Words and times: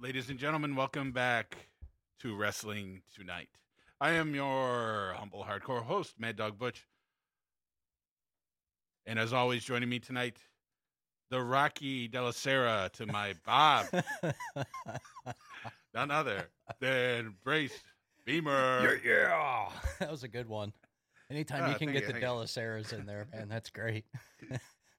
ladies 0.00 0.30
and 0.30 0.38
gentlemen, 0.38 0.76
welcome 0.76 1.12
back 1.12 1.56
to 2.20 2.34
Wrestling 2.36 3.02
Tonight. 3.14 3.48
I 4.00 4.10
am 4.12 4.34
your 4.34 5.14
humble 5.16 5.44
hardcore 5.44 5.82
host, 5.82 6.14
Mad 6.18 6.36
Dog 6.36 6.58
Butch. 6.58 6.86
And 9.06 9.18
as 9.18 9.32
always, 9.32 9.64
joining 9.64 9.88
me 9.88 9.98
tonight, 9.98 10.36
the 11.30 11.42
Rocky 11.42 12.08
Della 12.08 12.32
Sera 12.32 12.90
to 12.94 13.06
my 13.06 13.34
Bob, 13.46 13.86
none 15.94 16.10
other 16.10 16.48
than 16.80 17.34
Brace 17.44 17.78
Beamer. 18.24 19.00
yeah. 19.04 19.68
That 19.98 20.10
was 20.10 20.22
a 20.22 20.28
good 20.28 20.48
one. 20.48 20.72
Anytime 21.30 21.64
Ah, 21.64 21.72
you 21.72 21.74
can 21.76 21.88
thank 21.88 21.92
get 21.92 22.00
you, 22.02 22.06
the 22.06 22.12
thank 22.12 22.22
you. 22.22 22.28
Della 22.28 22.46
in 22.92 23.06
there, 23.06 23.26
man, 23.32 23.48
that's 23.48 23.70
great. 23.70 24.04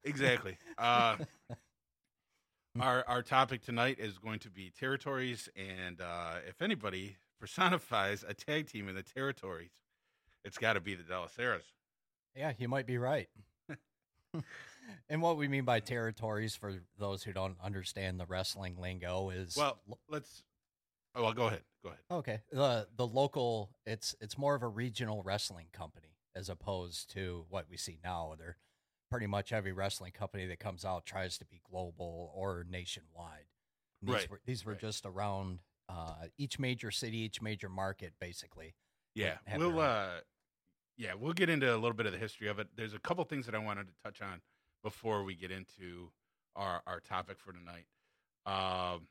Exactly. 0.03 0.57
Uh, 0.77 1.15
our 2.79 3.03
our 3.07 3.21
topic 3.21 3.63
tonight 3.63 3.97
is 3.99 4.17
going 4.17 4.39
to 4.39 4.49
be 4.49 4.71
territories, 4.77 5.49
and 5.55 6.01
uh, 6.01 6.35
if 6.47 6.61
anybody 6.61 7.17
personifies 7.39 8.23
a 8.27 8.33
tag 8.33 8.67
team 8.67 8.87
in 8.89 8.95
the 8.95 9.03
territories, 9.03 9.71
it's 10.43 10.57
got 10.57 10.73
to 10.73 10.79
be 10.79 10.95
the 10.95 11.03
Dallas. 11.03 11.33
Yeah, 12.35 12.53
you 12.57 12.67
might 12.67 12.85
be 12.85 12.97
right. 12.97 13.29
and 15.09 15.21
what 15.21 15.37
we 15.37 15.47
mean 15.47 15.65
by 15.65 15.79
territories, 15.79 16.55
for 16.55 16.75
those 16.97 17.23
who 17.23 17.33
don't 17.33 17.57
understand 17.63 18.19
the 18.19 18.25
wrestling 18.25 18.77
lingo, 18.79 19.29
is 19.29 19.55
Well, 19.55 19.79
let's. 20.09 20.43
Oh, 21.15 21.23
well, 21.23 21.33
go 21.33 21.47
ahead. 21.47 21.61
Go 21.83 21.89
ahead. 21.89 22.01
okay. 22.11 22.41
The 22.51 22.87
the 22.95 23.07
local, 23.07 23.71
it's 23.85 24.15
it's 24.21 24.37
more 24.37 24.55
of 24.55 24.63
a 24.63 24.67
regional 24.67 25.23
wrestling 25.23 25.67
company 25.73 26.17
as 26.35 26.49
opposed 26.49 27.11
to 27.11 27.45
what 27.49 27.65
we 27.69 27.77
see 27.77 27.97
now. 28.03 28.35
They're 28.37 28.57
pretty 29.09 29.27
much 29.27 29.51
every 29.51 29.71
wrestling 29.71 30.11
company 30.11 30.45
that 30.47 30.59
comes 30.59 30.85
out 30.85 31.05
tries 31.05 31.37
to 31.39 31.45
be 31.45 31.61
global 31.69 32.31
or 32.35 32.65
nationwide. 32.69 33.45
And 34.01 34.09
These 34.09 34.15
Right, 34.15 34.29
were, 34.29 34.41
these 34.45 34.65
were 34.65 34.73
right. 34.73 34.81
just 34.81 35.05
around 35.05 35.59
uh, 35.89 36.25
each 36.37 36.59
major 36.59 36.91
city, 36.91 37.17
each 37.17 37.41
major 37.41 37.69
market, 37.69 38.13
basically. 38.19 38.75
Yeah, 39.15 39.37
we'll. 39.57 39.79
Uh, 39.79 40.19
yeah, 40.97 41.13
we'll 41.17 41.33
get 41.33 41.49
into 41.49 41.73
a 41.73 41.77
little 41.77 41.93
bit 41.93 42.05
of 42.05 42.11
the 42.11 42.17
history 42.19 42.47
of 42.47 42.59
it. 42.59 42.67
There's 42.75 42.93
a 42.93 42.99
couple 42.99 43.23
things 43.23 43.45
that 43.45 43.55
I 43.55 43.59
wanted 43.59 43.87
to 43.87 43.93
touch 44.03 44.21
on 44.21 44.41
before 44.83 45.23
we 45.23 45.33
get 45.35 45.49
into 45.49 46.11
our 46.55 46.81
our 46.85 46.99
topic 46.99 47.37
for 47.39 47.53
tonight. 47.53 47.85
Um, 48.45 49.07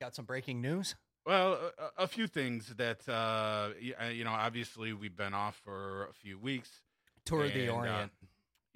Got 0.00 0.14
some 0.14 0.26
breaking 0.26 0.60
news. 0.60 0.94
Well, 1.24 1.72
a, 1.98 2.04
a 2.04 2.06
few 2.06 2.26
things 2.28 2.74
that 2.76 3.00
uh, 3.08 3.70
uh, 4.00 4.06
you 4.08 4.24
know. 4.24 4.30
Obviously, 4.30 4.92
we've 4.92 5.16
been 5.16 5.34
off 5.34 5.56
for 5.64 6.06
a 6.06 6.12
few 6.12 6.38
weeks. 6.38 6.82
Tour 7.24 7.46
of 7.46 7.54
the 7.54 7.62
And, 7.62 7.70
uh, 7.70 7.74
Orient. 7.74 8.12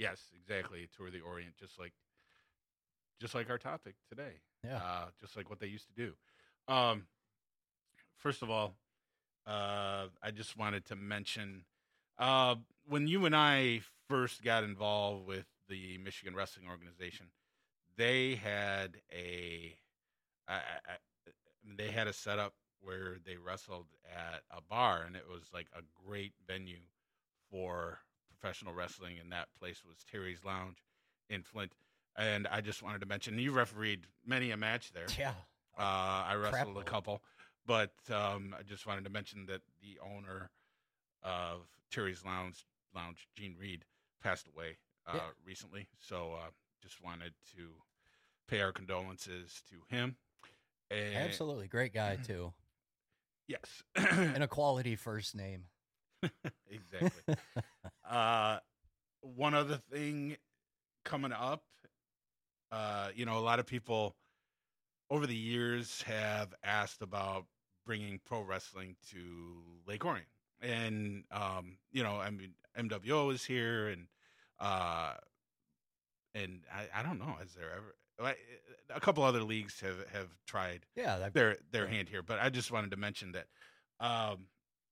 Yes, 0.00 0.22
exactly. 0.34 0.88
Tour 0.96 1.08
of 1.08 1.12
the 1.12 1.20
Orient, 1.20 1.54
just 1.58 1.78
like, 1.78 1.92
just 3.20 3.34
like 3.34 3.50
our 3.50 3.58
topic 3.58 3.96
today. 4.08 4.40
Yeah. 4.64 4.78
Uh, 4.78 5.04
just 5.20 5.36
like 5.36 5.50
what 5.50 5.60
they 5.60 5.66
used 5.66 5.86
to 5.88 5.92
do. 5.94 6.14
Um, 6.72 7.04
first 8.16 8.40
of 8.40 8.48
all, 8.48 8.76
uh, 9.46 10.06
I 10.22 10.30
just 10.34 10.56
wanted 10.56 10.86
to 10.86 10.96
mention 10.96 11.64
uh, 12.18 12.54
when 12.88 13.08
you 13.08 13.26
and 13.26 13.36
I 13.36 13.82
first 14.08 14.42
got 14.42 14.64
involved 14.64 15.26
with 15.26 15.44
the 15.68 15.98
Michigan 15.98 16.34
Wrestling 16.34 16.66
Organization, 16.66 17.26
they 17.96 18.36
had 18.36 18.96
a, 19.12 19.76
I, 20.48 20.54
I, 20.54 20.58
I 20.88 21.30
they 21.76 21.88
had 21.90 22.06
a 22.06 22.12
setup 22.14 22.54
where 22.80 23.18
they 23.26 23.36
wrestled 23.36 23.86
at 24.10 24.42
a 24.50 24.62
bar, 24.62 25.02
and 25.06 25.14
it 25.14 25.24
was 25.30 25.42
like 25.52 25.66
a 25.74 25.82
great 26.06 26.32
venue 26.46 26.80
for 27.50 27.98
professional 28.40 28.72
wrestling, 28.72 29.16
and 29.20 29.30
that 29.32 29.48
place 29.58 29.82
was 29.86 29.96
Terry's 30.10 30.44
Lounge 30.44 30.78
in 31.28 31.42
Flint. 31.42 31.72
And 32.16 32.46
I 32.48 32.60
just 32.60 32.82
wanted 32.82 33.00
to 33.00 33.06
mention 33.06 33.38
you 33.38 33.52
refereed 33.52 34.06
many 34.26 34.50
a 34.50 34.56
match 34.56 34.92
there. 34.92 35.06
yeah. 35.18 35.32
Uh, 35.78 35.82
I 36.26 36.34
wrestled 36.34 36.76
a 36.78 36.82
couple, 36.82 37.22
but 37.66 37.92
um, 38.12 38.54
I 38.58 38.62
just 38.62 38.86
wanted 38.86 39.04
to 39.04 39.10
mention 39.10 39.46
that 39.46 39.62
the 39.80 39.98
owner 40.04 40.50
of 41.22 41.60
Terry's 41.90 42.24
Lounge, 42.24 42.64
Lounge 42.94 43.28
Gene 43.36 43.54
Reed, 43.58 43.84
passed 44.22 44.48
away 44.48 44.76
uh, 45.06 45.12
Yeah. 45.14 45.20
recently. 45.46 45.88
So 46.00 46.34
uh, 46.34 46.50
just 46.82 47.02
wanted 47.02 47.32
to 47.56 47.68
pay 48.48 48.60
our 48.60 48.72
condolences 48.72 49.62
to 49.70 49.76
him. 49.94 50.16
And 50.90 51.14
Absolutely. 51.14 51.68
Great 51.68 51.94
guy, 51.94 52.16
too. 52.26 52.52
Yes. 53.46 53.82
And 53.96 54.42
a 54.42 54.48
quality 54.48 54.96
first 54.96 55.34
name. 55.34 55.64
Exactly. 56.70 57.34
uh, 58.08 58.58
one 59.22 59.54
other 59.54 59.78
thing 59.92 60.36
coming 61.04 61.32
up, 61.32 61.62
uh, 62.72 63.08
you 63.14 63.24
know, 63.24 63.38
a 63.38 63.40
lot 63.40 63.58
of 63.58 63.66
people 63.66 64.16
over 65.10 65.26
the 65.26 65.36
years 65.36 66.02
have 66.02 66.54
asked 66.62 67.02
about 67.02 67.46
bringing 67.84 68.20
pro 68.24 68.42
wrestling 68.42 68.96
to 69.10 69.62
Lake 69.86 70.04
Orion, 70.04 70.26
and 70.60 71.24
um, 71.30 71.78
you 71.90 72.02
know, 72.02 72.16
I 72.16 72.30
mean, 72.30 72.54
MWO 72.78 73.32
is 73.32 73.44
here, 73.44 73.88
and 73.88 74.06
uh, 74.60 75.14
and 76.34 76.60
I, 76.72 77.00
I 77.00 77.02
don't 77.02 77.18
know, 77.18 77.36
is 77.42 77.54
there 77.54 77.70
ever? 77.70 77.94
A 78.94 79.00
couple 79.00 79.24
other 79.24 79.42
leagues 79.42 79.80
have 79.80 79.96
have 80.12 80.28
tried 80.46 80.84
Yeah. 80.94 81.18
That, 81.18 81.32
their 81.32 81.56
their 81.70 81.86
hand 81.86 82.08
here. 82.08 82.22
But 82.22 82.38
I 82.38 82.50
just 82.50 82.70
wanted 82.70 82.90
to 82.90 82.98
mention 82.98 83.32
that 83.32 83.46
um, 83.98 84.46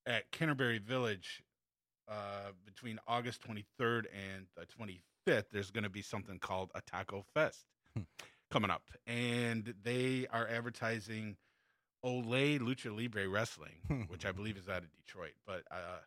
at 0.07 0.31
Canterbury 0.31 0.79
Village, 0.79 1.43
uh, 2.09 2.53
between 2.65 2.99
August 3.07 3.43
23rd 3.43 4.07
and 4.13 4.47
the 4.57 4.67
25th, 4.67 5.45
there's 5.53 5.71
going 5.71 5.85
to 5.85 5.91
be 5.91 6.03
something 6.03 6.39
called 6.39 6.71
a 6.75 6.81
Taco 6.81 7.25
Fest 7.35 7.65
Hmm. 7.97 8.03
coming 8.51 8.71
up, 8.71 8.83
and 9.07 9.75
they 9.83 10.27
are 10.31 10.47
advertising 10.49 11.37
Olay 12.05 12.59
Lucha 12.61 12.97
Libre 12.97 13.29
Wrestling, 13.29 14.07
which 14.09 14.25
I 14.25 14.33
believe 14.33 14.57
is 14.57 14.69
out 14.69 14.83
of 14.85 14.89
Detroit. 15.05 15.33
But 15.47 15.63
uh, 15.71 15.99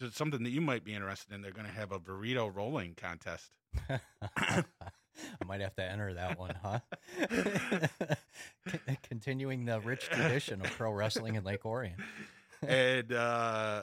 just 0.00 0.16
something 0.16 0.42
that 0.42 0.50
you 0.50 0.60
might 0.60 0.84
be 0.84 0.94
interested 0.94 1.32
in. 1.34 1.42
They're 1.42 1.52
going 1.52 1.66
to 1.66 1.72
have 1.72 1.92
a 1.92 1.98
burrito 1.98 2.54
rolling 2.54 2.94
contest. 2.94 3.50
I 3.88 5.44
might 5.46 5.60
have 5.60 5.74
to 5.76 5.82
enter 5.84 6.14
that 6.14 6.38
one, 6.38 6.54
huh? 6.62 6.78
Continuing 9.02 9.64
the 9.64 9.80
rich 9.80 10.08
tradition 10.08 10.60
of 10.60 10.70
pro 10.72 10.92
wrestling 10.92 11.34
in 11.36 11.44
Lake 11.44 11.64
Orion. 11.64 11.96
And 12.66 13.12
uh, 13.12 13.82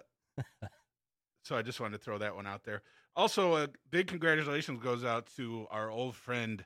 so 1.44 1.56
I 1.56 1.62
just 1.62 1.80
wanted 1.80 1.98
to 1.98 2.04
throw 2.04 2.18
that 2.18 2.36
one 2.36 2.48
out 2.48 2.64
there. 2.64 2.82
Also, 3.16 3.56
a 3.56 3.70
big 3.92 4.08
congratulations 4.08 4.82
goes 4.84 5.04
out 5.06 5.28
to 5.38 5.68
our 5.72 5.90
old 5.90 6.16
friend 6.16 6.66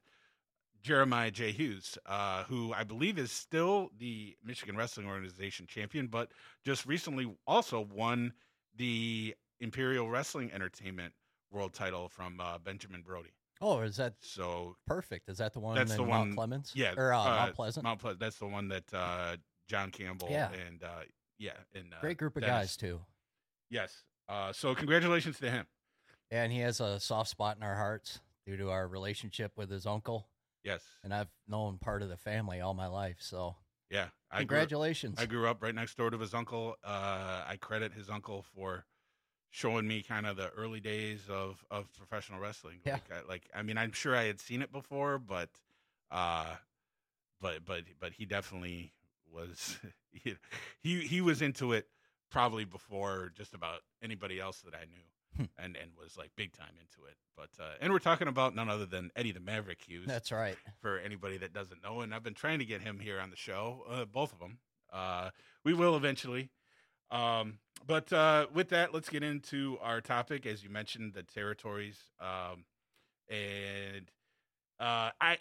Jeremiah 0.81 1.29
J. 1.29 1.51
Hughes, 1.51 1.97
uh, 2.05 2.43
who 2.45 2.73
I 2.73 2.83
believe 2.83 3.19
is 3.19 3.31
still 3.31 3.91
the 3.97 4.35
Michigan 4.43 4.75
Wrestling 4.77 5.07
Organization 5.07 5.67
champion, 5.67 6.07
but 6.07 6.31
just 6.65 6.85
recently 6.85 7.29
also 7.45 7.81
won 7.93 8.33
the 8.75 9.35
Imperial 9.59 10.09
Wrestling 10.09 10.51
Entertainment 10.53 11.13
World 11.51 11.73
Title 11.73 12.07
from 12.07 12.39
uh, 12.39 12.57
Benjamin 12.59 13.01
Brody. 13.01 13.31
Oh, 13.61 13.81
is 13.81 13.97
that 13.97 14.13
So 14.21 14.77
perfect? 14.87 15.27
Is 15.27 15.37
that 15.39 15.51
the 15.51 15.59
one 15.59 15.75
That's 15.75 15.91
in 15.91 15.97
the 15.97 16.03
Mount 16.03 16.29
one- 16.29 16.33
Clemens? 16.35 16.71
yeah, 16.73 16.93
Or 16.95 17.11
uh, 17.13 17.19
uh, 17.19 17.25
Mount 17.25 17.55
Pleasant? 17.55 17.83
Mount 17.83 17.99
Pleasant. 17.99 18.21
That's 18.21 18.37
the 18.37 18.47
one 18.47 18.69
that 18.69 18.85
uh, 18.93 19.35
John 19.67 19.91
Campbell 19.91 20.29
Yeah. 20.31 20.49
and 20.65 20.81
uh, 20.81 21.01
yeah, 21.39 21.53
and 21.73 21.93
uh, 21.93 22.01
Great 22.01 22.17
group 22.17 22.35
of 22.35 22.41
Dennis- 22.43 22.55
guys, 22.55 22.77
too. 22.77 23.01
Yes. 23.71 24.03
Uh, 24.27 24.53
so 24.53 24.75
congratulations 24.75 25.39
to 25.39 25.49
him. 25.49 25.65
And 26.29 26.51
he 26.51 26.59
has 26.59 26.79
a 26.79 26.99
soft 26.99 27.29
spot 27.31 27.57
in 27.57 27.63
our 27.63 27.75
hearts 27.75 28.19
due 28.45 28.57
to 28.57 28.69
our 28.69 28.87
relationship 28.87 29.53
with 29.55 29.71
his 29.71 29.85
uncle. 29.87 30.27
Yes. 30.63 30.83
And 31.03 31.13
I've 31.13 31.29
known 31.47 31.77
part 31.79 32.01
of 32.03 32.09
the 32.09 32.17
family 32.17 32.61
all 32.61 32.73
my 32.75 32.85
life. 32.87 33.17
So 33.19 33.55
Yeah. 33.89 34.07
I 34.29 34.37
grew, 34.43 34.57
congratulations. 34.57 35.17
I 35.17 35.25
grew 35.25 35.47
up 35.47 35.63
right 35.63 35.73
next 35.73 35.97
door 35.97 36.11
to 36.11 36.17
his 36.19 36.33
uncle. 36.35 36.75
Uh, 36.83 37.43
I 37.47 37.57
credit 37.59 37.93
his 37.93 38.09
uncle 38.09 38.45
for 38.55 38.85
showing 39.49 39.87
me 39.87 40.03
kind 40.03 40.27
of 40.27 40.37
the 40.37 40.49
early 40.49 40.79
days 40.79 41.21
of, 41.29 41.63
of 41.71 41.91
professional 41.97 42.39
wrestling. 42.39 42.81
Yeah. 42.85 42.93
Like, 42.93 43.11
I, 43.11 43.27
like, 43.27 43.49
I 43.55 43.63
mean, 43.63 43.79
I'm 43.79 43.91
sure 43.93 44.15
I 44.15 44.25
had 44.25 44.39
seen 44.39 44.61
it 44.61 44.71
before, 44.71 45.17
but, 45.17 45.49
uh, 46.11 46.55
but, 47.41 47.65
but, 47.65 47.83
but 47.99 48.13
he 48.13 48.25
definitely 48.25 48.93
was, 49.33 49.77
he, 50.11 50.35
he, 50.81 50.99
he 51.01 51.21
was 51.21 51.41
into 51.41 51.73
it 51.73 51.87
probably 52.31 52.65
before 52.65 53.31
just 53.35 53.53
about 53.53 53.81
anybody 54.03 54.39
else 54.39 54.61
that 54.61 54.73
I 54.73 54.85
knew. 54.85 55.03
Hmm. 55.37 55.43
And, 55.63 55.77
and 55.77 55.91
was 55.95 56.17
like 56.17 56.31
big 56.35 56.53
time 56.53 56.73
into 56.81 57.07
it, 57.07 57.15
but 57.37 57.49
uh, 57.63 57.73
and 57.79 57.93
we're 57.93 57.99
talking 57.99 58.27
about 58.27 58.55
none 58.55 58.67
other 58.67 58.87
than 58.87 59.11
Eddie 59.15 59.31
the 59.31 59.39
Maverick 59.39 59.79
Hughes 59.79 60.07
That's 60.07 60.31
right. 60.31 60.57
for 60.81 60.97
anybody 60.97 61.37
that 61.37 61.53
doesn't 61.53 61.83
know. 61.83 62.01
And 62.01 62.15
I've 62.15 62.23
been 62.23 62.33
trying 62.33 62.57
to 62.59 62.65
get 62.65 62.81
him 62.81 62.99
here 62.99 63.19
on 63.19 63.29
the 63.29 63.35
show, 63.35 63.83
uh, 63.87 64.05
both 64.05 64.33
of 64.33 64.39
them. 64.39 64.57
Uh, 64.91 65.29
we 65.63 65.75
will 65.75 65.95
eventually. 65.95 66.49
Um, 67.11 67.59
but 67.85 68.11
uh, 68.11 68.47
with 68.53 68.69
that, 68.69 68.93
let's 68.93 69.09
get 69.09 69.23
into 69.23 69.77
our 69.81 70.01
topic. 70.01 70.45
As 70.45 70.63
you 70.63 70.69
mentioned, 70.69 71.13
the 71.13 71.23
territories. 71.23 71.97
Um, 72.19 72.65
and 73.29 74.09
uh, 74.79 75.11
I, 75.21 75.37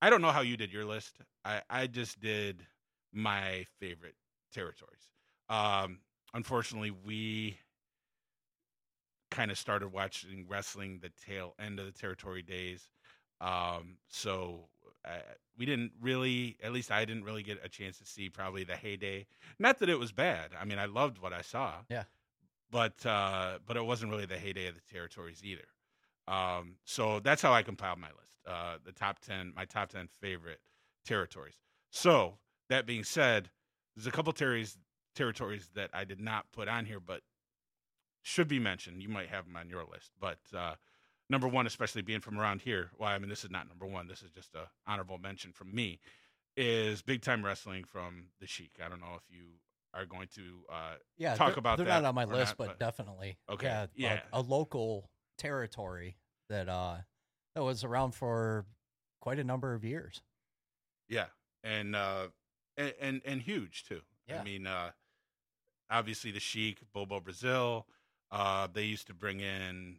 I 0.00 0.10
don't 0.10 0.22
know 0.22 0.30
how 0.30 0.40
you 0.40 0.56
did 0.56 0.72
your 0.72 0.84
list. 0.84 1.18
I, 1.44 1.62
I 1.68 1.86
just 1.86 2.20
did 2.20 2.64
my 3.12 3.64
favorite 3.78 4.14
territories. 4.52 5.12
Um, 5.48 6.00
unfortunately, 6.34 6.90
we 6.90 7.58
kind 9.30 9.50
of 9.50 9.58
started 9.58 9.88
watching 9.88 10.46
wrestling 10.48 11.00
the 11.00 11.10
tail 11.24 11.54
end 11.58 11.78
of 11.78 11.86
the 11.86 11.92
territory 11.92 12.42
days. 12.42 12.90
Um, 13.40 13.96
so 14.08 14.68
uh, 15.04 15.18
we 15.56 15.66
didn't 15.66 15.92
really, 16.00 16.56
at 16.62 16.72
least 16.72 16.90
I 16.90 17.04
didn't 17.04 17.24
really 17.24 17.42
get 17.42 17.58
a 17.64 17.68
chance 17.68 17.98
to 17.98 18.04
see 18.04 18.28
probably 18.28 18.64
the 18.64 18.76
heyday. 18.76 19.26
Not 19.58 19.78
that 19.78 19.88
it 19.88 19.98
was 19.98 20.12
bad. 20.12 20.50
I 20.60 20.64
mean, 20.64 20.78
I 20.78 20.86
loved 20.86 21.18
what 21.18 21.32
I 21.32 21.42
saw. 21.42 21.74
Yeah. 21.88 22.04
But 22.70 23.04
uh, 23.04 23.58
but 23.66 23.76
it 23.76 23.84
wasn't 23.84 24.12
really 24.12 24.26
the 24.26 24.38
heyday 24.38 24.66
of 24.66 24.74
the 24.74 24.92
territories 24.92 25.42
either. 25.42 25.66
Um, 26.28 26.76
so 26.84 27.18
that's 27.18 27.42
how 27.42 27.52
I 27.52 27.62
compiled 27.62 27.98
my 27.98 28.08
list. 28.08 28.32
Uh, 28.46 28.76
the 28.84 28.92
top 28.92 29.18
ten, 29.18 29.52
my 29.56 29.64
top 29.64 29.88
ten 29.90 30.06
favorite 30.20 30.60
territories. 31.04 31.56
So 31.90 32.38
that 32.70 32.86
being 32.86 33.04
said, 33.04 33.50
there's 33.94 34.06
a 34.06 34.10
couple 34.10 34.32
territories 34.32 34.78
territories 35.16 35.68
that 35.74 35.90
I 35.92 36.04
did 36.04 36.20
not 36.20 36.46
put 36.52 36.68
on 36.68 36.86
here, 36.86 37.00
but 37.00 37.20
should 38.22 38.48
be 38.48 38.58
mentioned. 38.60 39.02
You 39.02 39.08
might 39.08 39.28
have 39.28 39.44
them 39.44 39.56
on 39.56 39.68
your 39.68 39.84
list, 39.84 40.12
but 40.20 40.38
uh, 40.56 40.74
number 41.28 41.48
one, 41.48 41.66
especially 41.66 42.02
being 42.02 42.20
from 42.20 42.38
around 42.38 42.60
here. 42.62 42.90
Well, 42.96 43.08
I 43.10 43.18
mean, 43.18 43.28
this 43.28 43.44
is 43.44 43.50
not 43.50 43.68
number 43.68 43.86
one. 43.86 44.06
This 44.06 44.22
is 44.22 44.30
just 44.30 44.54
a 44.54 44.68
honorable 44.86 45.18
mention 45.18 45.52
from 45.52 45.74
me. 45.74 45.98
Is 46.56 47.02
big 47.02 47.22
time 47.22 47.44
wrestling 47.44 47.84
from 47.84 48.26
the 48.40 48.46
Sheik. 48.46 48.72
I 48.84 48.88
don't 48.88 49.00
know 49.00 49.14
if 49.16 49.22
you 49.28 49.44
are 49.94 50.06
going 50.06 50.28
to. 50.36 50.42
Uh, 50.72 50.94
Yeah, 51.18 51.34
Talk 51.34 51.48
they're- 51.50 51.58
about 51.58 51.78
they're 51.78 51.86
not 51.86 52.04
on 52.04 52.14
my 52.14 52.24
list, 52.24 52.50
not, 52.52 52.56
but, 52.58 52.66
but- 52.68 52.78
definitely. 52.78 53.38
Okay, 53.48 53.66
Yeah, 53.66 53.82
a- 53.82 53.88
yeah. 54.14 54.20
A, 54.32 54.40
local 54.40 55.10
territory 55.38 56.16
that 56.50 56.68
uh 56.68 56.98
that 57.54 57.62
was 57.64 57.82
around 57.82 58.12
for 58.12 58.66
quite 59.20 59.38
a 59.38 59.44
number 59.44 59.74
of 59.74 59.84
years. 59.84 60.22
Yeah, 61.08 61.26
and 61.64 61.96
uh, 61.96 62.28
and, 62.80 62.94
and 63.00 63.22
and 63.24 63.42
huge 63.42 63.84
too. 63.84 64.00
Yeah. 64.26 64.40
I 64.40 64.44
mean, 64.44 64.66
uh, 64.66 64.90
obviously 65.90 66.30
the 66.30 66.40
Sheik, 66.40 66.78
Bobo 66.92 67.20
Brazil. 67.20 67.86
Uh, 68.30 68.68
they 68.72 68.84
used 68.84 69.06
to 69.08 69.14
bring 69.14 69.40
in 69.40 69.96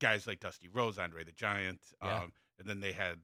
guys 0.00 0.26
like 0.26 0.40
Dusty 0.40 0.68
Rhodes, 0.68 0.98
Andre 0.98 1.24
the 1.24 1.32
Giant, 1.32 1.80
Yeah. 2.02 2.18
um, 2.24 2.32
and 2.58 2.68
then 2.68 2.80
they 2.80 2.92
had 2.92 3.18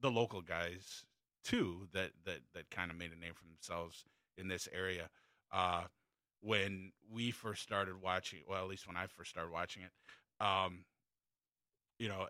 the 0.00 0.10
local 0.10 0.42
guys 0.42 1.04
too 1.44 1.86
that 1.92 2.10
that 2.24 2.40
that 2.54 2.68
kind 2.70 2.90
of 2.90 2.96
made 2.96 3.12
a 3.12 3.16
name 3.18 3.32
for 3.34 3.44
themselves 3.44 4.04
in 4.36 4.48
this 4.48 4.68
area. 4.72 5.08
Uh, 5.52 5.84
when 6.40 6.92
we 7.10 7.30
first 7.30 7.62
started 7.62 8.02
watching, 8.02 8.40
well, 8.48 8.62
at 8.62 8.68
least 8.68 8.86
when 8.86 8.96
I 8.96 9.06
first 9.06 9.30
started 9.30 9.50
watching 9.52 9.82
it, 9.84 10.44
um, 10.44 10.84
you 11.98 12.08
know, 12.08 12.26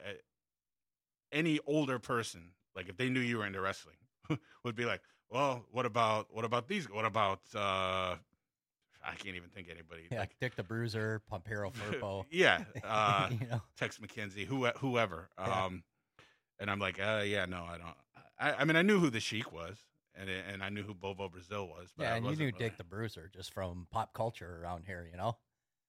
any 1.33 1.59
older 1.67 1.99
person, 1.99 2.51
like 2.75 2.89
if 2.89 2.97
they 2.97 3.09
knew 3.09 3.21
you 3.21 3.39
were 3.39 3.47
into 3.47 3.61
wrestling, 3.61 3.97
would 4.65 4.77
be 4.77 4.85
like, 4.85 5.01
well, 5.31 5.65
what 5.73 5.87
about 5.87 6.29
what 6.31 6.45
about 6.45 6.69
these? 6.69 6.91
What 6.91 7.05
about 7.05 7.41
uh 7.55 8.17
I 9.09 9.15
can't 9.15 9.37
even 9.37 9.51
think 9.51 9.69
anybody. 9.71 10.03
Yeah, 10.11 10.21
Like, 10.21 10.35
Dick 10.41 10.57
the 10.57 10.65
Bruiser, 10.65 11.23
Pampero 11.31 11.73
Firpo. 12.01 12.25
yeah, 12.31 12.65
uh, 12.85 13.29
you 13.31 13.47
know, 13.47 13.63
Tex 13.79 13.99
McKenzie, 13.99 14.45
who 14.45 14.67
whoever. 14.67 15.29
Yeah. 15.39 15.65
Um, 15.67 15.85
and 16.59 16.69
I'm 16.71 16.81
like, 16.81 16.99
uh, 17.01 17.23
yeah, 17.25 17.45
no, 17.45 17.59
I 17.65 17.79
don't. 17.79 17.95
I, 18.39 18.63
I 18.63 18.65
mean, 18.65 18.75
I 18.77 18.83
knew 18.83 18.99
who 18.99 19.09
the 19.11 19.21
Sheik 19.21 19.53
was, 19.53 19.77
and 20.17 20.29
and 20.29 20.61
I 20.63 20.71
knew 20.71 20.83
who 20.83 20.93
Bobo 20.93 21.29
Brazil 21.29 21.69
was. 21.69 21.91
But 21.97 22.03
yeah, 22.05 22.15
and 22.17 22.25
you 22.25 22.31
wasn't 22.31 22.41
knew 22.41 22.47
really- 22.47 22.59
Dick 22.71 22.79
the 22.79 22.85
Bruiser 22.85 23.31
just 23.33 23.53
from 23.55 23.87
pop 23.93 24.13
culture 24.13 24.59
around 24.63 24.85
here. 24.87 25.07
You 25.11 25.17
know, 25.19 25.37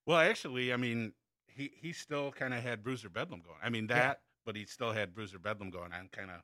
Well, 0.06 0.20
actually, 0.20 0.72
I 0.72 0.78
mean, 0.78 1.14
he 1.48 1.72
he 1.82 1.94
still 1.94 2.32
kind 2.32 2.54
of 2.54 2.62
had 2.62 2.84
Bruiser 2.84 3.10
Bedlam 3.10 3.42
going. 3.42 3.58
I 3.64 3.70
mean 3.70 3.88
that, 3.88 3.98
Yeah. 3.98 4.14
but 4.46 4.56
he 4.56 4.66
still 4.66 4.92
had 4.92 5.16
Bruiser 5.16 5.40
Bedlam 5.40 5.72
going 5.72 5.92
I'm 5.92 6.10
kind 6.12 6.30
of 6.30 6.42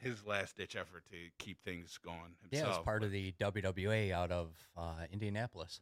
his 0.00 0.26
last 0.26 0.56
ditch 0.56 0.76
effort 0.76 1.04
to 1.10 1.16
keep 1.38 1.62
things 1.62 1.98
going 2.02 2.36
yeah, 2.50 2.60
himself. 2.60 2.78
as 2.78 2.84
part 2.84 3.00
but- 3.00 3.06
of 3.06 3.12
the 3.12 3.32
WWA 3.40 4.12
out 4.12 4.30
of 4.30 4.48
uh, 4.76 5.04
Indianapolis. 5.12 5.80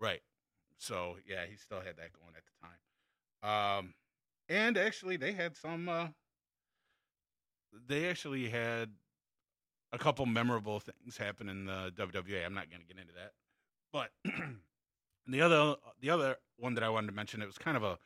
Right. 0.00 0.20
So 0.78 1.16
yeah, 1.28 1.44
he 1.48 1.56
still 1.56 1.80
had 1.80 1.96
that 1.96 2.12
going 2.12 2.34
at 2.36 2.42
the 2.46 2.66
time. 2.66 3.78
Um, 3.78 3.94
and 4.48 4.76
actually, 4.76 5.16
they 5.16 5.32
had 5.32 5.56
some. 5.56 5.88
Uh, 5.88 6.08
they 7.86 8.08
actually 8.08 8.48
had 8.48 8.90
a 9.92 9.98
couple 9.98 10.26
memorable 10.26 10.80
things 10.80 11.16
happen 11.16 11.48
in 11.48 11.66
the 11.66 11.92
WWA. 11.96 12.44
I'm 12.44 12.54
not 12.54 12.70
going 12.70 12.80
to 12.80 12.86
get 12.86 12.98
into 12.98 13.12
that, 13.14 13.32
but 13.92 14.10
the 15.26 15.40
other 15.40 15.76
the 16.00 16.10
other 16.10 16.36
one 16.56 16.74
that 16.74 16.84
I 16.84 16.88
wanted 16.88 17.08
to 17.08 17.12
mention, 17.12 17.42
it 17.42 17.46
was 17.46 17.58
kind 17.58 17.76
of 17.76 17.82
a, 17.82 17.98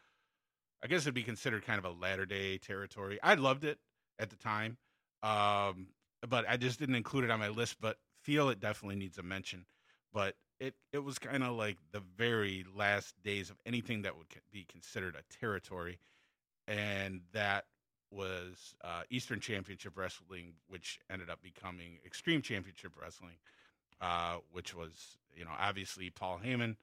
I 0.82 0.86
guess 0.86 1.02
it'd 1.02 1.14
be 1.14 1.22
considered 1.22 1.64
kind 1.64 1.78
of 1.78 1.84
a 1.84 1.90
latter 1.90 2.26
day 2.26 2.58
territory. 2.58 3.18
I 3.22 3.34
loved 3.34 3.64
it 3.64 3.78
at 4.18 4.30
the 4.30 4.36
time, 4.36 4.76
um, 5.24 5.88
but 6.28 6.44
I 6.48 6.56
just 6.56 6.78
didn't 6.78 6.94
include 6.94 7.24
it 7.24 7.30
on 7.30 7.40
my 7.40 7.48
list. 7.48 7.80
But 7.80 7.96
feel 8.22 8.48
it 8.50 8.60
definitely 8.60 8.96
needs 8.96 9.18
a 9.18 9.22
mention. 9.22 9.64
But 10.12 10.36
it 10.60 10.74
it 10.92 10.98
was 10.98 11.18
kind 11.18 11.42
of 11.42 11.56
like 11.56 11.78
the 11.92 12.02
very 12.16 12.64
last 12.74 13.14
days 13.22 13.50
of 13.50 13.56
anything 13.66 14.02
that 14.02 14.16
would 14.16 14.26
be 14.52 14.64
considered 14.70 15.16
a 15.16 15.34
territory, 15.40 15.98
and 16.68 17.22
that 17.32 17.64
was 18.10 18.76
uh, 18.82 19.02
Eastern 19.10 19.40
Championship 19.40 19.96
Wrestling, 19.96 20.54
which 20.68 21.00
ended 21.10 21.28
up 21.28 21.42
becoming 21.42 21.98
Extreme 22.06 22.42
Championship 22.42 22.92
Wrestling, 23.00 23.36
uh, 24.00 24.36
which 24.52 24.74
was 24.74 25.18
you 25.34 25.44
know 25.44 25.50
obviously 25.58 26.10
Paul 26.10 26.40
Heyman 26.44 26.76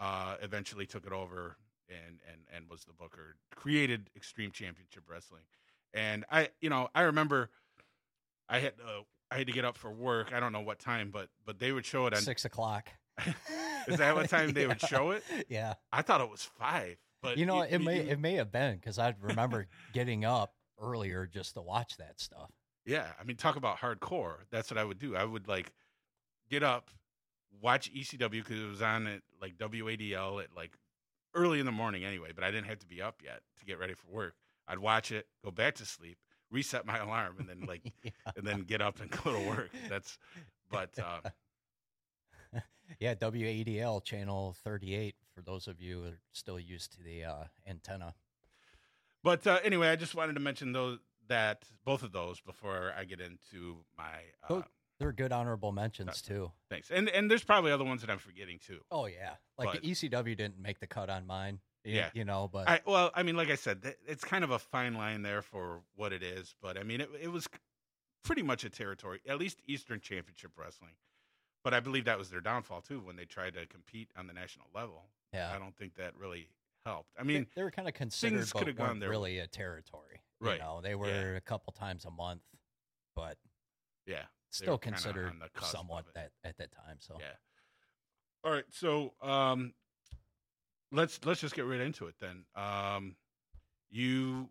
uh, 0.00 0.36
eventually 0.42 0.86
took 0.86 1.06
it 1.06 1.12
over 1.12 1.56
and 1.88 2.18
and 2.28 2.40
and 2.54 2.68
was 2.68 2.84
the 2.84 2.92
booker, 2.92 3.36
created 3.54 4.10
Extreme 4.16 4.50
Championship 4.50 5.04
Wrestling, 5.08 5.42
and 5.94 6.24
I 6.30 6.48
you 6.60 6.70
know 6.70 6.88
I 6.94 7.02
remember 7.02 7.50
I 8.52 8.58
had 8.60 8.74
uh, 8.84 9.02
I 9.30 9.38
had 9.38 9.46
to 9.46 9.52
get 9.52 9.64
up 9.64 9.76
for 9.76 9.90
work. 9.90 10.32
I 10.32 10.40
don't 10.40 10.52
know 10.52 10.60
what 10.60 10.78
time, 10.78 11.10
but 11.10 11.28
but 11.46 11.58
they 11.58 11.72
would 11.72 11.86
show 11.86 12.06
it 12.06 12.14
on. 12.14 12.20
Six 12.20 12.44
o'clock. 12.44 12.88
Is 13.88 13.98
that 13.98 14.14
what 14.14 14.28
time 14.30 14.52
they 14.52 14.66
would 14.66 14.80
show 14.88 15.10
it? 15.10 15.24
Yeah, 15.48 15.74
I 15.92 16.02
thought 16.02 16.20
it 16.20 16.30
was 16.30 16.42
five, 16.42 16.96
but 17.22 17.38
you 17.38 17.46
know, 17.46 17.62
it 17.62 17.78
y- 17.78 17.84
may 17.84 17.98
it 18.00 18.18
may 18.20 18.34
have 18.34 18.52
been 18.52 18.76
because 18.76 18.98
I 18.98 19.14
remember 19.20 19.66
getting 19.92 20.24
up 20.24 20.54
earlier 20.80 21.26
just 21.26 21.54
to 21.54 21.60
watch 21.62 21.96
that 21.96 22.20
stuff. 22.20 22.50
Yeah, 22.84 23.06
I 23.20 23.24
mean, 23.24 23.36
talk 23.36 23.56
about 23.56 23.78
hardcore. 23.78 24.36
That's 24.50 24.70
what 24.70 24.78
I 24.78 24.84
would 24.84 24.98
do. 24.98 25.14
I 25.16 25.24
would 25.24 25.46
like 25.48 25.72
get 26.50 26.62
up, 26.62 26.90
watch 27.60 27.92
ECW 27.92 28.30
because 28.30 28.60
it 28.60 28.68
was 28.68 28.82
on 28.82 29.06
at 29.06 29.22
like 29.40 29.56
WADL 29.58 30.42
at 30.42 30.48
like 30.56 30.72
early 31.34 31.60
in 31.60 31.66
the 31.66 31.72
morning 31.72 32.04
anyway. 32.04 32.30
But 32.34 32.44
I 32.44 32.50
didn't 32.50 32.66
have 32.66 32.80
to 32.80 32.86
be 32.86 33.00
up 33.00 33.22
yet 33.24 33.40
to 33.58 33.64
get 33.64 33.78
ready 33.78 33.94
for 33.94 34.10
work. 34.10 34.34
I'd 34.68 34.78
watch 34.78 35.10
it, 35.12 35.26
go 35.44 35.50
back 35.50 35.74
to 35.76 35.84
sleep, 35.86 36.18
reset 36.52 36.86
my 36.86 36.98
alarm, 37.06 37.36
and 37.40 37.48
then 37.48 37.64
like 37.68 37.92
yeah. 38.04 38.10
and 38.36 38.46
then 38.46 38.60
get 38.62 38.80
up 38.80 39.00
and 39.00 39.10
go 39.10 39.32
to 39.32 39.48
work. 39.48 39.70
That's 39.88 40.18
but 40.70 40.90
uh, 40.98 41.30
yeah, 43.00 43.14
WADL 43.14 44.04
channel 44.04 44.54
38 44.64 45.14
for 45.34 45.42
those 45.42 45.66
of 45.66 45.80
you 45.80 46.00
who 46.02 46.08
are 46.08 46.18
still 46.32 46.60
used 46.60 46.92
to 46.92 47.02
the 47.02 47.24
uh, 47.24 47.44
antenna. 47.66 48.14
but 49.22 49.46
uh, 49.46 49.58
anyway, 49.64 49.88
I 49.88 49.96
just 49.96 50.14
wanted 50.14 50.34
to 50.34 50.40
mention 50.40 50.72
those 50.72 50.98
that 51.28 51.64
both 51.84 52.02
of 52.02 52.12
those 52.12 52.40
before 52.40 52.92
I 52.98 53.04
get 53.04 53.20
into 53.20 53.76
my 53.96 54.04
uh, 54.44 54.48
Go- 54.48 54.64
They're 54.98 55.12
good 55.12 55.32
honorable 55.32 55.72
mentions 55.72 56.20
too. 56.20 56.50
thanks. 56.68 56.90
And 56.90 57.08
and 57.08 57.30
there's 57.30 57.44
probably 57.44 57.72
other 57.72 57.84
ones 57.84 58.00
that 58.02 58.10
I'm 58.10 58.18
forgetting 58.18 58.58
too. 58.64 58.80
Oh 58.90 59.06
yeah, 59.06 59.34
like 59.58 59.72
But- 59.72 59.82
the 59.82 59.90
ECW 59.90 60.36
didn't 60.36 60.58
make 60.60 60.80
the 60.80 60.86
cut 60.86 61.08
on 61.10 61.26
mine. 61.26 61.60
Yeah. 61.84 62.10
you 62.14 62.24
know, 62.24 62.48
but 62.52 62.68
I, 62.68 62.80
well, 62.86 63.10
I 63.14 63.22
mean, 63.22 63.36
like 63.36 63.50
I 63.50 63.56
said, 63.56 63.82
th- 63.82 63.96
it's 64.06 64.24
kind 64.24 64.44
of 64.44 64.50
a 64.50 64.58
fine 64.58 64.94
line 64.94 65.22
there 65.22 65.42
for 65.42 65.80
what 65.96 66.12
it 66.12 66.22
is, 66.22 66.54
but 66.62 66.78
I 66.78 66.84
mean, 66.84 67.00
it, 67.00 67.10
it 67.20 67.28
was 67.28 67.48
pretty 68.24 68.42
much 68.42 68.64
a 68.64 68.70
territory, 68.70 69.20
at 69.28 69.38
least 69.38 69.60
Eastern 69.66 70.00
Championship 70.00 70.52
Wrestling. 70.56 70.92
But 71.64 71.74
I 71.74 71.80
believe 71.80 72.04
that 72.06 72.18
was 72.18 72.30
their 72.30 72.40
downfall 72.40 72.80
too 72.82 73.00
when 73.00 73.16
they 73.16 73.24
tried 73.24 73.54
to 73.54 73.66
compete 73.66 74.10
on 74.16 74.26
the 74.26 74.32
national 74.32 74.66
level. 74.74 75.04
yeah, 75.32 75.52
I 75.54 75.58
don't 75.58 75.76
think 75.76 75.96
that 75.96 76.16
really 76.16 76.48
helped. 76.84 77.10
I 77.18 77.22
mean, 77.22 77.46
they, 77.54 77.62
were 77.62 77.70
kind 77.70 77.88
of 77.88 77.94
considered, 77.94 78.48
but 78.52 78.76
gone 78.76 79.00
really 79.00 79.38
a 79.38 79.46
territory. 79.46 80.20
Right, 80.40 80.54
You 80.54 80.58
know, 80.58 80.80
they 80.82 80.96
were 80.96 81.36
a 81.36 81.40
couple 81.40 81.72
times 81.72 82.04
a 82.04 82.10
month, 82.10 82.42
but 83.14 83.36
yeah, 84.06 84.22
still 84.50 84.78
considered 84.78 85.28
on 85.28 85.38
the 85.38 85.48
cusp 85.54 85.72
somewhat 85.72 86.06
that 86.14 86.30
at 86.44 86.56
that 86.58 86.72
time. 86.72 86.96
So 86.98 87.16
yeah. 87.20 87.26
All 88.44 88.52
right, 88.52 88.64
so 88.70 89.12
um, 89.22 89.72
let's 90.92 91.18
let's 91.24 91.40
just 91.40 91.54
get 91.54 91.66
right 91.66 91.80
into 91.80 92.06
it 92.06 92.14
then. 92.20 92.44
Um, 92.54 93.16
you, 93.90 94.48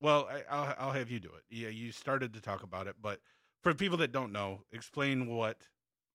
well, 0.00 0.28
I, 0.30 0.42
I'll 0.50 0.74
I'll 0.78 0.92
have 0.92 1.10
you 1.10 1.20
do 1.20 1.28
it. 1.28 1.44
Yeah, 1.50 1.68
you 1.68 1.92
started 1.92 2.32
to 2.34 2.40
talk 2.40 2.62
about 2.62 2.86
it, 2.86 2.96
but 3.00 3.20
for 3.62 3.74
people 3.74 3.98
that 3.98 4.12
don't 4.12 4.32
know, 4.32 4.62
explain 4.72 5.26
what 5.26 5.58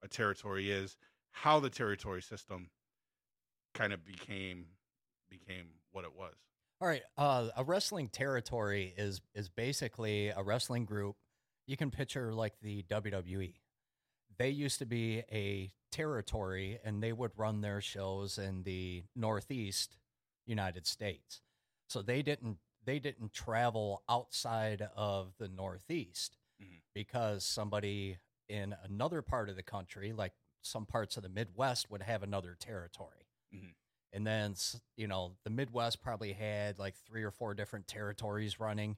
a 0.03 0.07
territory 0.07 0.71
is, 0.71 0.97
how 1.31 1.59
the 1.59 1.69
territory 1.69 2.21
system 2.21 2.69
kind 3.73 3.93
of 3.93 4.05
became 4.05 4.65
became 5.29 5.67
what 5.91 6.05
it 6.05 6.15
was. 6.15 6.33
All 6.81 6.87
right. 6.87 7.03
Uh, 7.17 7.49
a 7.55 7.63
wrestling 7.63 8.09
territory 8.09 8.93
is 8.97 9.21
is 9.33 9.49
basically 9.49 10.29
a 10.29 10.43
wrestling 10.43 10.85
group. 10.85 11.15
You 11.67 11.77
can 11.77 11.91
picture 11.91 12.33
like 12.33 12.53
the 12.61 12.83
WWE. 12.83 13.53
They 14.37 14.49
used 14.49 14.79
to 14.79 14.85
be 14.85 15.23
a 15.31 15.71
territory, 15.91 16.79
and 16.83 17.01
they 17.01 17.13
would 17.13 17.31
run 17.37 17.61
their 17.61 17.81
shows 17.81 18.37
in 18.37 18.63
the 18.63 19.03
Northeast 19.15 19.97
United 20.45 20.85
States. 20.85 21.41
So 21.87 22.01
they 22.01 22.21
didn't 22.21 22.59
they 22.83 22.99
didn't 22.99 23.33
travel 23.33 24.03
outside 24.07 24.87
of 24.95 25.33
the 25.39 25.47
Northeast 25.47 26.37
Mhm. 26.61 26.81
because 26.93 27.43
somebody 27.43 28.19
in 28.47 28.73
another 28.83 29.23
part 29.23 29.49
of 29.49 29.55
the 29.55 29.63
country, 29.63 30.13
like 30.13 30.33
some 30.61 30.85
parts 30.85 31.17
of 31.17 31.23
the 31.23 31.29
Midwest, 31.29 31.89
would 31.89 32.03
have 32.03 32.21
another 32.21 32.53
territory. 32.53 33.25
Mhm. 33.51 33.73
And 34.13 34.27
then, 34.27 34.55
you 34.95 35.07
know, 35.07 35.35
the 35.43 35.49
Midwest 35.49 35.99
probably 35.99 36.33
had 36.33 36.77
like 36.77 36.95
three 36.95 37.23
or 37.23 37.31
four 37.31 37.55
different 37.55 37.87
territories 37.87 38.59
running. 38.59 38.97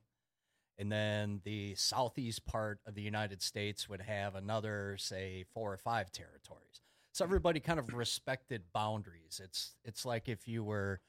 And 0.79 0.91
then 0.91 1.41
the 1.43 1.73
southeast 1.75 2.45
part 2.45 2.79
of 2.85 2.93
the 2.93 3.01
United 3.01 3.41
States 3.41 3.89
would 3.89 4.01
have 4.01 4.35
another, 4.35 4.95
say, 4.99 5.45
four 5.53 5.73
or 5.73 5.77
five 5.77 6.11
territories. 6.11 6.81
So 7.13 7.25
everybody 7.25 7.59
kind 7.59 7.79
of 7.79 7.93
respected 7.95 8.61
boundaries. 8.73 9.41
It's 9.43 9.75
it's 9.83 10.05
like 10.05 10.29
if 10.29 10.47
you 10.47 10.63
were 10.63 11.01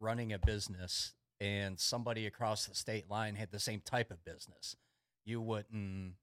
running 0.00 0.32
a 0.32 0.38
business 0.38 1.14
and 1.40 1.80
somebody 1.80 2.26
across 2.26 2.66
the 2.66 2.76
state 2.76 3.10
line 3.10 3.34
had 3.34 3.50
the 3.50 3.58
same 3.58 3.80
type 3.84 4.12
of 4.12 4.24
business, 4.24 4.76
you 5.24 5.40
wouldn't 5.40 6.14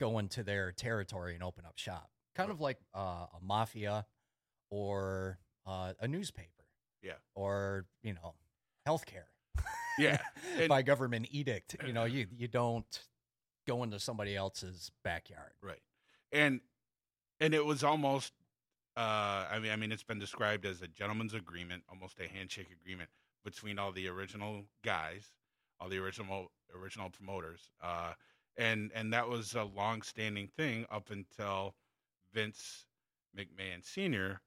go 0.00 0.18
into 0.18 0.42
their 0.42 0.72
territory 0.72 1.34
and 1.34 1.44
open 1.44 1.64
up 1.64 1.78
shop. 1.78 2.10
Kind 2.34 2.50
of 2.50 2.60
like 2.60 2.78
uh, 2.94 3.26
a 3.32 3.38
mafia 3.40 4.06
or 4.70 5.38
uh, 5.64 5.92
a 6.00 6.08
newspaper. 6.08 6.50
Yeah. 7.02 7.12
Or, 7.36 7.86
you 8.02 8.12
know, 8.12 8.34
healthcare. 8.86 9.28
Yeah, 9.98 10.18
and- 10.58 10.68
By 10.68 10.82
government 10.82 11.28
edict. 11.30 11.76
You 11.86 11.92
know, 11.92 12.04
you, 12.04 12.26
you 12.36 12.48
don't 12.48 13.00
go 13.66 13.82
into 13.82 13.98
somebody 13.98 14.36
else's 14.36 14.90
backyard. 15.02 15.52
Right. 15.62 15.80
And 16.32 16.60
and 17.40 17.54
it 17.54 17.64
was 17.64 17.84
almost 17.84 18.32
uh 18.96 19.46
I 19.50 19.58
mean 19.60 19.72
I 19.72 19.76
mean 19.76 19.92
it's 19.92 20.02
been 20.02 20.18
described 20.18 20.64
as 20.64 20.82
a 20.82 20.88
gentleman's 20.88 21.34
agreement, 21.34 21.82
almost 21.88 22.18
a 22.20 22.28
handshake 22.28 22.68
agreement 22.82 23.10
between 23.44 23.78
all 23.78 23.92
the 23.92 24.08
original 24.08 24.64
guys, 24.84 25.32
all 25.80 25.88
the 25.88 25.98
original 25.98 26.50
original 26.74 27.10
promoters. 27.10 27.70
Uh 27.82 28.12
and 28.56 28.90
and 28.94 29.12
that 29.12 29.28
was 29.28 29.54
a 29.54 29.64
long-standing 29.64 30.48
thing 30.56 30.86
up 30.90 31.10
until 31.10 31.74
Vince 32.32 32.86
McMahon 33.36 33.84
Sr. 33.84 34.40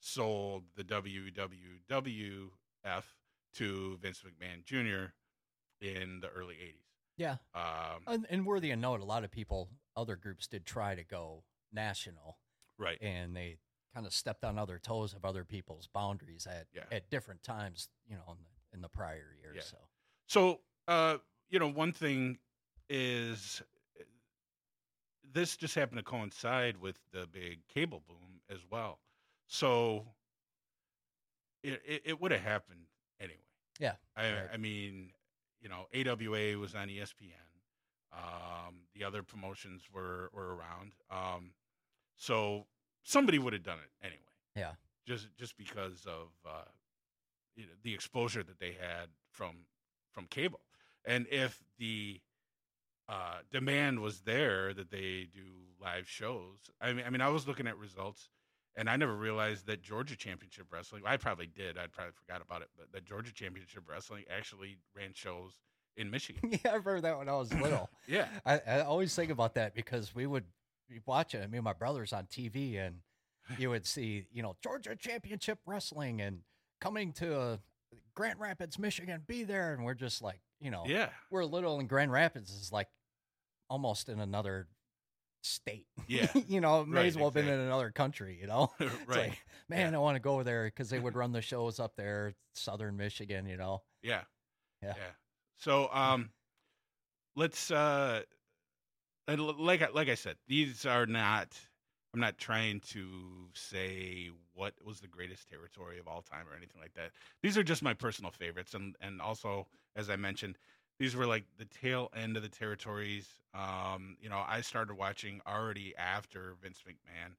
sold 0.00 0.64
the 0.76 0.84
WWF 0.84 3.04
to 3.54 3.98
Vince 4.00 4.22
McMahon 4.24 4.64
Jr. 4.64 5.12
in 5.80 6.20
the 6.20 6.28
early 6.28 6.54
80s. 6.54 6.84
Yeah. 7.16 7.36
Um, 7.54 8.02
And, 8.06 8.26
and 8.30 8.46
worthy 8.46 8.70
of 8.70 8.78
note, 8.78 9.00
a 9.00 9.04
lot 9.04 9.24
of 9.24 9.30
people, 9.30 9.68
other 9.96 10.16
groups 10.16 10.46
did 10.46 10.64
try 10.64 10.94
to 10.94 11.04
go 11.04 11.44
national 11.72 12.38
right. 12.78 12.98
and 13.00 13.36
they 13.36 13.58
kind 13.94 14.06
of 14.06 14.12
stepped 14.14 14.44
on 14.44 14.58
other 14.58 14.78
toes 14.78 15.12
of 15.14 15.24
other 15.24 15.44
people's 15.44 15.86
boundaries 15.88 16.46
at, 16.46 16.66
Yeah. 16.72 16.84
at 16.92 17.10
different 17.10 17.42
times, 17.42 17.88
you 18.08 18.16
know, 18.16 18.32
in 18.32 18.38
the, 18.38 18.76
in 18.76 18.80
the 18.82 18.88
prior 18.88 19.34
years. 19.42 19.56
Yeah. 19.56 19.62
So, 19.62 19.76
So, 20.26 20.60
uh, 20.88 21.18
you 21.48 21.58
know, 21.58 21.68
one 21.68 21.92
thing 21.92 22.38
is 22.88 23.62
this 25.32 25.56
just 25.56 25.74
happened 25.74 25.98
to 25.98 26.04
coincide 26.04 26.76
with 26.76 26.98
the 27.12 27.26
big 27.26 27.66
cable 27.68 28.02
boom 28.08 28.40
as 28.48 28.58
well. 28.70 28.98
So 29.46 30.06
it 31.62 31.82
it, 31.84 32.02
it 32.04 32.20
would 32.20 32.30
have 32.32 32.40
happened. 32.40 32.79
Yeah, 33.80 33.94
I 34.16 34.32
right. 34.32 34.48
I 34.52 34.56
mean, 34.56 35.10
you 35.60 35.68
know, 35.68 35.86
AWA 35.94 36.58
was 36.58 36.74
on 36.74 36.88
ESPN. 36.88 37.34
Um, 38.12 38.82
the 38.94 39.04
other 39.04 39.22
promotions 39.22 39.84
were 39.92 40.30
were 40.32 40.54
around. 40.54 40.92
Um, 41.10 41.52
so 42.16 42.66
somebody 43.02 43.38
would 43.38 43.52
have 43.52 43.62
done 43.62 43.78
it 43.78 44.06
anyway. 44.06 44.20
Yeah. 44.56 44.72
Just 45.06 45.28
just 45.36 45.56
because 45.56 46.06
of 46.06 46.28
uh, 46.46 46.64
you 47.56 47.64
know, 47.64 47.72
the 47.82 47.94
exposure 47.94 48.42
that 48.42 48.60
they 48.60 48.76
had 48.80 49.08
from 49.30 49.66
from 50.12 50.26
cable, 50.26 50.60
and 51.04 51.26
if 51.30 51.62
the 51.78 52.20
uh, 53.10 53.38
demand 53.50 53.98
was 53.98 54.20
there 54.20 54.72
that 54.72 54.90
they 54.90 55.26
do 55.34 55.42
live 55.82 56.08
shows. 56.08 56.70
I 56.80 56.92
mean, 56.92 57.04
I 57.04 57.10
mean, 57.10 57.20
I 57.20 57.28
was 57.28 57.48
looking 57.48 57.66
at 57.66 57.76
results, 57.76 58.28
and 58.76 58.88
I 58.88 58.96
never 58.96 59.14
realized 59.14 59.66
that 59.66 59.82
Georgia 59.82 60.16
Championship 60.16 60.66
Wrestling. 60.70 61.02
I 61.04 61.16
probably 61.16 61.46
did. 61.46 61.76
I 61.78 61.86
probably 61.86 62.12
forgot 62.12 62.42
about 62.42 62.62
it, 62.62 62.68
but 62.76 62.92
that 62.92 63.04
Georgia 63.04 63.32
Championship 63.32 63.84
Wrestling 63.88 64.24
actually 64.30 64.78
ran 64.96 65.12
shows 65.14 65.58
in 65.96 66.10
Michigan. 66.10 66.50
yeah, 66.64 66.72
I 66.72 66.76
remember 66.76 67.00
that 67.02 67.18
when 67.18 67.28
I 67.28 67.34
was 67.34 67.52
little. 67.54 67.88
yeah, 68.06 68.26
I, 68.46 68.60
I 68.66 68.80
always 68.80 69.14
think 69.14 69.30
about 69.30 69.54
that 69.54 69.74
because 69.74 70.14
we 70.14 70.26
would 70.26 70.44
be 70.88 71.00
watching, 71.06 71.42
I 71.42 71.46
mean, 71.46 71.62
my 71.62 71.72
brother's 71.72 72.12
on 72.12 72.26
TV 72.26 72.78
and 72.78 72.96
you 73.58 73.70
would 73.70 73.86
see, 73.86 74.26
you 74.32 74.42
know, 74.42 74.56
Georgia 74.62 74.96
Championship 74.96 75.58
Wrestling 75.66 76.20
and 76.20 76.40
coming 76.80 77.12
to 77.14 77.38
uh, 77.38 77.56
Grand 78.14 78.38
Rapids, 78.38 78.78
Michigan, 78.78 79.22
be 79.26 79.44
there. 79.44 79.74
And 79.74 79.84
we're 79.84 79.94
just 79.94 80.22
like, 80.22 80.40
you 80.60 80.70
know, 80.70 80.84
yeah, 80.86 81.08
we're 81.30 81.44
little 81.44 81.78
and 81.80 81.88
Grand 81.88 82.12
Rapids 82.12 82.50
is 82.50 82.70
like 82.72 82.88
almost 83.68 84.08
in 84.08 84.20
another 84.20 84.68
state. 85.42 85.86
Yeah. 86.06 86.28
you 86.48 86.60
know, 86.60 86.84
may 86.84 86.98
Right, 86.98 87.06
as 87.06 87.16
well 87.16 87.26
have 87.26 87.34
been 87.34 87.48
in 87.48 87.60
another 87.60 87.90
country, 87.90 88.38
you 88.40 88.46
know? 88.46 88.70
Right. 89.06 89.30
like, 89.30 89.44
man, 89.68 89.94
I 89.94 89.98
want 89.98 90.16
to 90.16 90.20
go 90.20 90.42
there 90.42 90.64
because 90.66 90.90
they 90.90 90.98
would 90.98 91.14
run 91.16 91.32
the 91.32 91.42
shows 91.42 91.80
up 91.80 91.96
there, 91.96 92.34
Southern 92.54 92.96
Michigan, 92.96 93.46
you 93.46 93.56
know? 93.56 93.82
Yeah. 94.02 94.22
Yeah. 94.82 94.94
So 95.58 95.88
um 95.92 96.30
let's 97.36 97.70
uh 97.70 98.22
like 99.28 99.82
I- 99.82 99.90
like 99.90 100.08
I 100.08 100.14
said, 100.14 100.36
these 100.48 100.86
are 100.86 101.06
not 101.06 101.58
I'm 102.12 102.20
not 102.20 102.38
trying 102.38 102.80
to 102.80 103.48
say 103.54 104.30
what 104.54 104.74
was 104.84 105.00
the 105.00 105.06
greatest 105.06 105.48
territory 105.48 105.98
of 106.00 106.08
all 106.08 106.22
time 106.22 106.48
or 106.48 106.56
anything 106.56 106.80
like 106.80 106.94
that. 106.94 107.12
These 107.42 107.56
are 107.56 107.62
just 107.62 107.82
my 107.82 107.94
personal 107.94 108.30
favorites 108.32 108.74
and 108.74 108.96
and 109.00 109.20
also 109.20 109.68
as 109.96 110.10
I 110.10 110.16
mentioned, 110.16 110.58
these 111.00 111.16
were 111.16 111.26
like 111.26 111.44
the 111.58 111.64
tail 111.64 112.10
end 112.14 112.36
of 112.36 112.42
the 112.42 112.48
territories. 112.48 113.26
Um, 113.54 114.18
you 114.20 114.28
know, 114.28 114.44
I 114.46 114.60
started 114.60 114.96
watching 114.98 115.40
already 115.48 115.94
after 115.96 116.54
Vince 116.62 116.84
McMahon 116.86 117.32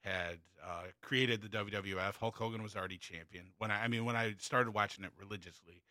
had 0.00 0.38
uh, 0.64 0.84
created 1.02 1.42
the 1.42 1.48
WWF. 1.48 2.16
Hulk 2.16 2.36
Hogan 2.36 2.62
was 2.62 2.74
already 2.74 2.96
champion. 2.96 3.44
When 3.58 3.70
I, 3.70 3.84
I 3.84 3.88
mean, 3.88 4.06
when 4.06 4.16
I 4.16 4.34
started 4.38 4.72
watching 4.72 5.04
it 5.04 5.10
religiously, 5.20 5.82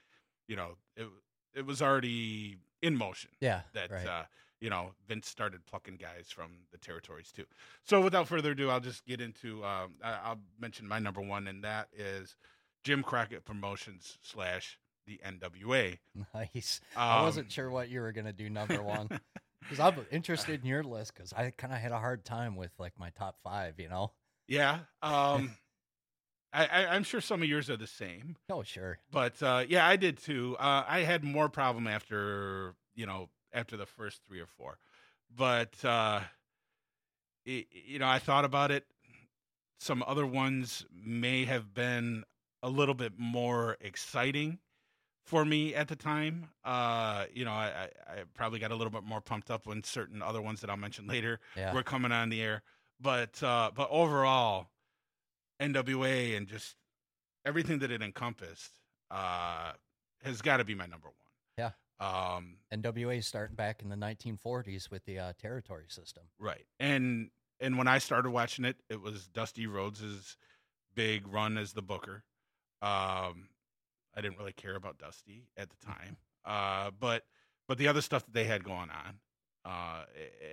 you 0.48 0.56
know, 0.56 0.72
it 0.98 1.08
it 1.54 1.66
was 1.66 1.80
already 1.80 2.58
in 2.82 2.98
motion. 2.98 3.30
Yeah. 3.40 3.62
That 3.74 3.92
right. 3.92 4.08
uh, 4.08 4.24
you 4.60 4.72
know, 4.72 4.94
Vince 5.08 5.28
started 5.28 5.64
plucking 5.68 5.98
guys 5.98 6.30
from 6.30 6.52
the 6.72 6.80
territories 6.80 7.32
too. 7.32 7.46
So 7.84 8.02
without 8.02 8.28
further 8.28 8.52
ado, 8.52 8.72
I'll 8.72 8.80
just 8.80 9.06
get 9.06 9.22
into. 9.22 9.64
Um, 9.64 9.94
I, 10.04 10.18
I'll 10.24 10.40
mention 10.60 10.88
my 10.88 10.98
number 10.98 11.22
one, 11.22 11.48
and 11.48 11.64
that 11.64 11.90
is 11.96 12.36
Jim 12.84 13.04
Crockett 13.04 13.46
Promotions 13.46 14.18
slash 14.24 14.80
the 15.08 15.20
NWA. 15.26 15.98
nice. 16.34 16.82
I 16.96 17.18
Um, 17.20 17.24
wasn't 17.26 17.52
sure 17.52 17.70
what 17.70 17.90
you 17.90 18.02
were 18.02 18.12
going 18.12 18.26
to 18.26 18.34
do 18.34 18.50
number 18.50 18.82
one. 18.82 19.10
Because 19.64 19.80
I'm 19.80 20.06
interested 20.10 20.60
in 20.62 20.68
your 20.68 20.84
list 20.84 21.14
because 21.14 21.32
I 21.34 21.52
kind 21.52 21.72
of 21.72 21.80
had 21.80 21.92
a 21.92 22.00
hard 22.00 22.26
time 22.26 22.56
with 22.56 22.72
like 22.80 22.94
my 22.98 23.12
top 23.12 23.38
five, 23.44 23.80
you 23.80 23.90
know? 23.90 24.12
Yeah. 24.48 24.80
Um, 25.04 25.52
I, 26.52 26.66
I, 26.66 26.86
I'm 26.88 27.04
sure 27.04 27.22
some 27.22 27.44
of 27.44 27.48
yours 27.48 27.70
are 27.70 27.78
the 27.78 27.86
same. 27.86 28.38
Oh, 28.50 28.64
sure. 28.64 28.98
but 29.12 29.42
uh, 29.44 29.64
yeah, 29.70 29.88
I 29.88 29.98
did 29.98 30.18
too. 30.18 30.58
Uh, 30.60 30.84
I 30.88 31.02
had 31.02 31.24
more 31.24 31.48
problem 31.48 31.86
after 31.86 32.74
you 32.96 33.06
know 33.06 33.30
after 33.54 33.78
the 33.78 33.86
first 33.86 34.22
three 34.28 34.40
or 34.42 34.48
four, 34.48 34.80
but 35.34 35.74
uh, 35.86 36.22
it, 37.46 37.68
you 37.72 38.00
know 38.00 38.08
I 38.08 38.18
thought 38.18 38.46
about 38.46 38.72
it. 38.72 38.86
Some 39.80 40.04
other 40.06 40.26
ones 40.26 40.86
may 40.92 41.46
have 41.46 41.72
been 41.74 42.24
a 42.64 42.70
little 42.70 42.96
bit 42.96 43.14
more 43.18 43.78
exciting 43.80 44.58
for 45.24 45.46
me 45.46 45.76
at 45.76 45.88
the 45.88 45.96
time. 45.96 46.50
Uh, 46.64 47.26
you 47.34 47.46
know, 47.46 47.52
I, 47.52 47.90
I, 48.08 48.24
probably 48.34 48.60
got 48.60 48.72
a 48.72 48.76
little 48.76 48.92
bit 48.92 49.04
more 49.04 49.22
pumped 49.22 49.52
up 49.52 49.68
when 49.68 49.84
certain 49.84 50.22
other 50.22 50.42
ones 50.42 50.62
that 50.62 50.70
I'll 50.70 50.78
mention 50.78 51.08
later 51.08 51.40
Yeah. 51.56 51.74
were 51.74 51.84
coming 51.84 52.12
on 52.12 52.30
the 52.30 52.42
air. 52.42 52.64
But 53.00 53.42
uh, 53.42 53.72
but 53.74 53.90
overall, 53.90 54.68
NWA 55.62 56.36
and 56.38 56.48
just 56.48 56.76
everything 57.46 57.80
that 57.80 57.92
it 57.92 58.02
encompassed 58.02 58.72
uh, 59.10 59.74
has 60.24 60.42
got 60.42 60.58
to 60.58 60.64
be 60.64 60.76
my 60.76 60.86
number 60.86 61.08
one. 61.08 61.16
Yeah. 61.58 61.72
Um, 62.00 62.58
NWA 62.74 63.24
starting 63.24 63.56
back 63.56 63.82
in 63.82 63.90
the 63.90 63.96
1940s 63.96 64.90
with 64.90 65.06
the 65.06 65.20
uh, 65.20 65.34
territory 65.40 65.86
system. 65.88 66.24
right. 66.40 66.66
And 66.80 67.30
and 67.60 67.78
when 67.78 67.88
I 67.88 68.00
started 68.00 68.32
watching 68.32 68.66
it, 68.66 68.78
it 68.90 69.02
was 69.02 69.28
Dusty 69.28 69.68
Rhodes's 69.68 70.36
big 70.96 71.28
run 71.28 71.58
as 71.58 71.74
the 71.74 71.84
Booker. 71.84 72.24
Um, 72.82 73.50
I 74.16 74.22
didn't 74.22 74.38
really 74.38 74.54
care 74.54 74.76
about 74.76 74.98
Dusty 74.98 75.48
at 75.58 75.70
the 75.70 75.86
time, 75.86 76.18
uh, 76.46 76.92
but 77.00 77.24
but 77.68 77.78
the 77.78 77.88
other 77.88 78.02
stuff 78.02 78.26
that 78.26 78.34
they 78.34 78.44
had 78.46 78.64
going 78.64 78.90
on, 78.90 79.20
uh, 79.66 80.04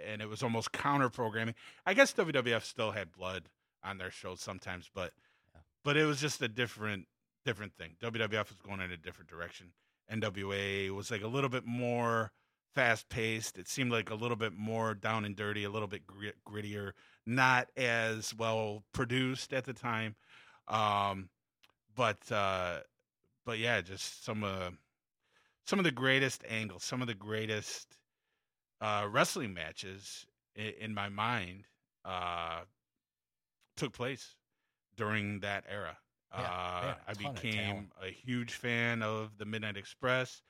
and 0.06 0.22
it 0.22 0.28
was 0.28 0.42
almost 0.42 0.72
counter 0.72 1.08
programming. 1.08 1.54
I 1.84 1.94
guess 1.94 2.12
WWF 2.12 2.62
still 2.64 2.92
had 2.92 3.10
blood 3.12 3.48
on 3.82 3.98
their 3.98 4.10
shows 4.10 4.40
sometimes, 4.40 4.90
but 4.94 5.12
Yeah. 5.54 5.60
but 5.84 5.96
it 5.96 6.04
was 6.04 6.20
just 6.20 6.40
a 6.42 6.48
different 6.48 7.08
different 7.44 7.74
thing. 7.76 7.96
WWF 8.00 8.48
was 8.50 8.58
going 8.64 8.80
in 8.80 8.90
a 8.92 8.96
different 8.96 9.30
direction. 9.30 9.72
NWA 10.12 10.90
was 10.90 11.10
like 11.10 11.22
a 11.22 11.26
little 11.28 11.50
bit 11.50 11.64
more 11.64 12.32
fast 12.74 13.08
paced. 13.08 13.58
It 13.58 13.68
seemed 13.68 13.90
like 13.90 14.10
a 14.10 14.14
little 14.14 14.36
bit 14.36 14.52
more 14.52 14.94
down 14.94 15.24
and 15.24 15.34
dirty, 15.34 15.64
a 15.64 15.70
little 15.70 15.88
bit 15.88 16.06
grit, 16.06 16.36
grittier, 16.46 16.92
not 17.26 17.68
as 17.76 18.34
well 18.34 18.84
produced 18.92 19.52
at 19.52 19.64
the 19.64 19.72
time. 19.72 20.14
Um, 20.68 21.28
but 21.94 22.30
uh, 22.30 22.80
but 23.48 23.58
yeah, 23.58 23.80
just 23.80 24.22
some 24.26 24.44
uh, 24.44 24.68
some 25.64 25.78
of 25.78 25.84
the 25.86 25.90
greatest 25.90 26.44
angles, 26.50 26.84
some 26.84 27.00
of 27.00 27.08
the 27.08 27.14
greatest 27.14 27.96
uh, 28.82 29.08
wrestling 29.10 29.54
matches 29.54 30.26
in, 30.54 30.74
in 30.78 30.94
my 30.94 31.08
mind 31.08 31.64
uh, 32.04 32.60
took 33.74 33.94
place 33.94 34.34
during 34.98 35.40
that 35.40 35.64
era. 35.66 35.96
Yeah, 36.36 36.42
uh, 36.42 36.94
I 37.06 37.14
became 37.14 37.88
a 38.02 38.10
huge 38.10 38.52
fan 38.52 39.02
of 39.02 39.38
the 39.38 39.46
Midnight 39.46 39.78
Express. 39.78 40.42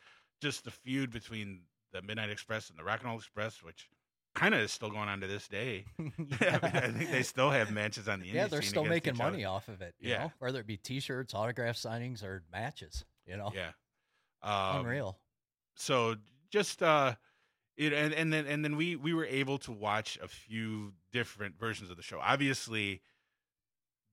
Just 0.42 0.64
the 0.64 0.72
feud 0.72 1.12
between 1.12 1.60
the 1.92 2.02
Midnight 2.02 2.30
Express 2.30 2.68
and 2.68 2.76
the 2.76 2.82
Rock 2.82 3.02
and 3.02 3.10
Roll 3.10 3.18
Express, 3.18 3.62
which 3.62 3.88
kind 4.38 4.54
of 4.54 4.60
is 4.60 4.72
still 4.72 4.90
going 4.90 5.08
on 5.08 5.20
to 5.20 5.26
this 5.26 5.48
day. 5.48 5.84
I, 5.98 6.02
mean, 6.02 6.12
I 6.40 6.90
think 6.92 7.10
they 7.10 7.22
still 7.22 7.50
have 7.50 7.70
matches 7.72 8.08
on 8.08 8.20
the 8.20 8.26
yeah, 8.26 8.46
they're 8.46 8.62
still 8.62 8.84
making 8.84 9.14
other. 9.20 9.30
money 9.30 9.44
off 9.44 9.68
of 9.68 9.82
it. 9.82 9.94
You 9.98 10.10
Yeah. 10.10 10.18
know? 10.24 10.32
whether 10.38 10.60
it 10.60 10.66
be 10.66 10.76
T-shirts, 10.76 11.34
autograph 11.34 11.76
signings, 11.76 12.22
or 12.22 12.42
matches. 12.52 13.04
You 13.26 13.36
know, 13.36 13.52
Yeah, 13.54 13.70
um, 14.42 14.80
unreal. 14.80 15.18
so 15.74 16.14
just 16.50 16.82
uh 16.82 17.14
it 17.76 17.92
and, 17.92 18.14
and 18.14 18.32
then 18.32 18.46
and 18.46 18.64
then 18.64 18.76
we 18.76 18.96
we 18.96 19.12
were 19.12 19.26
able 19.26 19.58
to 19.58 19.72
watch 19.72 20.18
a 20.22 20.28
few 20.28 20.92
different 21.12 21.58
versions 21.60 21.90
of 21.90 21.96
the 21.98 22.02
show 22.02 22.18
obviously 22.20 23.02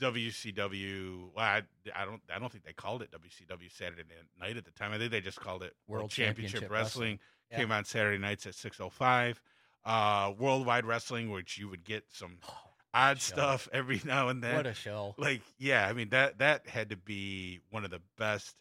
WCW 0.02 1.30
well 1.34 1.46
I, 1.46 1.62
I 1.96 2.04
don't 2.06 2.22
I 2.34 2.40
don't 2.40 2.52
think 2.52 2.66
they 2.66 2.74
called 2.74 3.02
it 3.02 3.10
WCW 3.12 3.72
Saturday 3.72 4.04
night 4.40 4.58
at 4.58 4.66
the 4.66 4.72
time 4.72 4.92
I 4.92 4.98
think 4.98 5.12
they 5.12 5.22
just 5.22 5.40
called 5.40 5.64
it 5.64 5.74
World, 5.88 6.02
World 6.04 6.12
Championship, 6.12 6.62
Championship 6.62 6.72
Wrestling, 6.72 7.20
Yeah. 7.52 7.58
came 7.58 7.72
on 7.72 7.86
Saturday 7.86 8.18
nights 8.18 8.46
at 8.46 8.56
605 8.56 9.42
uh 9.86 10.34
Worldwide 10.38 10.86
Wrestling 10.86 11.30
which 11.30 11.58
you 11.58 11.70
would 11.70 11.84
get 11.84 12.06
some 12.12 12.38
odd 12.94 13.20
show. 13.22 13.34
stuff 13.36 13.70
every 13.74 14.02
now 14.06 14.30
and 14.30 14.44
then 14.44 14.56
what 14.56 14.66
a 14.66 14.74
show! 14.74 15.14
like 15.18 15.42
yeah 15.58 15.88
I 15.88 15.94
mean 15.94 16.10
that 16.10 16.40
that 16.40 16.68
had 16.68 16.90
to 16.90 16.98
be 16.98 17.60
one 17.70 17.86
of 17.86 17.92
the 17.92 18.02
best 18.18 18.56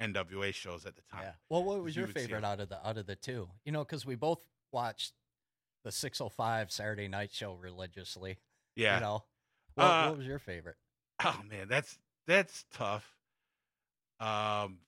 NWA 0.00 0.54
shows 0.54 0.86
at 0.86 0.94
the 0.94 1.02
time 1.10 1.22
Yeah. 1.24 1.32
Well, 1.48 1.64
what 1.64 1.82
was 1.82 1.96
you 1.96 2.02
your 2.02 2.08
favorite 2.08 2.44
out 2.44 2.60
of 2.60 2.68
the 2.68 2.86
out 2.86 2.98
of 2.98 3.06
the 3.06 3.16
two? 3.16 3.48
You 3.64 3.72
know, 3.72 3.80
because 3.84 4.06
we 4.06 4.14
both 4.14 4.38
watched 4.70 5.12
the 5.82 5.90
605 5.90 6.70
Saturday 6.70 7.08
night 7.08 7.30
show 7.32 7.54
religiously. 7.54 8.38
yeah 8.76 8.96
You 8.96 9.00
know, 9.00 9.24
what, 9.74 9.84
Uh, 9.84 10.06
what 10.08 10.18
was 10.18 10.26
your 10.26 10.38
favorite? 10.38 10.76
Oh 11.24 11.40
man, 11.50 11.66
that's 11.68 11.98
that's 12.28 12.64
tough. 12.72 13.16
Um, 14.20 14.78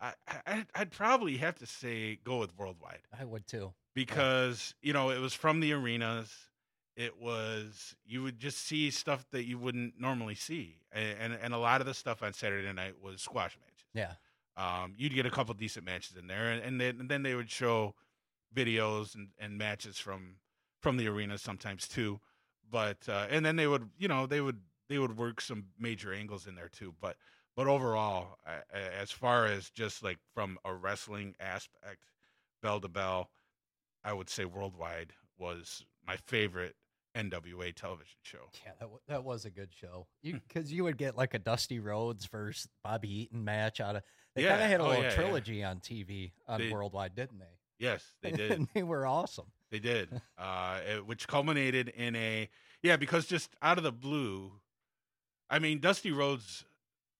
I, 0.00 0.14
I 0.46 0.64
I'd 0.74 0.90
probably 0.92 1.36
have 1.38 1.56
to 1.56 1.66
say 1.66 2.18
go 2.24 2.38
with 2.38 2.56
worldwide 2.56 3.00
I 3.18 3.24
would 3.24 3.46
too. 3.46 3.72
Because 3.94 4.74
you 4.82 4.92
know 4.92 5.10
it 5.10 5.20
was 5.20 5.34
from 5.34 5.60
the 5.60 5.72
arenas. 5.72 6.34
It 6.96 7.18
was 7.20 7.94
you 8.04 8.22
would 8.22 8.38
just 8.38 8.58
see 8.58 8.90
stuff 8.90 9.24
that 9.30 9.44
you 9.44 9.58
wouldn't 9.58 9.98
normally 9.98 10.34
see, 10.34 10.76
and 10.92 11.18
and, 11.18 11.38
and 11.40 11.54
a 11.54 11.58
lot 11.58 11.80
of 11.80 11.86
the 11.86 11.94
stuff 11.94 12.22
on 12.22 12.32
Saturday 12.32 12.72
night 12.72 12.94
was 13.02 13.22
squash 13.22 13.56
matches. 13.60 13.86
Yeah. 13.94 14.14
Um, 14.56 14.94
you'd 14.98 15.14
get 15.14 15.24
a 15.24 15.30
couple 15.30 15.54
decent 15.54 15.86
matches 15.86 16.16
in 16.16 16.26
there, 16.26 16.50
and, 16.50 16.62
and 16.62 16.80
then 16.80 17.00
and 17.00 17.08
then 17.08 17.22
they 17.22 17.34
would 17.34 17.50
show 17.50 17.94
videos 18.54 19.14
and, 19.14 19.28
and 19.38 19.56
matches 19.56 19.98
from 19.98 20.36
from 20.80 20.96
the 20.96 21.08
arena 21.08 21.38
sometimes 21.38 21.88
too. 21.88 22.20
But 22.70 23.08
uh, 23.08 23.26
and 23.30 23.44
then 23.44 23.56
they 23.56 23.66
would 23.66 23.88
you 23.98 24.08
know 24.08 24.26
they 24.26 24.40
would 24.40 24.60
they 24.88 24.98
would 24.98 25.16
work 25.16 25.40
some 25.40 25.66
major 25.78 26.12
angles 26.12 26.46
in 26.46 26.54
there 26.54 26.68
too. 26.68 26.94
But 27.00 27.16
but 27.56 27.66
overall, 27.66 28.38
a- 28.46 29.00
as 29.00 29.10
far 29.10 29.46
as 29.46 29.70
just 29.70 30.02
like 30.02 30.18
from 30.34 30.58
a 30.64 30.74
wrestling 30.74 31.34
aspect, 31.40 32.04
bell 32.62 32.80
to 32.80 32.88
bell, 32.88 33.30
I 34.04 34.12
would 34.12 34.28
say 34.30 34.44
worldwide 34.44 35.12
was 35.38 35.84
my 36.06 36.16
favorite 36.16 36.76
NWA 37.16 37.74
television 37.74 38.16
show. 38.22 38.50
Yeah, 38.64 38.72
that, 38.78 38.90
wa- 38.90 38.98
that 39.08 39.24
was 39.24 39.44
a 39.44 39.50
good 39.50 39.70
show. 39.72 40.06
Because 40.22 40.72
you 40.72 40.84
would 40.84 40.96
get 40.96 41.16
like 41.16 41.34
a 41.34 41.38
Dusty 41.38 41.78
Rhodes 41.80 42.26
versus 42.26 42.68
Bobby 42.84 43.22
Eaton 43.22 43.44
match 43.44 43.80
out 43.80 43.96
of. 43.96 44.02
They 44.34 44.44
Yeah. 44.44 44.50
kind 44.50 44.62
of 44.62 44.70
had 44.70 44.80
a 44.80 44.84
Oh, 44.84 44.88
little 44.88 45.02
yeah, 45.02 45.08
yeah. 45.10 45.14
trilogy 45.16 45.64
on 45.64 45.80
TV 45.80 46.32
on 46.46 46.60
They- 46.60 46.70
Worldwide, 46.72 47.14
didn't 47.14 47.38
they? 47.40 47.58
Yes, 47.78 48.04
they 48.22 48.30
did. 48.32 48.52
and 48.52 48.68
they 48.74 48.82
were 48.82 49.06
awesome. 49.06 49.46
They 49.70 49.78
did, 49.80 50.08
uh, 50.38 50.80
it- 50.86 51.06
which 51.06 51.26
culminated 51.26 51.88
in 51.88 52.14
a 52.16 52.48
yeah, 52.82 52.96
because 52.96 53.26
just 53.26 53.50
out 53.60 53.76
of 53.76 53.84
the 53.84 53.92
blue, 53.92 54.52
I 55.50 55.58
mean, 55.58 55.80
Dusty 55.80 56.12
Rhodes, 56.12 56.64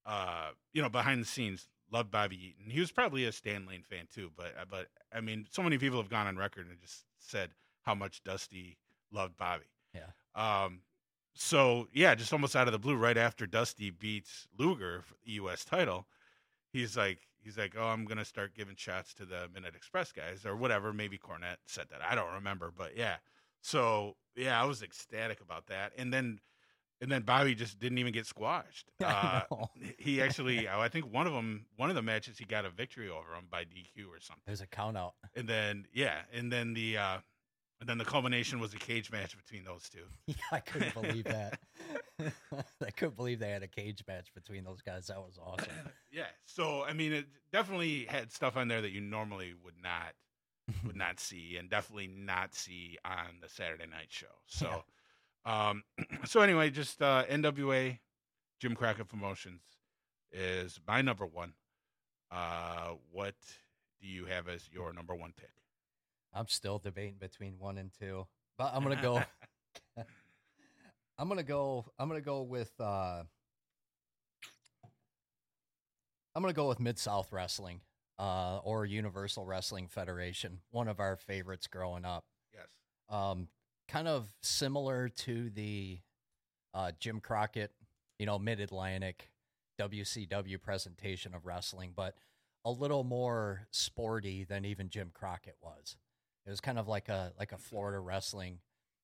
uh, 0.06 0.50
you 0.72 0.80
know, 0.82 0.88
behind 0.88 1.20
the 1.20 1.26
scenes 1.26 1.68
loved 1.92 2.10
Bobby 2.10 2.36
Eaton. 2.36 2.70
He 2.70 2.80
was 2.80 2.92
probably 2.92 3.24
a 3.24 3.32
Stan 3.32 3.66
Lane 3.66 3.82
fan 3.82 4.06
too, 4.12 4.30
but 4.36 4.54
uh, 4.60 4.64
but 4.70 4.88
I 5.12 5.20
mean, 5.20 5.46
so 5.50 5.62
many 5.62 5.78
people 5.78 6.00
have 6.00 6.10
gone 6.10 6.26
on 6.26 6.36
record 6.36 6.68
and 6.68 6.80
just 6.80 7.04
said 7.18 7.50
how 7.82 7.94
much 7.94 8.22
Dusty 8.22 8.76
loved 9.12 9.36
Bobby. 9.36 9.64
Yeah. 9.94 10.10
Um. 10.34 10.80
So 11.34 11.88
yeah, 11.92 12.14
just 12.14 12.32
almost 12.32 12.56
out 12.56 12.68
of 12.68 12.72
the 12.72 12.78
blue, 12.78 12.96
right 12.96 13.16
after 13.16 13.46
Dusty 13.46 13.90
beats 13.90 14.48
Luger 14.58 15.02
for 15.02 15.14
the 15.24 15.32
U.S. 15.32 15.64
title, 15.64 16.06
he's 16.72 16.96
like, 16.96 17.20
he's 17.42 17.56
like, 17.56 17.74
oh, 17.78 17.86
I'm 17.86 18.04
gonna 18.04 18.24
start 18.24 18.54
giving 18.54 18.76
shots 18.76 19.14
to 19.14 19.24
the 19.24 19.48
Midnight 19.52 19.76
Express 19.76 20.12
guys 20.12 20.44
or 20.44 20.56
whatever. 20.56 20.92
Maybe 20.92 21.18
Cornette 21.18 21.58
said 21.66 21.86
that. 21.90 22.00
I 22.08 22.14
don't 22.14 22.32
remember, 22.34 22.72
but 22.76 22.96
yeah. 22.96 23.16
So 23.62 24.16
yeah, 24.36 24.60
I 24.60 24.64
was 24.64 24.82
ecstatic 24.82 25.40
about 25.40 25.66
that, 25.66 25.92
and 25.96 26.12
then 26.12 26.40
and 27.00 27.10
then 27.10 27.22
Bobby 27.22 27.54
just 27.54 27.78
didn't 27.78 27.98
even 27.98 28.12
get 28.12 28.26
squashed. 28.26 28.90
Uh, 29.10 29.42
he 29.98 30.22
actually, 30.22 30.68
I 30.68 30.88
think 30.88 31.12
one 31.12 31.26
of 31.26 31.32
them, 31.32 31.66
one 31.76 31.90
of 31.90 31.96
the 31.96 32.02
matches, 32.02 32.38
he 32.38 32.44
got 32.44 32.64
a 32.64 32.70
victory 32.70 33.08
over 33.08 33.34
him 33.34 33.46
by 33.50 33.62
DQ 33.62 34.06
or 34.08 34.20
something. 34.20 34.42
There's 34.46 34.60
a 34.60 34.66
count 34.66 34.96
out. 34.96 35.14
And 35.34 35.48
then 35.48 35.86
yeah, 35.92 36.18
and 36.32 36.52
then 36.52 36.74
the 36.74 36.96
uh, 36.96 37.18
and 37.80 37.88
then 37.88 37.98
the 37.98 38.04
culmination 38.04 38.60
was 38.60 38.72
a 38.72 38.78
cage 38.78 39.10
match 39.10 39.36
between 39.36 39.64
those 39.64 39.88
two. 39.88 40.04
Yeah, 40.26 40.34
I 40.52 40.60
couldn't 40.60 40.94
believe 40.94 41.24
that. 41.24 41.58
I 42.20 42.90
couldn't 42.96 43.16
believe 43.16 43.40
they 43.40 43.50
had 43.50 43.62
a 43.62 43.68
cage 43.68 44.04
match 44.06 44.32
between 44.34 44.64
those 44.64 44.80
guys. 44.80 45.08
That 45.08 45.18
was 45.18 45.38
awesome. 45.44 45.72
yeah. 46.12 46.26
So 46.44 46.84
I 46.84 46.92
mean, 46.92 47.12
it 47.12 47.26
definitely 47.52 48.06
had 48.08 48.32
stuff 48.32 48.56
on 48.56 48.68
there 48.68 48.82
that 48.82 48.92
you 48.92 49.00
normally 49.00 49.54
would 49.64 49.82
not 49.82 50.14
would 50.86 50.96
not 50.96 51.20
see, 51.20 51.56
and 51.56 51.68
definitely 51.68 52.08
not 52.08 52.54
see 52.54 52.98
on 53.04 53.38
the 53.42 53.48
Saturday 53.48 53.86
night 53.86 54.08
show. 54.08 54.26
So, 54.46 54.84
um, 55.44 55.82
so 56.24 56.40
anyway, 56.40 56.70
just 56.70 57.00
uh, 57.02 57.24
NWA, 57.30 57.98
Jim 58.60 58.74
Crockett 58.74 59.08
Promotions 59.08 59.62
is 60.32 60.80
my 60.86 61.02
number 61.02 61.26
one. 61.26 61.54
Uh, 62.30 62.94
what 63.10 63.34
do 64.00 64.06
you 64.06 64.26
have 64.26 64.48
as 64.48 64.68
your 64.72 64.92
number 64.92 65.14
one 65.14 65.32
pick? 65.36 65.50
I'm 66.32 66.46
still 66.46 66.78
debating 66.78 67.16
between 67.18 67.54
one 67.58 67.76
and 67.78 67.90
two, 67.98 68.26
but 68.56 68.72
I'm 68.74 68.82
gonna 68.82 69.02
go. 69.02 69.22
I'm 71.18 71.28
gonna 71.28 71.42
go. 71.42 71.84
I'm 71.98 72.08
gonna 72.08 72.20
go 72.20 72.42
with. 72.42 72.72
uh 72.80 73.24
I'm 76.34 76.42
gonna 76.42 76.52
go 76.52 76.68
with 76.68 76.78
Mid 76.78 76.98
South 76.98 77.32
Wrestling, 77.32 77.80
uh, 78.18 78.58
or 78.58 78.86
Universal 78.86 79.44
Wrestling 79.44 79.88
Federation. 79.88 80.60
One 80.70 80.86
of 80.86 81.00
our 81.00 81.16
favorites 81.16 81.66
growing 81.66 82.04
up. 82.04 82.24
yes. 82.54 82.66
um, 83.08 83.48
kind 83.90 84.08
of 84.08 84.32
similar 84.40 85.08
to 85.08 85.50
the 85.50 85.98
uh, 86.72 86.92
Jim 87.00 87.20
Crockett, 87.20 87.72
you 88.18 88.26
know, 88.26 88.38
Mid 88.38 88.60
Atlantic 88.60 89.30
WCW 89.80 90.60
presentation 90.60 91.34
of 91.34 91.44
wrestling, 91.44 91.92
but 91.94 92.14
a 92.64 92.70
little 92.70 93.02
more 93.02 93.66
sporty 93.70 94.44
than 94.44 94.64
even 94.64 94.90
Jim 94.90 95.10
Crockett 95.12 95.56
was. 95.60 95.96
It 96.46 96.50
was 96.50 96.60
kind 96.60 96.78
of 96.78 96.86
like 96.86 97.08
a 97.08 97.32
like 97.38 97.52
a 97.52 97.58
Florida 97.58 97.98
wrestling, 97.98 98.58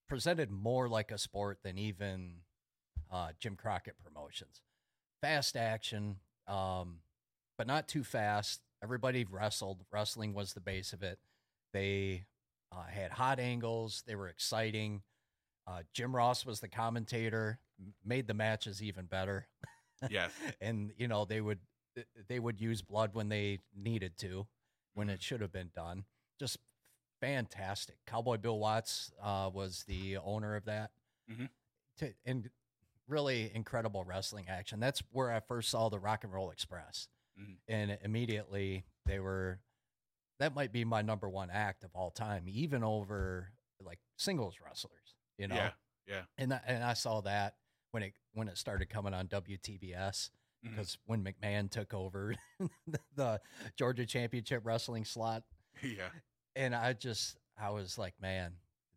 presented 0.08 0.50
more 0.50 0.88
like 0.88 1.10
a 1.10 1.18
sport 1.18 1.58
than 1.62 1.78
even 1.78 2.36
uh, 3.10 3.30
Jim 3.40 3.56
Crockett 3.56 3.96
promotions. 4.02 4.60
Fast 5.20 5.56
action, 5.56 6.16
um, 6.46 6.98
but 7.58 7.66
not 7.66 7.88
too 7.88 8.04
fast. 8.04 8.60
Everybody 8.82 9.24
wrestled. 9.28 9.84
Wrestling 9.90 10.32
was 10.32 10.52
the 10.52 10.60
base 10.60 10.92
of 10.92 11.02
it. 11.02 11.18
They 11.72 12.26
uh, 12.72 12.84
had 12.84 13.10
hot 13.12 13.38
angles. 13.38 14.02
They 14.06 14.14
were 14.14 14.28
exciting. 14.28 15.02
Uh, 15.66 15.82
Jim 15.92 16.14
Ross 16.14 16.46
was 16.46 16.60
the 16.60 16.68
commentator, 16.68 17.58
m- 17.80 17.94
made 18.04 18.26
the 18.28 18.34
matches 18.34 18.82
even 18.82 19.06
better. 19.06 19.48
Yes. 20.10 20.30
and 20.60 20.92
you 20.96 21.08
know 21.08 21.24
they 21.24 21.40
would 21.40 21.58
they 22.28 22.38
would 22.38 22.60
use 22.60 22.82
blood 22.82 23.14
when 23.14 23.28
they 23.28 23.60
needed 23.74 24.18
to, 24.18 24.46
when 24.94 25.08
it 25.08 25.22
should 25.22 25.40
have 25.40 25.52
been 25.52 25.70
done. 25.74 26.04
Just 26.38 26.58
fantastic. 27.20 27.96
Cowboy 28.06 28.36
Bill 28.36 28.58
Watts 28.58 29.10
uh, 29.22 29.50
was 29.52 29.84
the 29.88 30.18
owner 30.18 30.54
of 30.56 30.66
that, 30.66 30.90
Mhm. 31.30 31.48
to, 31.98 32.12
and 32.26 32.50
really 33.08 33.50
incredible 33.54 34.04
wrestling 34.04 34.46
action. 34.48 34.78
That's 34.80 35.02
where 35.12 35.32
I 35.32 35.40
first 35.40 35.70
saw 35.70 35.88
the 35.88 35.98
Rock 35.98 36.24
and 36.24 36.32
Roll 36.32 36.50
Express, 36.50 37.08
Mhm. 37.40 37.56
and 37.68 37.98
immediately 38.02 38.84
they 39.06 39.18
were. 39.20 39.60
That 40.38 40.54
might 40.54 40.72
be 40.72 40.84
my 40.84 41.02
number 41.02 41.28
one 41.28 41.50
act 41.50 41.82
of 41.84 41.90
all 41.94 42.10
time, 42.10 42.44
even 42.46 42.82
over 42.84 43.50
like 43.82 43.98
singles 44.16 44.56
wrestlers. 44.64 45.14
You 45.38 45.48
know, 45.48 45.54
Yeah. 45.56 45.70
Yeah. 46.06 46.22
and 46.38 46.52
I, 46.54 46.60
and 46.66 46.84
I 46.84 46.94
saw 46.94 47.20
that 47.22 47.56
when 47.90 48.02
it 48.02 48.12
when 48.34 48.48
it 48.48 48.58
started 48.58 48.88
coming 48.88 49.12
on 49.14 49.28
WTBS 49.28 50.30
because 50.62 50.98
when 51.06 51.22
McMahon 51.24 51.70
took 51.70 51.94
over 51.94 52.34
the 53.16 53.40
Georgia 53.76 54.04
Championship 54.06 54.62
Wrestling 54.64 55.04
slot, 55.04 55.42
yeah, 55.82 56.08
and 56.54 56.74
I 56.74 56.92
just 56.92 57.36
I 57.60 57.70
was 57.70 57.98
like, 57.98 58.14
man, 58.20 58.52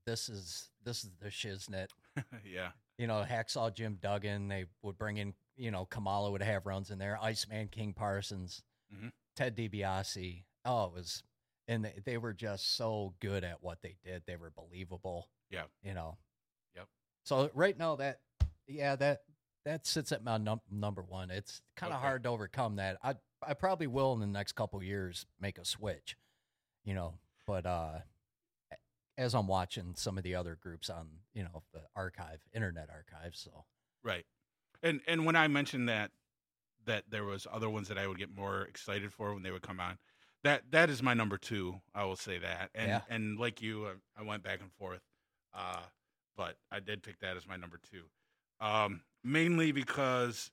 this 0.06 0.30
is 0.30 0.70
this 0.84 1.04
is 1.04 1.12
the 1.22 1.30
shiznit. 1.30 1.88
yeah, 2.46 2.70
You 2.98 3.08
know, 3.08 3.24
Hacksaw 3.28 3.74
Jim 3.74 3.98
Duggan. 4.02 4.48
They 4.48 4.66
would 4.82 4.98
bring 4.98 5.18
in, 5.18 5.34
you 5.58 5.72
know, 5.72 5.86
Kamala 5.86 6.32
would 6.32 6.42
have 6.42 6.66
runs 6.66 6.90
in 6.92 6.98
there. 7.00 7.18
Iceman 7.22 7.68
King 7.70 7.94
Parsons, 7.94 8.62
Mhm. 8.94 9.12
Ted 9.36 9.56
DiBiase. 9.56 10.44
Oh, 10.66 10.86
it 10.86 10.94
was, 10.94 11.24
and 11.70 11.86
they, 11.86 11.94
they 12.04 12.18
were 12.18 12.34
just 12.34 12.76
so 12.76 13.14
good 13.22 13.44
at 13.46 13.62
what 13.62 13.82
they 13.82 13.96
did. 14.04 14.24
They 14.26 14.36
were 14.36 14.50
believable. 14.50 15.30
Yeah. 15.50 15.64
You 15.84 15.94
know. 15.94 16.18
Yep. 16.76 16.88
So 17.24 17.50
right 17.54 17.78
now 17.78 17.96
that, 17.98 18.20
yeah, 18.68 18.96
that 18.98 19.22
that 19.66 19.86
sits 19.86 20.12
at 20.12 20.24
my 20.24 20.38
num- 20.38 20.62
number 20.72 21.04
one. 21.04 21.30
It's 21.32 21.62
kind 21.76 21.94
of 21.94 22.00
Okay. 22.00 22.08
hard 22.08 22.24
to 22.24 22.30
overcome 22.30 22.78
that. 22.78 22.98
I 23.04 23.16
I 23.46 23.54
probably 23.54 23.88
will 23.88 24.14
in 24.14 24.20
the 24.20 24.28
next 24.28 24.54
couple 24.54 24.82
years 24.84 25.26
make 25.40 25.58
a 25.58 25.64
switch. 25.66 26.18
You 26.84 26.96
know, 26.96 27.14
but 27.46 27.66
uh 27.66 28.00
as 29.18 29.36
I'm 29.36 29.48
watching 29.48 29.94
some 29.96 30.18
of 30.18 30.24
the 30.24 30.36
other 30.36 30.56
groups 30.56 30.90
on, 30.90 31.08
you 31.34 31.44
know, 31.44 31.62
the 31.74 31.82
archive, 31.96 32.40
internet 32.54 32.90
archive. 32.90 33.36
So 33.36 33.66
right. 34.04 34.26
And 34.82 35.02
and 35.08 35.26
when 35.26 35.36
I 35.36 35.48
mentioned 35.48 35.88
that 35.90 36.12
that 36.86 37.04
there 37.10 37.26
was 37.26 37.46
other 37.52 37.70
ones 37.70 37.90
that 37.90 37.98
I 38.00 38.08
would 38.08 38.18
get 38.18 38.34
more 38.34 38.64
excited 38.64 39.14
for 39.14 39.34
when 39.34 39.44
they 39.44 39.52
would 39.52 39.62
come 39.62 39.80
on, 39.80 39.98
that 40.44 40.64
that 40.72 40.90
is 40.90 41.02
my 41.04 41.14
number 41.14 41.38
two. 41.38 41.82
I 41.94 42.06
will 42.06 42.16
say 42.16 42.38
that. 42.40 42.70
And 42.74 42.88
Yeah. 42.88 43.02
and 43.10 43.38
like 43.40 43.62
you, 43.62 43.88
I, 43.88 43.94
I 44.20 44.24
went 44.24 44.44
back 44.44 44.62
and 44.62 44.72
forth, 44.74 45.02
uh, 45.54 45.82
but 46.38 46.58
I 46.72 46.80
did 46.80 47.04
pick 47.04 47.20
that 47.20 47.36
as 47.38 47.48
my 47.48 47.56
number 47.58 47.80
two, 47.92 48.04
um, 48.66 49.02
mainly 49.24 49.72
because 49.72 50.52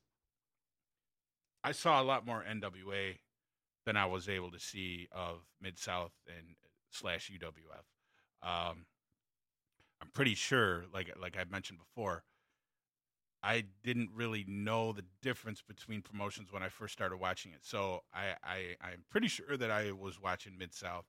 I 1.63 1.71
saw 1.71 2.01
a 2.01 2.03
lot 2.03 2.25
more 2.25 2.43
NWA 2.49 3.17
than 3.85 3.95
I 3.97 4.05
was 4.05 4.27
able 4.29 4.51
to 4.51 4.59
see 4.59 5.07
of 5.11 5.41
Mid 5.61 5.77
South 5.79 6.11
and 6.27 6.55
slash 6.91 7.31
UWF. 7.31 8.47
Um, 8.47 8.85
I'm 10.01 10.09
pretty 10.13 10.35
sure, 10.35 10.85
like 10.93 11.13
like 11.19 11.37
I 11.37 11.43
mentioned 11.49 11.79
before, 11.79 12.23
I 13.47 13.63
didn't 13.81 14.09
really 14.13 14.43
know 14.45 14.91
the 14.91 15.05
difference 15.21 15.61
between 15.61 16.01
promotions 16.01 16.51
when 16.51 16.63
I 16.63 16.67
first 16.67 16.91
started 16.91 17.15
watching 17.15 17.53
it. 17.53 17.59
So 17.61 18.03
I, 18.13 18.35
I 18.43 18.57
I'm 18.81 19.05
pretty 19.09 19.29
sure 19.29 19.55
that 19.55 19.71
I 19.71 19.93
was 19.93 20.21
watching 20.21 20.57
Mid 20.57 20.73
South. 20.73 21.05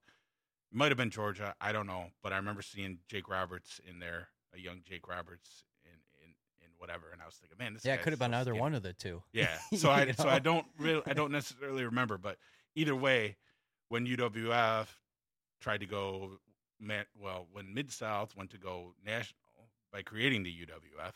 Might 0.71 0.93
have 0.93 0.97
been 0.97 1.11
Georgia, 1.11 1.57
I 1.61 1.73
don't 1.73 1.89
know, 1.89 2.07
but 2.23 2.33
I 2.33 2.37
remember 2.37 2.63
seeing 2.63 2.99
Jake 3.09 3.29
Roberts 3.29 3.81
in 3.85 3.99
there, 3.99 4.29
a 4.55 4.61
young 4.61 4.83
Jake 4.89 5.09
Roberts 5.09 5.65
in 5.85 5.99
in, 6.23 6.29
in 6.61 6.71
whatever, 6.79 7.11
and 7.13 7.21
I 7.21 7.25
was 7.27 7.35
thinking, 7.35 7.59
man, 7.59 7.75
this 7.75 7.85
yeah, 7.85 7.95
it 7.95 8.03
could 8.03 8.13
have 8.13 8.21
been 8.21 8.33
either 8.33 8.53
skinny. 8.53 8.61
one 8.61 8.75
of 8.75 8.85
the 8.85 8.93
two. 8.93 9.21
Yeah. 9.33 9.59
So 9.77 9.91
I 9.91 10.05
You 10.05 10.13
so 10.13 10.29
I 10.29 10.39
don't 10.39 10.67
really 10.79 11.03
I 11.07 11.15
don't 11.15 11.33
necessarily 11.41 11.85
remember, 11.85 12.19
but 12.19 12.37
either 12.77 12.95
way, 12.95 13.37
when 13.89 14.07
UWF 14.07 14.87
tried 15.61 15.81
to 15.81 15.87
go 15.87 16.39
well, 17.21 17.49
when 17.51 17.75
Mid 17.75 17.91
South 17.91 18.37
went 18.37 18.51
to 18.51 18.59
go 18.59 18.95
national 19.05 19.41
by 19.93 20.03
creating 20.03 20.45
the 20.45 20.51
UWF, 20.51 21.15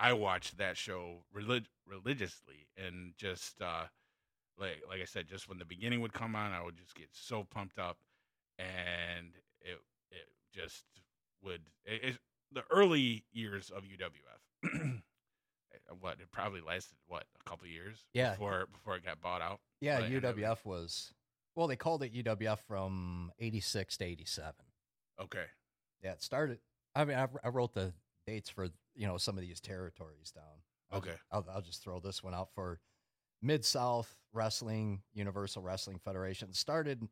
I 0.00 0.12
watched 0.14 0.58
that 0.58 0.76
show 0.76 1.24
relig- 1.32 1.68
religiously 1.86 2.66
and 2.76 3.12
just 3.16 3.60
uh 3.62 3.84
like 4.58 4.82
like 4.88 5.00
I 5.00 5.04
said, 5.06 5.28
just 5.28 5.48
when 5.48 5.58
the 5.58 5.64
beginning 5.64 6.00
would 6.02 6.12
come 6.12 6.36
on, 6.36 6.52
I 6.52 6.62
would 6.62 6.76
just 6.76 6.94
get 6.94 7.08
so 7.12 7.44
pumped 7.44 7.78
up 7.78 7.98
and 8.58 9.28
it 9.60 9.78
it 10.10 10.28
just 10.52 10.84
would 11.42 11.62
it, 11.84 12.04
it, 12.04 12.18
the 12.52 12.64
early 12.70 13.24
years 13.32 13.70
of 13.70 13.82
UWF 13.84 15.00
what 16.00 16.20
it 16.20 16.30
probably 16.30 16.60
lasted 16.60 16.96
what 17.06 17.24
a 17.44 17.48
couple 17.50 17.66
years 17.66 18.04
Yeah. 18.14 18.30
before 18.32 18.66
before 18.72 18.96
it 18.96 19.04
got 19.04 19.20
bought 19.20 19.42
out 19.42 19.60
Yeah, 19.80 20.00
NWA. 20.00 20.20
UWF 20.34 20.64
was 20.64 21.12
well, 21.54 21.66
they 21.66 21.76
called 21.76 22.02
it 22.02 22.14
UWF 22.14 22.58
from 22.66 23.30
'86 23.38 23.98
to 23.98 24.04
'87. 24.04 24.54
okay 25.20 25.44
Yeah, 26.02 26.12
it 26.12 26.22
started. 26.22 26.58
I 26.94 27.04
mean, 27.04 27.16
I, 27.18 27.26
I 27.44 27.48
wrote 27.48 27.74
the 27.74 27.92
dates 28.26 28.48
for 28.48 28.68
you 28.94 29.06
know 29.06 29.18
some 29.18 29.36
of 29.36 29.42
these 29.42 29.60
territories 29.60 30.30
down. 30.30 30.44
I'll 30.90 30.98
Okay. 30.98 31.14
I'll, 31.30 31.46
I'll 31.52 31.62
just 31.62 31.82
throw 31.82 32.00
this 32.00 32.22
one 32.22 32.34
out 32.34 32.50
for 32.54 32.80
Mid 33.40 33.64
South 33.64 34.14
Wrestling 34.32 35.02
Universal 35.14 35.62
Wrestling 35.62 35.98
Federation. 35.98 36.52
Started 36.52 37.08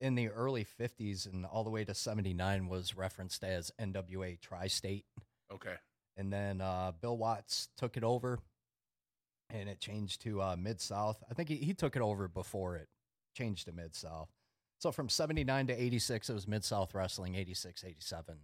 in 0.00 0.14
the 0.14 0.28
early 0.28 0.64
'50s 0.64 1.30
and 1.30 1.44
all 1.46 1.64
the 1.64 1.70
way 1.70 1.84
to 1.84 1.94
'79 1.94 2.68
was 2.68 2.96
referenced 2.96 3.44
as 3.44 3.70
NWA 3.80 4.40
Tri-State, 4.40 5.06
okay 5.52 5.74
and 6.16 6.32
then 6.32 6.60
uh, 6.60 6.92
Bill 7.00 7.16
Watts 7.16 7.68
took 7.76 7.96
it 7.96 8.04
over, 8.04 8.38
and 9.50 9.68
it 9.68 9.80
changed 9.80 10.22
to 10.22 10.40
uh, 10.40 10.56
Mid 10.58 10.80
South. 10.80 11.22
I 11.30 11.34
think 11.34 11.48
he, 11.48 11.56
he 11.56 11.74
took 11.74 11.96
it 11.96 12.02
over 12.02 12.28
before 12.28 12.76
it 12.76 12.88
changed 13.34 13.66
to 13.66 13.72
Mid 13.72 13.94
South. 13.94 14.28
So 14.78 14.92
from 14.92 15.08
79 15.08 15.68
to 15.68 15.82
86, 15.82 16.30
it 16.30 16.32
was 16.32 16.46
Mid 16.46 16.64
South 16.64 16.94
Wrestling, 16.94 17.34
86, 17.34 17.84
87, 17.84 18.36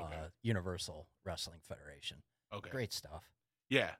okay. 0.00 0.14
uh, 0.14 0.28
Universal 0.42 1.06
Wrestling 1.24 1.58
Federation. 1.66 2.18
okay. 2.52 2.70
Great 2.70 2.92
stuff. 2.92 3.24
yeah. 3.68 3.90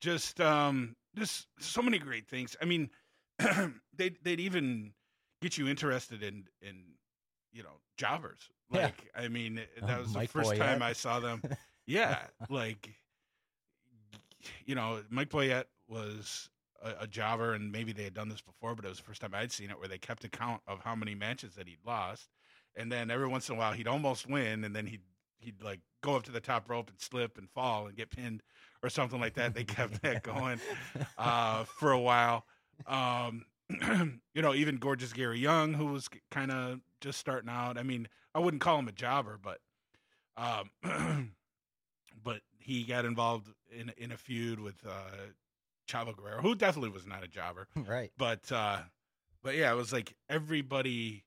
Just 0.00 0.40
um 0.40 0.96
just 1.16 1.46
so 1.58 1.80
many 1.82 1.98
great 1.98 2.28
things. 2.28 2.56
I 2.60 2.64
mean 2.66 2.90
they'd 3.96 4.16
they'd 4.22 4.40
even 4.40 4.92
get 5.40 5.56
you 5.58 5.68
interested 5.68 6.22
in 6.22 6.44
in 6.62 6.82
you 7.52 7.62
know 7.62 7.80
jobbers. 7.96 8.50
Yeah. 8.72 8.84
like 8.84 9.10
i 9.14 9.28
mean 9.28 9.60
that 9.82 10.00
was 10.00 10.12
the 10.12 10.18
Mike 10.20 10.30
first 10.30 10.56
time 10.56 10.82
i 10.82 10.94
saw 10.94 11.20
them. 11.20 11.42
Yeah 11.86 12.18
like 12.48 12.88
you 14.64 14.74
know 14.74 15.00
mike 15.10 15.28
boyette 15.28 15.66
was 15.86 16.48
a, 16.82 17.02
a 17.02 17.06
jobber 17.06 17.52
and 17.52 17.70
maybe 17.70 17.92
they 17.92 18.04
had 18.04 18.14
done 18.14 18.30
this 18.30 18.40
before 18.40 18.74
but 18.74 18.84
it 18.86 18.88
was 18.88 18.96
the 18.98 19.04
first 19.04 19.20
time 19.20 19.32
i'd 19.34 19.52
seen 19.52 19.70
it 19.70 19.78
where 19.78 19.86
they 19.88 19.98
kept 19.98 20.24
account 20.24 20.62
of 20.66 20.80
how 20.80 20.94
many 20.94 21.14
matches 21.14 21.54
that 21.56 21.68
he'd 21.68 21.84
lost. 21.86 22.30
And 22.76 22.90
then 22.90 23.10
every 23.10 23.28
once 23.28 23.48
in 23.48 23.54
a 23.54 23.58
while 23.58 23.72
he'd 23.72 23.86
almost 23.86 24.28
win 24.28 24.64
and 24.64 24.74
then 24.74 24.86
he'd 24.86 25.02
he'd 25.38 25.62
like 25.62 25.80
go 26.02 26.16
up 26.16 26.22
to 26.24 26.32
the 26.32 26.40
top 26.40 26.68
rope 26.68 26.90
and 26.90 27.00
slip 27.00 27.38
and 27.38 27.48
fall 27.50 27.86
and 27.86 27.96
get 27.96 28.10
pinned 28.10 28.42
or 28.82 28.90
something 28.90 29.20
like 29.20 29.34
that 29.34 29.54
they 29.54 29.64
kept 29.64 30.02
that 30.02 30.22
going 30.22 30.60
uh, 31.18 31.64
for 31.64 31.92
a 31.92 32.00
while. 32.00 32.44
Um, 32.86 33.44
you 34.34 34.42
know, 34.42 34.54
even 34.54 34.76
gorgeous 34.76 35.12
Gary 35.12 35.38
Young, 35.38 35.72
who 35.72 35.86
was 35.86 36.08
kind 36.30 36.50
of 36.50 36.80
just 37.00 37.18
starting 37.18 37.48
out. 37.48 37.78
I 37.78 37.82
mean, 37.82 38.08
I 38.34 38.40
wouldn't 38.40 38.62
call 38.62 38.78
him 38.78 38.88
a 38.88 38.92
jobber, 38.92 39.38
but 39.42 39.58
um, 40.36 40.70
but 42.22 42.40
he 42.58 42.84
got 42.84 43.04
involved 43.04 43.48
in 43.70 43.92
in 43.96 44.12
a 44.12 44.16
feud 44.16 44.60
with 44.60 44.76
uh, 44.86 45.28
Chavo 45.88 46.16
Guerrero, 46.16 46.42
who 46.42 46.54
definitely 46.54 46.90
was 46.90 47.06
not 47.06 47.24
a 47.24 47.28
jobber. 47.28 47.68
right. 47.86 48.10
But 48.16 48.50
uh, 48.50 48.78
but 49.42 49.54
yeah, 49.54 49.72
it 49.72 49.76
was 49.76 49.92
like 49.92 50.14
everybody 50.28 51.24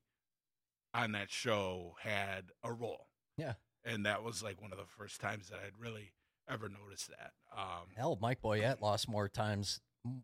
on 0.94 1.12
that 1.12 1.30
show 1.30 1.94
had 2.00 2.50
a 2.62 2.72
role. 2.72 3.06
Yeah. 3.36 3.54
And 3.84 4.06
that 4.06 4.22
was 4.22 4.42
like 4.42 4.60
one 4.60 4.72
of 4.72 4.78
the 4.78 4.86
first 4.86 5.20
times 5.20 5.48
that 5.48 5.58
I'd 5.64 5.78
really 5.78 6.12
ever 6.48 6.68
noticed 6.68 7.08
that. 7.08 7.32
Um, 7.56 7.88
Hell, 7.96 8.18
Mike 8.20 8.40
Boyette 8.42 8.80
lost 8.82 9.08
more 9.08 9.28
times, 9.28 9.80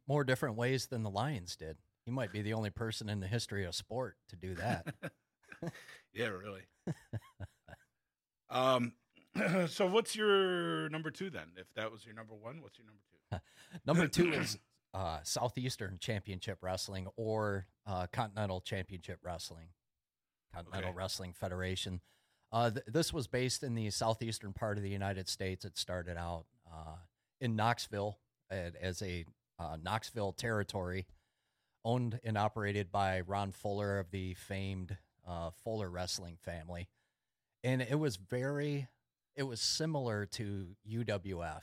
more 0.09 0.25
different 0.25 0.57
ways 0.57 0.87
than 0.87 1.03
the 1.03 1.11
Lions 1.11 1.57
did. 1.57 1.77
He 2.05 2.11
might 2.11 2.33
be 2.33 2.43
the 2.43 2.53
only 2.53 2.71
person 2.71 3.09
in 3.09 3.21
the 3.21 3.27
history 3.27 3.65
of 3.65 3.75
sport 3.75 4.17
to 4.29 4.37
do 4.37 4.55
that. 4.55 4.95
yeah, 6.13 6.27
really. 6.29 6.63
um, 8.51 8.93
so 9.69 9.87
what's 9.87 10.15
your 10.15 10.89
number 10.91 11.11
two 11.11 11.31
then? 11.31 11.49
If 11.57 11.67
that 11.77 11.91
was 11.91 12.05
your 12.05 12.15
number 12.15 12.35
one, 12.35 12.61
what's 12.63 12.79
your 12.79 12.87
number 12.87 13.01
two? 13.01 13.39
Number 13.87 14.07
two 14.07 14.33
is 14.41 14.59
uh, 14.93 15.19
Southeastern 15.25 15.99
Championship 15.99 16.59
Wrestling 16.63 17.09
or 17.17 17.67
uh, 17.87 18.07
Continental 18.13 18.61
Championship 18.61 19.19
Wrestling, 19.25 19.69
Continental 20.55 20.91
Okay. 20.91 20.97
Wrestling 20.97 21.33
Federation. 21.33 22.01
Uh, 22.55 22.71
th- 22.71 22.87
this 22.87 23.13
was 23.13 23.27
based 23.27 23.65
in 23.65 23.75
the 23.75 23.91
southeastern 23.91 24.53
part 24.53 24.77
of 24.77 24.85
the 24.85 24.89
United 24.89 25.29
States. 25.29 25.65
It 25.65 25.77
started 25.77 26.17
out 26.17 26.45
uh, 26.73 26.95
in 27.41 27.57
Knoxville 27.57 28.17
as 28.49 29.03
a 29.03 29.25
uh, 29.59 29.77
Knoxville 29.83 30.33
territory, 30.33 31.09
owned 31.85 32.21
and 32.23 32.39
operated 32.39 32.93
by 32.93 33.23
Ron 33.23 33.51
Fuller 33.51 33.99
of 33.99 34.13
the 34.13 34.35
famed 34.35 34.97
uh, 35.27 35.51
Fuller 35.65 35.91
wrestling 35.91 36.37
family. 36.45 36.89
And 37.65 37.83
it 37.83 37.99
was 37.99 38.15
very, 38.15 38.87
it 39.35 39.43
was 39.43 39.61
similar 39.61 40.25
to 40.27 40.77
UWF, 40.89 41.63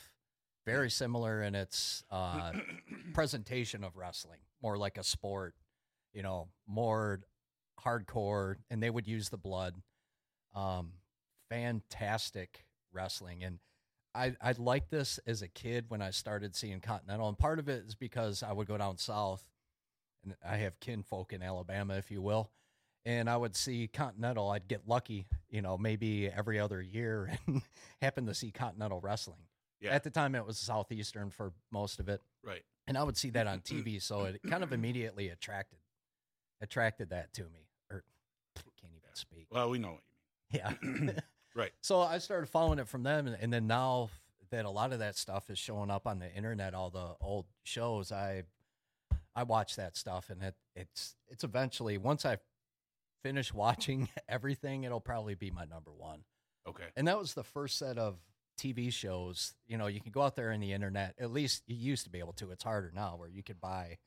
very 0.65 0.89
similar 0.89 1.41
in 1.41 1.56
its 1.56 2.04
uh, 2.12 2.51
presentation 3.13 3.86
of 3.86 3.95
wrestling, 3.95 4.39
more 4.62 4.77
like 4.77 4.97
a 4.97 5.06
sport, 5.06 5.56
you 6.13 6.21
know, 6.21 6.49
more 6.67 7.21
hardcore, 7.80 8.56
and 8.69 8.84
they 8.84 8.89
would 8.89 9.08
use 9.08 9.30
the 9.30 9.38
blood. 9.38 9.75
Um, 10.53 10.93
fantastic 11.49 12.65
wrestling, 12.93 13.43
and 13.43 13.59
I 14.13 14.35
I 14.41 14.53
liked 14.57 14.89
this 14.91 15.19
as 15.25 15.41
a 15.41 15.47
kid 15.47 15.85
when 15.89 16.01
I 16.01 16.11
started 16.11 16.55
seeing 16.55 16.79
Continental, 16.81 17.27
and 17.27 17.37
part 17.37 17.59
of 17.59 17.69
it 17.69 17.83
is 17.87 17.95
because 17.95 18.43
I 18.43 18.51
would 18.51 18.67
go 18.67 18.77
down 18.77 18.97
south, 18.97 19.45
and 20.23 20.35
I 20.47 20.57
have 20.57 20.79
kinfolk 20.79 21.33
in 21.33 21.41
Alabama, 21.41 21.95
if 21.95 22.11
you 22.11 22.21
will. 22.21 22.51
And 23.03 23.27
I 23.29 23.35
would 23.35 23.55
see 23.55 23.87
Continental. 23.87 24.51
I'd 24.51 24.67
get 24.67 24.87
lucky, 24.87 25.25
you 25.49 25.63
know, 25.63 25.75
maybe 25.77 26.27
every 26.29 26.59
other 26.59 26.81
year, 26.81 27.31
and 27.47 27.61
happen 28.01 28.27
to 28.27 28.33
see 28.33 28.51
Continental 28.51 28.99
wrestling. 28.99 29.39
Yeah. 29.79 29.91
At 29.91 30.03
the 30.03 30.11
time, 30.11 30.35
it 30.35 30.45
was 30.45 30.59
Southeastern 30.59 31.31
for 31.31 31.53
most 31.71 31.99
of 31.99 32.09
it. 32.09 32.21
Right. 32.43 32.61
and 32.87 32.97
I 32.97 33.03
would 33.03 33.17
see 33.17 33.31
that 33.31 33.47
on 33.47 33.59
TV, 33.61 34.01
so 34.01 34.25
it 34.25 34.41
kind 34.47 34.63
of 34.63 34.73
immediately 34.73 35.29
attracted 35.29 35.79
attracted 36.61 37.09
that 37.09 37.33
to 37.33 37.43
me. 37.43 37.67
Or 37.89 38.03
can't 38.79 38.93
even 38.93 39.09
speak. 39.13 39.47
Well, 39.49 39.69
we 39.69 39.79
know 39.79 39.93
what 39.93 40.01
Yeah. 40.53 40.73
right. 41.55 41.71
So 41.81 42.01
I 42.01 42.17
started 42.17 42.47
following 42.47 42.79
it 42.79 42.87
from 42.87 43.03
them, 43.03 43.27
and, 43.27 43.37
and 43.39 43.53
then 43.53 43.67
now 43.67 44.09
that 44.51 44.65
a 44.65 44.69
lot 44.69 44.91
of 44.91 44.99
that 44.99 45.17
stuff 45.17 45.49
is 45.49 45.57
showing 45.57 45.89
up 45.89 46.05
on 46.05 46.19
the 46.19 46.31
internet, 46.33 46.73
all 46.73 46.89
the 46.89 47.15
old 47.21 47.45
shows, 47.63 48.11
I 48.11 48.43
I 49.35 49.43
watch 49.43 49.75
that 49.77 49.95
stuff, 49.95 50.29
and 50.29 50.43
it 50.43 50.55
it's 50.75 51.15
it's 51.29 51.43
eventually 51.43 51.97
once 51.97 52.25
I 52.25 52.37
finish 53.23 53.53
watching 53.53 54.09
everything, 54.27 54.83
it'll 54.83 54.99
probably 54.99 55.35
be 55.35 55.51
my 55.51 55.65
number 55.65 55.91
one. 55.91 56.23
Okay. 56.67 56.85
And 56.95 57.07
that 57.07 57.17
was 57.17 57.33
the 57.33 57.43
first 57.43 57.77
set 57.77 57.97
of 57.97 58.17
TV 58.59 58.91
shows. 58.93 59.53
You 59.67 59.77
know, 59.77 59.87
you 59.87 59.99
can 59.99 60.11
go 60.11 60.21
out 60.21 60.35
there 60.35 60.51
in 60.51 60.59
the 60.59 60.73
internet. 60.73 61.15
At 61.19 61.31
least 61.31 61.63
you 61.65 61.75
used 61.75 62.03
to 62.03 62.09
be 62.09 62.19
able 62.19 62.33
to. 62.33 62.51
It's 62.51 62.63
harder 62.63 62.91
now, 62.93 63.15
where 63.15 63.29
you 63.29 63.41
could 63.41 63.59
buy, 63.59 63.97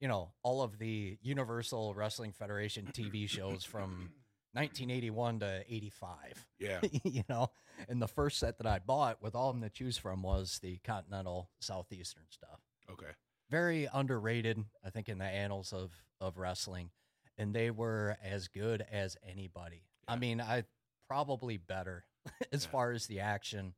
you 0.00 0.08
know, 0.08 0.32
all 0.42 0.62
of 0.62 0.78
the 0.78 1.16
Universal 1.22 1.94
Wrestling 1.94 2.32
Federation 2.32 2.88
TV 2.92 3.28
shows 3.28 3.64
from 3.64 4.10
1981 4.56 5.40
to 5.40 5.64
85 5.68 6.46
Yeah. 6.58 6.80
you 7.04 7.22
know. 7.28 7.50
And 7.88 8.00
the 8.00 8.08
first 8.08 8.38
set 8.38 8.58
that 8.58 8.66
I 8.66 8.78
bought 8.78 9.22
with 9.22 9.34
all 9.34 9.50
of 9.50 9.56
them 9.56 9.62
to 9.62 9.70
choose 9.70 9.96
from 9.98 10.22
was 10.22 10.58
the 10.62 10.78
Continental 10.78 11.50
Southeastern 11.60 12.24
stuff. 12.30 12.60
Okay. 12.90 13.10
Very 13.50 13.88
underrated, 13.92 14.64
I 14.84 14.90
think, 14.90 15.08
in 15.08 15.18
the 15.18 15.24
annals 15.24 15.72
of 15.72 15.92
of 16.20 16.38
wrestling, 16.38 16.90
and 17.38 17.54
they 17.54 17.70
were 17.70 18.16
as 18.22 18.48
good 18.48 18.84
as 18.90 19.16
anybody. 19.22 19.82
I 20.08 20.16
mean, 20.16 20.40
I 20.40 20.64
probably 21.08 21.56
better 21.58 22.06
as 22.52 22.64
Yeah. 22.64 22.70
far 22.70 22.92
as 22.92 23.06
the 23.06 23.20
action. 23.20 23.74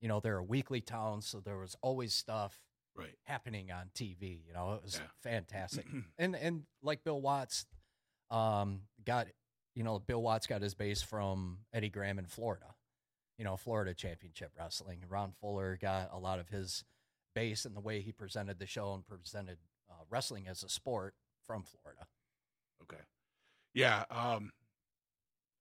You 0.00 0.08
know, 0.08 0.20
they're 0.20 0.38
a 0.38 0.44
weekly 0.44 0.80
town, 0.80 1.22
so 1.22 1.40
there 1.40 1.58
was 1.58 1.74
always 1.82 2.14
stuff 2.14 2.60
Right. 2.94 3.14
happening 3.24 3.70
on 3.72 3.90
TV. 3.94 4.42
You 4.46 4.52
know, 4.52 4.74
it 4.74 4.82
was 4.82 4.96
Yeah. 4.96 5.08
fantastic. 5.22 5.86
and 6.18 6.36
and 6.36 6.66
like 6.82 7.02
Bill 7.04 7.20
Watts, 7.20 7.66
um, 8.30 8.82
got 9.04 9.26
you 9.80 9.84
know 9.84 9.98
Bill 9.98 10.20
Watts 10.20 10.46
got 10.46 10.60
his 10.60 10.74
base 10.74 11.00
from 11.00 11.60
Eddie 11.72 11.88
Graham 11.88 12.18
in 12.18 12.26
Florida. 12.26 12.74
You 13.38 13.46
know, 13.46 13.56
Florida 13.56 13.94
Championship 13.94 14.52
Wrestling. 14.58 15.02
Ron 15.08 15.32
Fuller 15.40 15.78
got 15.80 16.10
a 16.12 16.18
lot 16.18 16.38
of 16.38 16.50
his 16.50 16.84
base 17.34 17.64
in 17.64 17.72
the 17.72 17.80
way 17.80 18.02
he 18.02 18.12
presented 18.12 18.58
the 18.58 18.66
show 18.66 18.92
and 18.92 19.06
presented 19.06 19.56
uh, 19.88 20.02
wrestling 20.10 20.46
as 20.46 20.62
a 20.62 20.68
sport 20.68 21.14
from 21.46 21.62
Florida. 21.62 22.06
Okay. 22.82 23.00
Yeah. 23.72 24.04
Um, 24.10 24.50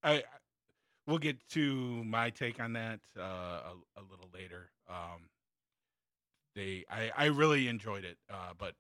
I, 0.04 0.16
I 0.16 0.24
we'll 1.08 1.18
get 1.18 1.38
to 1.52 2.04
my 2.04 2.30
take 2.30 2.60
on 2.60 2.74
that 2.74 3.00
uh, 3.18 3.22
a, 3.22 3.74
a 3.96 4.04
little 4.12 4.30
later. 4.34 4.70
Um, 4.90 5.30
they, 6.58 6.84
I, 6.92 7.10
I 7.16 7.26
really 7.28 7.70
enjoyed 7.70 8.04
it, 8.04 8.18
uh, 8.30 8.52
but 8.58 8.74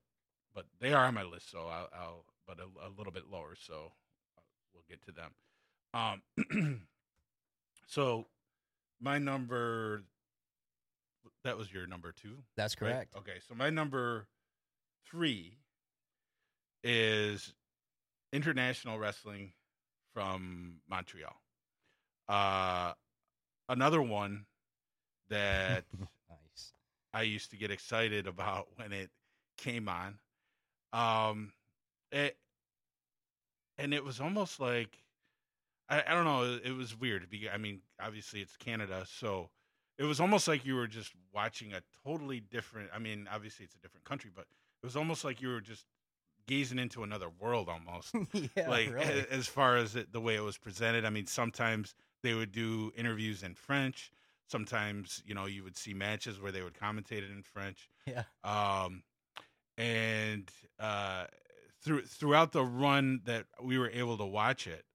but 0.54 0.66
they 0.82 0.92
are 0.92 1.06
on 1.06 1.14
my 1.14 1.24
list, 1.24 1.50
so 1.50 1.60
I'll, 1.60 1.88
I'll 1.98 2.26
but 2.46 2.58
a, 2.60 2.88
a 2.88 2.92
little 2.98 3.14
bit 3.14 3.32
lower, 3.32 3.56
so 3.58 3.94
get 4.90 5.02
to 5.06 5.12
them. 5.12 5.32
Um, 5.94 6.82
so 7.88 8.26
my 9.02 9.18
number, 9.18 10.04
that 11.44 11.58
was 11.58 11.72
your 11.72 11.88
number 11.88 12.12
two. 12.12 12.38
That's 12.56 12.80
right? 12.82 12.92
correct. 12.92 13.16
Okay, 13.18 13.40
so 13.48 13.56
my 13.56 13.70
number 13.70 14.28
three 15.10 15.58
is 16.84 17.54
international 18.32 19.00
wrestling 19.00 19.54
from 20.14 20.76
Montreal. 20.90 21.36
Uh, 22.28 22.94
another 23.68 24.02
one 24.02 24.46
that 25.30 25.84
nice. 26.00 26.74
I 27.14 27.24
used 27.24 27.52
to 27.52 27.58
get 27.58 27.72
excited 27.72 28.28
about 28.28 28.68
when 28.76 28.92
it 28.92 29.10
came 29.58 29.90
on. 29.90 30.20
Um, 30.94 31.52
it, 32.12 32.38
and 33.80 33.94
it 33.94 34.04
was 34.04 34.20
almost 34.20 34.60
like 34.60 35.00
I, 35.90 36.04
I 36.08 36.14
don't 36.14 36.26
know. 36.26 36.60
It 36.64 36.76
was 36.76 37.00
weird. 37.00 37.28
I 37.52 37.58
mean, 37.58 37.82
obviously 38.00 38.42
it's 38.42 38.56
Canada, 38.58 39.06
so 39.08 39.50
it 39.98 40.04
was 40.04 40.20
almost 40.20 40.48
like 40.48 40.66
you 40.66 40.76
were 40.76 40.88
just 40.88 41.12
watching 41.34 41.74
a 41.74 41.82
totally 42.06 42.40
different. 42.40 42.90
I 42.94 43.00
mean, 43.00 43.28
obviously 43.32 43.66
it's 43.66 43.76
a 43.76 43.80
different 43.80 44.06
country, 44.06 44.30
but 44.34 44.46
it 44.84 44.86
was 44.86 44.96
almost 44.96 45.26
like 45.26 45.42
you 45.42 45.50
were 45.50 45.62
just 45.62 45.86
gazing 46.48 46.80
into 46.80 47.04
another 47.04 47.30
world 47.40 47.70
almost. 47.70 48.14
yeah, 48.56 48.70
like 48.70 48.94
really. 48.94 49.26
as 49.32 49.48
far 49.48 49.78
as 49.78 49.96
it, 49.96 50.12
the 50.12 50.22
way 50.22 50.36
it 50.36 50.44
was 50.44 50.58
presented. 50.58 51.06
I 51.06 51.10
mean, 51.10 51.26
sometimes 51.26 51.96
they 52.22 52.34
would 52.34 52.52
do 52.52 52.92
interviews 52.96 53.44
in 53.44 53.56
French. 53.56 54.12
Sometimes, 54.48 55.22
you 55.26 55.36
know, 55.36 55.46
you 55.46 55.64
would 55.64 55.78
see 55.78 55.94
matches 55.94 56.42
where 56.42 56.52
they 56.52 56.62
would 56.62 56.74
commentate 56.74 57.24
it 57.24 57.32
in 57.32 57.44
French. 57.44 57.90
Yeah. 58.08 58.24
Um, 58.44 59.04
and 59.78 60.50
uh, 60.80 61.26
through 61.82 62.04
throughout 62.04 62.52
the 62.52 62.64
run 62.64 63.22
that 63.26 63.46
we 63.62 63.78
were 63.78 63.90
able 63.90 64.18
to 64.18 64.26
watch 64.26 64.68
it, 64.68 64.86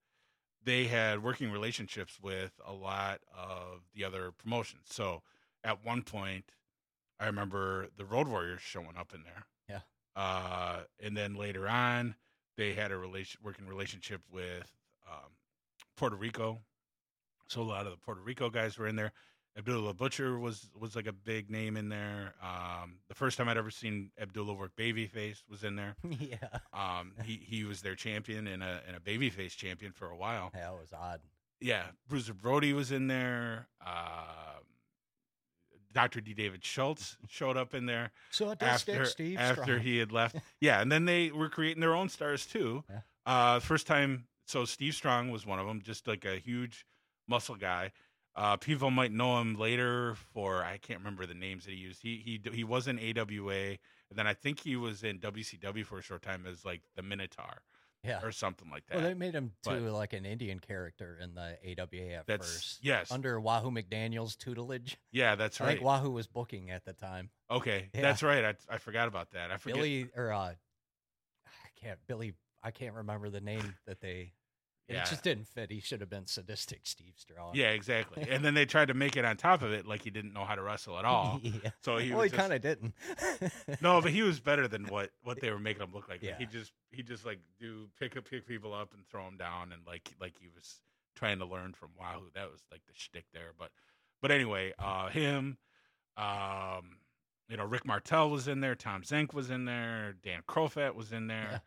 they 0.62 0.84
had 0.84 1.22
working 1.22 1.50
relationships 1.50 2.18
with 2.20 2.52
a 2.66 2.72
lot 2.72 3.20
of 3.36 3.80
the 3.94 4.04
other 4.04 4.32
promotions. 4.32 4.86
So 4.90 5.22
at 5.62 5.84
one 5.84 6.02
point, 6.02 6.44
I 7.18 7.26
remember 7.26 7.88
the 7.96 8.04
Road 8.04 8.28
Warriors 8.28 8.60
showing 8.60 8.96
up 8.98 9.12
in 9.14 9.22
there. 9.24 9.46
Yeah. 9.68 9.80
Uh, 10.20 10.80
and 11.02 11.16
then 11.16 11.34
later 11.34 11.68
on, 11.68 12.14
they 12.56 12.72
had 12.72 12.92
a 12.92 12.96
relation 12.96 13.40
working 13.42 13.66
relationship 13.66 14.20
with 14.30 14.70
um, 15.10 15.30
Puerto 15.96 16.16
Rico. 16.16 16.60
So 17.48 17.62
a 17.62 17.64
lot 17.64 17.86
of 17.86 17.92
the 17.92 17.98
Puerto 17.98 18.20
Rico 18.20 18.50
guys 18.50 18.78
were 18.78 18.86
in 18.86 18.96
there. 18.96 19.12
Abdullah 19.56 19.94
Butcher 19.94 20.38
was 20.38 20.68
was 20.78 20.96
like 20.96 21.06
a 21.06 21.12
big 21.12 21.48
name 21.50 21.76
in 21.76 21.88
there. 21.88 22.34
Um, 22.42 22.96
the 23.08 23.14
first 23.14 23.38
time 23.38 23.48
I'd 23.48 23.56
ever 23.56 23.70
seen 23.70 24.10
Abdullah 24.20 24.54
work 24.54 24.72
babyface 24.76 25.42
was 25.48 25.62
in 25.62 25.76
there. 25.76 25.94
yeah, 26.18 26.36
Um, 26.72 27.12
he 27.24 27.40
he 27.44 27.64
was 27.64 27.80
their 27.82 27.94
champion 27.94 28.46
and 28.48 28.62
a 28.62 28.80
and 28.86 28.96
a 28.96 29.00
babyface 29.00 29.56
champion 29.56 29.92
for 29.92 30.08
a 30.10 30.16
while. 30.16 30.50
that 30.54 30.72
was 30.72 30.92
odd. 30.92 31.20
Yeah, 31.60 31.84
Bruiser 32.08 32.34
Brody 32.34 32.72
was 32.72 32.90
in 32.92 33.06
there. 33.06 33.68
Um, 33.84 34.64
Dr. 35.92 36.20
D. 36.20 36.34
David 36.34 36.64
Schultz 36.64 37.16
showed 37.28 37.56
up 37.56 37.72
in 37.72 37.86
there 37.86 38.10
So 38.30 38.50
it 38.50 38.58
does 38.58 38.68
after 38.68 39.04
Steve. 39.04 39.38
after 39.38 39.62
Strong. 39.62 39.78
he 39.80 39.98
had 39.98 40.10
left. 40.10 40.36
Yeah, 40.60 40.80
and 40.80 40.90
then 40.90 41.04
they 41.04 41.30
were 41.30 41.48
creating 41.48 41.80
their 41.80 41.94
own 41.94 42.08
stars 42.08 42.44
too. 42.46 42.82
Yeah. 42.90 43.00
Uh, 43.24 43.60
first 43.60 43.86
time, 43.86 44.26
so 44.46 44.64
Steve 44.64 44.94
Strong 44.94 45.30
was 45.30 45.46
one 45.46 45.58
of 45.60 45.66
them, 45.66 45.80
just 45.80 46.08
like 46.08 46.24
a 46.24 46.36
huge 46.38 46.84
muscle 47.28 47.54
guy. 47.54 47.92
Uh, 48.36 48.56
people 48.56 48.90
might 48.90 49.12
know 49.12 49.40
him 49.40 49.54
later 49.54 50.16
for 50.32 50.64
I 50.64 50.78
can't 50.78 50.98
remember 50.98 51.24
the 51.24 51.34
names 51.34 51.64
that 51.66 51.70
he 51.72 51.76
used. 51.76 52.02
He 52.02 52.40
he 52.44 52.50
he 52.52 52.64
was 52.64 52.88
in 52.88 52.98
AWA, 52.98 53.54
and 53.54 53.78
then 54.16 54.26
I 54.26 54.34
think 54.34 54.60
he 54.60 54.74
was 54.76 55.04
in 55.04 55.18
WCW 55.20 55.84
for 55.86 55.98
a 55.98 56.02
short 56.02 56.22
time 56.22 56.44
as 56.46 56.64
like 56.64 56.82
the 56.96 57.02
Minotaur 57.02 57.62
yeah. 58.02 58.20
or 58.24 58.32
something 58.32 58.68
like 58.70 58.86
that. 58.86 58.96
Well, 58.96 59.04
they 59.04 59.14
made 59.14 59.34
him 59.34 59.52
But- 59.64 59.78
to 59.78 59.92
like 59.92 60.12
an 60.14 60.24
Indian 60.26 60.58
character 60.58 61.16
in 61.22 61.34
the 61.34 61.56
AWA 61.64 62.14
at 62.18 62.26
first, 62.26 62.80
yes, 62.82 63.10
under 63.12 63.40
Wahoo 63.40 63.70
McDaniel's 63.70 64.34
tutelage. 64.36 64.96
yeah, 65.12 65.36
that's 65.36 65.60
I 65.60 65.64
right. 65.64 65.70
think 65.74 65.84
Wahoo 65.84 66.10
was 66.10 66.26
booking 66.26 66.70
at 66.70 66.84
the 66.84 66.92
time. 66.92 67.30
okay, 67.50 67.88
Yeah. 67.94 68.02
that's 68.02 68.22
right. 68.22 68.44
I 68.44 68.54
I 68.68 68.78
forgot 68.78 69.06
about 69.08 69.30
that. 69.30 69.50
I 69.52 69.58
forget. 69.58 69.76
Billy 69.76 70.08
or 70.16 70.32
uh, 70.32 70.54
I 71.46 71.68
can't 71.80 71.98
Billy. 72.06 72.34
I 72.62 72.70
can't 72.70 72.94
remember 72.94 73.30
the 73.30 73.40
name 73.40 73.76
that 73.86 74.00
they. 74.00 74.32
Yeah. 74.88 75.02
It 75.02 75.06
just 75.06 75.22
didn't 75.22 75.48
fit. 75.48 75.70
He 75.70 75.80
should 75.80 76.00
have 76.00 76.10
been 76.10 76.26
sadistic 76.26 76.80
Steve 76.84 77.14
Strong. 77.16 77.52
Yeah, 77.54 77.68
exactly. 77.70 78.26
and 78.28 78.44
then 78.44 78.52
they 78.52 78.66
tried 78.66 78.88
to 78.88 78.94
make 78.94 79.16
it 79.16 79.24
on 79.24 79.36
top 79.38 79.62
of 79.62 79.72
it 79.72 79.86
like 79.86 80.02
he 80.02 80.10
didn't 80.10 80.34
know 80.34 80.44
how 80.44 80.54
to 80.54 80.62
wrestle 80.62 80.98
at 80.98 81.06
all. 81.06 81.40
yeah. 81.42 81.70
So 81.82 81.96
he 81.96 82.12
well, 82.12 82.20
he 82.22 82.28
kind 82.30 82.52
of 82.52 82.60
didn't. 82.60 82.92
No, 83.80 84.00
but 84.02 84.10
he 84.10 84.22
was 84.22 84.40
better 84.40 84.68
than 84.68 84.84
what 84.86 85.10
what 85.22 85.40
they 85.40 85.50
were 85.50 85.58
making 85.58 85.82
him 85.82 85.92
look 85.92 86.08
like. 86.08 86.22
Like, 86.22 86.38
He 86.38 86.44
just 86.46 86.72
he 86.90 87.02
just 87.02 87.24
like 87.24 87.38
do 87.58 87.88
pick 87.98 88.16
up 88.16 88.28
pick 88.28 88.46
people 88.46 88.74
up 88.74 88.92
and 88.94 89.06
throw 89.06 89.24
them 89.24 89.36
down 89.38 89.72
and 89.72 89.80
like 89.86 90.12
like 90.20 90.34
he 90.38 90.48
was 90.54 90.80
trying 91.16 91.38
to 91.38 91.46
learn 91.46 91.72
from 91.72 91.90
Wahoo. 91.98 92.30
That 92.34 92.50
was 92.50 92.60
like 92.70 92.82
the 92.86 92.92
shtick 92.94 93.24
there. 93.32 93.52
But 93.58 93.70
but 94.20 94.30
anyway, 94.30 94.72
uh 94.78 95.08
him, 95.08 95.56
um, 96.18 96.98
you 97.48 97.56
know, 97.56 97.64
Rick 97.64 97.86
Martel 97.86 98.30
was 98.30 98.48
in 98.48 98.60
there, 98.60 98.74
Tom 98.74 99.02
Zenk 99.02 99.32
was 99.32 99.50
in 99.50 99.64
there, 99.64 100.14
Dan 100.22 100.42
Kroffat 100.48 100.94
was 100.94 101.12
in 101.12 101.26
there. 101.26 101.62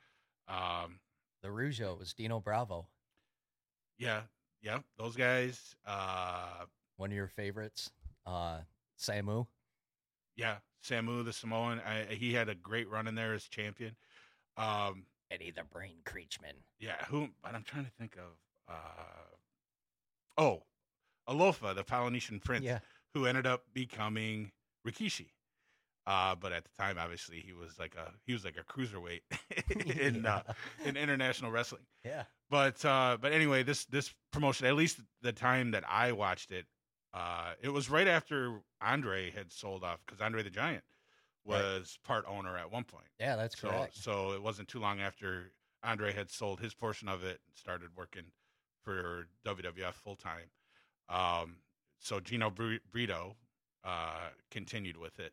Um, 0.47 0.99
the 1.41 1.49
Rougeau 1.49 1.97
was 1.99 2.13
Dino 2.13 2.39
Bravo, 2.39 2.88
yeah, 3.97 4.21
yeah, 4.62 4.79
those 4.97 5.15
guys. 5.15 5.75
Uh, 5.86 6.65
one 6.97 7.12
of 7.12 7.15
your 7.15 7.27
favorites. 7.27 7.91
Uh, 8.25 8.60
Samu. 8.99 9.47
yeah, 10.36 10.55
Samu 10.83 11.23
the 11.23 11.31
Samoan. 11.33 11.79
I, 11.79 12.13
he 12.13 12.33
had 12.33 12.49
a 12.49 12.55
great 12.55 12.89
run 12.89 13.07
in 13.07 13.15
there 13.15 13.33
as 13.33 13.43
champion. 13.43 13.95
Um, 14.57 15.05
Eddie 15.29 15.51
the 15.51 15.63
Brain 15.63 15.97
Creatchman. 16.05 16.53
Yeah, 16.79 16.95
who? 17.10 17.29
But 17.43 17.53
I'm 17.55 17.63
trying 17.63 17.86
to 17.86 17.91
think 17.99 18.15
of. 18.17 18.73
Uh, 18.73 19.36
oh, 20.38 20.63
Alofa, 21.29 21.75
the 21.75 21.83
Polynesian 21.83 22.39
prince, 22.39 22.63
Yeah. 22.65 22.79
who 23.13 23.25
ended 23.25 23.45
up 23.45 23.63
becoming 23.73 24.51
Rikishi. 24.88 25.27
Uh, 26.08 26.34
but 26.36 26.54
at 26.54 26.63
the 26.63 26.70
time, 26.82 26.98
obviously, 26.98 27.41
he 27.41 27.52
was 27.52 27.78
like 27.78 27.93
a 27.96 28.12
he 28.26 28.32
was 28.32 28.46
like 28.46 28.56
a 28.58 28.63
cruiserweight 28.63 29.20
in 30.00 30.26
uh, 30.26 30.41
in 30.86 30.96
international 30.96 31.52
wrestling. 31.52 31.84
yeah. 32.06 32.24
But 32.50 32.84
uh, 32.86 33.17
but 33.20 33.34
anyway, 33.34 33.62
this 33.63 33.84
this 33.86 34.13
promotion, 34.32 34.67
at 34.67 34.76
least 34.76 35.02
the 35.22 35.34
time 35.34 35.72
that 35.72 35.84
I 35.89 36.13
watched 36.13 36.52
it, 36.52 36.65
uh, 37.13 37.52
it 37.62 37.67
was 37.70 37.89
right 37.89 38.08
after 38.08 38.62
Andre 38.82 39.32
had 39.32 39.52
sold 39.52 39.84
off 39.84 40.00
because 40.06 40.22
Andre 40.22 40.43
the 40.43 40.50
Giant 40.50 40.84
Right. 41.46 41.62
was 41.62 41.98
part 42.04 42.26
owner 42.28 42.58
at 42.58 42.72
one 42.72 42.84
point. 42.84 43.08
Yeah, 43.20 43.36
that's 43.38 43.58
so, 43.60 43.70
correct. 43.70 43.98
So 43.98 44.32
it 44.32 44.41
wasn't 44.41 44.67
too 44.70 44.80
long 44.80 45.00
after 45.02 45.52
Andre 45.84 46.12
had 46.13 46.30
sold 46.30 46.60
his 46.60 46.74
portion 46.74 47.08
of 47.08 47.24
it 47.24 47.39
and 47.48 47.56
started 47.56 47.89
working 47.98 48.24
for 48.84 49.28
WWF 49.46 49.93
full 49.93 50.17
time. 50.17 50.50
Um, 51.10 51.58
so 52.00 52.20
Gino 52.20 52.50
Br- 52.50 52.84
Brito 52.91 53.38
uh, 53.86 54.30
continued 54.52 54.98
with 54.98 55.20
it 55.20 55.32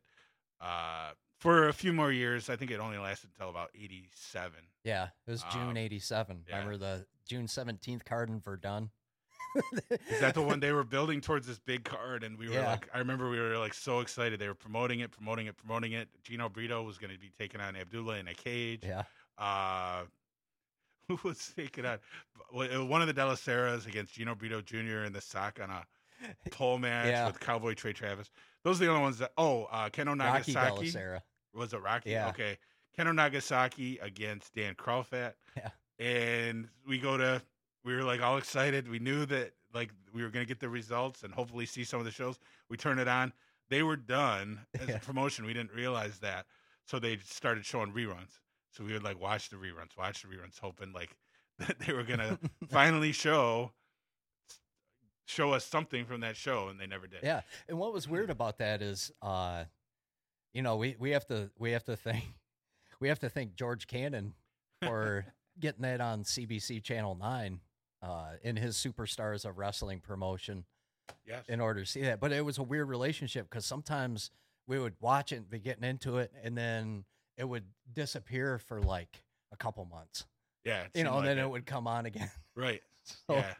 uh, 0.64 1.10
for 1.38 1.68
a 1.68 1.72
few 1.72 1.92
more 1.92 2.10
years. 2.10 2.48
I 2.48 2.56
think 2.56 2.70
it 2.70 2.80
only 2.80 2.98
lasted 2.98 3.30
until 3.34 3.50
about 3.50 3.70
'87. 3.74 4.52
Yeah, 4.84 5.08
it 5.26 5.30
was 5.30 5.42
June 5.52 5.70
Um, 5.70 5.76
'87. 5.76 6.44
yeah. 6.48 6.54
Remember 6.58 6.76
the 6.78 7.06
June 7.26 7.46
17th 7.46 8.04
card 8.04 8.28
in 8.30 8.40
Verdun? 8.40 8.90
Is 10.10 10.18
that 10.20 10.34
the 10.34 10.42
one 10.42 10.58
they 10.58 10.72
were 10.72 10.82
building 10.82 11.20
towards 11.20 11.46
this 11.46 11.60
big 11.60 11.84
card? 11.84 12.24
And 12.24 12.36
we 12.36 12.48
were 12.48 12.54
Yeah. 12.54 12.70
like, 12.72 12.88
I 12.92 12.98
remember 12.98 13.30
we 13.30 13.38
were 13.38 13.56
like 13.56 13.72
so 13.72 14.00
excited. 14.00 14.40
They 14.40 14.48
were 14.48 14.54
promoting 14.54 14.98
it, 15.00 15.12
promoting 15.12 15.46
it, 15.46 15.56
promoting 15.56 15.92
it. 15.92 16.08
Gino 16.24 16.48
Brito 16.48 16.82
was 16.82 16.98
going 16.98 17.12
to 17.12 17.18
be 17.20 17.30
taking 17.38 17.60
on 17.60 17.76
Abdullah 17.76 18.16
in 18.18 18.26
a 18.26 18.34
cage. 18.34 18.82
Yeah, 18.84 19.04
Uh, 19.38 20.04
who 21.08 21.18
was 21.22 21.52
taking 21.54 21.86
on 21.86 21.98
one 22.50 23.00
of 23.00 23.06
the 23.06 23.12
De 23.12 23.24
La 23.24 23.36
against 23.86 24.14
Gino 24.14 24.34
Brito 24.34 24.60
Jr. 24.60 25.04
in 25.04 25.12
the 25.12 25.20
sock 25.20 25.60
on 25.62 25.70
a 25.70 25.86
pole 26.50 26.78
match 26.78 27.06
Yeah. 27.08 27.26
with 27.26 27.38
Cowboy 27.38 27.74
Trey 27.74 27.92
Travis. 27.92 28.30
Those 28.64 28.80
are 28.80 28.86
the 28.86 28.90
only 28.90 29.02
ones 29.02 29.18
that. 29.18 29.32
Oh, 29.38 29.64
uh, 29.64 29.88
Kendo 29.90 30.16
Nagasaki 30.16 30.92
was 31.54 31.72
it 31.72 31.82
Rocky? 31.82 32.10
Yeah. 32.10 32.28
Okay, 32.30 32.58
Kendo 32.98 33.14
Nagasaki 33.14 33.98
against 33.98 34.54
Dan 34.54 34.74
Kroffat. 34.74 35.34
Yeah. 35.56 35.70
and 36.04 36.68
we 36.88 36.98
go 36.98 37.16
to. 37.16 37.40
We 37.84 37.94
were 37.94 38.02
like 38.02 38.20
all 38.22 38.38
excited. 38.38 38.88
We 38.88 38.98
knew 38.98 39.26
that 39.26 39.52
like 39.72 39.90
we 40.12 40.22
were 40.22 40.30
going 40.30 40.44
to 40.44 40.48
get 40.48 40.58
the 40.60 40.68
results 40.68 41.22
and 41.22 41.32
hopefully 41.34 41.66
see 41.66 41.84
some 41.84 41.98
of 42.00 42.06
the 42.06 42.10
shows. 42.10 42.38
We 42.70 42.76
turn 42.76 42.98
it 42.98 43.06
on. 43.08 43.32
They 43.68 43.82
were 43.82 43.96
done 43.96 44.60
as 44.80 44.88
Yeah. 44.88 44.96
a 44.96 45.00
promotion. 45.00 45.44
We 45.44 45.52
didn't 45.52 45.72
realize 45.72 46.18
that, 46.20 46.46
so 46.86 46.98
they 46.98 47.18
started 47.18 47.64
showing 47.66 47.92
reruns. 47.92 48.40
So 48.72 48.82
we 48.84 48.92
would 48.94 49.04
like 49.04 49.20
watch 49.20 49.50
the 49.50 49.56
reruns, 49.56 49.96
watch 49.96 50.22
the 50.22 50.28
reruns, 50.28 50.58
hoping 50.60 50.92
like 50.92 51.14
that 51.58 51.78
they 51.78 51.92
were 51.92 52.02
gonna 52.02 52.38
finally 52.70 53.12
show 53.12 53.70
show 55.26 55.52
us 55.52 55.64
something 55.64 56.04
from 56.04 56.20
that 56.20 56.36
show, 56.36 56.68
and 56.68 56.78
they 56.78 56.86
never 56.86 57.06
did. 57.06 57.20
Yeah, 57.22 57.42
and 57.68 57.78
what 57.78 57.92
was 57.92 58.08
weird 58.08 58.30
about 58.30 58.58
that 58.58 58.82
is, 58.82 59.12
uh, 59.22 59.64
you 60.52 60.62
know, 60.62 60.76
we 60.76 60.96
we 60.98 61.10
have 61.10 61.26
to 61.26 61.50
we 61.58 61.72
have 61.72 61.84
to 61.84 61.96
think 61.96 62.24
we 63.00 63.08
have 63.08 63.18
to 63.20 63.28
thank 63.28 63.54
George 63.54 63.86
Cannon 63.86 64.34
for 64.82 65.26
getting 65.60 65.82
that 65.82 66.00
on 66.00 66.24
CBC 66.24 66.82
Channel 66.82 67.16
Nine 67.16 67.60
uh, 68.02 68.32
in 68.42 68.56
his 68.56 68.76
Superstars 68.76 69.44
of 69.44 69.58
Wrestling 69.58 70.00
promotion 70.00 70.64
Yes. 71.26 71.44
in 71.48 71.60
order 71.60 71.80
to 71.80 71.86
see 71.86 72.02
that. 72.02 72.20
But 72.20 72.32
it 72.32 72.44
was 72.44 72.58
a 72.58 72.62
weird 72.62 72.88
relationship 72.88 73.48
because 73.48 73.66
sometimes 73.66 74.30
we 74.66 74.78
would 74.78 74.94
watch 75.00 75.32
it 75.32 75.36
and 75.36 75.50
be 75.50 75.58
getting 75.58 75.84
into 75.84 76.18
it, 76.18 76.32
and 76.42 76.56
then 76.56 77.04
it 77.36 77.44
would 77.44 77.64
disappear 77.92 78.58
for 78.58 78.80
like 78.80 79.22
a 79.52 79.56
couple 79.56 79.84
months, 79.84 80.24
yeah. 80.64 80.84
you 80.94 81.04
know, 81.04 81.18
and 81.18 81.26
then 81.26 81.36
like 81.36 81.44
it 81.44 81.50
would 81.50 81.66
come 81.66 81.86
on 81.86 82.06
again. 82.06 82.30
Right. 82.54 82.82
So, 83.26 83.34
yeah. 83.34 83.52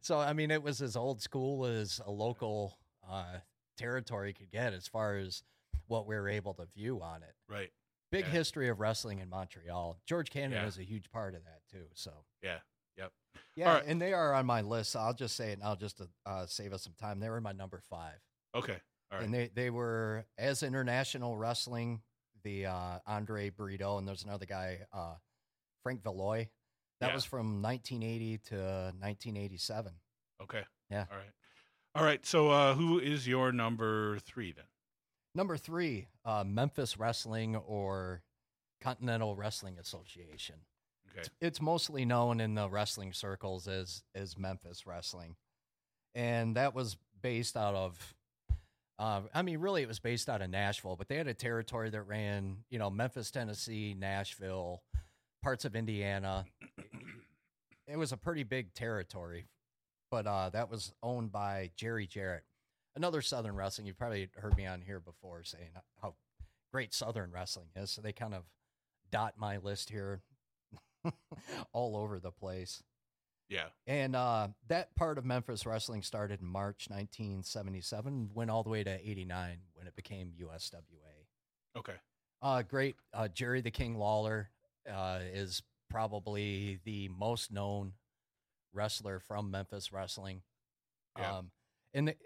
So 0.00 0.18
I 0.18 0.32
mean, 0.32 0.50
it 0.50 0.62
was 0.62 0.80
as 0.82 0.96
old 0.96 1.20
school 1.22 1.64
as 1.66 2.00
a 2.04 2.10
local 2.10 2.76
uh, 3.08 3.38
territory 3.76 4.32
could 4.32 4.50
get 4.50 4.72
as 4.72 4.86
far 4.88 5.16
as 5.16 5.42
what 5.86 6.06
we 6.06 6.14
were 6.16 6.28
able 6.28 6.54
to 6.54 6.66
view 6.74 7.00
on 7.02 7.22
it. 7.22 7.34
Right. 7.48 7.70
Big 8.10 8.24
Yeah. 8.24 8.30
history 8.32 8.68
of 8.68 8.80
wrestling 8.80 9.18
in 9.20 9.28
Montreal. 9.28 9.98
George 10.06 10.30
Cannon 10.30 10.52
Yeah. 10.52 10.64
was 10.64 10.78
a 10.78 10.82
huge 10.84 11.10
part 11.10 11.34
of 11.34 11.44
that 11.44 11.60
too. 11.70 11.86
So 11.94 12.24
Yeah. 12.42 12.58
Yep. 12.96 13.12
yeah, 13.56 13.74
right. 13.74 13.84
and 13.86 14.00
they 14.00 14.12
are 14.14 14.32
on 14.32 14.46
my 14.46 14.62
list. 14.62 14.92
So 14.92 15.00
I'll 15.00 15.12
just 15.14 15.36
say 15.36 15.52
it 15.52 15.58
now, 15.58 15.74
just 15.74 15.98
to 15.98 16.08
uh, 16.24 16.46
save 16.46 16.72
us 16.72 16.82
some 16.82 16.94
time. 16.94 17.20
They 17.20 17.28
were 17.28 17.40
my 17.40 17.52
number 17.52 17.80
five, 17.90 18.18
Okay. 18.54 18.80
All 19.12 19.18
right. 19.18 19.24
and 19.24 19.34
they 19.34 19.48
they 19.48 19.68
were 19.70 20.24
as 20.38 20.62
international 20.62 21.36
wrestling. 21.36 22.00
The 22.42 22.66
uh, 22.66 23.00
Andre 23.06 23.50
Brito 23.50 23.98
and 23.98 24.06
there's 24.08 24.22
another 24.24 24.46
guy, 24.46 24.86
uh, 24.92 25.16
Frank 25.82 26.02
Valois. 26.02 26.46
That 27.00 27.08
Yeah. 27.08 27.14
was 27.14 27.24
from 27.24 27.60
1980 27.62 28.38
to 28.38 28.92
1987. 28.98 30.00
okay. 30.40 30.64
Yeah. 30.90 31.06
All 31.10 31.16
right. 31.16 31.32
All 31.94 32.04
right. 32.04 32.24
So, 32.26 32.50
uh, 32.50 32.74
who 32.74 32.98
is 32.98 33.26
your 33.26 33.52
number 33.52 34.18
three 34.20 34.52
then? 34.52 34.66
Number 35.34 35.56
three, 35.56 36.08
uh, 36.24 36.44
Memphis 36.44 36.96
Wrestling 36.98 37.56
or 37.56 38.22
Continental 38.80 39.34
Wrestling 39.36 39.78
Association. 39.78 40.64
Okay. 41.10 41.28
It's 41.40 41.60
mostly 41.60 42.04
known 42.04 42.40
in 42.40 42.54
the 42.54 42.68
wrestling 42.68 43.12
circles 43.12 43.66
as 43.68 44.04
as 44.14 44.36
Memphis 44.38 44.86
Wrestling, 44.86 45.36
and 46.14 46.56
that 46.56 46.74
was 46.74 46.96
based 47.20 47.56
out 47.56 47.74
of. 47.74 48.14
Uh, 48.98 49.22
I 49.34 49.42
mean, 49.42 49.58
really, 49.58 49.82
it 49.82 49.88
was 49.88 49.98
based 49.98 50.28
out 50.28 50.40
of 50.40 50.48
Nashville, 50.50 50.96
but 50.96 51.08
they 51.08 51.16
had 51.16 51.26
a 51.26 51.34
territory 51.34 51.90
that 51.90 52.02
ran, 52.02 52.64
you 52.70 52.78
know, 52.78 52.88
Memphis, 52.90 53.30
Tennessee, 53.30 53.92
Nashville, 53.94 54.82
parts 55.42 55.64
of 55.66 55.74
Indiana. 55.76 56.46
It 57.86 57.96
was 57.96 58.12
a 58.12 58.16
pretty 58.16 58.42
big 58.42 58.74
territory, 58.74 59.46
but 60.10 60.26
uh, 60.26 60.50
that 60.50 60.70
was 60.70 60.92
owned 61.02 61.30
by 61.30 61.70
Jerry 61.76 62.06
Jarrett, 62.06 62.44
another 62.96 63.22
Southern 63.22 63.54
wrestling. 63.54 63.86
You've 63.86 63.98
probably 63.98 64.28
heard 64.36 64.56
me 64.56 64.66
on 64.66 64.80
here 64.80 65.00
before 65.00 65.44
saying 65.44 65.70
how 66.02 66.14
great 66.72 66.92
Southern 66.92 67.30
wrestling 67.30 67.68
is. 67.76 67.90
So 67.90 68.02
they 68.02 68.12
kind 68.12 68.34
of 68.34 68.42
dot 69.10 69.34
my 69.38 69.58
list 69.58 69.90
here 69.90 70.22
all 71.72 71.96
over 71.96 72.18
the 72.18 72.32
place. 72.32 72.82
Yeah. 73.48 73.66
And 73.86 74.16
uh, 74.16 74.48
that 74.68 74.94
part 74.96 75.18
of 75.18 75.24
Memphis 75.24 75.64
wrestling 75.66 76.02
started 76.02 76.40
in 76.40 76.46
March 76.46 76.88
1977, 76.88 78.30
went 78.34 78.50
all 78.50 78.62
the 78.62 78.70
way 78.70 78.82
to 78.82 78.90
89 78.90 79.58
when 79.74 79.86
it 79.86 79.94
became 79.94 80.32
USWA. 80.40 81.78
Okay. 81.78 81.94
Uh, 82.42 82.62
great. 82.62 82.96
Uh, 83.14 83.28
Jerry 83.28 83.60
the 83.60 83.70
King 83.70 83.96
Lawler 83.96 84.50
uh, 84.92 85.20
is 85.32 85.62
probably 85.88 86.80
the 86.84 87.08
most 87.08 87.52
known 87.52 87.92
wrestler 88.72 89.18
from 89.20 89.50
Memphis 89.50 89.92
wrestling. 89.92 90.42
Yeah. 91.18 91.38
Um, 91.38 91.50
and 91.94 92.08
the, 92.08 92.16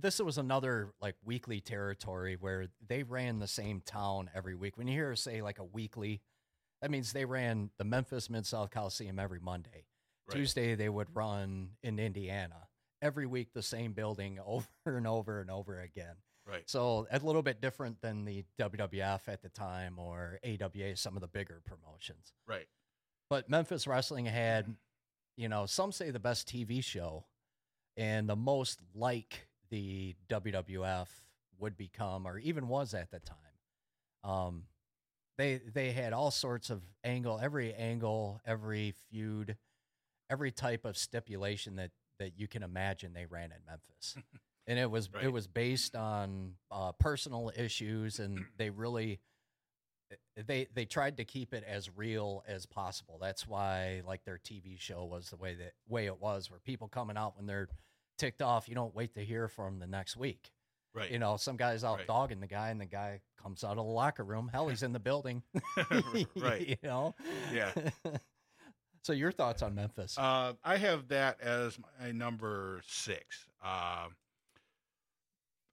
this 0.00 0.18
was 0.20 0.38
another 0.38 0.92
like 1.00 1.16
weekly 1.24 1.60
territory 1.60 2.36
where 2.38 2.66
they 2.86 3.02
ran 3.02 3.38
the 3.38 3.46
same 3.46 3.82
town 3.84 4.30
every 4.34 4.54
week. 4.54 4.76
When 4.76 4.88
you 4.88 4.94
hear 4.94 5.14
say 5.16 5.42
like 5.42 5.58
a 5.58 5.64
weekly, 5.64 6.20
that 6.80 6.90
means 6.90 7.12
they 7.12 7.24
ran 7.24 7.70
the 7.78 7.84
Memphis 7.84 8.30
Mid 8.30 8.46
South 8.46 8.70
Coliseum 8.70 9.18
every 9.18 9.40
Monday. 9.40 9.86
Right. 10.28 10.36
Tuesday 10.36 10.74
they 10.74 10.88
would 10.88 11.08
run 11.14 11.70
in 11.82 11.98
Indiana. 11.98 12.68
Every 13.00 13.26
week 13.26 13.52
the 13.52 13.62
same 13.62 13.92
building 13.92 14.38
over 14.46 14.66
and 14.86 15.06
over 15.06 15.40
and 15.40 15.50
over 15.50 15.80
again. 15.80 16.16
Right. 16.48 16.68
So 16.68 17.06
a 17.10 17.18
little 17.18 17.42
bit 17.42 17.60
different 17.60 18.00
than 18.00 18.24
the 18.24 18.44
WWF 18.58 19.20
at 19.28 19.42
the 19.42 19.48
time 19.48 19.98
or 19.98 20.40
AWA, 20.44 20.96
some 20.96 21.16
of 21.16 21.20
the 21.20 21.28
bigger 21.28 21.62
promotions. 21.64 22.32
Right. 22.48 22.66
But 23.32 23.48
Memphis 23.48 23.86
Wrestling 23.86 24.26
had, 24.26 24.76
you 25.38 25.48
know, 25.48 25.64
some 25.64 25.90
say 25.90 26.10
the 26.10 26.20
best 26.20 26.46
TV 26.46 26.84
show 26.84 27.24
and 27.96 28.28
the 28.28 28.36
most 28.36 28.82
like 28.94 29.48
the 29.70 30.14
WWF 30.28 31.06
would 31.58 31.78
become 31.78 32.26
or 32.26 32.38
even 32.38 32.68
was 32.68 32.92
at 32.92 33.10
the 33.10 33.20
time. 33.20 33.38
Um, 34.22 34.64
they 35.38 35.62
they 35.72 35.92
had 35.92 36.12
all 36.12 36.30
sorts 36.30 36.68
of 36.68 36.82
angle, 37.04 37.40
every 37.42 37.72
angle, 37.72 38.42
every 38.44 38.92
feud, 39.08 39.56
every 40.28 40.50
type 40.50 40.84
of 40.84 40.98
stipulation 40.98 41.76
that 41.76 41.92
that 42.18 42.38
you 42.38 42.46
can 42.46 42.62
imagine 42.62 43.14
they 43.14 43.24
ran 43.24 43.50
in 43.50 43.64
Memphis. 43.66 44.14
and 44.66 44.78
it 44.78 44.90
was 44.90 45.10
Right. 45.10 45.24
it 45.24 45.32
was 45.32 45.46
based 45.46 45.96
on 45.96 46.56
uh, 46.70 46.92
personal 46.92 47.50
issues 47.56 48.18
and 48.18 48.44
they 48.58 48.68
really 48.68 49.20
they 50.46 50.66
they 50.74 50.84
tried 50.84 51.16
to 51.18 51.24
keep 51.24 51.52
it 51.54 51.64
as 51.66 51.90
real 51.96 52.44
as 52.46 52.66
possible. 52.66 53.18
That's 53.20 53.46
why 53.46 54.02
like 54.06 54.24
their 54.24 54.38
TV 54.38 54.78
show 54.80 55.04
was 55.04 55.30
the 55.30 55.36
way 55.36 55.54
that 55.54 55.72
way 55.88 56.06
it 56.06 56.20
was, 56.20 56.50
where 56.50 56.60
people 56.60 56.88
coming 56.88 57.16
out 57.16 57.36
when 57.36 57.46
they're 57.46 57.68
ticked 58.18 58.42
off, 58.42 58.68
you 58.68 58.74
don't 58.74 58.94
wait 58.94 59.14
to 59.14 59.24
hear 59.24 59.48
from 59.48 59.78
them 59.78 59.80
the 59.80 59.86
next 59.86 60.16
week. 60.16 60.52
Right. 60.94 61.10
You 61.10 61.18
know, 61.18 61.36
some 61.38 61.56
guy's 61.56 61.84
out 61.84 61.98
Right. 61.98 62.06
dogging 62.06 62.40
the 62.40 62.46
guy, 62.46 62.68
and 62.68 62.78
the 62.80 62.84
guy 62.86 63.22
comes 63.42 63.64
out 63.64 63.70
of 63.72 63.76
the 63.78 63.82
locker 63.84 64.22
room. 64.24 64.50
Hell, 64.52 64.68
he's 64.68 64.82
in 64.82 64.92
the 64.92 65.00
building. 65.00 65.42
Right. 66.36 66.68
you 66.68 66.76
know. 66.82 67.14
Yeah. 67.52 67.72
so 69.02 69.12
your 69.14 69.32
thoughts 69.32 69.62
on 69.62 69.74
Memphis? 69.74 70.16
Uh, 70.18 70.52
I 70.62 70.76
have 70.76 71.08
that 71.08 71.40
as 71.40 71.78
my 72.00 72.12
number 72.12 72.82
six. 72.86 73.46
Um, 73.64 74.14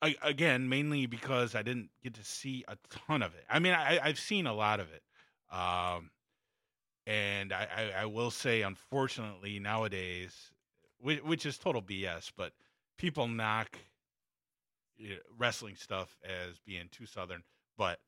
I, 0.01 0.15
again, 0.21 0.69
mainly 0.69 1.05
because 1.05 1.55
I 1.55 1.61
didn't 1.61 1.89
get 2.03 2.13
to 2.15 2.23
see 2.23 2.63
a 2.67 2.77
ton 2.89 3.21
of 3.21 3.33
it. 3.35 3.43
I 3.49 3.59
mean, 3.59 3.73
I, 3.73 3.99
I've 4.01 4.19
seen 4.19 4.47
a 4.47 4.53
lot 4.53 4.79
of 4.79 4.87
it, 4.91 5.03
um, 5.53 6.11
and 7.05 7.51
I, 7.51 7.67
I, 7.75 8.01
I 8.01 8.05
will 8.05 8.31
say, 8.31 8.61
unfortunately, 8.61 9.59
nowadays, 9.59 10.51
which, 10.99 11.21
which 11.23 11.45
is 11.45 11.57
total 11.57 11.81
BS, 11.81 12.31
but 12.35 12.53
people 12.97 13.27
knock 13.27 13.77
you 14.97 15.09
know, 15.09 15.15
wrestling 15.37 15.75
stuff 15.75 16.17
as 16.23 16.59
being 16.65 16.87
too 16.91 17.05
southern, 17.05 17.43
but 17.77 17.99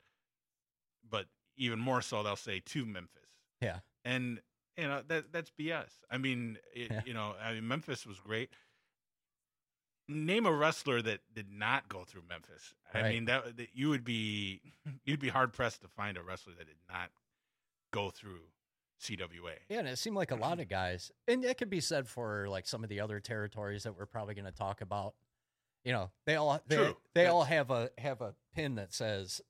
but 1.08 1.26
even 1.56 1.78
more 1.78 2.00
so, 2.00 2.22
they'll 2.22 2.36
say 2.36 2.60
too 2.64 2.86
Memphis 2.86 3.22
yeah. 3.62 3.78
and 4.04 4.40
you 4.76 4.88
know 4.88 5.02
that 5.08 5.32
that's 5.32 5.50
BS. 5.58 5.88
I 6.10 6.18
mean, 6.18 6.58
it, 6.74 6.90
Yeah. 6.90 7.00
you 7.06 7.14
know, 7.14 7.34
I 7.42 7.54
mean, 7.54 7.66
Memphis 7.68 8.06
was 8.06 8.18
great. 8.18 8.50
Name 10.12 10.46
a 10.46 10.52
wrestler 10.52 11.02
that 11.02 11.20
did 11.34 11.50
not 11.50 11.88
go 11.88 12.04
through 12.04 12.22
Memphis. 12.28 12.74
I 12.94 13.08
mean 13.08 13.24
that, 13.26 13.56
that 13.56 13.68
you 13.74 13.88
would 13.88 14.04
be 14.04 14.60
you'd 15.04 15.20
be 15.20 15.28
hard 15.28 15.52
pressed 15.52 15.82
to 15.82 15.88
find 15.88 16.16
a 16.16 16.22
wrestler 16.22 16.52
that 16.58 16.66
did 16.66 16.76
not 16.90 17.10
go 17.92 18.10
through 18.10 18.40
CWA. 19.00 19.54
Yeah, 19.68 19.80
and 19.80 19.88
it 19.88 19.98
seemed 19.98 20.16
like 20.16 20.30
a 20.30 20.36
lot 20.36 20.60
of 20.60 20.68
guys, 20.68 21.10
and 21.26 21.44
it 21.44 21.58
could 21.58 21.70
be 21.70 21.80
said 21.80 22.06
for 22.06 22.48
like 22.48 22.66
some 22.68 22.84
of 22.84 22.88
the 22.90 23.00
other 23.00 23.18
territories 23.20 23.82
that 23.82 23.98
we're 23.98 24.06
probably 24.06 24.34
going 24.34 24.44
to 24.44 24.52
talk 24.52 24.80
about. 24.80 25.14
You 25.84 25.92
know, 25.92 26.10
they 26.26 26.36
all 26.36 26.60
they, 26.68 26.76
True. 26.76 26.96
they 27.14 27.26
all 27.26 27.42
have 27.44 27.70
a 27.72 27.90
have 27.98 28.20
a 28.20 28.34
pin 28.54 28.76
that 28.76 28.92
says 28.94 29.40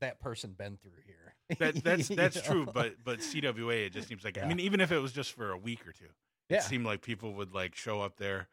that 0.00 0.20
person 0.20 0.52
been 0.56 0.76
through 0.76 0.92
here. 1.06 1.16
That 1.58 1.82
that's 1.82 2.08
You 2.10 2.14
that's 2.14 2.36
know? 2.36 2.42
true, 2.42 2.66
but 2.72 2.94
but 3.02 3.18
CWA 3.18 3.86
it 3.86 3.92
just 3.92 4.06
seems 4.08 4.22
like 4.24 4.38
I 4.40 4.46
mean 4.46 4.60
even 4.60 4.80
if 4.80 4.92
it 4.92 4.98
was 4.98 5.10
just 5.12 5.32
for 5.32 5.50
a 5.50 5.58
week 5.58 5.84
or 5.88 5.90
two, 5.92 6.04
Yeah. 6.48 6.58
it 6.58 6.62
seemed 6.62 6.86
like 6.86 7.02
people 7.02 7.34
would 7.34 7.52
like 7.52 7.74
show 7.74 8.00
up 8.00 8.16
there, 8.18 8.46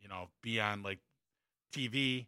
you 0.00 0.08
know, 0.08 0.28
be 0.42 0.60
on 0.60 0.82
like 0.82 1.00
TV, 1.74 2.26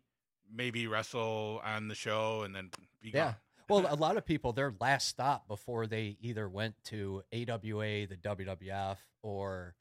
maybe 0.52 0.86
wrestle 0.86 1.60
on 1.64 1.88
the 1.88 1.94
show, 1.94 2.42
and 2.42 2.54
then 2.54 2.70
be 3.00 3.10
Yeah. 3.10 3.24
gone. 3.24 3.36
well, 3.68 3.86
a 3.92 3.96
lot 3.96 4.16
of 4.16 4.24
people 4.26 4.52
their 4.52 4.74
last 4.80 5.08
stop 5.08 5.48
before 5.48 5.86
they 5.86 6.16
either 6.20 6.48
went 6.48 6.74
to 6.84 7.22
AWA, 7.32 8.06
the 8.06 8.18
WWF, 8.22 8.98
or 9.22 9.74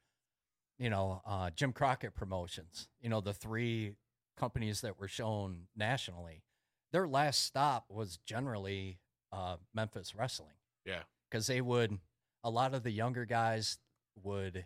you 0.77 0.89
know 0.89 1.21
uh, 1.25 1.49
Jim 1.51 1.73
Crockett 1.73 2.15
Promotions. 2.15 2.87
You 3.01 3.09
know 3.09 3.21
the 3.21 3.33
three 3.33 3.93
companies 4.37 4.81
that 4.81 4.99
were 4.99 5.07
shown 5.07 5.67
nationally. 5.75 6.43
Their 6.91 7.07
last 7.07 7.43
stop 7.45 7.85
was 7.89 8.17
generally 8.25 8.99
uh, 9.31 9.57
Memphis 9.73 10.13
Wrestling. 10.15 10.55
Yeah. 10.85 11.03
because 11.29 11.45
they 11.47 11.61
would 11.61 11.99
a 12.43 12.49
lot 12.49 12.73
of 12.73 12.81
the 12.83 12.89
younger 12.91 13.23
guys 13.25 13.77
would 14.23 14.65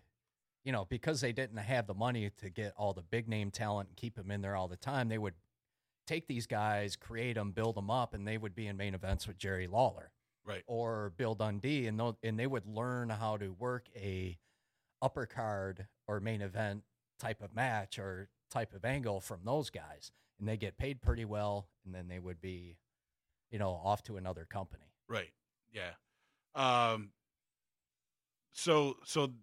you 0.66 0.72
know 0.74 0.86
because 0.90 1.22
they 1.22 1.32
didn't 1.32 1.58
have 1.58 1.88
the 1.88 1.94
money 1.94 2.30
to 2.38 2.50
get 2.50 2.74
all 2.78 2.92
the 2.94 3.02
big 3.04 3.30
name 3.30 3.52
talent 3.52 3.88
and 3.88 3.96
keep 3.96 4.16
them 4.16 4.30
in 4.32 4.42
there 4.42 4.56
all 4.58 4.68
the 4.68 4.76
time 4.76 5.08
they 5.08 5.18
would 5.18 5.36
take 6.08 6.28
these 6.28 6.46
guys 6.48 6.96
create 6.98 7.36
them 7.36 7.52
build 7.52 7.76
them 7.76 7.90
up 7.90 8.14
and 8.14 8.28
they 8.28 8.38
would 8.38 8.54
be 8.56 8.68
in 8.68 8.76
main 8.76 8.94
events 8.94 9.28
with 9.28 9.38
jerry 9.38 9.68
lawler 9.68 10.12
Right. 10.44 10.64
or 10.68 11.12
bill 11.18 11.34
dundee 11.36 11.88
and, 11.88 12.00
tho- 12.00 12.18
and 12.22 12.38
they 12.38 12.46
would 12.48 12.66
learn 12.68 13.10
how 13.10 13.38
to 13.38 13.50
work 13.50 13.88
a 13.96 14.38
upper 15.02 15.26
card 15.26 15.88
or 16.08 16.20
main 16.20 16.42
event 16.42 16.84
type 17.20 17.42
of 17.42 17.56
match 17.56 17.98
or 17.98 18.28
type 18.52 18.74
of 18.74 18.84
angle 18.86 19.20
from 19.22 19.40
those 19.46 19.70
guys 19.70 20.12
and 20.40 20.48
they 20.48 20.58
get 20.58 20.78
paid 20.78 21.02
pretty 21.02 21.26
well 21.26 21.68
and 21.86 21.96
then 21.96 22.08
they 22.08 22.20
would 22.20 22.42
be 22.42 22.78
you 23.52 23.58
know 23.60 23.70
off 23.84 24.04
to 24.04 24.18
another 24.18 24.46
company 24.46 24.84
Right. 25.08 25.32
Yeah. 25.72 25.92
Um 26.56 27.10
so 28.52 28.98
so 29.04 29.34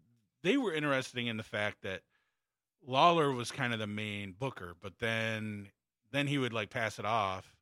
they 0.43 0.57
were 0.57 0.73
interesting 0.73 1.27
in 1.27 1.37
the 1.37 1.43
fact 1.43 1.83
that 1.83 2.03
Lawler 2.87 3.33
was 3.33 3.51
kind 3.51 3.73
of 3.73 3.79
the 3.79 3.87
main 3.87 4.33
booker, 4.33 4.75
but 4.81 4.99
then 4.99 5.69
then 6.11 6.27
he 6.27 6.39
would 6.39 6.53
like 6.53 6.71
pass 6.71 6.99
it 6.99 7.05
off 7.05 7.57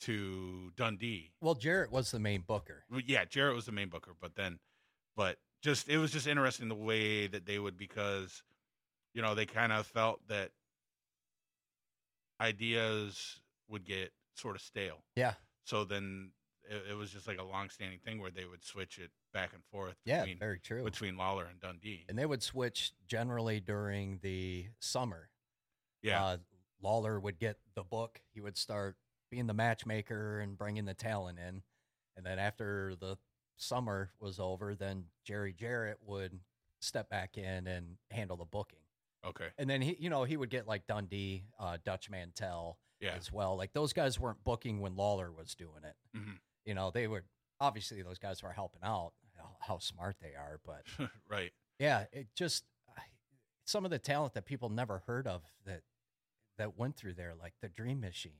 to 0.00 0.72
Dundee. 0.76 1.32
Well, 1.40 1.54
Jarrett 1.54 1.92
was 1.92 2.10
the 2.10 2.18
main 2.18 2.42
booker. 2.46 2.84
Yeah, 3.06 3.24
Jarrett 3.24 3.54
was 3.54 3.66
the 3.66 3.72
main 3.72 3.88
booker, 3.88 4.12
but 4.20 4.34
then 4.34 4.58
but 5.16 5.38
just 5.62 5.88
it 5.88 5.98
was 5.98 6.10
just 6.10 6.26
interesting 6.26 6.68
the 6.68 6.74
way 6.74 7.26
that 7.26 7.46
they 7.46 7.58
would 7.58 7.76
because 7.76 8.42
you 9.14 9.22
know, 9.22 9.34
they 9.34 9.46
kind 9.46 9.72
of 9.72 9.86
felt 9.86 10.20
that 10.28 10.50
ideas 12.40 13.40
would 13.68 13.86
get 13.86 14.12
sort 14.34 14.56
of 14.56 14.62
stale. 14.62 15.04
Yeah. 15.16 15.34
So 15.64 15.84
then 15.84 16.32
it, 16.68 16.90
it 16.92 16.94
was 16.94 17.10
just 17.10 17.26
like 17.26 17.38
a 17.38 17.44
long-standing 17.44 17.98
thing 18.04 18.20
where 18.20 18.30
they 18.30 18.44
would 18.44 18.64
switch 18.64 18.98
it 18.98 19.10
back 19.32 19.52
and 19.54 19.62
forth 19.70 19.96
Yeah, 20.04 20.20
between 20.20 20.38
very 20.38 20.58
true. 20.60 20.84
between 20.84 21.16
Lawler 21.16 21.44
and 21.46 21.60
Dundee. 21.60 22.04
and 22.08 22.18
they 22.18 22.26
would 22.26 22.42
switch 22.42 22.92
generally 23.06 23.60
during 23.60 24.18
the 24.22 24.66
summer. 24.80 25.28
yeah, 26.02 26.24
Uh, 26.24 26.36
Lawler 26.82 27.18
would 27.18 27.38
get 27.38 27.58
the 27.74 27.82
book. 27.84 28.20
He 28.32 28.40
would 28.40 28.56
start 28.58 28.96
being 29.30 29.46
the 29.46 29.54
matchmaker 29.54 30.40
and 30.40 30.56
bringing 30.58 30.84
the 30.84 30.94
talent 30.94 31.38
in. 31.38 31.62
And 32.16 32.24
then 32.26 32.38
after 32.38 32.94
the 32.94 33.16
summer 33.56 34.10
was 34.20 34.38
over, 34.38 34.74
then 34.74 35.06
Jerry 35.24 35.52
Jarrett 35.52 35.98
would 36.02 36.38
step 36.80 37.08
back 37.08 37.38
in 37.38 37.66
and 37.66 37.96
handle 38.10 38.36
the 38.36 38.44
booking. 38.44 38.80
okay, 39.24 39.48
And 39.58 39.68
then 39.70 39.80
he, 39.80 39.96
you 39.98 40.10
know, 40.10 40.24
he 40.24 40.36
would 40.36 40.50
get 40.50 40.66
like 40.68 40.86
Dundee, 40.86 41.44
uh, 41.58 41.78
Dutch 41.84 42.10
Mantell 42.10 42.78
yeah, 43.00 43.14
as 43.16 43.32
well. 43.32 43.56
Like 43.56 43.72
those 43.72 43.92
guys 43.94 44.20
weren't 44.20 44.44
booking 44.44 44.80
when 44.80 44.94
Lawler 44.96 45.32
was 45.32 45.54
doing 45.54 45.82
it. 45.84 45.96
Mhm. 46.16 46.38
You 46.64 46.74
know, 46.74 46.90
they 46.90 47.06
were 47.06 47.24
obviously 47.60 48.02
those 48.02 48.18
guys 48.18 48.42
were 48.42 48.52
helping 48.52 48.82
out. 48.82 49.12
How, 49.36 49.56
how 49.60 49.78
smart 49.78 50.16
they 50.22 50.34
are, 50.36 50.60
but 50.64 50.84
right, 51.28 51.50
yeah, 51.80 52.04
it 52.12 52.28
just 52.36 52.64
some 53.66 53.84
of 53.84 53.90
the 53.90 53.98
talent 53.98 54.34
that 54.34 54.44
people 54.46 54.68
never 54.68 55.02
heard 55.06 55.26
of 55.26 55.42
that 55.66 55.82
that 56.58 56.78
went 56.78 56.96
through 56.96 57.14
there, 57.14 57.32
like 57.40 57.54
the 57.60 57.68
Dream 57.68 58.00
Machine. 58.00 58.38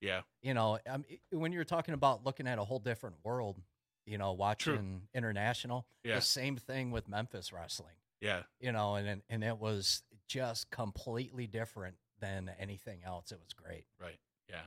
yeah, 0.00 0.20
You 0.42 0.54
know, 0.54 0.78
um, 0.86 1.04
when 1.32 1.50
you're 1.50 1.64
talking 1.64 1.92
about 1.94 2.24
looking 2.24 2.46
at 2.46 2.58
a 2.60 2.64
whole 2.64 2.78
different 2.78 3.16
world, 3.24 3.60
you 4.06 4.16
know, 4.16 4.32
watching 4.32 5.08
international, 5.12 5.86
Yeah. 6.04 6.14
the 6.14 6.20
same 6.20 6.56
thing 6.56 6.92
with 6.92 7.08
Memphis 7.08 7.52
wrestling. 7.52 7.96
yeah, 8.20 8.44
You 8.60 8.70
know, 8.70 8.94
and 8.94 9.08
and- 9.08 9.22
and 9.28 9.42
it 9.42 9.58
was 9.58 10.04
just 10.28 10.70
completely 10.70 11.48
different 11.48 11.96
than 12.20 12.48
anything 12.60 13.02
else. 13.02 13.32
It 13.32 13.40
was 13.40 13.52
great. 13.54 13.86
right, 13.98 14.20
yeah, 14.48 14.66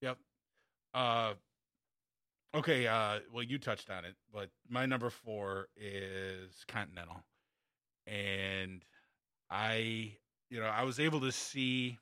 yep. 0.00 0.18
Uh, 0.92 1.34
okay. 2.54 2.86
Uh, 2.86 3.20
well, 3.32 3.42
you 3.42 3.58
touched 3.58 3.90
on 3.90 4.04
it, 4.04 4.14
but 4.32 4.50
my 4.68 4.86
number 4.86 5.10
four 5.10 5.68
is 5.76 6.64
Continental, 6.66 7.22
and 8.06 8.84
I, 9.50 10.16
you 10.50 10.60
know, 10.60 10.66
I 10.66 10.84
was 10.84 11.00
able 11.00 11.20
to 11.20 11.32
see 11.32 11.98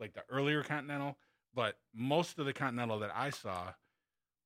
like 0.00 0.14
the 0.14 0.22
earlier 0.30 0.62
Continental, 0.62 1.16
but 1.54 1.76
most 1.94 2.38
of 2.38 2.46
the 2.46 2.52
Continental 2.52 2.98
that 3.00 3.10
I 3.14 3.30
saw 3.30 3.72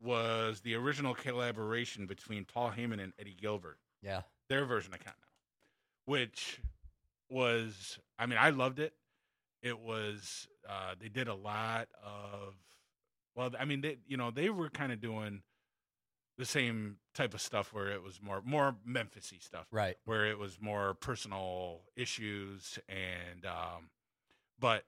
was 0.01 0.61
the 0.61 0.74
original 0.74 1.14
collaboration 1.14 2.07
between 2.07 2.45
Paul 2.45 2.72
Heyman 2.76 3.03
and 3.03 3.12
Eddie 3.18 3.36
Gilbert. 3.40 3.78
Yeah, 4.03 4.22
their 4.49 4.64
version 4.64 4.93
of 4.93 4.99
Continental, 4.99 5.28
which 6.07 6.61
was, 7.30 7.99
I 8.18 8.26
mean, 8.26 8.38
I 8.40 8.51
loved 8.51 8.78
it. 8.78 8.93
It 9.62 9.78
was, 9.78 10.49
uh, 10.68 10.95
they 11.01 11.09
did 11.09 11.28
a 11.28 11.34
lot 11.34 11.88
of, 12.05 12.55
well, 13.35 13.51
I 13.59 13.64
mean, 13.64 13.80
they, 13.80 13.99
you 14.07 14.16
know, 14.16 14.30
they 14.30 14.51
were 14.51 14.68
kind 14.68 14.93
of 14.93 15.01
doing 15.01 15.43
the 16.39 16.45
same 16.45 16.97
type 17.14 17.35
of 17.35 17.41
stuff 17.41 17.72
where 17.72 17.89
it 17.89 18.03
was 18.03 18.20
more, 18.22 18.43
more 18.45 18.76
Memphis-y 18.85 19.39
stuff, 19.41 19.66
right. 19.70 19.97
where 20.05 20.26
it 20.26 20.39
was 20.39 20.59
more 20.61 20.95
personal 20.95 21.80
issues 21.97 22.78
and, 22.89 23.45
um, 23.45 23.91
but 24.59 24.85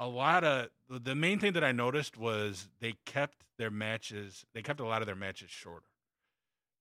a 0.00 0.06
lot 0.08 0.44
of 0.44 0.68
the- 0.88 1.14
main 1.14 1.38
thing 1.38 1.52
that 1.52 1.62
I 1.62 1.72
noticed 1.72 2.16
was 2.16 2.68
they 2.80 2.94
kept 3.04 3.44
their 3.58 3.70
matches, 3.70 4.44
they 4.54 4.62
kept 4.62 4.80
a 4.80 4.86
lot 4.86 5.02
of 5.02 5.06
their 5.06 5.14
matches 5.16 5.50
shorter 5.50 5.86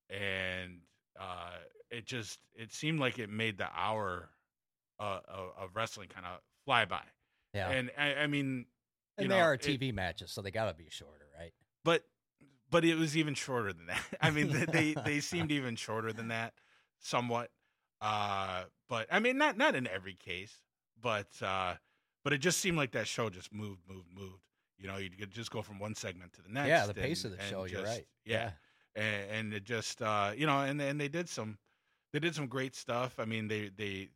and 0.10 0.80
uh, 1.20 1.52
it 1.90 2.06
just 2.06 2.40
it 2.56 2.74
seemed 2.74 3.00
like 3.00 3.20
it 3.20 3.30
made 3.30 3.58
the 3.58 3.68
hour 3.76 4.30
uh, 5.00 5.20
of, 5.28 5.50
of 5.58 5.76
wrestling 5.76 6.08
kind 6.10 6.26
of 6.26 6.40
fly 6.66 6.86
by. 6.86 7.02
Yeah, 7.54 7.70
and, 7.70 7.92
And 7.98 8.18
I, 8.20 8.24
I 8.24 8.28
mean, 8.28 8.66
they 9.18 9.28
know, 9.28 9.38
are 9.38 9.54
it- 9.56 9.62
TV 9.62 9.94
matches, 9.94 10.32
so 10.32 10.42
they 10.42 10.52
got 10.52 10.66
to 10.70 10.74
be 10.74 10.88
shorter, 10.90 11.28
right? 11.38 11.54
but 11.84 12.04
but 12.70 12.86
it 12.86 12.96
was 12.96 13.18
even 13.18 13.34
shorter 13.34 13.74
than 13.74 13.88
that. 13.88 14.02
I 14.22 14.30
mean, 14.32 14.50
they 14.50 14.66
they, 14.66 14.96
they 15.06 15.20
seemed 15.20 15.52
even 15.52 15.76
shorter 15.76 16.14
than 16.14 16.30
that, 16.30 16.54
somewhat. 17.00 17.50
Uh, 18.00 18.64
but 18.90 19.08
I 19.12 19.20
mean, 19.20 19.38
not 19.38 19.58
not 19.58 19.76
in 19.76 19.88
every 19.88 20.16
case, 20.16 20.56
but 21.02 21.28
uh, 21.42 21.76
but 22.24 22.34
it 22.34 22.38
just 22.40 22.60
seemed 22.60 22.78
like 22.78 22.92
that 22.92 23.08
show 23.08 23.30
just 23.30 23.54
moved, 23.54 23.82
moved, 23.88 24.08
moved. 24.16 24.42
You 24.78 24.88
know, 24.88 24.98
you 24.98 25.10
could 25.12 25.32
just 25.32 25.52
go 25.52 25.62
from 25.62 25.78
one 25.80 25.94
segment 25.96 26.34
to 26.34 26.42
the 26.42 26.50
next. 26.50 26.70
yeah, 26.70 26.88
the 26.88 26.94
pace 26.94 27.24
and- 27.24 27.34
of 27.34 27.38
the 27.38 27.44
and 27.44 27.52
show. 27.52 27.66
you're 27.66 27.84
right. 27.84 28.08
Yeah, 28.26 28.52
and, 28.96 29.32
and 29.32 29.54
it 29.54 29.64
just 29.64 30.02
uh, 30.02 30.32
you 30.36 30.48
know, 30.48 30.62
and 30.62 30.82
and 30.82 31.00
they 31.00 31.08
did 31.10 31.30
some 31.30 31.58
they 32.14 32.20
did 32.20 32.34
some 32.34 32.48
great 32.48 32.76
stuff. 32.76 33.16
I 33.20 33.26
mean, 33.26 33.48
they 33.48 33.70
they, 33.76 34.10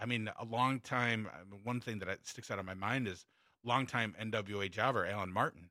I 0.00 0.06
mean, 0.06 0.30
a 0.38 0.44
long 0.44 0.80
time. 0.80 1.28
One 1.64 1.80
thing 1.80 1.98
that 1.98 2.26
sticks 2.26 2.50
out 2.50 2.58
of 2.58 2.64
my 2.64 2.74
mind 2.74 3.06
is 3.08 3.26
longtime 3.68 4.14
NWA 4.20 4.70
jobber 4.70 5.06
Alan 5.06 5.32
Martin 5.32 5.70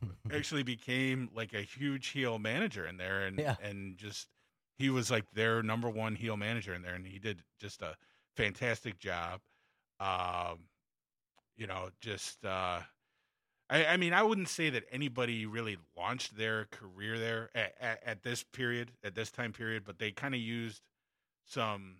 actually 0.32 0.62
became 0.64 1.30
like 1.34 1.52
a 1.54 1.62
huge 1.62 2.08
heel 2.08 2.38
manager 2.38 2.86
in 2.86 2.96
there, 2.96 3.24
and 3.26 3.38
Yeah. 3.38 3.56
and 3.62 3.96
just 3.96 4.28
he 4.78 4.90
was 4.90 5.10
like 5.10 5.26
their 5.32 5.62
number 5.62 5.88
one 5.88 6.16
heel 6.16 6.36
manager 6.36 6.74
in 6.74 6.82
there, 6.82 6.94
and 6.94 7.06
he 7.06 7.18
did 7.18 7.42
just 7.60 7.82
a 7.82 7.94
fantastic 8.36 8.98
job. 8.98 9.40
Um, 10.00 10.64
you 11.56 11.66
know, 11.66 11.90
just 12.00 12.44
uh, 12.44 12.80
I, 13.70 13.86
I 13.86 13.96
mean, 13.96 14.12
I 14.12 14.22
wouldn't 14.22 14.48
say 14.48 14.70
that 14.70 14.84
anybody 14.90 15.46
really 15.46 15.76
launched 15.96 16.36
their 16.36 16.64
career 16.66 17.18
there 17.18 17.50
at, 17.54 17.74
at, 17.80 18.02
at 18.04 18.22
this 18.22 18.42
period, 18.42 18.90
at 19.04 19.14
this 19.14 19.30
time 19.30 19.52
period, 19.52 19.84
but 19.84 19.98
they 19.98 20.10
kind 20.10 20.34
of 20.34 20.40
used 20.40 20.82
some 21.46 21.96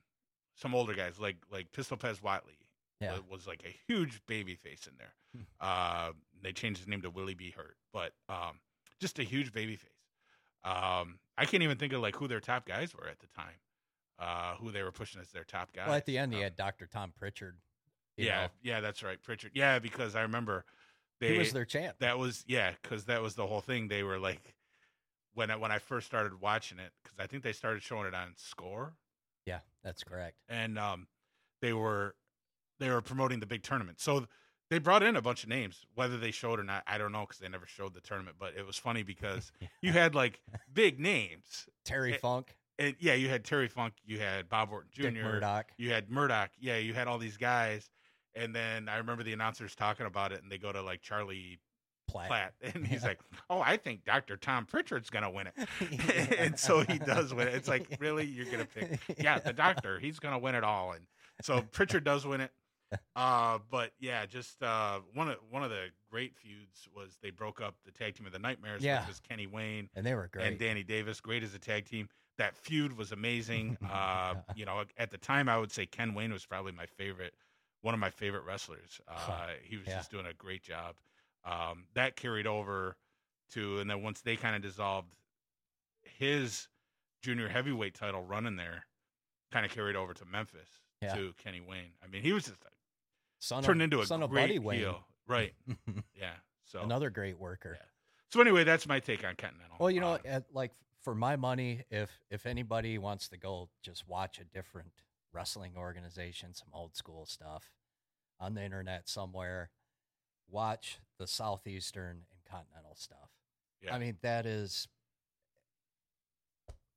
some 0.56 0.74
older 0.74 0.94
guys 0.94 1.20
like 1.20 1.36
like 1.50 1.70
Pistol 1.72 1.96
Pez 1.96 2.20
Whatley 2.20 2.56
Yeah. 3.02 3.12
wa- 3.14 3.22
was 3.30 3.46
like 3.46 3.62
a 3.64 3.74
huge 3.92 4.20
baby 4.26 4.54
face 4.54 4.86
in 4.86 4.94
there. 4.98 5.14
Hmm. 5.34 5.42
Uh, 5.60 6.12
they 6.42 6.52
changed 6.52 6.80
his 6.80 6.88
name 6.88 7.02
to 7.02 7.10
Willie 7.10 7.34
B. 7.34 7.52
Hurt, 7.56 7.76
but 7.92 8.12
um, 8.28 8.60
just 9.00 9.18
a 9.18 9.22
huge 9.22 9.52
baby 9.52 9.76
face. 9.76 9.88
Um, 10.64 11.18
I 11.36 11.44
can't 11.46 11.62
even 11.62 11.76
think 11.78 11.92
of 11.92 12.00
like 12.02 12.16
who 12.16 12.28
their 12.28 12.40
top 12.40 12.66
guys 12.66 12.94
were 12.94 13.08
at 13.08 13.18
the 13.20 13.26
time, 13.28 13.54
uh, 14.18 14.54
who 14.56 14.70
they 14.70 14.82
were 14.82 14.92
pushing 14.92 15.20
as 15.20 15.30
their 15.30 15.44
top 15.44 15.72
guys. 15.72 15.86
Well, 15.88 15.96
at 15.96 16.06
the 16.06 16.18
end, 16.18 16.32
he 16.32 16.38
Um, 16.38 16.44
had 16.44 16.56
Dr. 16.56 16.86
Tom 16.86 17.12
Pritchard 17.16 17.56
yeah, 18.16 18.42
know? 18.42 18.48
yeah, 18.62 18.80
that's 18.80 19.02
right, 19.02 19.20
Pritchard. 19.22 19.52
Yeah, 19.54 19.78
because 19.78 20.14
I 20.14 20.22
remember 20.22 20.64
they 21.20 21.32
he 21.32 21.38
was 21.38 21.52
their 21.52 21.64
champ. 21.64 21.96
that 22.00 22.18
was 22.18 22.44
yeah, 22.46 22.72
because 22.82 23.06
that 23.06 23.22
was 23.22 23.34
the 23.34 23.46
whole 23.46 23.60
thing. 23.62 23.88
They 23.88 24.02
were 24.02 24.18
like 24.18 24.54
when 25.34 25.50
I, 25.50 25.56
when 25.56 25.72
I 25.72 25.78
first 25.78 26.06
started 26.06 26.40
watching 26.40 26.78
it, 26.78 26.92
because 27.02 27.18
I 27.18 27.26
think 27.26 27.42
they 27.42 27.52
started 27.54 27.82
showing 27.82 28.06
it 28.06 28.14
on 28.14 28.34
Score, 28.36 28.92
yeah, 29.46 29.60
that's 29.82 30.04
correct. 30.04 30.36
and 30.48 30.78
um, 30.78 31.06
they 31.62 31.72
were 31.72 32.14
they 32.82 32.90
were 32.90 33.00
promoting 33.02 33.40
the 33.40 33.46
big 33.46 33.62
tournament. 33.62 34.00
So 34.00 34.26
they 34.70 34.78
brought 34.78 35.02
in 35.02 35.16
a 35.16 35.22
bunch 35.22 35.42
of 35.42 35.48
names, 35.48 35.82
whether 35.94 36.16
they 36.18 36.30
showed 36.30 36.58
or 36.58 36.64
not, 36.64 36.82
I 36.86 36.96
don't 36.98 37.12
know, 37.12 37.20
because 37.20 37.38
they 37.38 37.48
never 37.48 37.66
showed 37.66 37.94
the 37.94 38.00
tournament. 38.00 38.36
But 38.38 38.54
it 38.56 38.66
was 38.66 38.76
funny 38.76 39.02
because 39.02 39.52
you 39.82 39.92
had 39.92 40.14
like 40.14 40.40
big 40.72 40.98
names, 41.00 41.68
Terry 41.84 42.14
it- 42.14 42.20
Funk, 42.20 42.56
and 42.78 42.96
yeah, 42.98 43.14
you 43.14 43.28
had 43.28 43.44
Terry 43.44 43.68
Funk, 43.68 43.94
you 44.04 44.18
had 44.18 44.48
Bob 44.48 44.70
Orton 44.72 44.90
Jr., 44.92 45.02
Dick 45.02 45.14
Murdoch. 45.22 45.66
you 45.76 45.90
had 45.92 46.10
Murdoch, 46.10 46.50
yeah, 46.58 46.78
you 46.78 46.94
had 46.94 47.06
all 47.08 47.18
these 47.18 47.36
guys. 47.36 47.90
And 48.34 48.54
then 48.54 48.88
I 48.88 48.96
remember 48.96 49.22
the 49.22 49.34
announcers 49.34 49.74
talking 49.74 50.06
about 50.06 50.32
it, 50.32 50.42
and 50.42 50.50
they 50.50 50.56
go 50.56 50.72
to 50.72 50.80
like 50.80 51.02
Charlie 51.02 51.60
Platt. 52.08 52.28
Platt, 52.28 52.54
and 52.74 52.86
he's 52.86 53.02
Yeah. 53.02 53.08
like, 53.08 53.20
"Oh, 53.50 53.60
I 53.60 53.76
think 53.76 54.04
Dr. 54.06 54.38
Tom 54.38 54.64
Pritchard's 54.64 55.10
gonna 55.10 55.30
win 55.30 55.48
it," 55.48 56.34
and 56.38 56.58
so 56.58 56.80
he 56.80 56.98
does 56.98 57.34
win 57.34 57.46
it. 57.48 57.54
It's 57.54 57.68
like, 57.68 57.98
really, 58.00 58.24
you're 58.24 58.50
gonna 58.50 58.64
pick? 58.64 58.98
Yeah, 59.18 59.38
the 59.38 59.52
Doctor, 59.52 59.98
he's 59.98 60.18
gonna 60.18 60.38
win 60.38 60.54
it 60.54 60.64
all, 60.64 60.92
and 60.92 61.04
so 61.42 61.60
Pritchard 61.72 62.04
does 62.04 62.26
win 62.26 62.40
it. 62.40 62.50
Uh, 63.16 63.58
but 63.70 63.92
yeah, 64.00 64.26
just 64.26 64.62
uh, 64.62 65.00
one 65.14 65.28
of 65.28 65.36
one 65.50 65.62
of 65.62 65.70
the 65.70 65.86
great 66.10 66.34
feuds 66.36 66.88
was 66.94 67.18
they 67.22 67.30
broke 67.30 67.60
up 67.60 67.74
the 67.84 67.90
tag 67.92 68.14
team 68.14 68.26
of 68.26 68.32
the 68.32 68.38
Nightmares, 68.38 68.82
Yeah. 68.82 69.00
which 69.00 69.08
was 69.08 69.20
Kenny 69.20 69.46
Wayne 69.46 69.88
and 69.94 70.04
they 70.06 70.14
were 70.14 70.28
great. 70.32 70.46
and 70.46 70.58
Danny 70.58 70.82
Davis, 70.82 71.20
great 71.20 71.42
as 71.42 71.54
a 71.54 71.58
tag 71.58 71.86
team. 71.86 72.08
That 72.38 72.56
feud 72.56 72.96
was 72.96 73.12
amazing. 73.12 73.76
Uh, 73.90 74.34
you 74.54 74.64
know, 74.64 74.82
at 74.96 75.10
the 75.10 75.18
time, 75.18 75.48
I 75.48 75.58
would 75.58 75.70
say 75.72 75.84
Ken 75.86 76.14
Wayne 76.14 76.32
was 76.32 76.46
probably 76.46 76.72
my 76.72 76.86
favorite, 76.86 77.34
one 77.82 77.92
of 77.94 78.00
my 78.00 78.10
favorite 78.10 78.44
wrestlers. 78.44 79.00
Uh, 79.06 79.48
he 79.62 79.76
was 79.76 79.86
Yeah. 79.86 79.96
just 79.98 80.10
doing 80.10 80.26
a 80.26 80.32
great 80.34 80.62
job. 80.62 80.96
Um, 81.44 81.84
that 81.94 82.16
carried 82.16 82.46
over 82.46 82.96
to, 83.50 83.78
and 83.80 83.90
then 83.90 84.02
once 84.02 84.20
they 84.22 84.36
kind 84.36 84.56
of 84.56 84.62
dissolved, 84.62 85.08
his 86.02 86.68
junior 87.22 87.48
heavyweight 87.48 87.94
title 87.94 88.22
run 88.24 88.46
in 88.46 88.56
there 88.56 88.86
kind 89.52 89.66
of 89.66 89.72
carried 89.72 89.96
over 89.96 90.14
to 90.14 90.24
Memphis 90.24 90.68
Yeah. 91.02 91.14
to 91.14 91.34
Kenny 91.34 91.60
Wayne. 91.60 91.92
I 92.02 92.06
mean, 92.06 92.22
he 92.22 92.32
was 92.32 92.44
just 92.44 92.56
son 93.42 93.62
turned 93.62 93.80
of, 93.82 93.84
into 93.84 94.00
a 94.00 94.06
son 94.06 94.22
of 94.22 94.30
great 94.30 94.42
Buddy 94.42 94.58
Wayne. 94.60 94.78
heel, 94.78 95.04
right? 95.26 95.52
Yeah. 96.14 96.32
So 96.64 96.80
Another 96.80 97.10
great 97.10 97.38
worker. 97.38 97.76
Yeah. 97.78 97.86
So 98.30 98.40
anyway, 98.40 98.64
that's 98.64 98.86
my 98.88 98.98
take 99.00 99.24
on 99.24 99.34
Continental. 99.36 99.76
Well, 99.78 99.90
you 99.90 100.00
know, 100.00 100.18
at, 100.24 100.44
like 100.54 100.70
for 101.02 101.14
my 101.14 101.36
money, 101.36 101.82
if 101.90 102.10
if 102.30 102.46
anybody 102.46 102.96
wants 102.98 103.28
to 103.28 103.36
go 103.36 103.68
just 103.82 104.08
watch 104.08 104.38
a 104.38 104.44
different 104.44 104.92
wrestling 105.34 105.72
organization, 105.76 106.54
some 106.54 106.68
old 106.72 106.96
school 106.96 107.26
stuff 107.26 107.64
on 108.40 108.54
the 108.54 108.62
internet 108.62 109.08
somewhere, 109.08 109.70
watch 110.48 110.98
the 111.18 111.26
southeastern 111.26 112.22
and 112.30 112.44
continental 112.48 112.94
stuff. 112.94 113.30
Yeah. 113.82 113.94
I 113.94 113.98
mean, 113.98 114.16
that 114.22 114.46
is 114.46 114.88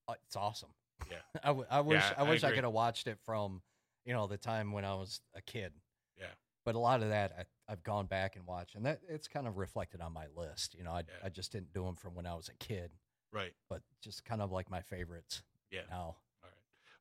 uh, 0.07 0.13
it's 0.25 0.35
awesome. 0.35 0.69
Yeah. 1.09 1.17
I, 1.43 1.47
w- 1.47 1.67
I 1.69 1.81
wish 1.81 2.01
Yeah, 2.01 2.13
I 2.17 2.29
wish 2.29 2.43
I, 2.43 2.51
could 2.53 2.63
have 2.63 2.73
watched 2.73 3.07
it 3.07 3.17
from 3.25 3.61
you 4.05 4.13
know 4.13 4.27
the 4.27 4.37
time 4.37 4.71
when 4.71 4.85
I 4.85 4.93
was 4.93 5.19
a 5.35 5.41
kid. 5.41 5.73
Yeah. 6.19 6.27
But 6.65 6.75
a 6.75 6.79
lot 6.79 7.03
of 7.03 7.09
that 7.09 7.31
I, 7.37 7.71
I've 7.71 7.83
gone 7.83 8.05
back 8.07 8.35
and 8.35 8.45
watched, 8.47 8.75
and 8.75 8.85
that 8.85 9.01
it's 9.07 9.27
kind 9.27 9.47
of 9.47 9.57
reflected 9.57 10.01
on 10.01 10.13
my 10.13 10.25
list. 10.35 10.73
You 10.75 10.83
know, 10.83 10.91
I 10.91 10.99
Yeah. 10.99 11.25
I 11.25 11.29
just 11.29 11.51
didn't 11.51 11.73
do 11.73 11.83
them 11.83 11.95
from 11.95 12.15
when 12.15 12.25
I 12.25 12.33
was 12.35 12.49
a 12.49 12.53
kid 12.55 12.91
right. 13.31 13.53
but 13.69 13.81
just 14.01 14.23
kind 14.25 14.41
of 14.41 14.51
like 14.51 14.69
my 14.69 14.81
favorites 14.81 15.43
Yeah. 15.71 15.81
now. 15.89 16.15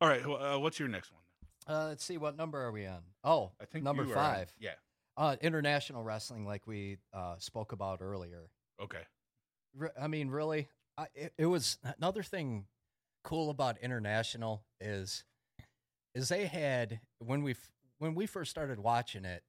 All 0.00 0.08
right. 0.08 0.26
well, 0.26 0.42
Uh, 0.42 0.58
what's 0.58 0.78
your 0.78 0.88
next 0.88 1.12
one? 1.12 1.22
Uh, 1.66 1.86
let's 1.88 2.04
see, 2.04 2.18
what 2.18 2.36
number 2.36 2.60
are 2.60 2.72
we 2.72 2.84
on? 2.86 3.02
Oh, 3.22 3.52
I 3.60 3.64
think 3.64 3.84
number 3.84 4.04
you 4.04 4.10
are 4.10 4.14
five. 4.14 4.52
Yeah. 4.58 4.74
Uh, 5.16 5.36
international 5.40 6.02
wrestling, 6.02 6.44
like 6.44 6.66
we 6.66 6.98
uh, 7.14 7.36
spoke 7.38 7.72
about 7.72 8.02
earlier. 8.02 8.50
Okay. 8.82 9.02
Re- 9.74 9.88
I 9.98 10.08
mean, 10.08 10.28
really, 10.28 10.68
I, 10.98 11.06
it, 11.14 11.32
it 11.38 11.46
was 11.46 11.78
another 11.96 12.22
thing 12.22 12.66
cool 13.22 13.48
about 13.48 13.78
international 13.78 14.64
is 14.80 15.24
is 16.14 16.28
they 16.28 16.46
had 16.46 17.00
when 17.18 17.42
we 17.42 17.54
when 18.04 18.14
we 18.14 18.26
first 18.26 18.50
started 18.50 18.78
watching 18.78 19.24
it, 19.24 19.42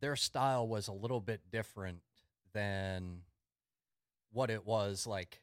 their 0.00 0.14
style 0.14 0.68
was 0.68 0.86
a 0.86 0.92
little 0.92 1.20
bit 1.20 1.40
different 1.50 1.98
than 2.54 3.22
what 4.32 4.48
it 4.48 4.64
was 4.64 5.08
like 5.08 5.42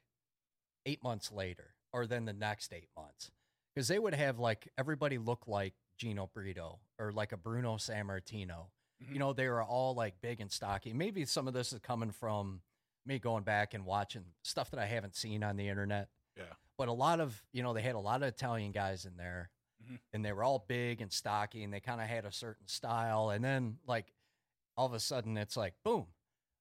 eight 0.85 1.03
months 1.03 1.29
later, 1.29 1.75
or 1.91 2.07
then 2.07 2.23
the 2.23 2.31
next 2.31 2.71
eight 2.71 2.87
months, 2.95 3.31
because 3.75 3.89
they 3.89 3.99
would 3.99 4.13
have 4.15 4.39
like 4.39 4.69
everybody 4.77 5.17
look 5.17 5.45
like 5.45 5.73
Gino 5.97 6.29
Brito 6.33 6.79
or 6.97 7.11
like 7.11 7.33
a 7.33 7.37
Bruno 7.37 7.75
Sammartino. 7.75 8.67
Mhm. 9.03 9.11
You 9.13 9.19
know, 9.19 9.33
they 9.33 9.49
were 9.49 9.61
all 9.61 9.93
like 9.93 10.21
big 10.21 10.39
and 10.39 10.49
stocky. 10.49 10.93
Maybe 10.93 11.25
some 11.25 11.49
of 11.49 11.53
this 11.53 11.73
is 11.73 11.79
coming 11.79 12.11
from 12.11 12.61
me 13.05 13.19
going 13.19 13.43
back 13.43 13.73
and 13.73 13.85
watching 13.85 14.23
stuff 14.43 14.71
that 14.71 14.79
I 14.79 14.85
haven't 14.85 15.17
seen 15.17 15.43
on 15.43 15.57
the 15.57 15.67
internet. 15.67 16.07
Yeah. 16.37 16.53
But 16.77 16.87
a 16.87 16.93
lot 16.93 17.19
of, 17.19 17.43
you 17.51 17.61
know, 17.61 17.73
they 17.73 17.81
had 17.81 17.95
a 17.95 17.99
lot 17.99 18.21
of 18.23 18.29
Italian 18.29 18.71
guys 18.71 19.05
in 19.05 19.17
there 19.17 19.49
Mhm. 19.89 19.99
and 20.13 20.25
they 20.25 20.31
were 20.33 20.43
all 20.43 20.59
big 20.67 21.01
and 21.01 21.11
stocky 21.11 21.63
and 21.63 21.73
they 21.73 21.79
kind 21.79 22.01
of 22.01 22.07
had 22.07 22.25
a 22.25 22.31
certain 22.31 22.67
style. 22.67 23.29
And 23.29 23.43
then, 23.43 23.79
like, 23.88 24.13
all 24.75 24.85
of 24.85 24.93
a 24.93 24.99
sudden, 24.99 25.38
it's 25.38 25.57
like, 25.57 25.73
boom. 25.83 26.07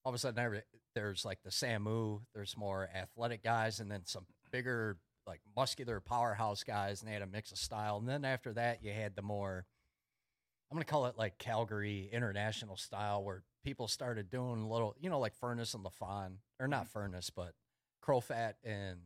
All 0.05 0.11
of 0.11 0.15
a 0.15 0.19
sudden, 0.19 0.39
every, 0.39 0.63
there's 0.95 1.25
like 1.25 1.43
the 1.43 1.51
Samu, 1.51 2.23
there's 2.35 2.57
more 2.57 2.89
athletic 2.95 3.43
guys, 3.43 3.81
and 3.81 3.91
then 3.91 4.07
some 4.07 4.27
bigger, 4.51 4.99
like, 5.27 5.41
muscular 5.57 6.01
powerhouse 6.01 6.63
guys, 6.63 7.01
and 7.03 7.09
they 7.09 7.13
had 7.15 7.23
a 7.23 7.27
mix 7.27 7.53
of 7.53 7.59
style. 7.59 7.99
And 7.99 8.09
then 8.09 8.25
after 8.25 8.53
that, 8.55 8.83
you 8.83 8.93
had 8.93 9.17
the 9.17 9.23
more, 9.23 9.67
I'm 10.71 10.77
going 10.77 10.85
to 10.85 10.91
call 10.91 11.07
it 11.07 11.17
like 11.19 11.39
Calgary 11.39 12.09
international 12.13 12.77
style, 12.77 13.23
where 13.25 13.43
people 13.65 13.89
started 13.89 14.31
doing 14.31 14.63
a 14.63 14.69
little, 14.69 14.97
you 15.01 15.11
know, 15.11 15.19
like 15.21 15.39
Furnas 15.39 15.75
and 15.75 15.85
LaFon, 15.85 16.39
or 16.61 16.69
not 16.69 16.93
Furnas, 16.93 17.31
but 17.35 17.55
Kroffat 18.05 18.55
and 18.65 18.99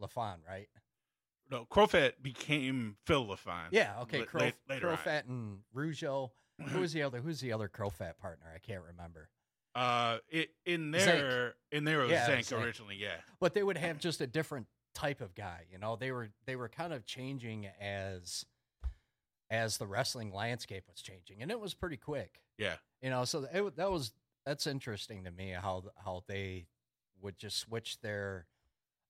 LaFon, 0.00 0.36
right? 0.46 0.68
No, 1.50 1.64
Kroffat 1.70 2.12
became 2.22 2.96
Phil 3.06 3.24
LaFon. 3.26 3.68
Yeah, 3.70 4.00
okay. 4.02 4.22
Crow, 4.24 4.40
late- 4.40 4.54
later 4.68 4.90
on. 4.90 4.96
Kroffat 4.96 5.28
and 5.28 5.58
Rougeau. 5.74 6.30
Who 6.68 6.80
was 6.80 6.92
the 6.92 7.02
other? 7.02 7.20
Who's 7.20 7.40
the 7.40 7.52
other 7.52 7.68
Kroffat 7.68 8.18
partner? 8.18 8.46
I 8.54 8.58
can't 8.58 8.82
remember. 8.82 9.28
Uh, 9.74 10.18
it, 10.30 10.48
in 10.64 10.90
Zank. 10.92 11.04
there, 11.04 11.54
in 11.70 11.84
there 11.84 12.00
it 12.00 12.04
was 12.04 12.12
Yeah, 12.12 12.26
Zank 12.26 12.44
Zank. 12.46 12.64
originally. 12.64 12.96
Yeah. 12.96 13.16
But 13.40 13.52
they 13.54 13.62
would 13.62 13.76
have 13.76 13.98
just 13.98 14.20
a 14.22 14.26
different 14.26 14.66
type 14.94 15.20
of 15.20 15.34
guy. 15.34 15.66
You 15.70 15.78
know, 15.78 15.96
they 15.96 16.12
were 16.12 16.30
they 16.46 16.56
were 16.56 16.68
kind 16.70 16.92
of 16.94 17.04
changing 17.04 17.66
as 17.80 18.46
as 19.50 19.76
the 19.76 19.86
wrestling 19.86 20.32
landscape 20.32 20.84
was 20.90 21.00
changing, 21.02 21.42
and 21.42 21.50
it 21.50 21.60
was 21.60 21.74
pretty 21.74 21.98
quick. 21.98 22.40
Yeah. 22.58 22.76
You 23.02 23.10
know, 23.10 23.24
so 23.26 23.46
it, 23.52 23.76
that 23.76 23.90
was 23.92 24.12
that's 24.46 24.66
interesting 24.66 25.24
to 25.24 25.30
me 25.30 25.50
how 25.50 25.84
how 26.02 26.24
they 26.26 26.66
would 27.20 27.38
just 27.38 27.58
switch 27.58 28.00
their 28.00 28.46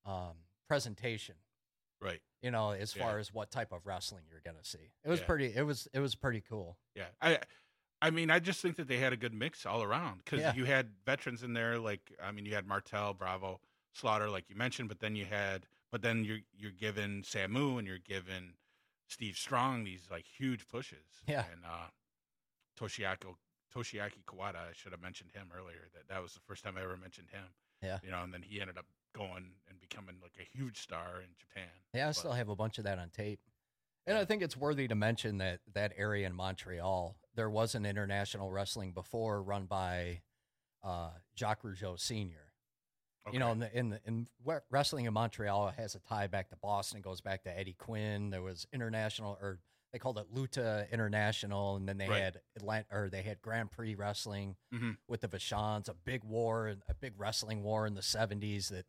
um, 0.04 0.34
presentation. 0.68 1.36
Right. 2.06 2.20
You 2.42 2.50
know, 2.50 2.70
as 2.70 2.94
Yeah. 2.94 3.02
far 3.02 3.18
as 3.18 3.32
what 3.32 3.50
type 3.50 3.72
of 3.72 3.86
wrestling 3.86 4.24
you're 4.30 4.40
gonna 4.44 4.64
see. 4.64 4.92
It 5.04 5.08
was 5.08 5.20
Yeah. 5.20 5.26
pretty. 5.26 5.54
It 5.54 5.62
was 5.62 5.88
it 5.92 6.00
was 6.00 6.14
pretty 6.14 6.40
cool. 6.40 6.78
Yeah. 6.94 7.08
I, 7.20 7.40
I 8.02 8.10
mean, 8.10 8.30
I 8.30 8.38
just 8.38 8.60
think 8.60 8.76
that 8.76 8.88
they 8.88 8.98
had 8.98 9.12
a 9.12 9.16
good 9.16 9.32
mix 9.34 9.64
all 9.66 9.82
around 9.82 10.18
because 10.24 10.40
Yeah. 10.40 10.54
you 10.54 10.64
had 10.66 10.92
veterans 11.04 11.42
in 11.42 11.54
there. 11.54 11.78
Like, 11.78 12.12
I 12.22 12.30
mean, 12.30 12.44
you 12.46 12.54
had 12.54 12.66
Martel, 12.66 13.14
Bravo, 13.14 13.60
Slaughter, 13.94 14.28
like 14.30 14.48
you 14.50 14.54
mentioned, 14.56 14.88
but 14.90 15.00
then 15.00 15.16
you 15.16 15.24
had, 15.24 15.66
but 15.90 16.02
then 16.02 16.22
you're 16.24 16.40
you're 16.56 16.72
given 16.72 17.22
Samu 17.22 17.78
and 17.78 17.86
you're 17.88 17.98
given 17.98 18.54
Steve 19.08 19.36
Strong 19.36 19.84
these 19.84 20.08
like 20.10 20.26
huge 20.26 20.68
pushes. 20.68 21.22
Yeah. 21.26 21.46
And 21.50 21.64
uh, 21.64 21.88
Toshiaki 22.78 23.34
Toshiaki 23.74 24.24
Kawada, 24.26 24.56
I 24.70 24.72
should 24.74 24.92
have 24.92 25.00
mentioned 25.02 25.32
him 25.32 25.50
earlier. 25.56 25.88
That 25.94 26.08
that 26.08 26.22
was 26.22 26.34
the 26.34 26.40
first 26.40 26.62
time 26.64 26.76
I 26.76 26.82
ever 26.82 26.96
mentioned 26.96 27.30
him. 27.30 27.54
Yeah. 27.82 27.98
You 28.02 28.10
know, 28.10 28.22
and 28.22 28.32
then 28.32 28.42
he 28.42 28.60
ended 28.60 28.78
up 28.78 28.86
going 29.16 29.52
and 29.68 29.80
becoming 29.80 30.16
like 30.22 30.34
a 30.38 30.44
huge 30.56 30.80
star 30.80 31.20
in 31.22 31.28
Japan. 31.38 31.68
Yeah, 31.94 32.04
I 32.04 32.08
But- 32.08 32.16
still 32.16 32.32
have 32.32 32.48
a 32.48 32.56
bunch 32.56 32.78
of 32.78 32.84
that 32.84 32.98
on 32.98 33.10
tape. 33.10 33.40
And 34.06 34.16
I 34.16 34.24
think 34.24 34.42
it's 34.42 34.56
worthy 34.56 34.86
to 34.88 34.94
mention 34.94 35.38
that 35.38 35.60
that 35.74 35.92
area 35.96 36.26
in 36.26 36.34
Montreal, 36.34 37.16
there 37.34 37.50
was 37.50 37.74
an 37.74 37.84
international 37.84 38.52
wrestling 38.52 38.92
before 38.92 39.42
run 39.42 39.66
by 39.66 40.22
uh, 40.84 41.10
Jacques 41.34 41.62
Rougeau 41.62 41.98
Sr. 41.98 42.52
You 43.32 43.40
know, 43.40 43.50
in 43.50 43.58
the, 43.58 43.76
in 43.76 43.88
the, 43.88 44.00
in 44.04 44.28
wrestling 44.70 45.06
in 45.06 45.12
Montreal 45.12 45.70
has 45.76 45.96
a 45.96 45.98
tie 45.98 46.28
back 46.28 46.48
to 46.50 46.56
Boston. 46.56 47.00
Goes 47.00 47.20
back 47.20 47.42
to 47.42 47.58
Eddie 47.58 47.72
Quinn. 47.76 48.30
There 48.30 48.42
was 48.42 48.68
international, 48.72 49.36
or 49.42 49.58
they 49.92 49.98
called 49.98 50.18
it 50.18 50.32
Luta 50.32 50.88
International, 50.92 51.74
and 51.74 51.88
then 51.88 51.98
they 51.98 52.08
Right. 52.08 52.22
had 52.22 52.40
Atlanta, 52.54 52.86
or 52.92 53.10
they 53.10 53.22
had 53.22 53.42
Grand 53.42 53.72
Prix 53.72 53.96
wrestling 53.96 54.54
Mhm. 54.72 54.98
with 55.08 55.22
the 55.22 55.28
Vachons, 55.28 55.88
a 55.88 55.94
big 55.94 56.22
war, 56.22 56.76
a 56.86 56.94
big 56.94 57.14
wrestling 57.18 57.64
war 57.64 57.84
in 57.84 57.94
the 57.94 58.00
'70s 58.02 58.68
that 58.68 58.86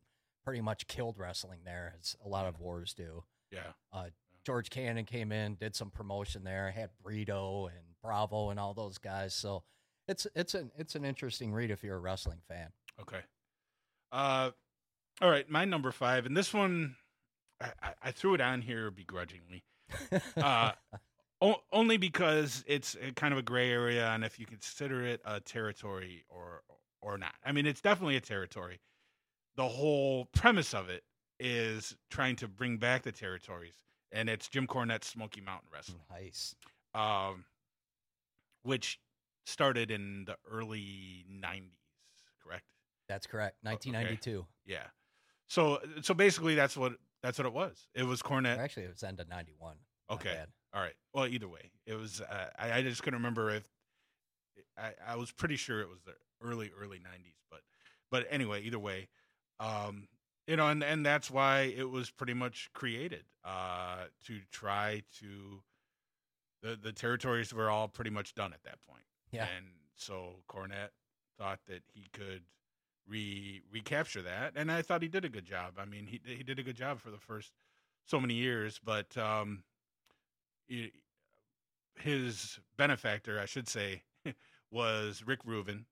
pretty 0.48 0.62
much 0.62 0.88
killed 0.88 1.18
wrestling 1.18 1.60
there, 1.66 1.94
as 2.00 2.16
a 2.24 2.30
lot 2.30 2.46
of 2.46 2.58
wars 2.58 2.94
do. 2.94 3.22
yeah. 3.52 4.06
George 4.46 4.70
Cannon 4.70 5.04
came 5.04 5.34
in, 5.34 5.56
did 5.56 5.76
some 5.76 5.90
promotion 5.90 6.46
there, 6.46 6.72
had 6.72 6.90
Brito 7.04 7.66
and 7.66 7.84
Bravo 8.02 8.50
and 8.50 8.58
all 8.58 8.74
those 8.74 8.98
guys. 8.98 9.36
So 9.36 9.64
it's 10.08 10.26
it's 10.36 10.54
an 10.56 10.72
it's 10.78 10.96
an 10.96 11.04
interesting 11.04 11.52
read 11.52 11.70
if 11.70 11.84
you're 11.84 11.98
a 11.98 12.00
wrestling 12.00 12.40
fan. 12.48 12.70
Okay. 13.02 13.20
Uh, 14.14 14.52
all 15.22 15.30
right, 15.30 15.50
my 15.50 15.66
number 15.66 15.92
five, 15.92 16.26
and 16.26 16.38
this 16.38 16.54
one, 16.54 16.96
I, 17.60 17.90
I, 18.02 18.12
threw 18.12 18.34
it 18.34 18.40
on 18.40 18.62
here 18.62 18.90
begrudgingly. 18.90 19.66
Uh, 20.42 20.72
O- 21.42 21.62
only 21.74 21.98
because 21.98 22.64
it's 22.66 22.96
a 23.06 23.12
kind 23.12 23.34
of 23.34 23.38
a 23.38 23.44
gray 23.44 23.70
area, 23.70 24.08
and 24.12 24.24
if 24.24 24.40
you 24.40 24.46
consider 24.46 25.06
it 25.06 25.22
a 25.26 25.42
territory 25.42 26.24
or 26.30 26.62
or 27.02 27.18
not. 27.18 27.34
I 27.46 27.52
mean, 27.52 27.66
it's 27.66 27.82
definitely 27.82 28.16
a 28.16 28.22
territory. 28.22 28.80
The 29.58 29.68
whole 29.68 30.26
premise 30.26 30.74
of 30.74 30.90
it 30.90 31.04
is 31.40 31.96
trying 32.10 32.36
to 32.38 32.48
bring 32.48 32.78
back 32.78 33.04
the 33.04 33.12
territories, 33.12 33.74
and 34.12 34.30
it's 34.30 34.48
Jim 34.48 34.68
Cornette's 34.68 35.08
Smoky 35.08 35.42
Mountain 35.42 35.70
Wrestling, 35.74 36.02
Nice. 36.12 36.56
um, 36.94 37.44
which 38.64 39.00
started 39.46 39.92
in 39.92 40.26
the 40.26 40.38
early 40.50 41.26
'90s. 41.32 41.72
Correct? 42.44 42.64
That's 43.10 43.26
correct. 43.28 43.58
1992. 43.64 44.46
Yeah. 44.66 44.84
So 45.48 45.80
so 46.02 46.14
basically, 46.14 46.56
that's 46.56 46.78
what 46.78 46.94
that's 47.24 47.38
what 47.40 47.48
it 47.48 47.54
was. 47.54 47.88
It 47.96 48.04
was 48.04 48.22
Cornette. 48.22 48.58
Actually, 48.60 48.84
it 48.84 48.92
was 48.92 49.04
end 49.04 49.20
of 49.20 49.28
91. 49.28 49.76
Okay. 50.12 50.38
All 50.74 50.82
right. 50.82 50.94
Well, 51.14 51.26
either 51.28 51.48
way, 51.48 51.72
it 51.86 51.96
was. 51.96 52.22
Uh, 52.22 52.48
I, 52.60 52.74
I 52.74 52.82
just 52.84 53.02
couldn't 53.02 53.20
remember 53.20 53.50
if 53.50 53.68
I, 54.78 54.92
I 55.06 55.16
was 55.16 55.32
pretty 55.32 55.56
sure 55.56 55.82
it 55.82 55.90
was 55.90 56.02
the 56.06 56.14
early 56.46 56.72
early 56.80 56.98
'90s, 57.00 57.34
but 57.50 57.62
but 58.12 58.28
anyway, 58.30 58.62
either 58.64 58.80
way, 58.80 59.08
um, 59.60 60.08
you 60.48 60.56
know, 60.56 60.68
and 60.68 60.84
and 60.84 61.06
that's 61.06 61.30
why 61.30 61.74
it 61.76 61.90
was 61.90 62.10
pretty 62.10 62.34
much 62.34 62.70
created 62.74 63.24
uh, 63.44 64.06
to 64.26 64.40
try 64.52 65.04
to 65.20 65.62
the 66.62 66.76
the 66.82 66.92
territories 66.94 67.54
were 67.54 67.70
all 67.70 67.88
pretty 67.88 68.12
much 68.12 68.34
done 68.34 68.54
at 68.54 68.64
that 68.64 68.78
point. 68.90 69.04
Yeah. 69.32 69.48
And 69.56 69.66
so 69.96 70.36
Cornette 70.50 70.92
thought 71.38 71.60
that 71.68 71.84
he 71.94 72.08
could 72.14 72.44
re 73.08 73.62
recapture 73.72 74.22
that, 74.22 74.54
and 74.56 74.72
I 74.72 74.82
thought 74.82 75.02
he 75.02 75.08
did 75.08 75.26
a 75.26 75.30
good 75.30 75.46
job. 75.46 75.74
I 75.78 75.86
mean, 75.86 76.08
he 76.08 76.22
he 76.26 76.44
did 76.44 76.60
a 76.60 76.64
good 76.64 76.76
job 76.78 77.00
for 77.00 77.10
the 77.12 77.18
first 77.18 77.52
so 78.06 78.20
many 78.20 78.36
years, 78.36 78.80
but 78.84 79.18
um, 79.18 79.64
he- 80.68 80.94
his 81.96 82.60
benefactor, 82.78 83.40
I 83.40 83.46
should 83.46 83.68
say, 83.68 84.04
was 84.72 85.24
Rick 85.26 85.40
Rubin, 85.46 85.86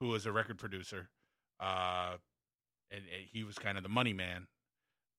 who 0.00 0.08
was 0.08 0.26
a 0.26 0.32
record 0.32 0.58
producer, 0.58 1.08
uh, 1.58 2.16
and, 2.90 3.00
and 3.00 3.26
he 3.32 3.44
was 3.44 3.56
kind 3.58 3.76
of 3.76 3.82
the 3.82 3.88
money 3.88 4.12
man. 4.12 4.46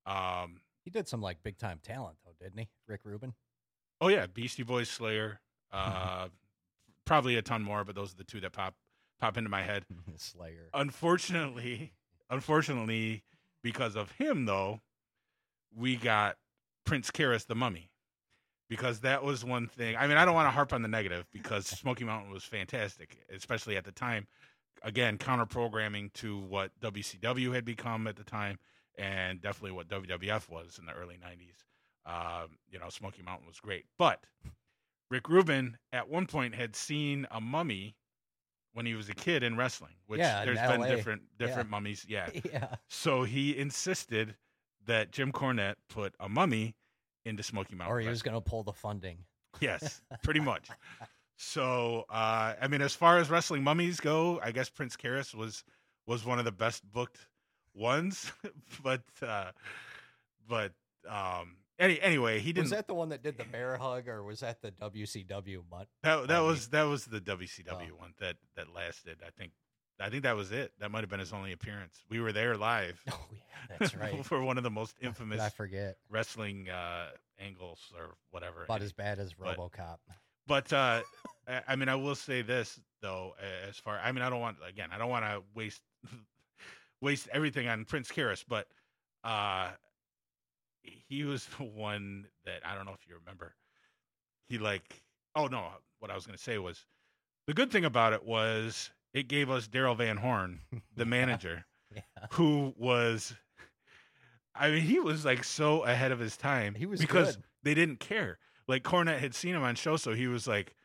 Um, 0.06 0.62
He 0.84 0.92
did 0.92 1.08
some 1.08 1.22
like 1.22 1.44
big 1.44 1.58
time 1.58 1.80
talent 1.84 2.18
though, 2.26 2.34
didn't 2.42 2.60
he? 2.60 2.70
Rick 2.88 3.02
Rubin. 3.04 3.34
oh 4.02 4.08
yeah, 4.08 4.26
Beastie 4.28 4.64
Boys, 4.64 4.90
Slayer, 4.90 5.40
uh, 5.72 6.28
probably 7.06 7.36
a 7.36 7.42
ton 7.42 7.62
more, 7.64 7.84
but 7.84 7.96
those 7.96 8.14
are 8.14 8.18
the 8.18 8.24
two 8.24 8.40
that 8.42 8.54
pop 8.54 8.76
pop 9.20 9.38
into 9.38 9.50
my 9.50 9.62
head. 9.64 9.86
Slayer. 10.18 10.70
unfortunately, 10.74 11.94
unfortunately, 12.30 13.24
because 13.64 13.96
of 13.96 14.12
him 14.14 14.46
though, 14.46 14.82
we 15.76 15.96
got 15.96 16.38
Prince 16.86 17.12
Kharis 17.12 17.46
the 17.46 17.56
Mummy. 17.56 17.92
Because 18.70 19.00
that 19.00 19.24
was 19.24 19.46
one 19.46 19.68
thing. 19.68 19.96
I 19.96 20.08
mean, 20.08 20.18
I 20.18 20.26
don't 20.26 20.34
want 20.34 20.48
to 20.48 20.52
harp 20.52 20.74
on 20.74 20.82
the 20.82 20.90
negative 20.90 21.26
because 21.32 21.66
Smoky 21.68 22.04
Mountain 22.04 22.32
was 22.34 22.44
fantastic, 22.44 23.18
especially 23.34 23.78
at 23.78 23.86
the 23.86 23.94
time. 23.94 24.28
Again, 24.84 25.18
counter 25.18 25.46
programming 25.46 26.12
to 26.16 26.38
what 26.38 26.72
WCW 26.82 27.54
had 27.54 27.66
become 27.66 28.08
at 28.08 28.16
the 28.16 28.24
time, 28.24 28.58
and 28.98 29.42
definitely 29.42 29.72
what 29.72 29.88
WWF 29.88 30.50
was 30.50 30.78
in 30.80 30.86
the 30.86 30.94
early 30.94 31.16
'90s. 31.16 31.64
Um, 32.06 32.58
you 32.70 32.80
know, 32.80 32.90
Smoky 32.90 33.22
Mountain 33.22 33.48
was 33.48 33.60
great, 33.60 33.86
but 33.98 34.24
Rick 35.10 35.30
Rubin 35.30 35.78
at 35.92 36.10
one 36.10 36.26
point 36.26 36.56
had 36.56 36.76
seen 36.76 37.28
a 37.32 37.42
mummy 37.42 37.96
when 38.74 38.86
he 38.86 38.94
was 38.94 39.10
a 39.10 39.16
kid 39.16 39.44
in 39.44 39.58
wrestling, 39.58 39.96
which 40.06 40.20
Yeah, 40.20 40.46
there's 40.46 40.60
been 40.60 40.82
LA. 40.82 40.88
different 40.88 41.22
different 41.38 41.70
mummies. 41.70 42.06
Yeah. 42.08 42.30
yeah. 42.54 42.76
So 42.90 43.24
he 43.24 43.58
insisted 43.58 44.36
that 44.86 45.12
Jim 45.12 45.32
Cornette 45.32 45.76
put 45.90 46.14
a 46.20 46.30
mummy 46.30 46.76
into 47.26 47.44
Smoky 47.44 47.76
Mountain. 47.76 47.96
Or 47.98 48.00
he 48.00 48.08
was 48.08 48.22
going 48.22 48.36
to 48.36 48.42
pull 48.42 48.64
the 48.64 48.74
funding. 48.74 49.26
Yes, 49.60 50.02
pretty 50.24 50.40
much. 50.40 50.70
So 51.38 52.06
uh, 52.10 52.56
I 52.60 52.68
mean, 52.68 52.82
as 52.82 52.94
far 52.96 53.20
as 53.20 53.30
wrestling 53.30 53.64
mummies 53.64 54.00
go, 54.00 54.40
I 54.44 54.52
guess 54.52 54.70
Prince 54.70 54.98
Kharis 54.98 55.34
was 55.36 55.64
was 56.06 56.26
one 56.26 56.40
of 56.40 56.46
the 56.46 56.52
best 56.52 56.84
booked 56.92 57.20
ones, 57.74 58.32
but 58.84 59.04
uh, 59.22 59.52
but 60.48 60.74
um, 61.08 61.58
any 61.80 62.02
anyway, 62.02 62.40
he 62.40 62.54
didn't. 62.54 62.66
Was 62.66 62.72
that 62.72 62.88
the 62.88 62.96
one 62.96 63.10
that 63.10 63.22
did 63.22 63.38
the 63.38 63.44
bear 63.44 63.78
hug, 63.78 64.08
or 64.08 64.24
was 64.24 64.40
that 64.40 64.62
the 64.62 64.72
WCW 64.72 65.62
mutt? 65.70 65.88
That 66.04 66.28
that 66.28 66.40
was 66.40 66.70
that 66.70 66.84
was 66.84 67.06
the 67.06 67.22
WCW 67.22 67.92
Oh. 67.94 67.98
one 67.98 68.14
that 68.20 68.38
that 68.56 68.74
lasted. 68.74 69.20
I 69.26 69.30
think 69.30 69.52
I 70.00 70.10
think 70.10 70.24
that 70.24 70.36
was 70.36 70.52
it. 70.52 70.72
That 70.80 70.90
might 70.90 71.02
have 71.02 71.10
been 71.10 71.20
his 71.20 71.34
only 71.34 71.52
appearance. 71.52 72.02
We 72.10 72.20
were 72.20 72.32
there 72.32 72.58
live. 72.58 73.00
Oh 73.12 73.20
yeah, 73.32 73.78
that's 73.80 73.96
right. 73.96 74.26
for 74.26 74.42
one 74.42 74.58
of 74.58 74.64
the 74.64 74.70
most 74.72 74.96
infamous 75.02 75.40
I 75.40 75.50
forget 75.50 75.98
wrestling 76.10 76.70
uh, 76.70 77.10
angles 77.40 77.80
or 77.98 78.16
whatever. 78.32 78.64
about 78.64 78.82
as 78.82 78.94
bad 78.94 79.20
as 79.20 79.34
RoboCop. 79.36 79.98
But 80.08 80.16
uh, 80.74 81.02
I- 81.48 81.62
I 81.68 81.76
mean, 81.76 81.90
I 81.90 81.96
will 81.96 82.16
say 82.16 82.42
this 82.42 82.80
though, 83.02 83.36
as 83.68 83.78
far 83.78 84.00
I 84.00 84.12
mean, 84.12 84.22
I 84.24 84.30
don't 84.30 84.42
want 84.42 84.58
again, 84.68 84.90
I 84.92 84.98
don't 84.98 85.10
want 85.10 85.26
to 85.26 85.44
waste 85.56 85.82
waste 87.02 87.28
everything 87.32 87.68
on 87.68 87.86
Prince 87.86 88.12
Kharis, 88.12 88.44
but 88.48 88.68
uh, 89.24 89.70
he 90.84 91.24
was 91.24 91.46
the 91.58 91.64
one 91.64 92.26
that 92.46 92.62
I 92.66 92.76
don't 92.76 92.86
know 92.86 92.94
if 92.94 93.08
you 93.08 93.16
remember. 93.16 93.56
He 94.50 94.58
like, 94.58 95.02
oh 95.36 95.48
no, 95.48 95.66
what 96.00 96.12
I 96.12 96.16
was 96.16 96.26
going 96.26 96.38
to 96.38 96.44
say 96.44 96.58
was 96.58 96.86
the 97.48 97.54
good 97.54 97.72
thing 97.72 97.86
about 97.86 98.14
it 98.14 98.24
was 98.26 98.92
it 99.14 99.28
gave 99.28 99.50
us 99.50 99.68
Daryl 99.68 99.98
Van 99.98 100.18
Horn, 100.18 100.60
the 100.96 101.06
manager, 101.06 101.66
Yeah. 101.94 102.02
who 102.32 102.74
was. 102.78 103.34
I 104.60 104.72
mean, 104.72 104.82
he 104.82 105.00
was 105.00 105.24
like 105.24 105.44
so 105.44 105.84
ahead 105.84 106.12
of 106.12 106.18
his 106.20 106.36
time. 106.36 106.74
He 106.74 106.88
was 106.88 107.00
because 107.00 107.36
good. 107.36 107.46
they 107.64 107.74
didn't 107.76 108.00
care. 108.00 108.40
Like 108.68 108.84
Cornette 108.84 109.20
had 109.20 109.34
seen 109.34 109.56
him 109.56 109.64
on 109.64 109.76
show, 109.76 109.96
so 109.98 110.14
he 110.14 110.28
was 110.28 110.48
like, 110.48 110.76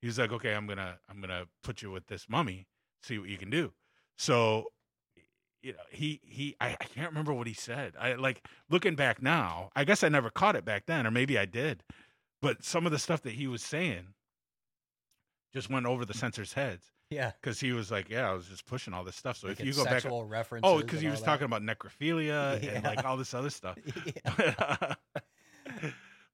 he 0.00 0.06
was 0.06 0.18
like, 0.18 0.32
okay, 0.32 0.54
I'm 0.54 0.66
gonna, 0.66 0.98
I'm 1.08 1.20
gonna 1.20 1.44
put 1.62 1.82
you 1.82 1.90
with 1.90 2.06
this 2.06 2.26
mummy, 2.28 2.66
see 3.02 3.18
what 3.18 3.28
you 3.28 3.36
can 3.36 3.50
do. 3.50 3.72
So, 4.18 4.66
you 5.62 5.72
know, 5.72 5.78
he, 5.90 6.20
he, 6.24 6.56
I, 6.60 6.76
I 6.80 6.84
can't 6.84 7.08
remember 7.08 7.32
what 7.34 7.46
he 7.46 7.54
said. 7.54 7.94
I 8.00 8.14
like 8.14 8.46
looking 8.70 8.94
back 8.94 9.20
now. 9.22 9.70
I 9.74 9.84
guess 9.84 10.02
I 10.04 10.08
never 10.08 10.30
caught 10.30 10.56
it 10.56 10.64
back 10.64 10.86
then, 10.86 11.06
or 11.06 11.10
maybe 11.10 11.38
I 11.38 11.44
did. 11.44 11.82
But 12.40 12.64
some 12.64 12.86
of 12.86 12.92
the 12.92 12.98
stuff 12.98 13.22
that 13.22 13.32
he 13.32 13.46
was 13.46 13.62
saying 13.62 14.14
just 15.52 15.70
went 15.70 15.86
over 15.86 16.04
the 16.04 16.14
censors' 16.14 16.52
heads 16.52 16.84
Yeah. 17.10 17.32
because 17.40 17.58
he 17.58 17.72
was 17.72 17.90
like, 17.90 18.10
yeah, 18.10 18.30
I 18.30 18.34
was 18.34 18.46
just 18.46 18.66
pushing 18.66 18.92
all 18.92 19.04
this 19.04 19.16
stuff. 19.16 19.38
So 19.38 19.48
if 19.48 19.58
you 19.60 19.72
go 19.72 19.84
back, 19.84 20.04
oh, 20.06 20.22
references. 20.22 20.70
oh, 20.70 20.78
because 20.78 21.00
he 21.00 21.08
was 21.08 21.22
talking 21.22 21.46
about 21.46 21.62
necrophilia 21.62 22.62
and 22.74 22.84
like 22.84 23.04
all 23.04 23.16
this 23.16 23.32
other 23.34 23.50
stuff. 23.50 23.78
yeah. 24.26 24.94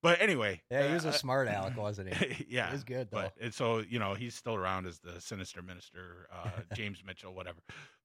but 0.03 0.20
anyway, 0.20 0.61
yeah, 0.70 0.88
he 0.88 0.94
was 0.94 1.07
uh, 1.07 1.11
a 1.11 1.12
smart 1.12 1.48
aleck, 1.48 1.76
wasn't 1.76 2.12
he? 2.14 2.46
yeah, 2.48 2.66
He 2.66 2.72
was 2.72 2.84
good 2.84 3.09
though. 3.11 3.18
but 3.22 3.34
and 3.40 3.55
so 3.55 3.78
you 3.78 3.98
know 3.98 4.14
he's 4.14 4.34
still 4.34 4.55
around 4.55 4.86
as 4.86 4.98
the 4.98 5.20
sinister 5.20 5.62
minister, 5.62 6.28
uh, 6.32 6.50
James 6.74 7.03
Mitchell, 7.07 7.34
whatever. 7.34 7.59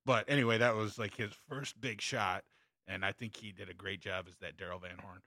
But 0.05 0.25
anyway, 0.29 0.57
that 0.59 0.75
was 0.75 0.97
like 0.97 1.15
his 1.15 1.31
first 1.49 1.79
big 1.81 2.01
shot, 2.01 2.43
and 2.87 3.03
I 3.03 3.11
think 3.11 3.35
he 3.35 3.51
did 3.51 3.69
a 3.69 3.73
great 3.73 3.99
job 3.99 4.25
as 4.27 4.35
that 4.37 4.57
Daryl 4.57 4.81
Van 4.81 4.97
Horn, 5.03 5.21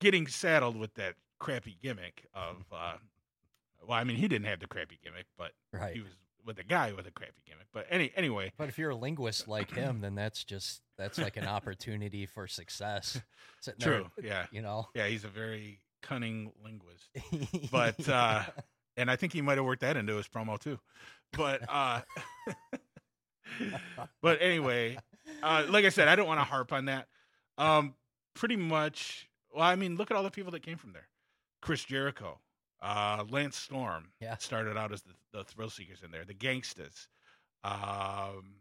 getting 0.00 0.26
saddled 0.26 0.76
with 0.76 0.94
that 0.94 1.14
crappy 1.38 1.76
gimmick 1.82 2.24
of. 2.34 2.64
Uh, 2.72 2.94
well, 3.86 3.98
I 3.98 4.04
mean, 4.04 4.16
he 4.16 4.28
didn't 4.28 4.46
have 4.46 4.60
the 4.60 4.68
crappy 4.68 4.98
gimmick, 5.02 5.26
but 5.36 5.52
right. 5.72 5.92
he 5.94 6.00
was 6.00 6.12
with 6.44 6.58
a 6.58 6.64
guy 6.64 6.92
with 6.92 7.06
a 7.06 7.10
crappy 7.10 7.42
gimmick. 7.46 7.66
But 7.72 7.86
any 7.90 8.12
anyway, 8.16 8.52
But 8.56 8.68
if 8.68 8.78
you're 8.78 8.90
a 8.90 8.96
linguist 8.96 9.48
like 9.48 9.72
him, 9.72 10.00
then 10.00 10.14
that's 10.14 10.44
just 10.44 10.82
that's 10.96 11.18
like 11.18 11.36
an 11.36 11.46
opportunity 11.48 12.26
for 12.26 12.46
success. 12.46 13.20
Sitting 13.60 13.80
there, 13.80 13.98
true, 13.98 14.10
yeah, 14.22 14.46
you 14.50 14.62
know. 14.62 14.88
yeah, 14.94 15.06
he's 15.06 15.24
a 15.24 15.28
very 15.28 15.80
cunning 16.02 16.52
linguist. 16.64 17.08
But, 17.72 18.08
uh, 18.08 18.42
and 18.96 19.10
I 19.10 19.16
think 19.16 19.32
he 19.32 19.40
might 19.40 19.56
have 19.58 19.64
worked 19.64 19.80
that 19.82 19.96
into 19.96 20.16
his 20.16 20.28
promo 20.28 20.58
too. 20.58 20.78
But 21.32 21.62
uh 21.68 22.02
but 24.22 24.38
anyway, 24.42 24.98
uh 25.42 25.64
like 25.68 25.84
I 25.84 25.88
said, 25.88 26.08
I 26.08 26.16
don't 26.16 26.26
want 26.26 26.40
to 26.40 26.44
harp 26.44 26.72
on 26.72 26.86
that. 26.86 27.08
Um 27.58 27.94
pretty 28.34 28.56
much 28.56 29.28
well, 29.54 29.64
I 29.64 29.76
mean, 29.76 29.96
look 29.96 30.10
at 30.10 30.16
all 30.16 30.22
the 30.22 30.30
people 30.30 30.52
that 30.52 30.62
came 30.62 30.76
from 30.78 30.92
there. 30.92 31.08
Chris 31.60 31.84
Jericho, 31.84 32.38
uh 32.82 33.24
Lance 33.30 33.56
Storm 33.56 34.12
Yeah. 34.20 34.36
started 34.38 34.76
out 34.76 34.92
as 34.92 35.02
the, 35.02 35.14
the 35.32 35.44
thrill 35.44 35.70
seekers 35.70 36.02
in 36.02 36.10
there, 36.10 36.24
the 36.24 36.34
gangstas. 36.34 37.06
Um 37.64 38.56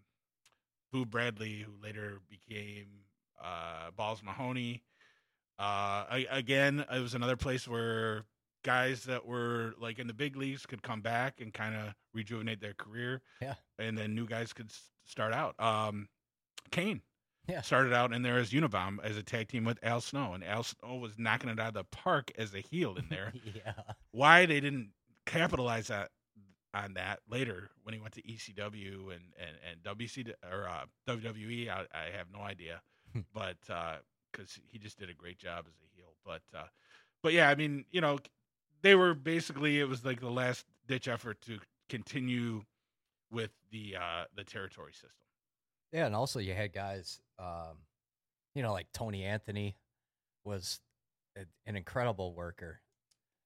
Boo 0.92 1.06
Bradley, 1.06 1.60
who 1.66 1.72
later 1.84 2.20
became 2.30 2.88
uh 3.42 3.92
Balls 3.96 4.22
Mahoney. 4.24 4.84
Uh 5.60 6.06
I, 6.10 6.26
again, 6.32 6.86
it 6.92 7.00
was 7.00 7.14
another 7.14 7.36
place 7.38 7.68
where 7.68 8.26
guys 8.64 9.04
that 9.06 9.26
were 9.26 9.74
like 9.80 10.00
in 10.00 10.08
the 10.08 10.14
big 10.14 10.36
leagues 10.36 10.66
could 10.66 10.82
come 10.84 11.02
back 11.02 11.42
and 11.42 11.54
kind 11.54 11.76
of 11.76 11.94
rejuvenate 12.14 12.62
their 12.62 12.74
career. 12.74 13.22
Yeah. 13.42 13.56
And 13.80 13.98
then 13.98 14.14
new 14.16 14.28
guys 14.28 14.54
could 14.54 14.68
s- 14.70 14.90
start 15.06 15.34
out. 15.34 15.56
Um, 15.60 16.08
Kane. 16.72 17.02
Yeah. 17.48 17.62
Started 17.62 17.92
out 17.92 18.14
in 18.14 18.22
there 18.22 18.38
as 18.38 18.52
Unabomb 18.52 19.04
as 19.04 19.18
a 19.18 19.24
tag 19.24 19.48
team 19.48 19.66
with 19.66 19.80
Al 19.84 20.00
Snow, 20.00 20.34
and 20.34 20.44
Al 20.44 20.62
Snow 20.64 20.96
was 20.98 21.18
knocking 21.18 21.50
it 21.50 21.60
out 21.60 21.70
of 21.70 21.74
the 21.74 21.84
park 21.86 22.32
as 22.38 22.54
a 22.54 22.60
heel 22.60 22.96
in 22.96 23.06
there. 23.10 23.34
yeah. 23.56 23.74
Why 24.12 24.46
they 24.46 24.60
didn't 24.60 24.92
capitalize 25.26 25.88
that 25.88 26.12
on 26.74 26.94
that 26.94 27.20
later 27.28 27.72
when 27.84 27.94
he 27.94 28.00
went 28.00 28.14
to 28.14 28.22
ECW 28.22 29.12
and 29.12 29.34
and 29.40 29.58
and 29.70 29.84
WC 30.00 30.32
or 30.52 30.68
uh, 30.70 30.86
WWE, 31.10 31.68
I, 31.68 31.86
I 31.94 32.16
have 32.16 32.28
no 32.32 32.42
idea, 32.42 32.82
Hmm. 33.12 33.22
but 33.34 33.58
because 34.32 34.60
he 34.72 34.78
just 34.78 34.98
did 35.00 35.10
a 35.10 35.14
great 35.14 35.38
job 35.38 35.66
as 35.68 35.74
a 35.76 35.96
heel. 35.96 36.14
But 36.26 36.42
uh, 36.58 36.68
but 37.24 37.34
yeah, 37.34 37.50
I 37.50 37.56
mean, 37.56 37.86
you 37.92 38.02
know, 38.02 38.20
they 38.82 38.96
were 38.96 39.14
basically 39.14 39.80
it 39.80 39.88
was 39.88 40.06
like 40.06 40.20
the 40.20 40.30
last 40.30 40.66
ditch 40.88 41.08
effort 41.08 41.42
to 41.42 41.60
continue 41.90 42.64
with 43.32 43.52
the 43.72 43.96
uh 44.00 44.26
the 44.36 44.44
territory 44.44 44.94
system. 44.94 45.10
Yeah, 45.92 46.06
and 46.06 46.16
also 46.16 46.40
you 46.40 46.54
had 46.54 46.74
guys, 46.74 47.20
um, 47.38 47.78
you 48.56 48.64
know, 48.64 48.72
like 48.72 48.88
Tony 48.94 49.24
Anthony 49.24 49.76
was 50.46 50.80
a, 51.38 51.42
an 51.66 51.76
incredible 51.76 52.34
worker. 52.34 52.80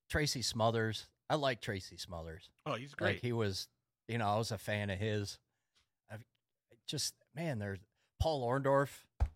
Tracy 0.09 0.43
Smothers, 0.43 1.07
I 1.29 1.35
like 1.35 1.61
Tracy 1.61 1.97
Smothers. 1.97 2.49
Oh, 2.65 2.75
he's 2.75 2.93
great. 2.93 3.15
Like 3.15 3.21
he 3.21 3.31
was, 3.31 3.67
you 4.07 4.19
know, 4.19 4.27
I 4.27 4.37
was 4.37 4.51
a 4.51 4.57
fan 4.57 4.89
of 4.89 4.99
his. 4.99 5.39
I 6.11 6.17
just 6.87 7.15
man, 7.35 7.59
there's 7.59 7.79
Paul 8.19 8.47
Orndorff 8.47 8.89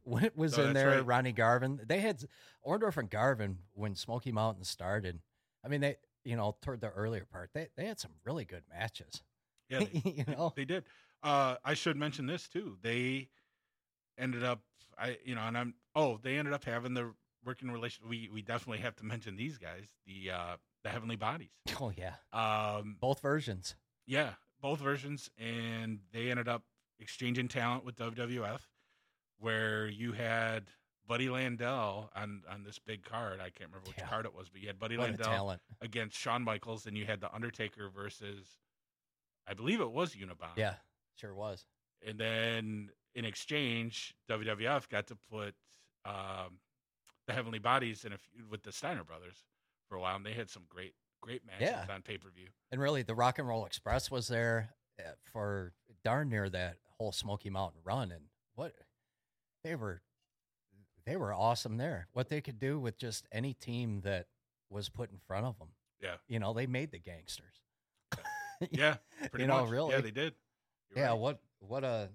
wa- 0.10 0.30
was 0.36 0.57
Oh, 0.57 0.64
in 0.66 0.74
there. 0.74 0.89
right. 0.97 1.05
Ronnie 1.05 1.32
Garvin. 1.32 1.80
They 1.86 1.99
had 1.99 2.24
Orndorff 2.66 2.97
and 2.97 3.10
Garvin 3.10 3.60
when 3.74 3.95
Smoky 3.95 4.32
Mountain 4.32 4.64
started. 4.64 5.20
I 5.64 5.68
mean, 5.68 5.82
they, 5.82 5.97
you 6.24 6.36
know, 6.36 6.55
toward 6.62 6.82
the 6.82 6.89
earlier 6.89 7.26
part, 7.26 7.51
they 7.53 7.68
they 7.76 7.86
had 7.86 7.99
some 7.99 8.12
really 8.26 8.45
good 8.45 8.64
matches. 8.70 9.22
yeah, 9.70 9.80
they, 9.93 10.01
you 10.10 10.26
know, 10.28 10.53
they 10.55 10.66
did. 10.66 10.84
Uh, 11.24 11.55
I 11.64 11.74
should 11.74 11.97
mention 11.97 12.26
this 12.28 12.47
too. 12.47 12.78
They 12.82 13.30
ended 14.18 14.43
up, 14.43 14.62
I 14.97 15.18
you 15.24 15.36
know, 15.36 15.41
and 15.41 15.57
I'm 15.57 15.74
oh, 15.95 16.20
they 16.22 16.38
ended 16.38 16.53
up 16.53 16.64
having 16.64 16.93
the 16.93 17.14
working 17.45 17.72
relation. 17.72 18.07
We 18.07 18.30
we 18.34 18.41
definitely 18.41 18.80
have 18.80 18.95
to 18.97 19.05
mention 19.05 19.36
these 19.36 19.57
guys, 19.57 19.86
the 20.05 20.32
uh 20.32 20.55
the 20.84 20.89
Heavenly 20.89 21.16
Bodies. 21.18 21.49
oh 21.82 21.91
yeah, 21.95 22.14
Um, 22.32 22.95
both 22.99 23.22
versions. 23.22 23.76
Yeah, 24.05 24.32
both 24.62 24.80
versions, 24.80 25.30
and 25.38 25.99
they 26.14 26.32
ended 26.32 26.47
up 26.47 26.64
exchanging 26.99 27.47
talent 27.47 27.86
with 27.86 27.95
WWF, 27.97 28.60
where 29.40 29.88
you 29.88 30.12
had 30.14 30.66
Buddy 31.08 31.28
Landel 31.28 32.10
on 32.16 32.44
on 32.50 32.64
this 32.64 32.78
big 32.80 33.04
card. 33.04 33.40
I 33.40 33.50
can't 33.50 33.70
remember 33.72 33.88
which 33.90 33.98
Yeah. 33.98 34.08
card 34.08 34.26
it 34.26 34.34
was, 34.34 34.50
but 34.50 34.62
you 34.62 34.68
had 34.68 34.78
Buddy 34.80 34.98
What 34.98 35.12
Landel 35.12 35.60
against 35.82 36.18
Shawn 36.18 36.44
Michaels, 36.44 36.86
and 36.86 36.98
you 36.98 37.06
had 37.06 37.20
the 37.22 37.34
Undertaker 37.34 37.90
versus, 37.90 38.60
I 39.48 39.54
believe 39.56 39.82
it 39.82 39.90
was 39.92 40.14
Unabomber. 40.16 40.58
Yeah, 40.58 40.76
sure 41.16 41.34
was. 41.34 41.66
and 42.06 42.20
then 42.20 42.92
in 43.16 43.26
exchange, 43.26 44.14
WWF 44.30 44.88
got 44.88 45.08
to 45.08 45.16
put 45.16 45.56
um, 46.06 46.60
the 47.28 47.34
Heavenly 47.34 47.60
Bodies 47.60 48.06
in 48.06 48.14
a 48.14 48.18
feud 48.18 48.50
with 48.50 48.62
the 48.64 48.72
Steiner 48.72 49.04
brothers 49.04 49.44
for 49.88 49.96
a 49.96 50.00
while, 50.00 50.16
and 50.16 50.26
they 50.26 50.34
had 50.34 50.50
some 50.50 50.64
great 50.70 50.94
great 51.22 51.46
matches 51.46 51.68
Yeah. 51.70 51.86
on 51.94 52.02
pay 52.02 52.18
per 52.18 52.30
view. 52.30 52.48
And 52.72 52.80
really, 52.80 53.02
the 53.02 53.16
Rock 53.16 53.40
and 53.40 53.48
Roll 53.48 53.66
Express 53.66 54.10
was 54.12 54.28
there 54.30 54.76
uh, 55.00 55.12
for 55.34 55.74
darn 56.04 56.30
near 56.30 56.50
that 56.50 56.78
whole 56.98 57.12
Smoky 57.12 57.50
Mountain 57.50 57.82
run, 57.84 58.12
and 58.12 58.26
what 58.54 58.74
they 59.64 59.76
were, 59.76 60.01
they 61.05 61.16
were 61.16 61.34
awesome 61.34 61.78
there. 61.78 62.07
What 62.14 62.30
they 62.30 62.41
could 62.41 62.60
do 62.60 62.80
with 62.80 62.97
just 62.97 63.28
any 63.32 63.53
team 63.53 64.01
that 64.01 64.28
was 64.70 64.89
put 64.89 65.12
in 65.12 65.18
front 65.28 65.45
of 65.45 65.57
them. 65.60 65.70
Yeah. 66.01 66.16
you 66.28 66.39
know, 66.39 66.53
they 66.53 66.66
made 66.68 66.91
the 66.91 66.99
gangsters. 66.99 67.62
Yeah, 68.72 68.95
pretty 69.30 69.43
You 69.43 69.47
know, 69.47 69.62
much. 69.62 69.70
really. 69.72 69.91
Yeah, 69.95 70.01
they 70.01 70.12
did. 70.12 70.34
You're 70.89 71.03
yeah, 71.05 71.10
right. 71.12 71.20
what 71.20 71.39
what 71.60 71.84
a 71.84 72.10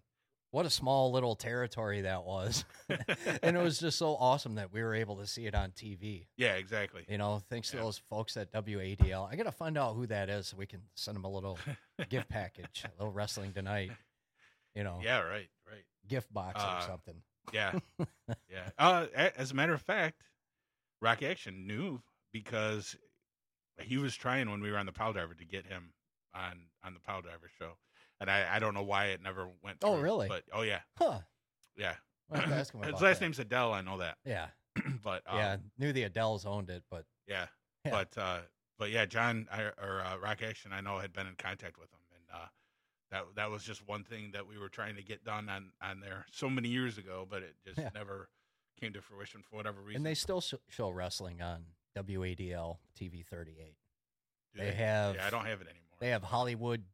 what 0.51 0.67
a 0.67 0.71
small 0.71 1.11
little 1.11 1.35
territory 1.35 2.03
that 2.03 2.25
was, 2.25 2.65
and 3.43 3.57
it 3.57 3.61
was 3.63 3.79
just 3.81 3.99
so 3.99 4.15
awesome 4.17 4.55
that 4.57 4.73
we 4.73 4.83
were 4.83 4.95
able 4.95 5.17
to 5.17 5.27
see 5.27 5.47
it 5.47 5.55
on 5.55 5.71
TV. 5.73 6.27
yeah, 6.37 6.53
exactly. 6.55 7.05
You 7.09 7.19
know, 7.19 7.43
thanks 7.51 7.71
to 7.71 7.77
those 7.79 7.99
folks 8.11 8.37
at 8.37 8.53
WADL. 8.53 9.29
I 9.31 9.37
got 9.37 9.45
to 9.45 9.53
find 9.53 9.77
out 9.77 9.95
who 9.97 10.07
that 10.07 10.29
is 10.31 10.47
so 10.49 10.57
we 10.57 10.67
can 10.67 10.81
send 10.95 11.17
them 11.17 11.25
a 11.25 11.31
little 11.31 11.59
gift 12.09 12.29
package, 12.29 12.85
a 12.85 12.91
little 13.03 13.13
wrestling 13.13 13.53
tonight. 13.53 13.91
You 14.75 14.85
know, 14.85 15.01
Yeah, 15.03 15.21
right, 15.21 15.49
right. 15.67 15.85
gift 16.09 16.33
box 16.33 16.61
Uh, 16.63 16.79
or 16.83 16.87
something. 16.87 17.17
Yeah, 17.53 17.79
yeah. 18.51 18.71
Uh, 18.79 19.07
as 19.37 19.51
a 19.51 19.55
matter 19.55 19.75
of 19.75 19.83
fact, 19.83 20.23
Rock 21.01 21.23
Action 21.23 21.67
knew 21.67 22.01
because 22.33 22.97
he 23.81 23.97
was 23.99 24.15
trying 24.15 24.51
when 24.51 24.61
we 24.61 24.71
were 24.71 24.79
on 24.79 24.87
the 24.87 24.93
Power 24.93 25.13
Driver 25.13 25.35
to 25.35 25.45
get 25.45 25.67
him 25.67 25.93
on 26.35 26.61
on 26.83 26.95
the 26.95 27.01
Power 27.01 27.23
Driver 27.23 27.51
show, 27.59 27.73
and 28.21 28.31
I 28.31 28.57
I 28.57 28.59
don't 28.59 28.75
know 28.75 28.83
why 28.83 29.07
it 29.07 29.23
never 29.23 29.49
went. 29.63 29.79
Oh, 29.83 29.99
really? 29.99 30.29
But 30.29 30.45
oh 30.53 30.63
yeah, 30.63 30.81
Huh. 30.99 31.21
yeah. 31.77 31.95
I'll 32.33 32.41
have 32.41 32.49
to 32.49 32.55
ask 32.57 32.73
him 32.75 32.83
His 32.85 32.93
last 33.03 33.03
that. 33.03 33.21
name's 33.21 33.39
Adell. 33.39 33.73
I 33.73 33.83
know 33.83 33.99
that, 33.99 34.17
Yeah. 34.25 34.47
but 35.03 35.23
um, 35.27 35.39
yeah. 35.39 35.57
Knew 35.79 35.93
the 35.93 36.09
Adells 36.09 36.47
owned 36.47 36.71
it, 36.71 36.83
but 36.91 37.05
yeah, 37.29 37.47
Yeah. 37.85 37.91
But 37.93 38.19
uh, 38.21 38.39
but 38.79 38.91
yeah, 38.91 39.05
John 39.07 39.47
I, 39.53 39.63
or 39.63 40.03
uh, 40.05 40.17
Rock 40.19 40.43
Action, 40.43 40.73
I 40.73 40.81
know 40.81 40.99
had 40.99 41.13
been 41.13 41.27
in 41.27 41.35
contact 41.37 41.79
with 41.79 41.91
him, 41.93 42.01
that 43.15 43.25
that 43.37 43.51
was 43.51 43.63
just 43.63 43.87
one 43.87 44.05
thing 44.05 44.31
that 44.33 44.47
we 44.47 44.59
were 44.59 44.69
trying 44.69 44.97
to 44.97 45.03
get 45.03 45.25
done 45.25 45.49
on 45.49 45.71
on 45.81 46.01
there 46.01 46.27
so 46.33 46.51
many 46.51 46.69
years 46.69 46.99
ago, 46.99 47.27
but 47.29 47.43
it 47.43 47.55
just 47.65 47.79
Yeah. 47.79 47.91
never 47.95 48.29
came 48.81 48.93
to 48.93 49.01
fruition 49.01 49.43
for 49.43 49.57
whatever 49.57 49.81
reason. 49.81 49.99
and 49.99 50.07
they 50.07 50.15
still 50.15 50.41
sh- 50.41 50.55
show 50.69 50.91
wrestling 50.91 51.41
on 51.41 51.65
WADL 51.97 52.79
TV 52.99 53.23
38. 53.25 53.77
Do 54.53 54.61
they 54.61 54.73
have- 54.73 55.15
Yeah, 55.15 55.27
I 55.27 55.31
don't 55.31 55.47
have 55.47 55.61
it 55.61 55.69
anymore. 55.69 55.97
They 56.01 56.09
have 56.09 56.25
Hollywood 56.25 56.85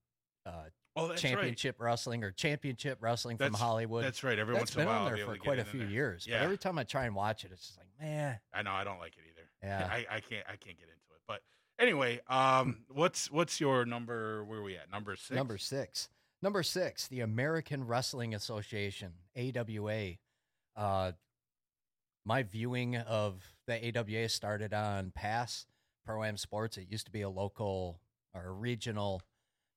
uh, 0.46 0.64
oh, 0.96 1.08
that's 1.08 1.20
Championship 1.22 1.80
Wrestling 1.80 2.22
or 2.24 2.30
Championship 2.32 2.98
Wrestling 3.00 3.38
from 3.38 3.54
Hollywood. 3.54 4.04
That's 4.04 4.22
right. 4.22 4.38
Every 4.38 4.54
That's 4.54 4.62
once 4.62 4.70
in 4.74 4.76
been 4.80 4.86
a 4.88 4.90
while, 4.90 4.98
on 5.06 5.10
I'll 5.10 5.16
there 5.16 5.26
for 5.26 5.36
quite 5.36 5.58
a 5.58 5.64
few 5.64 5.84
years. 5.84 6.26
Yeah. 6.26 6.38
But 6.38 6.44
every 6.44 6.58
time 6.58 6.78
I 6.78 6.84
try 6.84 7.04
and 7.06 7.14
watch 7.14 7.44
it, 7.44 7.52
it's 7.52 7.66
just 7.66 7.78
like, 7.78 7.88
man, 8.00 8.38
I 8.52 8.62
know 8.62 8.72
I 8.72 8.84
don't 8.84 8.98
like 8.98 9.12
it 9.16 9.24
either. 9.30 9.48
Yeah. 9.62 9.88
I, 9.90 10.16
I 10.16 10.20
can't 10.20 10.46
I 10.46 10.56
can't 10.56 10.78
get 10.78 10.88
into 10.88 11.10
it. 11.14 11.20
But 11.26 11.42
anyway, 11.80 12.20
um, 12.28 12.78
what's 12.88 13.30
what's 13.30 13.60
your 13.60 13.84
number? 13.84 14.44
Where 14.44 14.60
are 14.60 14.62
we 14.62 14.76
at? 14.76 14.90
Number 14.90 15.16
six. 15.16 15.30
Number 15.30 15.58
six. 15.58 16.08
Number 16.42 16.62
six, 16.62 17.06
the 17.08 17.20
American 17.20 17.86
Wrestling 17.86 18.34
Association, 18.34 19.12
AWA. 19.36 20.12
Uh, 20.74 21.12
my 22.24 22.42
viewing 22.44 22.96
of 22.96 23.42
the 23.66 23.98
AWA 23.98 24.28
started 24.28 24.72
on 24.72 25.12
Pass 25.14 25.66
Pro 26.06 26.24
Am 26.24 26.38
Sports. 26.38 26.78
It 26.78 26.86
used 26.88 27.06
to 27.06 27.12
be 27.12 27.22
a 27.22 27.28
local 27.28 28.00
or 28.34 28.46
a 28.46 28.52
regional, 28.52 29.20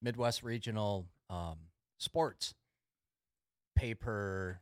Midwest 0.01 0.41
regional 0.43 1.07
um, 1.29 1.57
sports 1.97 2.53
paper. 3.75 4.61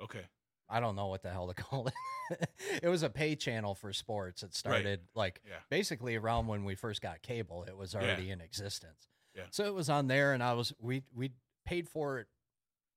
Okay. 0.00 0.26
I 0.72 0.80
don't 0.80 0.96
know 0.96 1.08
what 1.08 1.22
the 1.22 1.30
hell 1.30 1.46
to 1.48 1.54
call 1.62 1.88
it. 1.88 2.48
it 2.82 2.88
was 2.88 3.02
a 3.02 3.10
pay 3.10 3.36
channel 3.36 3.74
for 3.74 3.92
sports. 3.92 4.42
It 4.42 4.54
started 4.54 5.00
like 5.14 5.40
Yeah. 5.46 5.56
basically 5.70 6.16
around 6.16 6.46
when 6.46 6.64
we 6.64 6.74
first 6.74 7.02
got 7.02 7.22
cable. 7.22 7.64
It 7.64 7.76
was 7.76 7.92
Yeah. 7.94 8.00
already 8.00 8.30
in 8.30 8.40
existence. 8.40 9.08
Yeah. 9.36 9.44
So 9.50 9.64
it 9.64 9.74
was 9.74 9.88
on 9.90 10.08
there, 10.08 10.32
and 10.32 10.42
I 10.42 10.54
was 10.54 10.72
we 10.80 11.04
we 11.14 11.32
paid 11.64 11.88
for 11.88 12.18
it 12.18 12.26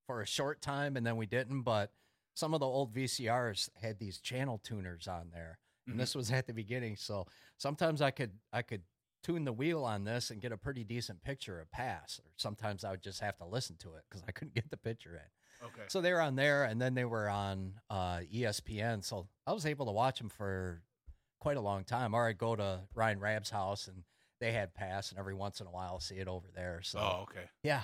for 0.06 0.22
a 0.22 0.26
short 0.26 0.60
time, 0.62 0.96
and 0.96 1.06
then 1.06 1.16
we 1.16 1.26
didn't. 1.26 1.62
But 1.62 1.92
some 2.34 2.54
of 2.54 2.60
the 2.60 2.66
old 2.66 2.94
VCRs 2.94 3.70
had 3.80 3.98
these 3.98 4.20
channel 4.20 4.58
tuners 4.62 5.06
on 5.08 5.30
there, 5.32 5.58
and 5.86 5.92
mm-hmm. 5.94 6.00
this 6.00 6.14
was 6.14 6.30
at 6.30 6.46
the 6.46 6.52
beginning. 6.52 6.96
So 6.96 7.26
sometimes 7.58 8.00
I 8.02 8.10
could 8.10 8.32
I 8.52 8.62
could 8.62 8.82
tune 9.22 9.44
the 9.44 9.52
wheel 9.52 9.82
on 9.84 10.04
this 10.04 10.30
and 10.30 10.40
get 10.40 10.52
a 10.52 10.56
pretty 10.56 10.84
decent 10.84 11.22
picture 11.22 11.58
of 11.60 11.70
pass, 11.70 12.20
or 12.24 12.30
sometimes 12.36 12.84
I 12.84 12.90
would 12.92 13.02
just 13.02 13.20
have 13.20 13.36
to 13.38 13.46
listen 13.46 13.76
to 13.80 13.94
it 13.94 14.04
because 14.08 14.22
I 14.28 14.32
couldn't 14.32 14.54
get 14.54 14.70
the 14.70 14.76
picture 14.76 15.14
in. 15.16 15.30
Okay. 15.64 15.82
So 15.88 16.00
they 16.00 16.12
were 16.12 16.20
on 16.20 16.36
there, 16.36 16.64
and 16.64 16.80
then 16.80 16.94
they 16.94 17.04
were 17.04 17.28
on 17.28 17.74
uh, 17.90 18.20
ESPN. 18.32 19.04
So 19.04 19.28
I 19.46 19.52
was 19.52 19.66
able 19.66 19.86
to 19.86 19.92
watch 19.92 20.18
them 20.18 20.28
for 20.28 20.82
quite 21.40 21.56
a 21.56 21.60
long 21.60 21.84
time. 21.84 22.14
Or 22.14 22.26
I'd 22.28 22.38
go 22.38 22.56
to 22.56 22.80
Ryan 22.94 23.20
Rabb's 23.20 23.50
house, 23.50 23.88
and 23.88 24.02
they 24.40 24.52
had 24.52 24.74
pass, 24.74 25.10
and 25.10 25.18
every 25.18 25.34
once 25.34 25.60
in 25.60 25.66
a 25.66 25.70
while, 25.70 25.88
I'll 25.92 26.00
see 26.00 26.16
it 26.16 26.28
over 26.28 26.48
there. 26.54 26.80
So 26.82 26.98
oh, 26.98 27.20
okay. 27.22 27.46
yeah, 27.62 27.82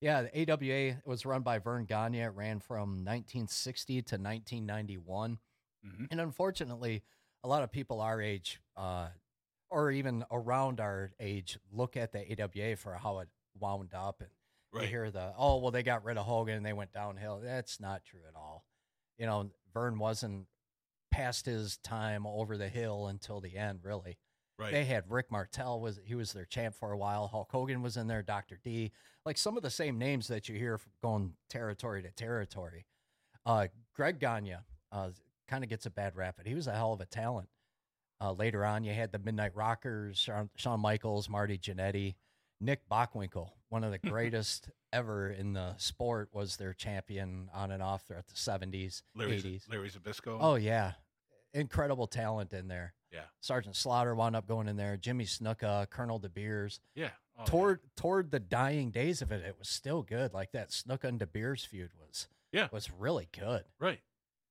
yeah. 0.00 0.22
The 0.22 0.50
AWA 0.52 1.02
was 1.04 1.24
run 1.24 1.42
by 1.42 1.58
Verne 1.58 1.84
Gagne. 1.84 2.20
It 2.20 2.26
ran 2.34 2.58
from 2.60 3.04
1960 3.04 4.02
to 4.02 4.16
1991, 4.18 5.38
Mhm. 5.86 6.08
and 6.10 6.20
unfortunately, 6.20 7.02
a 7.44 7.48
lot 7.48 7.62
of 7.62 7.70
people 7.70 8.00
our 8.00 8.20
age, 8.20 8.60
uh, 8.76 9.08
or 9.70 9.90
even 9.90 10.24
around 10.30 10.80
our 10.80 11.12
age, 11.20 11.58
look 11.70 11.96
at 11.96 12.12
the 12.12 12.20
AWA 12.40 12.76
for 12.76 12.94
how 12.94 13.18
it 13.20 13.28
wound 13.58 13.92
up 13.94 14.20
and 14.20 14.30
you 14.74 14.80
Right. 14.80 14.88
hear 14.88 15.10
the 15.10 15.32
oh 15.36 15.58
well 15.58 15.70
they 15.70 15.82
got 15.82 16.04
rid 16.04 16.18
of 16.18 16.26
Hogan 16.26 16.56
and 16.56 16.66
they 16.66 16.72
went 16.72 16.92
downhill. 16.92 17.40
That's 17.42 17.80
not 17.80 18.04
true 18.04 18.20
at 18.28 18.34
all. 18.36 18.64
You 19.18 19.26
know, 19.26 19.50
Verne 19.72 19.98
wasn't 19.98 20.46
past 21.10 21.46
his 21.46 21.76
time 21.78 22.26
over 22.26 22.56
the 22.58 22.68
hill 22.68 23.06
until 23.06 23.40
the 23.40 23.56
end. 23.56 23.80
Really, 23.84 24.18
Right. 24.58 24.72
they 24.72 24.84
had 24.84 25.04
Rick 25.10 25.30
Martel 25.30 25.80
was 25.80 26.00
he 26.04 26.14
was 26.14 26.32
their 26.32 26.44
champ 26.44 26.74
for 26.74 26.92
a 26.92 26.98
while. 26.98 27.28
Hulk 27.28 27.50
Hogan 27.52 27.82
was 27.82 27.96
in 27.96 28.06
there. 28.08 28.22
Doctor 28.22 28.58
D, 28.64 28.90
like 29.24 29.38
some 29.38 29.56
of 29.56 29.62
the 29.62 29.70
same 29.70 29.98
names 29.98 30.26
that 30.28 30.48
you 30.48 30.56
hear 30.56 30.78
from 30.78 30.92
going 31.02 31.32
territory 31.48 32.02
to 32.02 32.10
territory. 32.10 32.86
Uh, 33.46 33.68
Greg 33.94 34.18
Gagne 34.18 34.56
uh, 34.90 35.10
kind 35.48 35.62
of 35.62 35.70
gets 35.70 35.86
a 35.86 35.90
bad 35.90 36.16
rap, 36.16 36.34
but 36.36 36.46
he 36.46 36.54
was 36.54 36.66
a 36.66 36.72
hell 36.74 36.92
of 36.94 37.00
a 37.00 37.06
talent. 37.06 37.48
Uh, 38.20 38.32
later 38.32 38.64
on, 38.64 38.84
you 38.84 38.92
had 38.94 39.12
the 39.12 39.18
Midnight 39.18 39.54
Rockers, 39.54 40.18
Shawn, 40.18 40.48
Shawn 40.56 40.80
Michaels, 40.80 41.28
Marty 41.28 41.58
Jannetty, 41.58 42.14
Nick 42.64 42.88
Bockwinkel, 42.88 43.50
one 43.68 43.84
of 43.84 43.90
the 43.92 43.98
greatest 44.10 44.68
ever 44.92 45.28
in 45.30 45.52
the 45.52 45.74
sport, 45.76 46.28
was 46.32 46.56
their 46.56 46.72
champion 46.72 47.48
on 47.54 47.70
and 47.70 47.82
off 47.82 48.06
throughout 48.06 48.26
the 48.26 48.34
70s, 48.34 49.02
Larry, 49.14 49.40
80s. 49.42 49.70
Larry 49.70 49.90
Zbyszko. 49.90 50.38
Oh, 50.40 50.54
yeah. 50.54 50.92
Incredible 51.52 52.06
talent 52.06 52.52
in 52.52 52.66
there. 52.68 52.94
Yeah. 53.12 53.20
Sergeant 53.40 53.76
Slaughter 53.76 54.14
wound 54.14 54.34
up 54.34 54.48
going 54.48 54.66
in 54.66 54.76
there. 54.76 54.96
Jimmy 54.96 55.24
Snuka, 55.24 55.88
Colonel 55.90 56.18
De 56.18 56.28
Beers. 56.28 56.80
yeah. 56.94 57.10
Oh, 57.36 57.40
yeah. 57.40 57.44
toward 57.46 57.80
toward 57.96 58.30
the 58.30 58.38
dying 58.38 58.90
days 58.92 59.20
of 59.20 59.32
it, 59.32 59.44
it 59.44 59.56
was 59.58 59.68
still 59.68 60.02
good. 60.02 60.32
Like 60.32 60.52
that 60.52 60.68
Snuka 60.70 61.04
and 61.04 61.18
De 61.18 61.26
Beers 61.26 61.64
feud 61.64 61.90
was 61.98 62.28
Yeah. 62.52 62.68
was 62.70 62.92
really 62.92 63.28
good. 63.36 63.64
Right. 63.80 63.98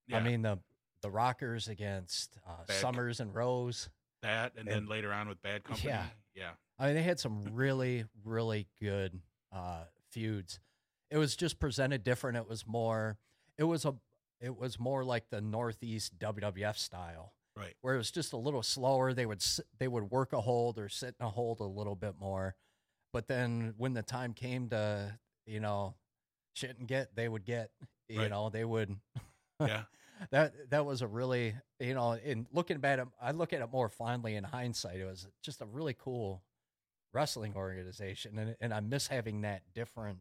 Yeah. 0.05 0.17
I 0.17 0.19
mean 0.21 0.41
the 0.41 0.59
the 1.01 1.09
Rockers 1.09 1.69
against 1.69 2.37
uh, 2.45 2.69
Somers 2.73 3.21
and 3.21 3.33
Rose. 3.33 3.87
that, 4.21 4.51
and, 4.57 4.67
And- 4.67 4.75
then 4.83 4.85
later 4.87 5.13
on 5.13 5.29
with 5.29 5.41
Bad 5.41 5.63
Company. 5.63 5.89
Yeah. 5.89 6.05
Yeah, 6.35 6.51
I 6.79 6.87
mean, 6.87 6.95
they 6.95 7.03
had 7.03 7.19
some 7.19 7.43
really, 7.53 8.05
really 8.23 8.67
good 8.81 9.19
uh, 9.51 9.83
feuds. 10.11 10.59
It 11.11 11.17
was 11.17 11.35
just 11.35 11.59
presented 11.59 12.03
different. 12.03 12.37
It 12.37 12.47
was 12.49 12.65
more. 12.67 13.17
It 13.57 13.63
was 13.65 13.85
a. 13.85 13.95
It 14.41 14.57
was 14.57 14.79
more 14.79 15.03
like 15.05 15.29
the 15.29 15.39
Northeast 15.39 16.17
WWF 16.19 16.75
style, 16.77 17.33
right. 17.55 17.73
where 17.81 17.93
it 17.93 17.97
was 17.97 18.11
just 18.11 18.33
a 18.33 18.37
little 18.37 18.63
slower. 18.63 19.13
They 19.13 19.25
would 19.25 19.43
they 19.79 19.87
would 19.87 20.11
work 20.11 20.33
a 20.33 20.41
hold 20.41 20.77
or 20.79 20.89
sit 20.89 21.15
in 21.19 21.25
a 21.25 21.29
hold 21.29 21.59
a 21.61 21.65
little 21.65 21.95
bit 21.95 22.15
more, 22.19 22.55
but 23.13 23.27
then 23.27 23.73
when 23.77 23.93
the 23.93 24.01
time 24.03 24.33
came 24.33 24.69
to 24.69 25.17
you 25.45 25.59
know, 25.59 25.93
shit 26.55 26.77
and 26.79 26.87
get, 26.87 27.15
they 27.15 27.27
would 27.29 27.45
get. 27.45 27.69
You 28.09 28.19
Right. 28.21 28.29
know, 28.29 28.49
they 28.49 28.65
would. 28.65 28.95
Yeah, 29.59 29.83
that 30.31 30.69
that 30.69 30.85
was 30.85 31.01
a 31.01 31.07
really 31.07 31.55
you 31.79 31.93
know 31.93 32.13
in 32.13 32.47
looking 32.51 32.79
back 32.79 32.93
at 32.93 32.99
it, 32.99 33.07
i 33.21 33.31
look 33.31 33.53
at 33.53 33.61
it 33.61 33.69
more 33.71 33.89
fondly 33.89 34.35
in 34.35 34.43
hindsight 34.43 34.99
it 34.99 35.05
was 35.05 35.27
just 35.43 35.61
a 35.61 35.65
really 35.65 35.93
cool 35.93 36.43
wrestling 37.13 37.53
organization 37.55 38.37
and, 38.39 38.55
and 38.59 38.73
i 38.73 38.79
miss 38.79 39.07
having 39.07 39.41
that 39.41 39.61
different 39.73 40.19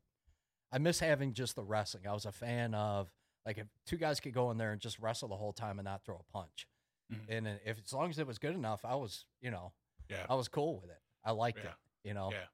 i 0.72 0.78
miss 0.78 0.98
having 1.00 1.32
just 1.32 1.56
the 1.56 1.62
wrestling 1.64 2.06
i 2.06 2.12
was 2.12 2.26
a 2.26 2.32
fan 2.32 2.74
of 2.74 3.10
like 3.46 3.58
if 3.58 3.66
two 3.86 3.96
guys 3.96 4.20
could 4.20 4.34
go 4.34 4.50
in 4.50 4.58
there 4.58 4.72
and 4.72 4.80
just 4.80 4.98
wrestle 4.98 5.28
the 5.28 5.36
whole 5.36 5.52
time 5.52 5.78
and 5.78 5.84
not 5.86 6.04
throw 6.04 6.16
a 6.16 6.32
punch 6.32 6.66
Mhm. 7.12 7.36
and 7.36 7.46
if 7.66 7.78
as 7.84 7.92
long 7.92 8.08
as 8.10 8.18
it 8.18 8.26
was 8.26 8.38
good 8.38 8.54
enough 8.54 8.84
i 8.84 8.94
was 8.94 9.24
you 9.40 9.50
know 9.50 9.72
yeah, 10.08 10.24
i 10.30 10.34
was 10.34 10.48
cool 10.48 10.80
with 10.80 10.90
it 10.90 11.00
i 11.24 11.30
liked 11.32 11.58
Yeah. 11.58 11.70
it 11.70 12.08
you 12.08 12.14
know 12.14 12.30
yeah, 12.30 12.44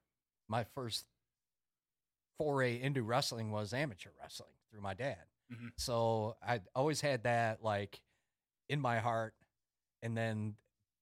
my 0.47 0.63
first 0.63 1.05
foray 2.37 2.79
into 2.81 3.03
wrestling 3.03 3.51
was 3.51 3.73
amateur 3.73 4.09
wrestling 4.21 4.53
through 4.71 4.81
my 4.81 4.93
dad. 4.93 5.17
Mhm. 5.51 5.71
So 5.77 6.37
I 6.41 6.61
always 6.75 7.01
had 7.01 7.23
that 7.23 7.63
like 7.63 8.01
in 8.67 8.79
my 8.79 8.99
heart. 8.99 9.33
And 10.01 10.15
then, 10.15 10.55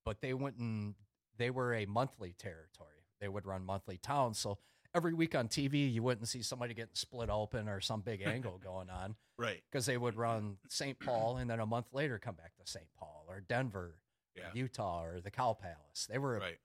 but 0.05 0.21
they 0.21 0.33
went 0.33 0.57
and 0.57 0.95
they 1.37 1.49
were 1.51 1.73
a 1.73 1.85
monthly 1.85 2.33
territory. 2.33 3.05
They 3.19 3.27
would 3.27 3.45
run 3.45 3.63
monthly 3.65 3.97
towns. 3.97 4.39
So 4.39 4.57
every 4.95 5.13
week 5.13 5.35
on 5.35 5.47
TV, 5.49 5.91
you 5.91 6.01
wouldn't 6.01 6.27
see 6.27 6.41
somebody 6.41 6.73
getting 6.73 6.95
split 6.95 7.29
open 7.29 7.67
or 7.67 7.79
some 7.81 8.01
big 8.01 8.21
angle 8.25 8.57
going 8.57 8.89
on 8.89 9.15
right. 9.37 9.61
because 9.69 9.85
they 9.85 9.97
would 9.97 10.15
run 10.15 10.57
St. 10.69 10.99
Paul 10.99 11.37
and 11.37 11.49
then 11.49 11.59
a 11.59 11.65
month 11.65 11.87
later 11.93 12.17
come 12.17 12.35
back 12.35 12.55
to 12.55 12.65
St. 12.65 12.87
Paul 12.97 13.25
or 13.27 13.41
Denver, 13.41 13.99
Yeah, 14.35 14.49
Utah 14.53 15.03
or 15.03 15.19
the 15.21 15.29
Cow 15.31 15.53
Palace. 15.53 16.07
They 16.09 16.17
were 16.17 16.39
right. 16.39 16.57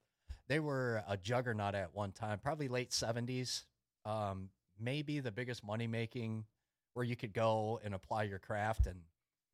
they 0.48 0.60
were 0.60 1.02
a 1.06 1.16
juggernaut 1.18 1.74
at 1.74 1.94
one 1.94 2.12
time, 2.12 2.38
probably 2.38 2.68
late 2.68 2.90
70s. 2.92 3.64
Um, 4.06 4.50
maybe 4.78 5.20
the 5.20 5.32
biggest 5.32 5.62
money 5.64 5.86
making 5.86 6.44
where 6.94 7.04
you 7.04 7.16
could 7.16 7.32
go 7.32 7.80
and 7.84 7.94
apply 7.94 8.24
your 8.24 8.38
craft 8.38 8.86
and 8.86 9.00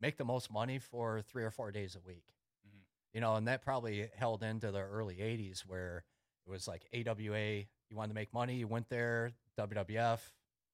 make 0.00 0.16
the 0.16 0.24
most 0.24 0.50
money 0.50 0.78
for 0.78 1.22
three 1.22 1.44
or 1.44 1.50
four 1.50 1.70
days 1.70 1.96
a 1.96 2.00
week. 2.00 2.24
Mhm. 2.66 2.80
You 3.12 3.20
know, 3.20 3.36
and 3.36 3.46
that 3.48 3.62
probably 3.62 4.08
held 4.14 4.42
into 4.42 4.70
the 4.70 4.80
early 4.80 5.20
80s 5.20 5.66
where 5.66 6.04
it 6.46 6.50
was 6.50 6.66
like 6.68 6.86
AWA, 6.92 7.66
you 7.88 7.96
wanted 7.96 8.08
to 8.08 8.14
make 8.14 8.32
money, 8.32 8.56
you 8.56 8.66
went 8.68 8.88
there, 8.88 9.32
WWF, 9.56 10.32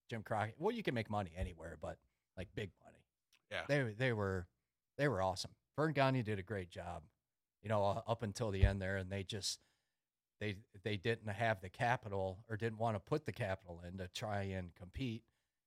Jim 0.08 0.22
Crockett. 0.22 0.58
Well, 0.58 0.74
you 0.74 0.82
can 0.82 0.94
make 0.94 1.10
money 1.10 1.32
anywhere, 1.36 1.76
but 1.80 1.98
like 2.36 2.48
big 2.54 2.70
money. 2.84 2.98
Yeah. 3.50 3.64
They 3.68 3.94
they 3.94 4.12
were 4.12 4.46
they 4.96 5.08
were 5.08 5.22
awesome. 5.22 5.54
Verne 5.76 5.92
Gagne 5.92 6.22
did 6.22 6.38
a 6.38 6.42
great 6.42 6.70
job, 6.70 7.02
you 7.62 7.68
know, 7.68 7.84
up 7.84 8.22
until 8.22 8.50
the 8.50 8.64
end 8.64 8.80
there, 8.80 8.96
and 8.96 9.10
they 9.10 9.22
just 9.22 9.60
they 10.40 10.56
they 10.82 10.96
didn't 10.96 11.28
have 11.28 11.60
the 11.60 11.68
capital 11.68 12.44
or 12.48 12.56
didn't 12.56 12.78
want 12.78 12.96
to 12.96 13.00
put 13.00 13.24
the 13.24 13.32
capital 13.32 13.80
in 13.86 13.98
to 13.98 14.08
try 14.08 14.42
and 14.42 14.74
compete, 14.74 15.22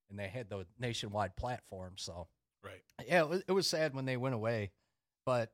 and 0.09 0.17
they 0.19 0.27
had 0.27 0.49
the 0.49 0.65
nationwide 0.79 1.35
platform. 1.35 1.93
So 1.97 2.27
Right. 2.63 2.81
yeah, 3.07 3.21
it 3.21 3.29
was, 3.29 3.43
it 3.47 3.51
was 3.51 3.67
sad 3.67 3.93
when 3.93 4.05
they 4.05 4.17
went 4.17 4.35
away, 4.35 4.71
but 5.25 5.51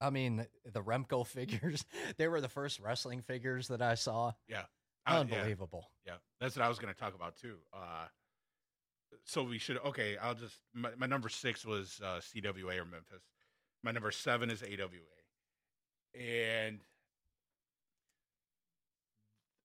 I 0.00 0.10
mean 0.10 0.46
the 0.70 0.82
Remco 0.82 1.26
figures, 1.26 1.84
they 2.16 2.28
were 2.28 2.40
the 2.40 2.48
first 2.48 2.80
wrestling 2.80 3.22
figures 3.22 3.68
that 3.68 3.82
I 3.82 3.94
saw. 3.94 4.28
Uh, 4.28 4.32
yeah. 4.48 4.62
Unbelievable. 5.06 5.90
Yeah, 6.06 6.14
that's 6.40 6.56
what 6.56 6.64
I 6.64 6.68
was 6.68 6.78
going 6.78 6.92
to 6.92 6.98
talk 6.98 7.14
about 7.14 7.36
too. 7.36 7.56
Uh, 7.74 8.06
so 9.24 9.42
we 9.42 9.58
should 9.58 9.78
okay. 9.84 10.16
I'll 10.16 10.34
just 10.34 10.58
my, 10.72 10.90
my 10.96 11.06
number 11.06 11.28
six 11.28 11.64
was 11.64 12.00
uh, 12.02 12.20
CWA 12.20 12.78
or 12.80 12.84
Memphis. 12.86 13.22
My 13.82 13.90
number 13.90 14.10
seven 14.10 14.50
is 14.50 14.62
AWA, 14.62 14.88
and 16.18 16.80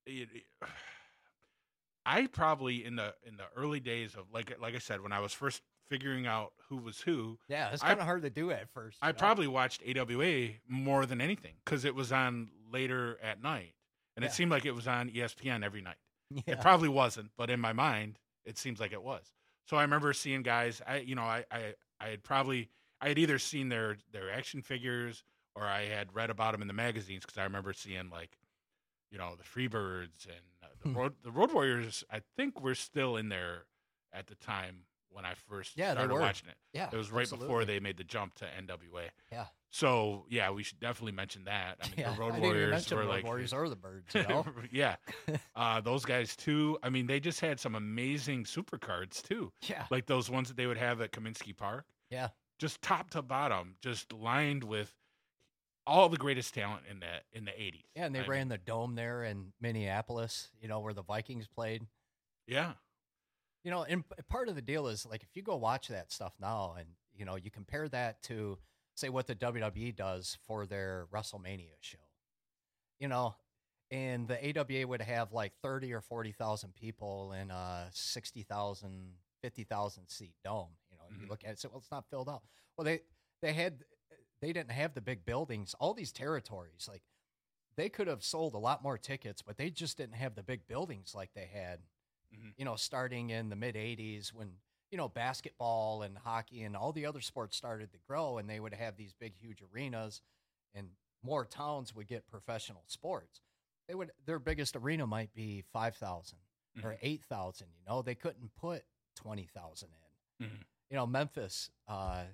it, 0.06 0.28
it- 0.34 0.68
I 2.10 2.28
probably 2.28 2.84
in 2.86 2.95
the 2.95 3.14
in 3.24 3.38
the 3.38 3.45
early 3.55 3.80
days 3.80 4.16
of 4.16 4.26
like 4.34 4.60
like 4.60 4.76
I 4.76 4.80
said 4.80 5.01
when 5.01 5.12
I 5.12 5.20
was 5.20 5.34
first 5.34 5.62
figuring 5.89 6.28
out 6.28 6.53
who 6.70 6.78
was 6.78 7.01
who, 7.01 7.38
Yeah, 7.47 7.70
it's 7.72 7.82
kind 7.82 7.99
of 7.99 8.05
hard 8.05 8.22
to 8.24 8.30
do 8.30 8.51
at 8.51 8.70
first. 8.70 8.97
I 9.01 9.07
know? 9.07 9.14
probably 9.14 9.47
watched 9.47 9.82
AWA 9.88 10.49
more 10.68 11.05
than 11.05 11.20
anything 11.22 11.53
because 11.66 11.84
it 11.86 11.95
was 11.95 12.12
on 12.12 12.49
later 12.72 13.18
at 13.24 13.41
night, 13.41 13.74
and 14.16 14.24
Yeah. 14.24 14.30
it 14.30 14.34
seemed 14.34 14.51
like 14.51 14.66
it 14.66 14.74
was 14.76 14.88
on 14.88 15.10
ESPN 15.10 15.64
every 15.64 15.82
night. 15.82 15.97
yeah. 16.32 16.41
It 16.53 16.62
probably 16.62 16.89
wasn't, 16.89 17.32
but 17.38 17.49
in 17.49 17.60
my 17.60 17.74
mind, 17.74 18.20
it 18.45 18.57
seems 18.57 18.80
like 18.80 18.91
it 18.91 19.01
was. 19.01 19.34
So 19.68 19.78
I 19.78 19.82
remember 19.82 20.14
seeing 20.14 20.41
guys. 20.43 20.82
I, 20.88 20.97
you 20.97 21.16
know, 21.16 21.24
I, 21.24 21.45
I, 21.51 21.74
I 21.99 22.07
had 22.10 22.24
probably, 22.24 22.70
I 23.01 23.07
had 23.10 23.18
either 23.20 23.39
seen 23.39 23.70
their 23.70 23.97
their 24.12 24.32
action 24.32 24.62
figures 24.62 25.24
or 25.55 25.66
I 25.66 25.86
had 25.86 26.14
read 26.16 26.30
about 26.30 26.51
them 26.53 26.62
in 26.62 26.68
the 26.68 26.74
magazines 26.74 27.22
because 27.26 27.38
I 27.39 27.43
remember 27.43 27.74
seeing 27.74 28.10
like, 28.10 28.38
you 29.12 29.18
know, 29.18 29.34
the 29.36 29.43
Freebirds 29.43 30.26
and 30.28 30.45
the. 30.84 30.90
Road 30.92 31.14
the 31.24 31.32
Road 31.32 31.54
Warriors. 31.54 32.04
I 32.12 32.22
think 32.38 32.62
were 32.62 32.76
still 32.76 33.18
in 33.18 33.30
there 33.30 33.66
at 34.14 34.28
the 34.28 34.36
time 34.36 34.82
when 35.12 35.26
I 35.26 35.34
first 35.48 35.76
Yeah, 35.78 35.94
started 35.94 36.14
watching 36.14 36.50
it. 36.50 36.56
yeah, 36.74 36.90
It 36.92 36.96
was 36.96 37.12
right 37.12 37.28
before 37.30 37.66
they 37.66 37.80
made 37.80 37.98
the 37.98 38.04
jump 38.04 38.36
to 38.36 38.46
NWA. 38.46 39.10
Yeah. 39.32 39.46
So 39.72 40.26
yeah, 40.30 40.50
we 40.52 40.64
should 40.64 40.80
definitely 40.80 41.12
mention 41.14 41.44
that. 41.46 41.78
I 41.82 41.86
mean, 41.88 41.96
yeah, 41.98 42.14
the 42.14 42.20
Road 42.20 42.34
I 42.34 42.40
Warriors 42.40 42.92
were 42.92 42.98
Road 43.00 43.10
like 43.10 43.24
Warriors 43.24 43.54
or 43.54 43.70
the 43.70 43.76
Birds. 43.76 44.14
You 44.16 44.24
know? 44.24 44.46
yeah, 44.72 44.96
uh, 45.56 45.82
those 45.82 46.06
guys 46.06 46.36
too. 46.36 46.78
I 46.84 46.90
mean, 46.90 47.08
they 47.08 47.20
just 47.20 47.40
had 47.40 47.60
some 47.60 47.76
amazing 47.76 48.46
super 48.46 48.78
cards 48.78 49.22
too, 49.22 49.52
yeah, 49.68 49.86
like 49.92 50.06
those 50.08 50.30
ones 50.30 50.48
that 50.48 50.58
they 50.58 50.66
would 50.68 50.78
have 50.78 51.02
at 51.02 51.12
Comiskey 51.12 51.56
Park. 51.56 51.86
yeah, 52.10 52.30
Just 52.58 52.82
top 52.82 53.10
to 53.12 53.22
bottom, 53.22 53.76
just 53.82 54.12
lined 54.14 54.64
with 54.64 54.94
all 55.90 56.10
the 56.10 56.18
greatest 56.18 56.54
talent 56.54 56.84
in 56.90 57.00
the 57.00 57.22
in 57.34 57.46
the 57.46 57.62
eighties. 57.62 57.84
yeah. 57.96 58.06
And 58.06 58.16
they 58.16 58.20
I 58.22 58.28
ran 58.28 58.40
mean, 58.42 58.48
the 58.50 58.58
dome 58.60 58.96
there 58.96 59.24
in 59.24 59.54
Minneapolis. 59.60 60.50
You 60.62 60.68
know 60.68 60.80
where 60.80 60.94
the 60.94 61.04
Vikings 61.04 61.48
played. 61.48 61.86
yeah, 62.48 62.74
You 63.64 63.72
know, 63.72 63.84
and 63.84 64.04
part 64.30 64.48
of 64.50 64.56
the 64.56 64.62
deal 64.62 64.88
is 64.88 65.06
like 65.06 65.24
if 65.24 65.36
you 65.36 65.42
go 65.44 65.56
watch 65.58 65.88
that 65.90 66.12
stuff 66.12 66.34
now, 66.40 66.76
and 66.80 66.88
you 67.16 67.26
know 67.26 67.36
you 67.36 67.52
compare 67.52 67.88
that 67.90 68.22
to 68.24 68.58
say 68.96 69.10
what 69.10 69.28
the 69.28 69.36
WWE 69.36 69.96
does 69.96 70.38
for 70.46 70.66
their 70.66 71.08
WrestleMania 71.14 71.76
show. 71.82 71.98
You 73.00 73.08
know, 73.08 73.36
and 73.92 74.28
the 74.28 74.38
AWA 74.60 74.86
would 74.88 75.02
have 75.02 75.32
like 75.34 75.54
thirty 75.62 75.94
or 75.94 76.02
forty 76.02 76.32
thousand 76.32 76.76
people 76.76 77.34
in 77.34 77.50
a 77.52 77.88
60,000, 77.94 79.14
50,000 79.42 80.08
seat 80.10 80.34
dome. 80.44 80.68
You 80.92 80.98
know, 80.98 81.04
you 81.20 81.26
Mhm. 81.26 81.30
look 81.30 81.44
at 81.44 81.48
it, 81.48 81.50
and 81.52 81.60
say, 81.60 81.68
well, 81.70 81.80
it's 81.80 81.92
not 81.92 82.10
filled 82.10 82.30
out. 82.30 82.44
Well, 82.78 82.86
they 82.86 83.02
they 83.42 83.54
had 83.54 83.84
they 84.42 84.54
didn't 84.54 84.72
have 84.72 84.94
the 84.94 85.02
big 85.02 85.26
buildings. 85.26 85.76
All 85.80 85.94
these 85.94 86.12
territories, 86.12 86.88
like 86.90 87.04
they 87.76 87.90
could 87.90 88.08
have 88.08 88.24
sold 88.24 88.54
a 88.54 88.58
lot 88.60 88.84
more 88.84 88.98
tickets, 88.98 89.42
but 89.42 89.58
they 89.58 89.70
just 89.70 89.98
didn't 89.98 90.16
have 90.16 90.36
the 90.36 90.44
big 90.44 90.68
buildings 90.68 91.14
like 91.16 91.34
they 91.34 91.46
had 91.48 91.80
Mhm. 92.32 92.54
you 92.58 92.66
know, 92.66 92.76
starting 92.76 93.32
in 93.32 93.50
the 93.50 93.56
mid 93.56 93.76
80s 93.76 94.34
when, 94.34 94.62
you 94.92 94.98
know, 94.98 95.10
basketball 95.10 96.04
and 96.04 96.18
hockey 96.18 96.62
and 96.64 96.76
all 96.76 96.92
the 96.92 97.06
other 97.06 97.22
sports 97.22 97.58
started 97.58 97.92
to 97.92 97.98
grow 98.08 98.38
and 98.38 98.50
they 98.50 98.60
would 98.60 98.74
have 98.74 98.98
these 98.98 99.14
big, 99.14 99.36
huge 99.36 99.64
arenas 99.74 100.22
and 100.76 100.90
more 101.24 101.44
towns 101.46 101.96
would 101.96 102.08
get 102.08 102.28
professional 102.28 102.84
sports. 102.88 103.42
They 103.88 103.96
would, 103.96 104.12
their 104.26 104.40
biggest 104.40 104.76
arena 104.76 105.08
might 105.08 105.34
be 105.34 105.62
5,000 105.74 106.38
or 106.84 106.92
Mhm. 106.92 107.00
8,000, 107.02 107.68
you 107.76 107.84
know, 107.88 108.02
they 108.04 108.16
couldn't 108.16 108.54
put 108.56 108.86
20,000 109.16 109.90
in. 110.40 110.46
Mhm. 110.46 110.66
You 110.92 110.98
know, 110.98 111.08
Memphis, 111.08 111.72
uh, 111.88 112.26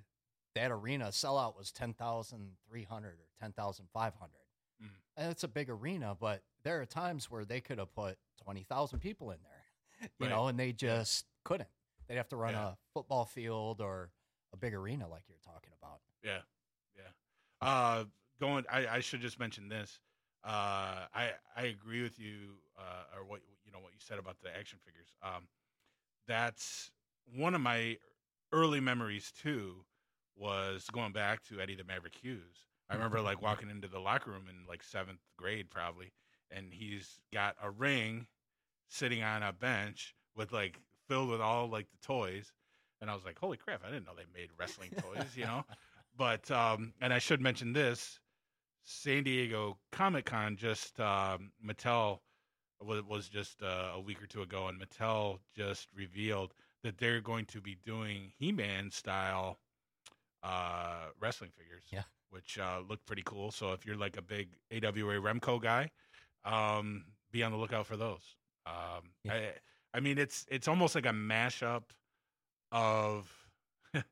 that 0.56 0.70
arena 0.72 1.06
sellout 1.08 1.56
was 1.56 1.70
10,300 1.72 3.08
or 3.20 3.28
10,500. 3.40 4.30
Mhm. 4.82 4.88
And 5.16 5.30
it's 5.30 5.44
a 5.44 5.48
big 5.48 5.70
arena, 5.70 6.14
but 6.18 6.42
there 6.62 6.80
are 6.80 6.86
times 6.86 7.30
where 7.30 7.44
they 7.44 7.60
could 7.60 7.78
have 7.78 7.92
put 7.94 8.18
20,000 8.42 9.00
people 9.00 9.30
in 9.30 9.38
there, 9.42 9.64
you 10.18 10.26
Right. 10.26 10.30
know, 10.30 10.48
and 10.48 10.58
they 10.58 10.72
just 10.72 11.26
couldn't. 11.44 11.70
They'd 12.06 12.16
have 12.16 12.28
to 12.30 12.36
run 12.36 12.54
Yeah. 12.54 12.68
a 12.72 12.78
football 12.92 13.24
field 13.24 13.80
or 13.80 14.12
a 14.52 14.56
big 14.56 14.74
arena 14.74 15.08
like 15.08 15.28
you're 15.28 15.38
talking 15.38 15.72
about. 15.74 16.00
yeah, 16.22 16.42
yeah. 16.96 17.12
Uh, 17.60 18.04
going, 18.38 18.64
I, 18.68 18.86
I 18.88 19.00
should 19.00 19.20
just 19.20 19.38
mention 19.38 19.68
this. 19.68 20.00
Uh, 20.44 21.06
I 21.14 21.34
I 21.56 21.62
agree 21.64 22.02
with 22.02 22.18
you, 22.18 22.62
uh, 22.76 23.04
or 23.16 23.24
what 23.24 23.42
you 23.64 23.70
know 23.72 23.80
what 23.80 23.92
you 23.92 23.98
said 24.00 24.18
about 24.18 24.40
the 24.40 24.54
action 24.56 24.78
figures. 24.84 25.12
Um, 25.22 25.48
that's 26.26 26.90
one 27.24 27.54
of 27.54 27.60
my 27.60 27.98
early 28.52 28.80
memories 28.80 29.32
too. 29.32 29.84
Was 30.36 30.84
going 30.92 31.12
back 31.12 31.42
to 31.44 31.60
Eddie 31.60 31.76
the 31.76 31.84
Maverick 31.84 32.14
Hughes. 32.14 32.66
I 32.90 32.94
remember 32.94 33.20
like 33.20 33.42
walking 33.42 33.70
into 33.70 33.88
the 33.88 33.98
locker 33.98 34.30
room 34.30 34.44
in 34.48 34.66
like 34.68 34.82
seventh 34.82 35.20
grade 35.36 35.70
probably, 35.70 36.12
and 36.50 36.72
he's 36.72 37.20
got 37.32 37.56
a 37.62 37.70
ring 37.70 38.26
sitting 38.88 39.22
on 39.22 39.42
a 39.42 39.52
bench 39.52 40.14
with 40.36 40.52
like 40.52 40.80
filled 41.08 41.30
with 41.30 41.40
all 41.40 41.68
like 41.68 41.86
the 41.90 42.06
toys, 42.06 42.52
and 43.00 43.10
I 43.10 43.14
was 43.14 43.24
like, 43.24 43.38
holy 43.38 43.56
crap! 43.56 43.82
I 43.84 43.90
didn't 43.90 44.06
know 44.06 44.12
they 44.16 44.38
made 44.38 44.50
wrestling 44.58 44.90
toys, 44.90 45.36
you 45.36 45.44
know. 45.44 45.64
But 46.18 46.50
um, 46.50 46.94
and 47.02 47.12
I 47.12 47.18
should 47.18 47.42
mention 47.42 47.74
this. 47.74 48.20
San 48.84 49.24
Diego 49.24 49.76
Comic 49.92 50.24
Con, 50.24 50.56
just 50.56 50.98
um, 50.98 51.50
Mattel 51.62 52.20
was, 52.80 53.02
was 53.02 53.28
just 53.28 53.62
uh, 53.62 53.90
a 53.94 54.00
week 54.00 54.22
or 54.22 54.26
two 54.26 54.42
ago, 54.42 54.68
and 54.68 54.80
Mattel 54.80 55.40
just 55.54 55.88
revealed 55.94 56.54
that 56.82 56.96
they're 56.96 57.20
going 57.20 57.44
to 57.46 57.60
be 57.60 57.76
doing 57.84 58.32
He-Man 58.38 58.90
style 58.90 59.58
uh, 60.46 61.06
wrestling 61.20 61.50
figures. 61.56 61.82
Yeah. 61.90 62.02
which 62.30 62.58
uh, 62.58 62.80
look 62.88 63.04
pretty 63.06 63.22
cool. 63.24 63.50
So 63.50 63.72
if 63.72 63.84
you're 63.86 63.96
like 63.96 64.16
a 64.16 64.22
big 64.22 64.48
AWA 64.72 65.14
Remco 65.20 65.60
guy, 65.60 65.90
um, 66.44 67.04
be 67.32 67.42
on 67.42 67.50
the 67.52 67.58
lookout 67.58 67.86
for 67.86 67.96
those. 67.96 68.36
Um, 68.66 69.10
Yeah. 69.24 69.32
I, 69.34 69.52
I 69.94 70.00
mean, 70.00 70.18
it's 70.18 70.44
it's 70.50 70.68
almost 70.68 70.94
like 70.94 71.06
a 71.06 71.10
mashup 71.12 71.84
of 72.72 73.30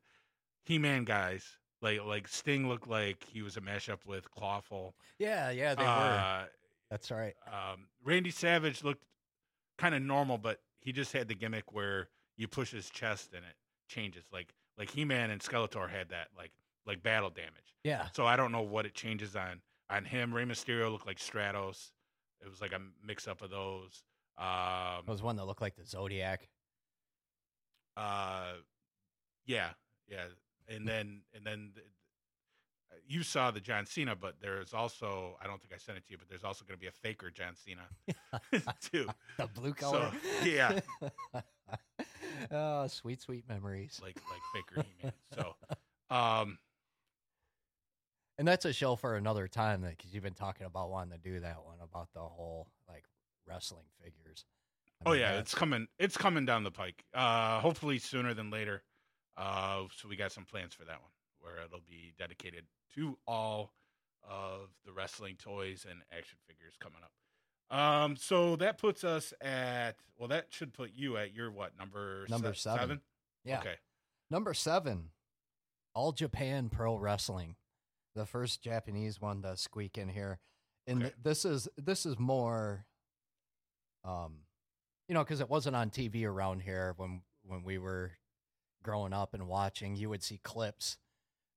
He-Man 0.65 1.03
guys. 1.03 1.43
Like 1.81 2.03
like 2.03 2.27
Sting 2.27 2.67
looked 2.67 2.87
like 2.87 3.23
he 3.31 3.41
was 3.41 3.57
a 3.57 3.61
mashup 3.61 3.99
with 4.05 4.31
Clawful. 4.31 4.95
Yeah, 5.19 5.51
yeah, 5.51 5.75
they 5.75 5.83
were. 5.83 5.89
Uh, 5.89 6.45
That's 6.89 7.11
right. 7.11 7.35
um, 7.47 7.87
Randy 8.03 8.31
Savage 8.31 8.83
looked 8.83 9.03
kind 9.77 9.93
of 9.93 10.01
normal, 10.01 10.37
but 10.37 10.61
he 10.79 10.91
just 10.91 11.11
had 11.13 11.27
the 11.27 11.35
gimmick 11.35 11.73
where 11.73 12.07
you 12.37 12.47
push 12.47 12.71
his 12.71 12.89
chest 12.89 13.33
and 13.35 13.43
it 13.45 13.55
changes. 13.87 14.23
Like 14.31 14.53
like 14.77 14.89
He 14.91 15.05
Man 15.05 15.29
and 15.31 15.41
Skeletor 15.41 15.89
had 15.89 16.09
that 16.09 16.27
like 16.37 16.51
like 16.85 17.01
battle 17.03 17.29
damage. 17.29 17.75
Yeah. 17.83 18.07
So 18.13 18.25
I 18.25 18.35
don't 18.35 18.51
know 18.51 18.61
what 18.61 18.85
it 18.85 18.93
changes 18.93 19.35
on 19.35 19.61
on 19.89 20.05
him. 20.05 20.33
Rey 20.33 20.43
Mysterio 20.45 20.91
looked 20.91 21.07
like 21.07 21.17
Stratos. 21.17 21.91
It 22.41 22.49
was 22.49 22.61
like 22.61 22.73
a 22.73 22.79
mix 23.05 23.27
up 23.27 23.41
of 23.41 23.49
those. 23.49 24.03
Um, 24.37 25.03
It 25.07 25.11
was 25.11 25.23
one 25.23 25.35
that 25.37 25.45
looked 25.45 25.61
like 25.61 25.75
the 25.75 25.85
Zodiac. 25.85 26.47
uh, 27.97 28.53
yeah, 29.45 29.69
yeah, 30.09 30.25
and 30.67 30.87
then 30.87 31.21
and 31.33 31.45
then 31.45 31.71
the, 31.75 31.81
you 33.07 33.23
saw 33.23 33.51
the 33.51 33.59
John 33.61 33.85
Cena, 33.85 34.15
but 34.15 34.35
there's 34.41 34.73
also 34.73 35.37
I 35.41 35.47
don't 35.47 35.61
think 35.61 35.73
I 35.73 35.77
sent 35.77 35.97
it 35.97 36.05
to 36.07 36.11
you, 36.11 36.17
but 36.17 36.27
there's 36.27 36.43
also 36.43 36.65
going 36.65 36.77
to 36.77 36.81
be 36.81 36.87
a 36.87 36.91
faker 36.91 37.29
John 37.29 37.53
Cena 37.55 37.83
too. 38.81 39.07
the 39.37 39.47
blue 39.47 39.73
color. 39.73 40.11
yeah. 40.43 40.79
oh, 42.51 42.87
sweet, 42.87 43.21
sweet 43.21 43.47
memories. 43.47 43.99
like 44.03 44.17
like 44.31 44.41
Faker 44.53 44.87
He-Man. 44.99 45.13
So, 45.33 45.55
um, 46.15 46.57
And 48.37 48.47
that's 48.47 48.65
a 48.65 48.73
show 48.73 48.95
for 48.95 49.15
another 49.15 49.47
time 49.47 49.81
that 49.81 49.97
because 49.97 50.13
you've 50.13 50.23
been 50.23 50.33
talking 50.33 50.65
about 50.65 50.89
wanting 50.89 51.17
to 51.17 51.17
do 51.17 51.39
that 51.39 51.63
one 51.63 51.77
about 51.81 52.09
the 52.13 52.19
whole 52.19 52.67
like 52.89 53.05
wrestling 53.47 53.85
figures. 54.03 54.45
I 55.05 55.09
oh 55.09 55.11
mean, 55.11 55.21
yeah, 55.21 55.39
it's 55.39 55.53
coming. 55.55 55.87
It's 55.99 56.17
coming 56.17 56.45
down 56.45 56.63
the 56.63 56.71
pike. 56.71 57.05
Uh, 57.13 57.59
hopefully 57.59 57.97
sooner 57.99 58.33
than 58.33 58.49
later. 58.49 58.83
Uh, 59.37 59.83
so 59.95 60.07
we 60.07 60.15
got 60.15 60.31
some 60.31 60.45
plans 60.45 60.73
for 60.73 60.85
that 60.85 61.01
one 61.01 61.11
where 61.39 61.63
it'll 61.63 61.83
be 61.87 62.13
dedicated 62.17 62.65
to 62.95 63.17
all 63.27 63.73
of 64.27 64.69
the 64.85 64.91
wrestling 64.93 65.35
toys 65.37 65.85
and 65.89 65.99
action 66.11 66.37
figures 66.47 66.73
coming 66.79 66.99
up. 67.03 67.11
Um, 67.71 68.15
so 68.15 68.55
that 68.57 68.77
puts 68.77 69.03
us 69.03 69.33
at 69.41 69.93
well, 70.17 70.27
that 70.29 70.47
should 70.49 70.73
put 70.73 70.91
you 70.93 71.17
at 71.17 71.33
your 71.33 71.51
what 71.51 71.77
number 71.77 72.25
Number 72.29 72.53
se- 72.53 72.69
seven. 72.77 73.01
yeah. 73.43 73.59
Okay. 73.59 73.75
Number 74.31 74.53
seven, 74.53 75.09
All 75.93 76.11
Japan 76.11 76.69
Pro 76.69 76.95
Wrestling, 76.97 77.55
the 78.15 78.25
first 78.25 78.61
Japanese 78.61 79.19
one 79.19 79.41
to 79.41 79.57
squeak 79.57 79.97
in 79.97 80.09
here, 80.09 80.39
and 80.87 80.99
Okay. 80.99 81.09
th- 81.09 81.23
this 81.23 81.45
is 81.45 81.67
this 81.77 82.05
is 82.05 82.17
more, 82.19 82.85
um, 84.03 84.41
you 85.07 85.13
know, 85.13 85.23
because 85.23 85.41
it 85.41 85.49
wasn't 85.49 85.75
on 85.75 85.89
TV 85.89 86.25
around 86.25 86.61
here 86.61 86.93
when 86.97 87.21
when 87.43 87.63
we 87.63 87.77
were 87.77 88.11
growing 88.83 89.13
up 89.13 89.33
and 89.33 89.47
watching. 89.47 89.95
You 89.95 90.09
would 90.09 90.23
see 90.23 90.37
clips, 90.43 90.97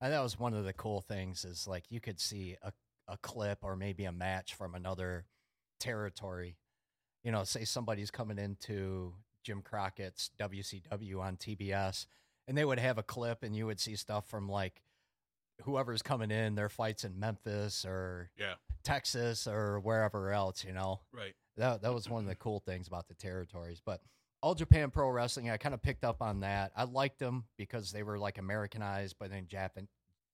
and 0.01 0.13
that 0.13 0.21
was 0.21 0.39
one 0.39 0.55
of 0.55 0.65
the 0.65 0.73
cool 0.73 1.01
things 1.03 1.45
is 1.45 1.67
like 1.67 1.91
you 1.91 2.01
could 2.01 2.19
see 2.21 2.57
a 2.63 2.73
a 3.07 3.17
clip 3.19 3.61
or 3.63 3.77
maybe 3.77 4.05
a 4.05 4.13
match 4.13 4.55
from 4.55 4.75
another 4.75 5.25
territory. 5.79 6.57
You 7.25 7.33
know, 7.33 7.45
say 7.45 7.65
somebody's 7.65 8.11
coming 8.11 8.39
into 8.39 9.15
Jim 9.43 9.63
Crockett's 9.63 10.31
WCW 10.39 11.21
on 11.21 11.37
TBS, 11.37 12.07
and 12.47 12.57
they 12.57 12.65
would 12.65 12.79
have 12.79 12.99
a 12.99 13.03
clip, 13.03 13.43
and 13.43 13.55
you 13.57 13.67
would 13.67 13.81
see 13.81 13.97
stuff 13.97 14.29
from 14.29 14.49
like 14.49 14.83
whoever's 15.63 16.03
coming 16.03 16.31
in, 16.31 16.55
their 16.55 16.69
fights 16.69 17.05
in 17.05 17.19
Memphis 17.19 17.85
or 17.85 18.31
Yeah. 18.37 18.55
Texas 18.85 19.47
or 19.47 19.81
wherever 19.81 20.31
else. 20.33 20.65
You 20.65 20.73
know, 20.73 21.01
Right. 21.13 21.35
that 21.57 21.83
that 21.83 21.93
was 21.93 22.09
one 22.09 22.23
of 22.25 22.29
the 22.29 22.37
cool 22.37 22.61
things 22.61 22.87
about 22.87 23.09
the 23.09 23.15
territories. 23.15 23.81
But 23.85 24.03
All 24.41 24.55
Japan 24.55 24.93
Pro 24.93 25.11
Wrestling, 25.11 25.51
I 25.51 25.57
kind 25.57 25.75
of 25.75 25.83
picked 25.83 26.05
up 26.05 26.23
on 26.23 26.41
that. 26.41 26.71
I 26.77 26.85
liked 26.85 27.19
them 27.19 27.49
because 27.57 27.91
they 27.91 28.05
were 28.05 28.21
like 28.21 28.39
Americanized, 28.39 29.17
but 29.19 29.33
in 29.33 29.49
Japan, 29.49 29.89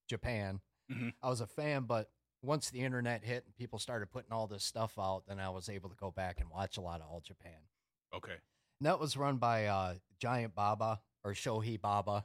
Japan. 0.07 0.61
Mhm. 0.91 1.15
I 1.23 1.31
was 1.31 1.41
a 1.41 1.47
fan, 1.47 1.85
but 1.85 2.11
once 2.45 2.71
the 2.71 2.81
internet 2.81 3.25
hit 3.25 3.45
and 3.47 3.57
people 3.57 3.79
started 3.79 4.11
putting 4.11 4.33
all 4.33 4.47
this 4.47 4.65
stuff 4.65 4.99
out, 4.99 5.25
then 5.27 5.41
I 5.41 5.51
was 5.51 5.69
able 5.69 5.89
to 5.89 5.97
go 5.97 6.11
back 6.11 6.41
and 6.41 6.51
watch 6.51 6.77
a 6.77 6.81
lot 6.81 7.01
of 7.01 7.07
All 7.09 7.21
Japan. 7.21 7.59
Okay. 8.15 8.35
And 8.81 8.87
that 8.87 9.01
was 9.01 9.17
run 9.17 9.39
by 9.39 9.67
uh, 9.67 9.95
Giant 10.19 10.55
Baba 10.55 11.01
or 11.25 11.33
Shohei 11.33 11.81
Baba. 11.81 12.25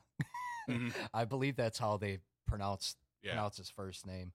Mhm. 0.70 0.94
I 1.14 1.26
believe 1.26 1.56
that's 1.56 1.80
how 1.80 1.98
they 1.98 2.20
pronounce 2.48 2.96
Yeah. 3.24 3.32
pronounce 3.32 3.58
his 3.58 3.70
first 3.70 4.06
name. 4.06 4.34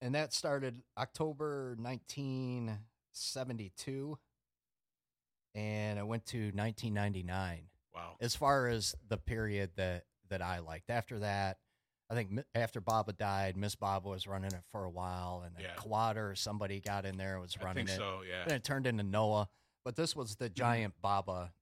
And 0.00 0.14
that 0.14 0.32
started 0.32 0.82
October 0.98 1.76
1972 1.78 4.18
and 5.54 5.98
it 5.98 6.06
went 6.06 6.26
to 6.26 6.50
1999 6.52 7.68
Wow. 7.94 8.16
as 8.20 8.36
far 8.36 8.68
as 8.68 8.94
the 9.08 9.16
period 9.16 9.70
that 9.76 10.04
that 10.28 10.42
I 10.42 10.58
liked. 10.58 10.90
After 10.90 11.20
that, 11.20 11.58
I 12.08 12.14
think 12.14 12.40
after 12.54 12.80
Baba 12.80 13.12
died, 13.12 13.56
Miss 13.56 13.74
Baba 13.74 14.08
was 14.08 14.26
running 14.26 14.52
it 14.52 14.62
for 14.70 14.84
a 14.84 14.90
while 14.90 15.42
and 15.44 15.56
then 15.56 15.64
Yeah. 15.64 15.74
Kawada 15.74 16.30
or 16.30 16.34
somebody 16.36 16.80
got 16.80 17.04
in 17.04 17.16
there 17.16 17.32
and 17.34 17.42
was 17.42 17.56
I 17.60 17.64
running 17.64 17.86
think 17.86 17.98
it. 17.98 18.02
so. 18.02 18.22
Yeah. 18.22 18.44
Then 18.44 18.56
it 18.56 18.64
turned 18.64 18.86
into 18.86 19.02
Noah, 19.02 19.48
but 19.84 19.96
this 19.96 20.14
was 20.14 20.36
the 20.36 20.46
mm-hmm. 20.46 20.54
giant 20.54 20.94
Baba, 21.02 21.52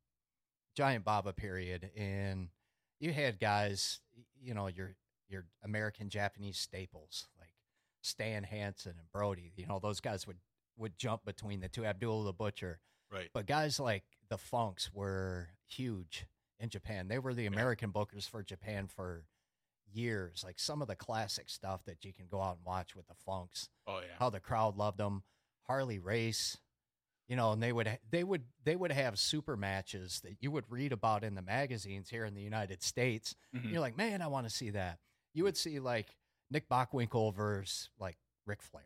giant 0.77 1.05
Baba 1.05 1.33
period, 1.33 1.91
and 1.97 2.49
you 3.01 3.13
had 3.13 3.39
guys, 3.41 4.01
you 4.41 4.55
know, 4.55 4.67
your 4.67 4.95
your 5.29 5.47
American 5.63 6.11
Japanese 6.11 6.59
staples 6.59 7.27
like 7.39 7.49
Stan 8.03 8.45
Hansen 8.45 8.95
and 8.99 9.11
Brody. 9.11 9.53
You 9.57 9.67
know, 9.67 9.79
those 9.79 10.01
guys 10.01 10.27
would 10.27 10.39
would 10.77 10.99
jump 10.99 11.25
between 11.25 11.61
the 11.61 11.69
two. 11.69 11.85
Abdullah 11.87 12.25
the 12.25 12.33
Butcher, 12.33 12.81
Right. 13.11 13.31
but 13.33 13.47
guys 13.47 13.81
like 13.81 14.05
the 14.29 14.37
Funks 14.39 14.93
were 14.93 15.49
huge 15.67 16.27
in 16.61 16.69
Japan. 16.69 17.09
They 17.09 17.19
were 17.19 17.33
the 17.33 17.47
American 17.47 17.93
bookers 17.93 18.29
for 18.29 18.43
Japan 18.43 18.89
for 18.89 19.25
years. 19.95 20.43
Like 20.45 20.59
some 20.59 20.83
of 20.83 20.89
the 20.89 20.97
classic 20.97 21.49
stuff 21.49 21.85
that 21.87 22.05
you 22.05 22.13
can 22.13 22.27
go 22.31 22.41
out 22.41 22.57
and 22.57 22.65
watch 22.67 22.95
with 22.97 23.07
the 23.09 23.15
Funks 23.27 23.69
Oh 23.87 24.01
yeah. 24.01 24.15
how 24.19 24.31
the 24.31 24.41
crowd 24.41 24.77
loved 24.77 24.99
them. 24.99 25.23
Harley 25.67 25.99
Race, 25.99 26.59
you 27.29 27.37
know, 27.37 27.53
and 27.53 27.63
they 27.63 27.73
would 27.73 27.99
they 28.11 28.23
would 28.25 28.43
they 28.65 28.77
would 28.77 28.93
have 28.93 29.19
super 29.19 29.57
matches 29.57 30.21
that 30.25 30.37
you 30.41 30.51
would 30.51 30.65
read 30.71 30.93
about 30.93 31.25
in 31.25 31.35
the 31.35 31.43
magazines 31.43 32.11
here 32.11 32.25
in 32.25 32.35
the 32.35 32.43
United 32.43 32.83
States. 32.83 33.35
Mhm. 33.55 33.71
You're 33.73 33.81
like, 33.81 33.97
man, 33.97 34.21
I 34.23 34.27
want 34.27 34.47
to 34.49 34.55
see 34.55 34.71
that. 34.71 34.99
You 35.33 35.45
would 35.45 35.57
see 35.57 35.81
like 35.81 36.17
Nick 36.51 36.69
Bockwinkel 36.69 37.35
versus 37.35 37.89
like 37.99 38.19
Ric 38.47 38.61
Flair. 38.63 38.85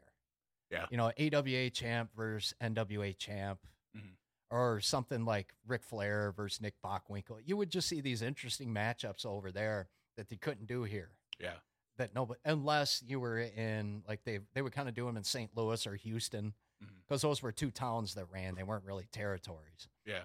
Yeah. 0.70 0.86
You 0.90 0.96
know, 0.98 1.10
AWA 1.18 1.70
champ 1.70 2.10
versus 2.14 2.54
NWA 2.60 3.12
champ. 3.18 3.60
Mhm. 3.96 4.12
Or 4.50 4.80
something 4.80 5.24
like 5.26 5.52
Ric 5.66 5.82
Flair 5.82 6.32
versus 6.32 6.60
Nick 6.60 6.74
Bockwinkel. 6.82 7.40
You 7.44 7.56
would 7.56 7.70
just 7.70 7.88
see 7.88 8.00
these 8.00 8.22
interesting 8.22 8.72
matchups 8.72 9.26
over 9.26 9.50
there 9.52 9.88
that 10.18 10.28
they 10.28 10.36
couldn't 10.36 10.66
do 10.66 10.82
here 10.82 11.12
Yeah. 11.40 11.54
that 11.96 12.14
nobody 12.14 12.38
unless 12.44 13.02
you 13.06 13.18
were 13.20 13.38
in 13.38 14.02
like 14.06 14.24
they 14.24 14.40
they 14.52 14.60
would 14.62 14.72
kind 14.74 14.88
of 14.88 14.94
do 14.94 15.06
them 15.06 15.16
in 15.16 15.24
St. 15.24 15.50
Louis 15.56 15.86
or 15.86 15.94
Houston 15.94 16.52
mm-hmm. 16.84 16.94
because 17.06 17.22
those 17.22 17.40
were 17.42 17.52
two 17.52 17.70
towns 17.70 18.14
that 18.14 18.26
ran. 18.30 18.54
They 18.56 18.64
weren't 18.64 18.84
really 18.84 19.06
territories. 19.12 19.88
Yeah. 20.04 20.22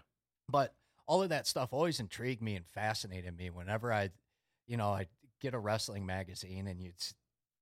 But 0.50 0.74
all 1.08 1.22
of 1.24 1.30
that 1.30 1.48
stuff 1.48 1.70
always 1.72 2.00
intrigued 2.00 2.42
me 2.42 2.56
and 2.56 2.66
fascinated 2.68 3.38
me. 3.38 3.50
Whenever 3.50 3.94
I, 3.94 4.10
you 4.68 4.78
know, 4.78 4.90
I'd 4.92 5.10
get 5.40 5.54
a 5.54 5.60
wrestling 5.60 6.06
magazine 6.06 6.68
and 6.68 6.82
you'd 6.82 6.96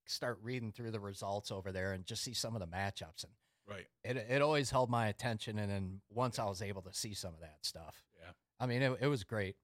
start 0.06 0.40
reading 0.42 0.72
through 0.72 0.92
the 0.92 1.00
results 1.00 1.52
over 1.52 1.72
there 1.72 1.94
and 1.94 2.06
just 2.06 2.24
see 2.24 2.34
some 2.34 2.56
of 2.56 2.62
the 2.62 2.68
matchups 2.68 3.24
and 3.24 3.34
Right. 3.68 3.88
it 4.04 4.18
it 4.18 4.42
always 4.42 4.70
held 4.72 4.90
my 4.90 5.08
attention. 5.08 5.60
And 5.60 5.72
then 5.72 6.02
once 6.10 6.40
I 6.40 6.46
was 6.46 6.62
able 6.62 6.82
to 6.84 6.94
see 6.94 7.14
some 7.14 7.34
of 7.34 7.42
that 7.42 7.60
stuff, 7.62 8.04
Yeah. 8.20 8.32
I 8.60 8.66
mean, 8.68 8.82
it, 8.82 8.98
it 9.02 9.08
was 9.08 9.24
great. 9.24 9.56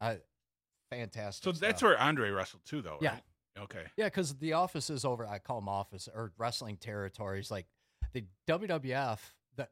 I 0.00 0.18
fantastic. 0.90 1.44
So 1.44 1.52
that's 1.52 1.78
stuff. 1.78 1.88
where 1.90 2.00
Andre 2.00 2.30
wrestled 2.30 2.64
too, 2.64 2.82
though. 2.82 2.98
Yeah. 3.00 3.14
Right? 3.14 3.22
Okay. 3.60 3.84
Yeah, 3.96 4.06
because 4.06 4.34
the 4.36 4.52
offices 4.52 5.04
over, 5.04 5.26
I 5.26 5.38
call 5.38 5.60
them 5.60 5.68
office 5.68 6.08
or 6.12 6.32
wrestling 6.38 6.76
territories. 6.76 7.50
Like 7.50 7.66
the 8.12 8.24
WWF, 8.46 9.18
the 9.56 9.68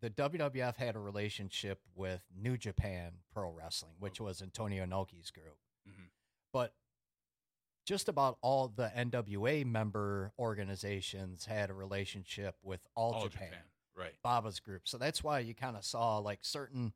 the 0.00 0.10
WWF 0.10 0.76
had 0.76 0.96
a 0.96 0.98
relationship 0.98 1.80
with 1.94 2.22
New 2.34 2.56
Japan 2.56 3.12
Pro 3.32 3.50
Wrestling, 3.50 3.94
which 3.98 4.20
was 4.20 4.40
Antonio 4.42 4.84
Inoki's 4.86 5.30
group. 5.30 5.58
Mhm. 5.88 6.08
But 6.52 6.74
just 7.84 8.08
about 8.08 8.38
all 8.42 8.68
the 8.68 8.90
NWA 8.96 9.64
member 9.64 10.32
organizations 10.38 11.44
had 11.46 11.70
a 11.70 11.74
relationship 11.74 12.56
with 12.62 12.86
All, 12.96 13.12
All 13.12 13.22
Japan, 13.28 13.48
Japan. 13.50 13.64
Right. 13.94 14.14
Baba's 14.22 14.60
group. 14.60 14.88
So 14.88 14.98
that's 14.98 15.22
why 15.22 15.38
you 15.38 15.54
kind 15.54 15.76
of 15.76 15.84
saw 15.84 16.18
like 16.18 16.44
certain 16.44 16.92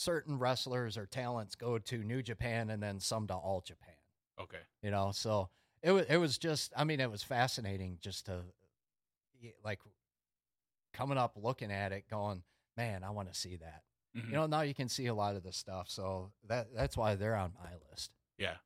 certain 0.00 0.38
wrestlers 0.38 0.96
or 0.96 1.06
talents 1.06 1.54
go 1.54 1.78
to 1.78 1.98
New 2.02 2.22
Japan 2.22 2.70
and 2.70 2.82
then 2.82 3.00
some 3.00 3.26
to 3.26 3.34
All 3.34 3.60
Japan 3.60 3.94
Okay. 4.40 4.62
you 4.82 4.90
know 4.90 5.10
so 5.12 5.50
it 5.82 5.92
was 5.92 6.06
it 6.08 6.16
was 6.16 6.38
just 6.38 6.72
i 6.76 6.84
mean 6.84 7.00
it 7.00 7.10
was 7.10 7.22
fascinating 7.22 7.98
just 8.00 8.26
to 8.26 8.42
like 9.64 9.80
coming 10.92 11.18
up, 11.18 11.32
looking 11.36 11.70
at 11.70 11.92
it, 11.92 12.04
going, 12.10 12.42
man, 12.76 13.04
I 13.04 13.10
want 13.10 13.32
to 13.32 13.38
see 13.38 13.56
that. 13.56 13.82
Mhm. 14.16 14.26
You 14.26 14.32
know, 14.32 14.46
now 14.46 14.62
you 14.62 14.74
can 14.74 14.88
see 14.88 15.06
a 15.06 15.14
lot 15.14 15.36
of 15.36 15.42
the 15.42 15.52
stuff, 15.52 15.88
so 15.88 16.32
that 16.48 16.74
that's 16.74 16.96
why 16.96 17.14
they're 17.14 17.36
on 17.36 17.54
my 17.54 17.70
list. 17.90 18.10
Yeah. 18.38 18.56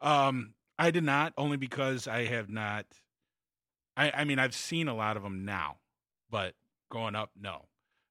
Um, 0.00 0.54
I 0.78 0.90
did 0.90 1.04
not 1.04 1.32
only 1.36 1.56
because 1.56 2.06
I 2.06 2.26
have 2.26 2.48
not. 2.48 2.86
I 3.96 4.10
I 4.10 4.24
mean 4.24 4.38
I've 4.38 4.54
seen 4.54 4.88
a 4.88 4.94
lot 4.94 5.16
of 5.16 5.22
them 5.22 5.44
now, 5.44 5.78
but 6.28 6.54
growing 6.90 7.14
up, 7.14 7.30
no. 7.34 7.69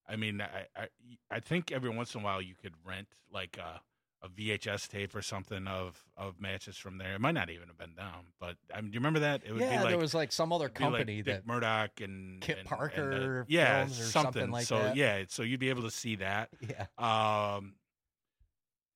I 0.09 0.15
mean 0.15 0.41
I 0.41 0.65
I, 0.75 0.87
I 1.29 1.39
think 1.39 1.71
every 1.71 1.89
once 1.89 2.15
in 2.15 2.21
a 2.21 2.23
while 2.23 2.41
you 2.41 2.55
could 2.61 2.73
rent 2.85 3.07
like 3.31 3.57
a, 3.57 3.81
a 4.25 4.29
VHS 4.29 4.89
tape 4.89 5.15
or 5.15 5.21
something 5.21 5.67
of 5.67 6.03
of 6.17 6.41
matches 6.41 6.75
from 6.77 6.97
there. 6.97 7.13
It 7.15 7.21
might 7.21 7.33
not 7.35 7.49
even 7.49 7.67
have 7.67 7.77
been 7.77 7.95
them, 7.95 8.33
but 8.39 8.55
I 8.73 8.81
mean, 8.81 8.91
do 8.91 8.95
you 8.95 8.99
remember 8.99 9.19
that? 9.19 9.43
It 9.45 9.51
would 9.53 9.61
yeah, 9.61 9.77
be 9.77 9.83
like 9.83 9.89
there 9.89 9.97
was 9.97 10.13
like 10.13 10.31
some 10.31 10.51
other 10.51 10.65
it'd 10.65 10.79
like 10.81 10.91
company 10.91 11.21
that 11.21 11.45
Murdoch 11.47 12.01
and 12.01 12.41
Kit 12.41 12.57
and- 12.57 12.59
and, 12.59 12.67
uh, 12.73 12.75
Parker 12.75 13.45
yeah, 13.47 13.85
films 13.85 13.99
or 13.99 14.03
something. 14.03 14.33
something 14.33 14.51
like 14.51 14.65
so 14.65 14.79
that. 14.79 14.95
yeah, 14.95 15.23
so 15.29 15.43
you'd 15.43 15.59
be 15.59 15.69
able 15.69 15.83
to 15.83 15.91
see 15.91 16.15
that. 16.17 16.49
yeah, 16.61 16.81
Um, 16.97 17.75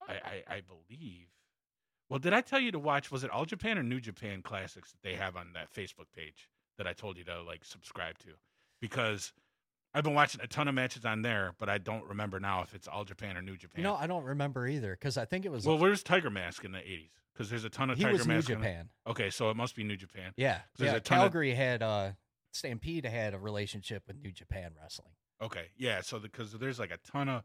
I, 0.07 0.13
I 0.13 0.55
I 0.55 0.61
believe. 0.61 1.27
Well, 2.09 2.19
did 2.19 2.33
I 2.33 2.41
tell 2.41 2.59
you 2.59 2.71
to 2.71 2.79
watch? 2.79 3.09
Was 3.11 3.23
it 3.23 3.31
All 3.31 3.45
Japan 3.45 3.77
or 3.79 3.83
New 3.83 3.99
Japan 4.01 4.41
Classics 4.41 4.91
that 4.91 5.01
they 5.07 5.15
have 5.15 5.35
on 5.35 5.53
that 5.53 5.73
Facebook 5.73 6.11
page 6.15 6.49
that 6.77 6.85
I 6.85 6.93
told 6.93 7.17
you 7.17 7.23
to 7.23 7.41
like 7.41 7.63
subscribe 7.63 8.17
to? 8.19 8.31
Because 8.81 9.31
I've 9.93 10.03
been 10.03 10.13
watching 10.15 10.41
a 10.41 10.47
ton 10.47 10.67
of 10.67 10.73
matches 10.75 11.05
on 11.05 11.21
there, 11.21 11.53
but 11.59 11.69
I 11.69 11.77
don't 11.77 12.05
remember 12.07 12.39
now 12.39 12.61
if 12.63 12.73
it's 12.73 12.87
All 12.87 13.03
Japan 13.05 13.37
or 13.37 13.41
New 13.41 13.57
Japan. 13.57 13.81
you 13.81 13.83
know, 13.83 13.95
I 13.95 14.07
don't 14.07 14.23
remember 14.23 14.67
either 14.67 14.91
because 14.91 15.17
I 15.17 15.25
think 15.25 15.45
it 15.45 15.51
was 15.51 15.65
well, 15.65 15.77
where's 15.77 16.01
Tiger 16.03 16.29
Mask 16.29 16.63
in 16.65 16.71
the 16.71 16.79
'80s? 16.79 17.09
Because 17.33 17.49
there's 17.49 17.63
a 17.63 17.69
ton 17.69 17.89
of 17.89 17.97
he 17.97 18.03
Tiger 18.03 18.17
was 18.17 18.27
New 18.27 18.33
Mask. 18.35 18.49
it. 18.49 18.53
Japan. 18.53 18.89
Okay, 19.07 19.29
so 19.29 19.49
it 19.49 19.55
must 19.57 19.75
be 19.75 19.83
New 19.83 19.97
Japan. 19.97 20.33
Yeah, 20.37 20.59
There's 20.77 20.91
yeah. 20.91 20.97
a 20.97 20.99
ton 20.99 21.17
of- 21.19 21.23
Calgary 21.25 21.53
had 21.53 21.81
uh, 21.83 22.11
Stampede 22.51 23.05
had 23.05 23.33
a 23.33 23.39
relationship 23.39 24.03
with 24.07 24.17
New 24.21 24.31
Japan 24.31 24.71
Wrestling. 24.81 25.11
Okay, 25.41 25.65
yeah. 25.77 26.01
So 26.01 26.19
because 26.19 26.51
there's 26.53 26.79
like 26.79 26.91
a 26.91 26.97
ton 27.11 27.29
of 27.29 27.43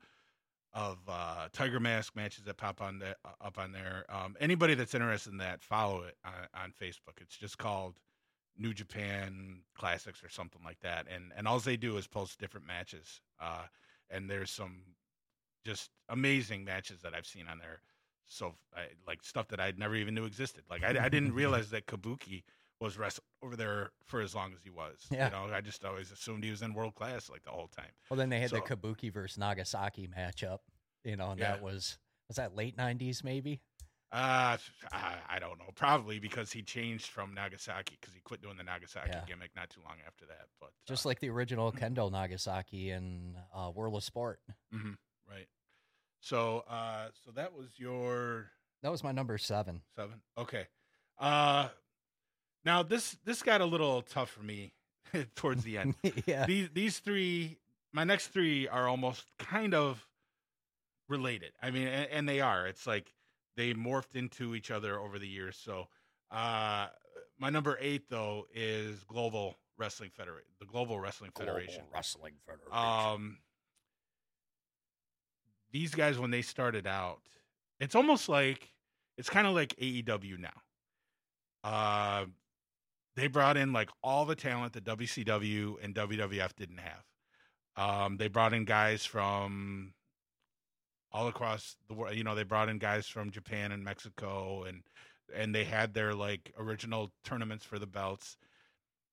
of 0.74 0.99
uh, 1.09 1.49
Tiger 1.53 1.80
Mask 1.80 2.14
matches 2.14 2.44
that 2.44 2.59
pop 2.59 2.82
on 2.82 2.99
that 2.99 3.16
uh, 3.24 3.30
up 3.40 3.59
on 3.59 3.72
there. 3.72 4.05
Um, 4.11 4.36
anybody 4.40 4.74
that's 4.74 4.94
interested 4.94 5.32
in 5.32 5.38
that, 5.38 5.62
follow 5.62 6.03
it 6.03 6.16
on, 6.24 6.32
on 6.62 6.72
Facebook. 6.80 7.20
It's 7.22 7.36
just 7.36 7.57
called 7.57 7.99
New 8.59 8.75
Japan 8.75 9.61
Classics 9.77 10.23
or 10.23 10.29
something 10.29 10.63
like 10.65 10.81
that. 10.81 11.07
And 11.13 11.33
and 11.37 11.47
all 11.47 11.59
they 11.61 11.77
do 11.77 11.97
is 11.97 12.07
post 12.07 12.39
different 12.39 12.67
matches. 12.67 13.21
Uh, 13.41 13.63
and 14.11 14.29
there's 14.29 14.51
some 14.51 14.83
just 15.65 15.91
amazing 16.09 16.65
matches 16.65 17.01
that 17.03 17.15
I've 17.15 17.27
seen 17.27 17.47
on 17.49 17.59
there. 17.59 17.81
So 18.27 18.55
I, 18.77 18.89
like 19.07 19.23
stuff 19.23 19.49
that 19.49 19.61
I 19.61 19.73
never 19.77 19.95
even 19.95 20.15
knew 20.15 20.25
existed. 20.25 20.65
Like 20.71 20.83
I, 20.85 21.05
I 21.05 21.09
didn't 21.09 21.33
realize 21.43 21.71
that 21.71 21.87
Kabuki 21.87 22.43
was 22.81 22.97
wrestling 22.97 23.25
over 23.43 23.57
there 23.57 23.91
for 24.07 24.21
as 24.21 24.35
long 24.35 24.53
as 24.53 24.61
he 24.63 24.71
was. 24.71 25.07
Yeah. 25.11 25.27
You 25.27 25.33
know, 25.49 25.55
I 25.55 25.61
just 25.61 25.85
always 25.85 26.13
assumed 26.13 26.45
he 26.45 26.51
was 26.51 26.63
in 26.63 26.75
world 26.75 26.95
class 26.95 27.29
like 27.29 27.43
the 27.45 27.51
whole 27.51 27.69
time. 27.69 27.91
Well, 28.11 28.17
then 28.19 28.29
they 28.29 28.41
had 28.41 28.51
the 28.51 28.61
Kabuki 28.61 29.13
versus 29.13 29.39
Nagasaki 29.39 30.09
matchup. 30.09 30.59
You 31.05 31.17
know, 31.17 31.31
and 31.31 31.41
Yeah. 31.41 31.53
that 31.53 31.63
was 31.63 31.99
was 32.29 32.37
that 32.37 32.55
late 32.55 32.77
'90s 32.77 33.25
maybe. 33.25 33.61
Uh, 34.11 34.57
I, 34.91 35.39
don't 35.39 35.59
know. 35.59 35.67
Probably 35.75 36.19
because 36.19 36.51
he 36.51 36.63
changed 36.63 37.07
from 37.09 37.35
Nagasaki 37.35 37.99
because 38.01 38.15
he 38.15 38.21
quit 38.21 38.41
doing 38.41 38.57
the 38.57 38.63
Nagasaki 38.63 39.11
Yeah. 39.13 39.25
gimmick 39.27 39.51
not 39.55 39.69
too 39.69 39.81
long 39.85 39.97
after 40.07 40.25
that. 40.27 40.47
But 40.61 40.71
Just 40.87 41.05
uh, 41.05 41.11
like 41.11 41.21
the 41.21 41.29
original 41.29 41.71
Kendo 41.73 42.11
Nagasaki 42.11 42.91
in 42.91 43.37
uh, 43.55 43.71
World 43.75 43.95
of 43.97 44.03
Sport. 44.05 44.41
mhm, 44.75 44.97
right. 45.29 45.47
So, 46.21 46.65
uh, 46.69 47.09
so 47.25 47.33
that 47.33 47.53
was 47.55 47.69
your 47.79 48.51
That 48.83 48.91
was 48.91 49.05
my 49.05 49.13
number 49.13 49.37
seven. 49.39 49.83
seven. 49.95 50.23
Okay. 50.39 50.67
Uh, 51.19 51.69
now 52.65 52.83
this 52.83 53.17
this 53.25 53.43
got 53.43 53.61
a 53.61 53.65
little 53.67 54.03
tough 54.03 54.31
for 54.31 54.43
me 54.43 54.73
towards 55.37 55.65
the 55.65 55.77
end. 55.79 55.95
yeah. 56.27 56.47
these 56.47 56.71
these 56.73 56.99
three 56.99 57.59
my 57.93 58.05
next 58.05 58.29
three 58.29 58.69
are 58.69 58.89
almost 58.89 59.25
kind 59.39 59.75
of 59.75 60.07
related 61.09 61.53
i 61.63 61.71
mean 61.71 61.89
and, 61.89 62.09
and 62.11 62.29
they 62.29 62.39
are 62.41 62.67
it's 62.67 62.87
like 62.87 63.15
they 63.59 63.75
morphed 63.75 64.15
into 64.15 64.55
each 64.55 64.71
other 64.71 65.01
over 65.01 65.19
the 65.19 65.27
years. 65.27 65.57
So 65.57 65.89
uh 66.31 66.87
my 67.39 67.51
number 67.51 67.77
eight 67.81 68.09
though 68.09 68.47
is 68.55 69.03
global 69.05 69.57
wrestling 69.77 70.11
federation 70.15 70.51
the 70.61 70.67
global 70.67 71.01
wrestling 71.01 71.33
federation. 71.37 71.83
Wrestling 71.93 72.35
Federation. 72.47 72.73
um 72.73 73.39
these 75.73 75.95
guys 75.95 76.19
when 76.19 76.31
they 76.31 76.43
started 76.43 76.87
out 76.87 77.19
it's 77.81 77.95
almost 77.97 78.29
like 78.29 78.73
it's 79.17 79.29
kind 79.29 79.47
of 79.47 79.55
like 79.55 79.75
aew 79.77 80.39
now. 80.39 80.63
Uh 81.65 82.27
they 83.17 83.27
brought 83.27 83.57
in 83.57 83.73
like 83.73 83.91
all 84.05 84.25
the 84.25 84.37
talent 84.37 84.73
that 84.75 84.85
wcw 84.85 85.83
and 85.83 85.95
wwf 85.97 86.55
didn't 86.55 86.79
have. 86.81 87.05
Um 87.77 88.19
they 88.19 88.29
brought 88.29 88.53
in 88.53 88.65
guys 88.65 89.05
from 89.05 89.95
all 91.13 91.29
across 91.29 91.77
the 91.89 91.95
world 91.95 92.15
you 92.15 92.25
know 92.25 92.35
they 92.35 92.43
brought 92.45 92.69
in 92.69 92.79
guys 92.79 93.07
from 93.07 93.31
japan 93.31 93.73
and 93.73 93.83
mexico 93.85 94.65
and 94.65 94.83
and 95.35 95.55
they 95.55 95.65
had 95.65 95.95
their 95.95 96.15
like 96.15 96.53
original 96.59 97.11
tournaments 97.25 97.65
for 97.65 97.79
the 97.79 97.87
belts 97.87 98.37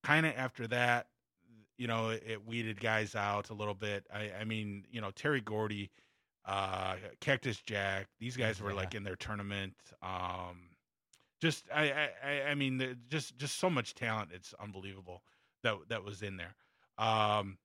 kind 0.04 0.26
of 0.26 0.34
after 0.38 0.68
that 0.68 1.08
you 1.78 1.88
know, 1.88 2.08
it, 2.10 2.46
weeded 2.46 2.80
guys 2.80 3.16
out 3.16 3.50
a 3.50 3.54
little 3.54 3.74
bit. 3.74 4.08
I, 4.14 4.32
I 4.40 4.44
mean, 4.46 4.86
you 4.90 5.02
know, 5.02 5.12
Terry 5.12 5.42
Gordy, 5.42 5.92
uh, 6.46 6.96
Cactus 7.20 7.58
Jack, 7.62 8.08
these 8.18 8.38
guys 8.38 8.62
were 8.62 8.70
Yeah. 8.70 8.78
like 8.78 8.96
in 8.96 9.04
their 9.04 9.18
tournament. 9.18 9.74
Um, 10.02 10.70
just, 11.42 11.66
I, 11.74 11.92
I, 11.92 12.10
I- 12.24 12.42
I 12.52 12.56
mean, 12.56 12.96
just, 13.10 13.38
just 13.38 13.58
so 13.60 13.70
much 13.70 13.94
talent. 13.94 14.30
It's 14.34 14.54
unbelievable 14.58 15.22
that 15.64 15.76
that 15.90 16.02
was 16.06 16.22
in 16.22 16.38
there. 16.38 16.56
Um, 16.98 17.58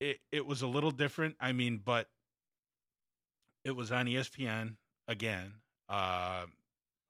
it, 0.00 0.18
it 0.32 0.44
was 0.44 0.62
a 0.62 0.66
little 0.66 0.90
different. 0.90 1.36
I 1.40 1.52
mean, 1.52 1.80
but 1.84 2.08
it 3.64 3.72
was 3.72 3.92
on 3.92 4.06
ESPN 4.06 4.76
again. 5.08 5.52
Uh, 5.88 6.46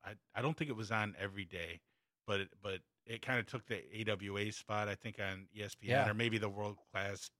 I, 0.05 0.12
I 0.35 0.43
don't 0.43 0.56
think 0.56 0.70
it 0.70 0.77
was 0.77 0.90
on 0.90 1.14
every 1.20 1.44
day, 1.44 1.81
but, 2.27 2.40
it, 2.40 2.48
but 2.62 2.78
it 3.06 3.22
kind 3.22 3.39
of 3.39 3.47
took 3.47 3.66
the 3.66 3.82
AWA 4.09 4.52
spot, 4.52 4.89
I 4.89 4.94
think, 4.94 5.18
on 5.20 5.47
ESPN 5.56 5.74
Yeah. 5.82 6.09
or 6.09 6.14
maybe 6.14 6.39
the 6.39 6.48
World 6.48 6.77
Class 6.93 7.31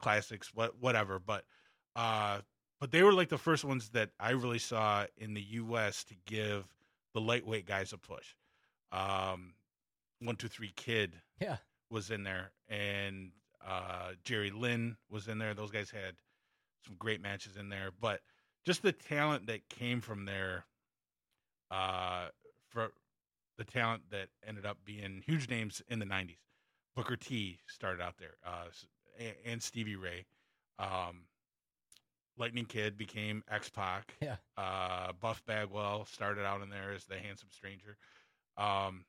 Classics, 0.00 0.50
what 0.54 0.78
whatever. 0.80 1.18
But 1.18 1.44
uh, 1.94 2.40
but 2.80 2.90
they 2.90 3.02
were 3.02 3.12
like 3.12 3.28
the 3.28 3.36
first 3.38 3.64
ones 3.64 3.90
that 3.90 4.10
I 4.18 4.30
really 4.30 4.58
saw 4.58 5.04
in 5.18 5.34
the 5.34 5.42
U.S. 5.42 6.04
to 6.04 6.14
give 6.26 6.64
the 7.12 7.20
lightweight 7.20 7.66
guys 7.66 7.92
a 7.92 7.98
push. 7.98 8.34
Um, 8.92 9.52
one 10.20 10.36
two 10.36 10.48
three 10.48 10.72
kid 10.74 11.16
yeah. 11.40 11.58
was 11.90 12.10
in 12.10 12.24
there, 12.24 12.52
and 12.68 13.32
uh, 13.66 14.12
Jerry 14.24 14.50
Lynn 14.50 14.96
was 15.10 15.28
in 15.28 15.38
there. 15.38 15.52
Those 15.54 15.70
guys 15.70 15.90
had 15.90 16.14
some 16.86 16.96
great 16.98 17.20
matches 17.20 17.56
in 17.58 17.68
there, 17.68 17.90
but 18.00 18.20
just 18.64 18.82
the 18.82 18.92
talent 18.92 19.46
that 19.46 19.68
came 19.68 20.00
from 20.00 20.24
there, 20.24 20.64
uh, 21.70 22.26
for 22.68 22.92
the 23.58 23.64
talent 23.64 24.02
that 24.10 24.28
ended 24.46 24.66
up 24.66 24.78
being 24.84 25.22
huge 25.26 25.48
names 25.48 25.82
in 25.88 25.98
the 25.98 26.06
'90s. 26.06 26.38
Booker 26.96 27.16
T 27.16 27.58
started 27.68 28.02
out 28.02 28.14
there, 28.18 28.34
uh, 28.44 28.64
and 29.44 29.62
Stevie 29.62 29.96
Ray. 29.96 30.24
Um, 30.78 31.22
Lightning 32.38 32.64
Kid 32.64 32.96
became 32.96 33.42
X 33.50 33.68
Pac. 33.68 34.14
Yeah. 34.22 34.36
Uh, 34.56 35.12
Buff 35.20 35.44
Bagwell 35.46 36.06
started 36.06 36.44
out 36.44 36.62
in 36.62 36.70
there 36.70 36.92
as 36.92 37.04
the 37.04 37.16
handsome 37.18 37.50
stranger. 37.50 37.96
Um, 38.56 39.04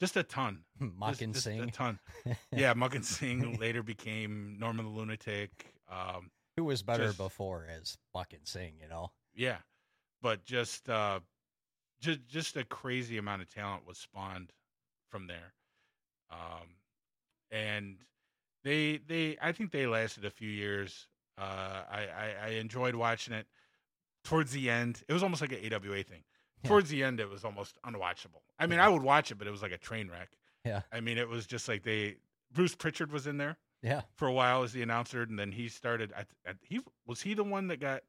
just 0.00 0.16
a 0.16 0.22
ton. 0.22 0.60
Muck 0.78 1.10
Just- 1.10 1.22
and 1.22 1.34
just 1.34 1.46
A 1.46 1.50
Sing. 1.50 1.70
ton. 1.70 1.98
Yeah, 2.52 2.74
Makhan 2.74 3.04
Singh 3.04 3.58
later 3.58 3.82
became 3.82 4.56
Norman 4.60 4.84
the 4.86 4.90
Lunatic. 4.92 5.72
Um, 5.90 6.30
Who 6.58 6.64
was 6.64 6.82
better 6.82 7.06
just- 7.06 7.18
before 7.18 7.66
as 7.68 7.96
Makhan 8.14 8.46
Singh, 8.46 8.74
you 8.80 8.88
know? 8.88 9.12
yeah, 9.34 9.58
but 10.20 10.44
just 10.44 10.88
uh, 10.88 11.20
just 12.00 12.26
just 12.26 12.56
a 12.56 12.64
crazy 12.64 13.16
amount 13.18 13.42
of 13.42 13.52
talent 13.52 13.86
was 13.86 13.98
spawned 13.98 14.52
from 15.08 15.26
there, 15.28 15.54
um, 16.30 16.76
and 17.50 17.98
they 18.64 18.98
they 18.98 19.38
I 19.40 19.52
think 19.52 19.70
they 19.70 19.86
lasted 19.86 20.24
a 20.24 20.30
few 20.30 20.50
years. 20.50 21.06
Uh, 21.36 21.84
I, 21.90 22.06
I 22.06 22.34
I 22.42 22.48
enjoyed 22.50 22.94
watching 22.94 23.34
it. 23.34 23.46
Towards 24.24 24.50
the 24.50 24.68
end, 24.68 25.02
it 25.08 25.12
was 25.12 25.22
almost 25.22 25.40
like 25.40 25.52
an 25.52 25.72
AWA 25.72 26.02
thing. 26.02 26.24
Yeah. 26.62 26.68
Towards 26.68 26.90
the 26.90 27.04
end, 27.04 27.20
it 27.20 27.30
was 27.30 27.44
almost 27.44 27.78
unwatchable. 27.86 28.42
I 28.58 28.66
mean, 28.66 28.80
I 28.80 28.88
would 28.88 29.02
watch 29.02 29.30
it, 29.30 29.36
but 29.38 29.46
it 29.46 29.50
was 29.52 29.62
like 29.62 29.72
a 29.72 29.78
train 29.78 30.08
wreck. 30.10 30.30
Yeah. 30.64 30.82
I 30.92 31.00
mean, 31.00 31.16
it 31.16 31.28
was 31.28 31.46
just 31.46 31.68
like 31.68 31.84
they 31.84 32.16
Bruce 32.52 32.74
Prichard 32.74 33.12
was 33.12 33.26
in 33.28 33.38
there 33.38 33.56
Yeah. 33.82 34.02
for 34.16 34.26
a 34.28 34.32
while 34.32 34.62
as 34.62 34.72
the 34.72 34.82
announcer, 34.82 35.22
and 35.22 35.38
then 35.38 35.52
he 35.52 35.68
started. 35.68 36.12
I, 36.16 36.24
I, 36.48 36.54
he 36.62 36.80
was 37.06 37.20
he 37.20 37.34
the 37.34 37.44
one 37.44 37.68
that 37.68 37.80
got 37.80 38.02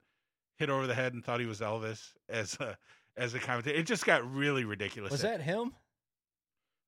hit 0.57 0.69
over 0.69 0.87
the 0.87 0.95
head 0.95 1.13
and 1.13 1.23
thought 1.23 1.39
he 1.39 1.45
was 1.45 1.59
Elvis 1.61 2.13
as 2.27 2.55
a 2.59 2.77
as 3.17 3.33
a 3.33 3.39
commentator. 3.39 3.77
It 3.77 3.83
just 3.83 4.05
got 4.05 4.29
really 4.33 4.65
ridiculous. 4.65 5.11
Was 5.11 5.21
that 5.21 5.41
him? 5.41 5.73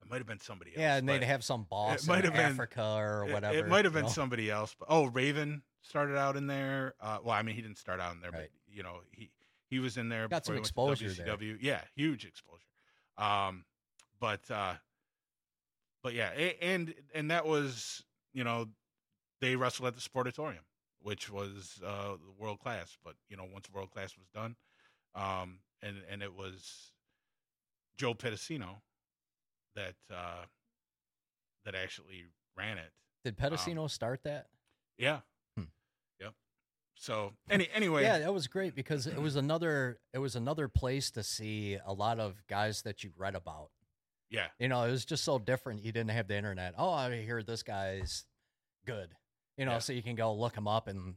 It 0.02 0.10
might 0.10 0.18
have 0.18 0.28
been 0.28 0.40
somebody 0.40 0.72
else. 0.72 0.80
Yeah, 0.80 0.96
and 0.96 1.08
they'd 1.08 1.24
have 1.24 1.44
some 1.44 1.68
boss 1.70 2.08
might 2.08 2.20
in 2.20 2.26
have 2.26 2.34
been- 2.34 2.52
Africa 2.54 2.84
or 2.84 3.26
whatever. 3.26 3.56
It, 3.56 3.68
might 3.68 3.86
have 3.86 3.94
been 3.94 4.04
know? 4.04 4.10
somebody 4.10 4.50
else. 4.50 4.76
But 4.78 4.88
oh, 4.90 5.06
Raven 5.08 5.62
started 5.82 6.18
out 6.18 6.36
in 6.36 6.48
there. 6.48 6.96
Uh, 7.00 7.20
well, 7.24 7.36
I 7.36 7.44
mean, 7.44 7.56
he 7.56 7.62
didn't 7.62 7.78
start 7.78 8.00
out 8.00 8.14
in 8.14 8.22
there, 8.22 8.32
Right. 8.32 8.50
but 8.68 8.76
you 8.76 8.84
know, 8.84 9.02
he 9.12 9.30
he 9.70 9.80
was 9.80 9.98
in 9.98 10.10
there. 10.10 10.28
Got 10.28 10.46
some 10.46 10.56
before 10.56 10.86
he 10.86 10.90
went 10.90 11.00
to 11.00 11.06
exposure 11.06 11.38
there. 11.38 11.58
Yeah, 11.62 11.82
huge 11.96 12.26
exposure. 12.26 12.66
Um, 13.18 13.64
but 14.20 14.42
uh, 14.50 14.74
but 16.02 16.14
yeah, 16.14 16.30
and 16.62 16.94
and 17.14 17.30
that 17.32 17.46
was 17.46 18.04
you 18.34 18.44
know, 18.44 18.68
they 19.40 19.56
wrestled 19.56 19.88
at 19.88 19.96
the 19.96 20.02
Sportatorium, 20.02 20.64
which 21.02 21.32
was 21.32 21.82
uh, 21.86 22.16
world 22.38 22.60
class. 22.60 22.98
But 23.04 23.16
you 23.30 23.38
know, 23.38 23.46
once 23.52 23.70
world 23.72 23.92
class 23.92 24.16
was 24.18 24.28
done, 24.34 24.56
um, 25.16 25.60
and 25.82 25.98
and 26.10 26.22
it 26.22 26.34
was 26.34 26.92
Joe 27.98 28.14
Pedicino 28.14 28.82
that 29.76 29.96
uh, 30.14 30.46
that 31.66 31.76
actually 31.76 32.26
ran 32.58 32.78
it. 32.78 32.92
Did 33.24 33.38
Pedicino 33.38 33.90
start 33.90 34.24
that? 34.24 34.48
Yeah. 34.98 35.20
Hmm. 35.58 35.66
Yep. 36.20 36.34
So 36.96 37.34
any 37.50 37.68
anyway, 37.74 38.04
Yeah, 38.04 38.20
that 38.20 38.34
was 38.34 38.48
great 38.48 38.76
because 38.76 39.08
it 39.08 39.22
was 39.22 39.36
another 39.36 40.00
it 40.14 40.20
was 40.20 40.36
another 40.36 40.68
place 40.68 41.12
to 41.12 41.24
see 41.24 41.78
a 41.86 41.94
lot 41.94 42.20
of 42.20 42.44
guys 42.48 42.82
that 42.84 43.04
you 43.04 43.12
read 43.18 43.36
about. 43.36 43.70
Yeah, 44.32 44.48
You 44.58 44.68
know, 44.70 44.84
it 44.84 44.92
was 44.92 45.06
just 45.06 45.24
so 45.24 45.38
different. 45.38 45.84
You 45.84 45.92
didn't 45.92 46.10
have 46.12 46.28
the 46.28 46.36
internet. 46.36 46.74
Oh, 46.78 46.90
I 46.92 47.22
hear 47.22 47.44
this 47.44 47.62
guy's 47.64 48.26
good. 48.86 49.10
You 49.58 49.66
know, 49.66 49.74
Yeah. 49.74 49.80
so 49.80 49.94
you 49.94 50.02
can 50.02 50.16
go 50.16 50.34
look 50.34 50.56
him 50.56 50.68
up 50.68 50.88
and 50.88 51.16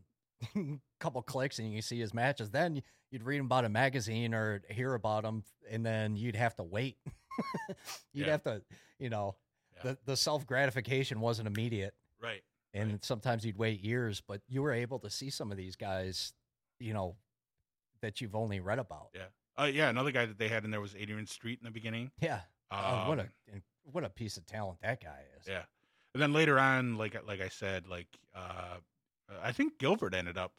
a 0.54 0.78
couple 1.00 1.22
clicks 1.22 1.58
and 1.58 1.68
you 1.68 1.74
can 1.76 1.82
see 1.82 1.98
his 2.00 2.12
matches. 2.12 2.50
Then 2.50 2.82
you'd 3.10 3.22
read 3.22 3.38
him 3.38 3.46
about 3.46 3.64
a 3.64 3.68
magazine 3.68 4.34
or 4.34 4.60
hear 4.68 4.92
about 4.94 5.24
him, 5.24 5.44
and 5.70 5.86
then 5.86 6.16
you'd 6.16 6.36
have 6.36 6.54
to 6.56 6.62
wait. 6.64 6.98
you'd 8.12 8.26
Yeah. 8.26 8.32
have 8.32 8.42
to, 8.44 8.62
you 8.98 9.08
know, 9.10 9.36
Yeah. 9.76 9.82
the 9.82 9.98
the 10.04 10.16
self 10.16 10.46
gratification 10.46 11.20
wasn't 11.20 11.46
immediate, 11.48 11.94
right. 12.20 12.42
and 12.72 12.90
Right. 12.92 13.04
sometimes 13.04 13.44
you'd 13.46 13.56
wait 13.56 13.80
years. 13.80 14.20
But 14.20 14.42
you 14.48 14.62
were 14.62 14.72
able 14.72 14.98
to 15.00 15.10
see 15.10 15.30
some 15.30 15.50
of 15.50 15.56
these 15.56 15.76
guys, 15.76 16.32
you 16.80 16.92
know, 16.92 17.16
that 18.02 18.20
you've 18.20 18.34
only 18.34 18.60
read 18.60 18.78
about. 18.80 19.10
Yeah. 19.14 19.26
Uh, 19.56 19.64
yeah, 19.72 19.88
another 19.88 20.10
guy 20.10 20.26
that 20.26 20.36
they 20.38 20.48
had 20.48 20.64
in 20.64 20.70
there 20.72 20.80
was 20.80 20.94
Adrian 20.96 21.26
Street 21.28 21.60
in 21.60 21.64
the 21.64 21.70
beginning. 21.70 22.10
Yeah. 22.20 22.40
Oh, 22.74 23.08
what 23.10 23.18
a 23.18 23.22
Um, 23.52 23.62
what 23.92 24.04
a 24.04 24.10
piece 24.10 24.36
of 24.36 24.46
talent 24.46 24.80
that 24.82 25.02
guy 25.02 25.20
is. 25.38 25.46
Yeah, 25.46 25.62
and 26.14 26.22
then 26.22 26.32
later 26.32 26.58
on, 26.58 26.96
like 26.96 27.16
like 27.26 27.40
I 27.40 27.48
said, 27.48 27.86
like 27.86 28.08
uh, 28.34 28.78
I 29.42 29.52
think 29.52 29.78
Gilbert 29.78 30.14
ended 30.14 30.38
up 30.38 30.52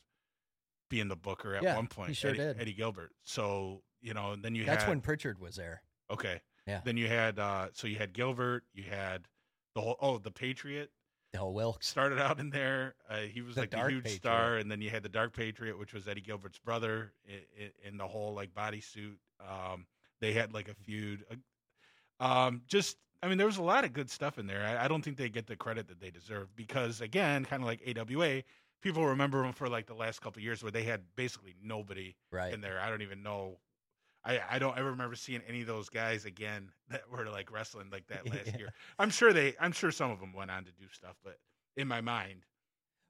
being 0.90 1.08
the 1.08 1.16
booker 1.16 1.56
at 1.56 1.64
Yeah, 1.64 1.76
one 1.76 1.86
he 1.86 1.88
point. 1.90 2.16
sure 2.16 2.30
Eddie, 2.32 2.40
did. 2.40 2.62
Eddie 2.62 2.74
Gilbert. 2.74 3.12
So 3.24 3.82
you 4.02 4.14
know, 4.14 4.32
and 4.34 4.44
then 4.44 4.54
you 4.56 4.66
That's 4.66 4.84
had 4.84 4.90
when 4.90 5.02
Prichard 5.02 5.40
was 5.40 5.56
there. 5.56 5.82
okay. 6.12 6.42
Yeah. 6.68 6.82
Then 6.84 6.98
you 6.98 7.08
had 7.08 7.38
uh, 7.40 7.68
so 7.74 7.88
you 7.88 7.98
had 7.98 8.14
Gilbert. 8.14 8.64
You 8.74 8.84
had 8.84 9.28
the 9.76 9.82
whole 9.82 9.98
oh 10.00 10.18
the 10.18 10.32
Patriot 10.32 10.90
Del 11.34 11.54
Wilkes. 11.54 11.86
started 11.88 12.20
out 12.20 12.40
in 12.40 12.50
there. 12.50 12.96
Uh, 13.10 13.18
he 13.22 13.42
was 13.42 13.56
The 13.56 13.62
like 13.62 13.74
a 13.74 13.90
huge 13.90 14.04
Patriot. 14.04 14.18
star, 14.18 14.58
and 14.58 14.72
then 14.72 14.82
you 14.82 14.90
had 14.90 15.04
the 15.04 15.10
Dark 15.10 15.36
Patriot, 15.36 15.78
which 15.78 15.94
was 15.94 16.08
Eddie 16.08 16.22
Gilbert's 16.22 16.58
brother, 16.60 17.12
in, 17.28 17.70
in 17.84 17.98
the 17.98 18.08
whole 18.08 18.34
like 18.34 18.54
bodysuit. 18.54 19.18
Um, 19.42 19.86
they 20.22 20.34
had 20.34 20.54
like 20.54 20.68
a 20.70 20.74
feud. 20.74 21.24
Um, 22.20 22.62
just 22.68 22.98
I 23.24 23.28
mean, 23.28 23.38
there 23.38 23.48
was 23.48 23.58
a 23.58 23.64
lot 23.64 23.84
of 23.86 23.94
good 23.94 24.10
stuff 24.10 24.38
in 24.38 24.46
there. 24.48 24.64
I, 24.64 24.86
I 24.86 24.88
don't 24.88 25.02
think 25.02 25.18
they 25.18 25.30
get 25.30 25.48
the 25.48 25.56
credit 25.56 25.88
that 25.88 26.00
they 26.00 26.12
deserve 26.12 26.56
because 26.56 27.02
again, 27.02 27.46
kind 27.46 27.62
of 27.64 27.68
like 27.68 27.82
AWA, 27.98 28.44
people 28.82 29.06
remember 29.06 29.42
them 29.42 29.54
for 29.54 29.68
like 29.68 29.88
the 29.88 29.96
last 29.96 30.22
couple 30.22 30.40
of 30.40 30.44
years 30.44 30.62
where 30.62 30.72
they 30.72 30.84
had 30.84 31.02
basically 31.16 31.56
nobody 31.64 32.16
Right. 32.32 32.54
in 32.54 32.62
there. 32.62 32.80
I 32.80 32.90
don't 32.90 33.02
even 33.02 33.24
know. 33.24 33.58
I, 34.24 34.40
I 34.50 34.60
don't 34.60 34.78
ever 34.78 34.92
remember 34.92 35.16
seeing 35.16 35.42
any 35.48 35.62
of 35.62 35.68
those 35.68 35.90
guys 35.90 36.26
again 36.26 36.70
that 36.90 37.04
were 37.12 37.26
like 37.30 37.52
wrestling 37.52 37.90
like 37.92 38.08
that 38.08 38.28
last 38.30 38.42
Yeah. 38.48 38.58
year. 38.58 38.74
I'm 39.00 39.10
sure 39.10 39.34
they, 39.34 39.56
I'm 39.60 39.72
sure 39.72 39.92
some 39.92 40.12
of 40.12 40.20
them 40.20 40.34
went 40.34 40.52
on 40.52 40.64
to 40.66 40.72
do 40.72 40.86
stuff, 40.92 41.16
but 41.24 41.38
in 41.78 41.88
my 41.88 42.02
mind, 42.02 42.44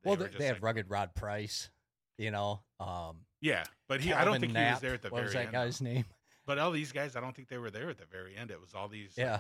well, 0.04 0.16
they, 0.16 0.28
they 0.38 0.46
have 0.46 0.58
like- 0.58 0.64
Rugged 0.64 0.90
Rod 0.90 1.14
Price. 1.16 1.70
You 2.18 2.32
know, 2.32 2.62
um, 2.80 3.18
Yeah, 3.42 3.66
but 3.90 4.00
he, 4.00 4.14
I 4.14 4.24
don't 4.24 4.40
think 4.40 4.56
he 4.56 4.64
was 4.64 4.80
there 4.80 4.94
at 4.94 5.02
the 5.02 5.10
what 5.10 5.18
very 5.18 5.26
was 5.26 5.34
that 5.34 5.44
end. 5.48 5.52
guy's 5.52 5.82
name? 5.82 6.06
But 6.46 6.60
all 6.60 6.72
these 6.72 6.92
guys, 6.92 7.16
I 7.16 7.22
don't 7.22 7.36
think 7.36 7.48
they 7.50 7.58
were 7.58 7.72
there 7.72 7.90
at 7.90 7.98
the 7.98 8.06
very 8.06 8.36
end. 8.36 8.52
It 8.52 8.60
was 8.62 8.74
all 8.74 8.88
these. 8.88 9.18
like, 9.18 9.26
Yeah. 9.26 9.40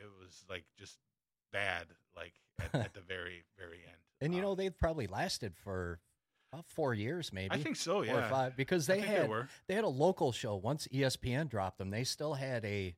it 0.00 0.08
was 0.20 0.44
like 0.48 0.64
just 0.78 0.98
bad, 1.52 1.86
like 2.16 2.34
at, 2.60 2.74
at 2.74 2.94
the 2.94 3.00
very, 3.00 3.44
very 3.58 3.78
end. 3.86 3.96
And 4.20 4.32
you 4.32 4.38
Um, 4.40 4.44
know, 4.46 4.54
they've 4.54 4.76
probably 4.76 5.06
lasted 5.06 5.56
for 5.56 6.00
about 6.52 6.66
four 6.68 6.94
years, 6.94 7.32
maybe. 7.32 7.50
I 7.54 7.58
think 7.62 7.76
so. 7.76 7.94
four 7.94 8.04
Yeah, 8.04 8.26
or 8.26 8.28
five 8.30 8.56
because 8.56 8.86
they 8.86 9.00
had 9.00 9.28
they 9.30 9.42
they 9.68 9.74
had 9.74 9.84
a 9.84 9.88
local 9.88 10.32
show 10.32 10.54
once 10.56 10.86
ESPN 10.92 11.48
dropped 11.48 11.78
them. 11.78 11.90
They 11.90 12.04
still 12.04 12.34
had 12.34 12.64
a 12.64 12.94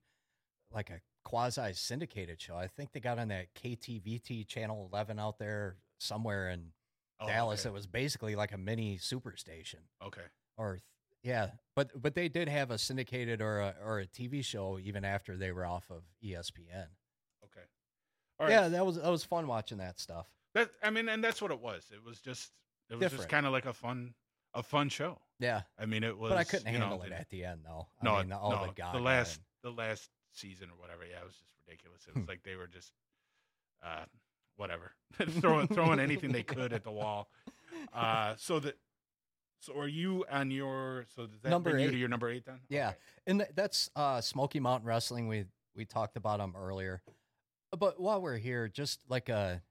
like 0.70 0.90
a 0.90 1.00
quasi 1.24 1.72
syndicated 1.72 2.40
show. 2.40 2.56
I 2.56 2.66
think 2.66 2.92
they 2.92 3.00
got 3.00 3.18
on 3.18 3.28
that 3.28 3.54
KTVT 3.54 4.46
channel 4.48 4.88
11 4.92 5.18
out 5.18 5.38
there 5.38 5.76
somewhere 5.98 6.50
in 6.50 6.72
Oh, 7.20 7.28
Dallas. 7.28 7.60
okay. 7.64 7.70
It 7.70 7.72
was 7.72 7.86
basically 7.86 8.34
like 8.34 8.52
a 8.52 8.58
mini 8.58 8.98
superstation. 8.98 9.80
okay. 10.02 10.24
or 10.58 10.80
yeah, 11.24 11.50
but 11.74 11.90
but 12.00 12.14
they 12.14 12.28
did 12.28 12.48
have 12.48 12.70
a 12.70 12.78
syndicated 12.78 13.40
or 13.42 13.58
a 13.58 13.74
or 13.84 13.98
a 13.98 14.06
TV 14.06 14.44
show 14.44 14.78
even 14.78 15.04
after 15.04 15.36
they 15.36 15.50
were 15.50 15.64
off 15.66 15.90
of 15.90 16.02
ESPN. 16.22 16.86
Okay. 17.44 17.66
All 18.38 18.46
right. 18.46 18.50
Yeah, 18.50 18.68
that 18.68 18.86
was 18.86 18.96
that 18.96 19.10
was 19.10 19.24
fun 19.24 19.48
watching 19.48 19.78
that 19.78 19.98
stuff. 19.98 20.28
That 20.54 20.70
I 20.82 20.90
mean, 20.90 21.08
and 21.08 21.24
that's 21.24 21.42
what 21.42 21.50
it 21.50 21.60
was. 21.60 21.86
It 21.92 22.04
was 22.04 22.20
just 22.20 22.52
it 22.90 22.98
was 22.98 23.10
just 23.10 23.28
kind 23.28 23.46
of 23.46 23.52
like 23.52 23.66
a 23.66 23.72
fun 23.72 24.14
a 24.54 24.62
fun 24.62 24.88
show. 24.88 25.18
Yeah, 25.40 25.62
I 25.76 25.86
mean, 25.86 26.04
it 26.04 26.16
was. 26.16 26.28
but 26.30 26.38
I 26.38 26.44
couldn't 26.44 26.72
you 26.72 26.78
know, 26.78 26.86
handle 26.90 27.02
it 27.02 27.10
at 27.12 27.28
the 27.30 27.44
end 27.44 27.62
though. 27.64 27.88
I 28.00 28.04
No, 28.04 28.18
mean, 28.18 28.30
all 28.32 28.50
no, 28.52 28.66
the 28.76 28.98
the 28.98 29.02
last 29.02 29.40
the 29.64 29.70
last 29.72 30.10
season 30.32 30.68
or 30.70 30.80
whatever. 30.80 31.00
Yeah, 31.10 31.18
it 31.18 31.24
was 31.24 31.34
just 31.34 31.50
ridiculous. 31.66 32.02
It 32.06 32.14
was 32.14 32.22
Hmm. 32.24 32.28
like 32.28 32.42
they 32.44 32.54
were 32.54 32.68
just 32.68 32.92
uh 33.82 34.04
whatever 34.56 34.92
throwing 35.40 35.66
throwing 35.66 35.98
anything 35.98 36.30
they 36.30 36.44
could 36.44 36.72
at 36.72 36.84
the 36.84 36.92
wall. 36.92 37.28
Uh, 37.92 38.34
so 38.38 38.60
that 38.60 38.76
so 39.64 39.78
are 39.78 39.88
you 39.88 40.24
on 40.30 40.50
your 40.50 41.06
so 41.14 41.26
does 41.26 41.40
that 41.42 41.50
Number 41.50 41.70
bring 41.70 41.84
you 41.84 41.90
to 41.90 41.96
eight. 41.96 42.00
your 42.00 42.08
number 42.08 42.28
eight 42.28 42.44
then? 42.46 42.60
Yeah. 42.68 42.88
Okay. 42.88 42.96
and 43.26 43.38
th- 43.40 43.50
that's 43.54 43.90
uh, 43.96 44.20
Smoky 44.20 44.60
Mountain 44.60 44.86
Wrestling. 44.88 45.28
We 45.28 45.46
we 45.74 45.84
talked 45.84 46.16
about 46.16 46.38
them 46.38 46.54
earlier, 46.56 47.02
but 47.76 48.00
while 48.00 48.20
we're 48.20 48.36
here, 48.38 48.68
just 48.68 49.00
like 49.08 49.28
a 49.28 49.62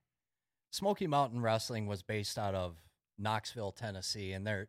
Smoky 0.70 1.06
Mountain 1.06 1.40
Wrestling 1.40 1.86
was 1.86 2.02
based 2.02 2.38
out 2.38 2.54
of 2.54 2.76
Knoxville, 3.18 3.72
Tennessee, 3.72 4.32
and 4.32 4.46
they're 4.46 4.68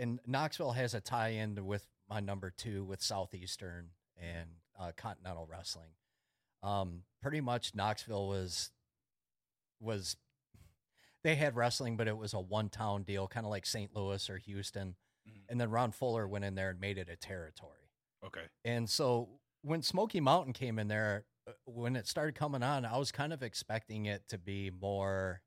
and 0.00 0.20
Knoxville 0.26 0.72
has 0.72 0.94
a 0.94 1.00
tie-in 1.00 1.64
with 1.64 1.86
my 2.08 2.20
number 2.20 2.50
two 2.50 2.84
with 2.84 3.00
Southeastern 3.02 3.90
and 4.16 4.50
uh, 4.78 4.92
Continental 4.96 5.46
Wrestling. 5.50 5.90
Um, 6.62 7.02
pretty 7.22 7.40
much 7.40 7.74
Knoxville 7.74 8.28
was 8.28 8.70
was 9.80 10.16
they 11.24 11.34
had 11.34 11.56
wrestling, 11.56 11.96
but 11.96 12.08
it 12.08 12.16
was 12.16 12.32
a 12.34 12.40
one-town 12.40 13.02
deal, 13.02 13.26
kind 13.28 13.44
of 13.46 13.50
like 13.50 13.66
St. 13.66 13.94
Louis 13.94 14.28
or 14.30 14.38
Houston. 14.38 14.96
Mhm. 15.28 15.44
And 15.48 15.60
then 15.60 15.70
Ron 15.70 15.90
Fuller 15.92 16.26
went 16.28 16.44
in 16.44 16.54
there 16.54 16.70
and 16.70 16.80
made 16.80 16.96
it 16.98 17.08
a 17.08 17.16
territory. 17.16 17.90
Okay. 18.24 18.46
And 18.64 18.88
so 18.88 19.40
when 19.62 19.82
Smoky 19.82 20.20
Mountain 20.20 20.52
came 20.52 20.78
in 20.78 20.88
there, 20.88 21.26
uh, 21.46 21.52
when 21.64 21.96
it 21.96 22.06
started 22.06 22.34
coming 22.34 22.62
on, 22.62 22.84
I 22.84 22.96
was 22.98 23.10
kind 23.12 23.32
of 23.32 23.42
expecting 23.42 24.06
it 24.06 24.28
to 24.28 24.38
be 24.38 24.70
more 24.70 25.42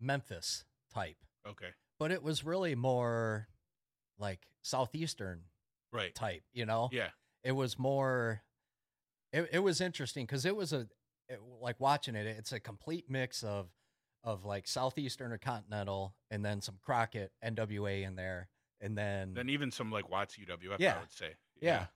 Memphis 0.00 0.64
type, 0.92 1.16
Okay. 1.46 1.70
but 1.98 2.10
it 2.10 2.22
was 2.22 2.44
really 2.44 2.74
more 2.74 3.48
like 4.18 4.46
Southeastern 4.62 5.44
Right. 5.92 6.14
type, 6.14 6.42
you 6.52 6.66
know? 6.66 6.88
Yeah. 6.92 7.10
It 7.42 7.52
was 7.52 7.78
more, 7.78 8.42
it, 9.32 9.48
it 9.52 9.58
was 9.60 9.80
interesting 9.80 10.26
because 10.26 10.44
it 10.44 10.56
was 10.56 10.72
a, 10.72 10.88
it, 11.28 11.40
like 11.60 11.78
watching 11.80 12.14
it, 12.16 12.26
it's 12.26 12.52
a 12.52 12.60
complete 12.60 13.08
mix 13.08 13.42
of, 13.42 13.70
of 14.24 14.44
like 14.44 14.66
Southeastern 14.66 15.30
or 15.32 15.38
Continental 15.38 16.14
and 16.30 16.44
then 16.44 16.60
some 16.60 16.76
Crockett 16.82 17.30
NWA 17.44 18.02
in 18.04 18.16
there. 18.16 18.48
And 18.80 18.98
then, 18.98 19.34
Then 19.34 19.48
even 19.50 19.70
some 19.70 19.90
like 19.92 20.10
Watts 20.10 20.36
UWF, 20.36 20.76
Yeah. 20.78 20.96
I 20.96 21.00
would 21.00 21.12
say. 21.12 21.34
Yeah. 21.60 21.86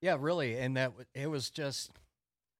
Yeah, 0.00 0.16
really. 0.20 0.56
And 0.58 0.76
that 0.76 0.90
w- 0.90 1.06
it 1.14 1.26
was 1.26 1.50
just 1.50 1.90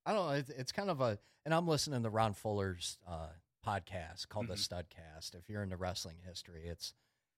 I 0.05 0.13
don't 0.13 0.27
know, 0.27 0.33
it's, 0.35 0.49
it's 0.49 0.71
kind 0.71 0.89
of 0.89 0.99
a 1.01 1.19
and 1.45 1.53
I'm 1.53 1.67
listening 1.67 2.03
to 2.03 2.09
Ron 2.09 2.33
Fuller's 2.33 2.97
uh 3.07 3.29
podcast 3.65 4.27
called 4.29 4.47
Mhm. 4.47 4.49
the 4.49 4.55
Studcast. 4.55 5.35
If 5.35 5.47
you're 5.49 5.63
into 5.63 5.77
wrestling 5.77 6.17
history, 6.25 6.65
it's 6.67 6.93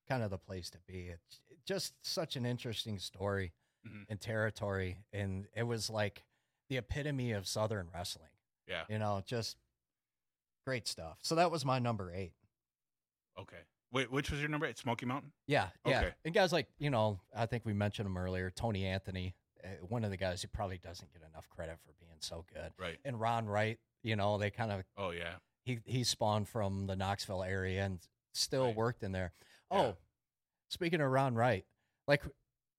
kind 0.07 0.23
of 0.23 0.29
the 0.31 0.37
place 0.37 0.69
to 0.71 0.79
be. 0.87 1.07
It's 1.09 1.39
just 1.65 1.93
such 2.05 2.35
an 2.35 2.45
interesting 2.45 2.99
story 2.99 3.53
Mhm. 3.87 4.05
and 4.09 4.19
territory 4.21 4.97
and 5.11 5.47
it 5.55 5.63
was 5.63 5.89
like 5.89 6.23
the 6.69 6.77
epitome 6.77 7.31
of 7.33 7.47
southern 7.47 7.89
wrestling. 7.93 8.29
Yeah. 8.67 8.85
You 8.89 8.97
know, 8.99 9.21
just 9.25 9.57
great 10.65 10.87
stuff. 10.87 11.17
So 11.21 11.35
that 11.35 11.51
was 11.51 11.65
my 11.65 11.79
number 11.79 12.11
8. 12.13 12.31
Okay. 13.39 13.57
Wait, 13.93 14.11
which 14.11 14.31
was 14.31 14.39
your 14.39 14.47
number 14.49 14.65
eight? 14.65 14.77
Smoky 14.77 15.05
Mountain? 15.05 15.33
Yeah, 15.47 15.67
yeah. 15.85 15.99
Okay. 15.99 16.11
And 16.23 16.33
guys 16.33 16.53
like, 16.53 16.67
you 16.79 16.89
know, 16.89 17.19
I 17.35 17.45
think 17.45 17.65
we 17.65 17.73
mentioned 17.73 18.05
him 18.05 18.17
earlier, 18.17 18.49
Tony 18.49 18.85
Anthony, 18.85 19.35
uh, 19.63 19.67
one 19.89 20.05
of 20.05 20.11
the 20.11 20.17
guys 20.17 20.41
who 20.41 20.47
probably 20.47 20.77
doesn't 20.77 21.11
get 21.11 21.21
enough 21.29 21.49
credit 21.49 21.77
for 21.85 21.91
being 21.99 22.17
so 22.21 22.45
good. 22.53 22.71
Right. 22.79 22.97
And 23.03 23.19
Ron 23.19 23.47
Wright, 23.47 23.79
you 24.01 24.15
know, 24.15 24.37
they 24.37 24.49
kind 24.49 24.71
of 24.71 24.83
Oh 24.97 25.09
yeah. 25.11 25.33
he 25.65 25.79
he 25.85 26.05
spawned 26.05 26.47
from 26.47 26.87
the 26.87 26.95
Knoxville 26.95 27.43
area 27.43 27.83
and 27.83 27.99
still 28.33 28.67
Right. 28.67 28.75
worked 28.77 29.03
in 29.03 29.11
there. 29.11 29.33
Yeah. 29.71 29.77
Oh, 29.81 29.97
speaking 30.69 31.01
of 31.01 31.11
Ron 31.11 31.35
Wright, 31.35 31.65
like 32.07 32.23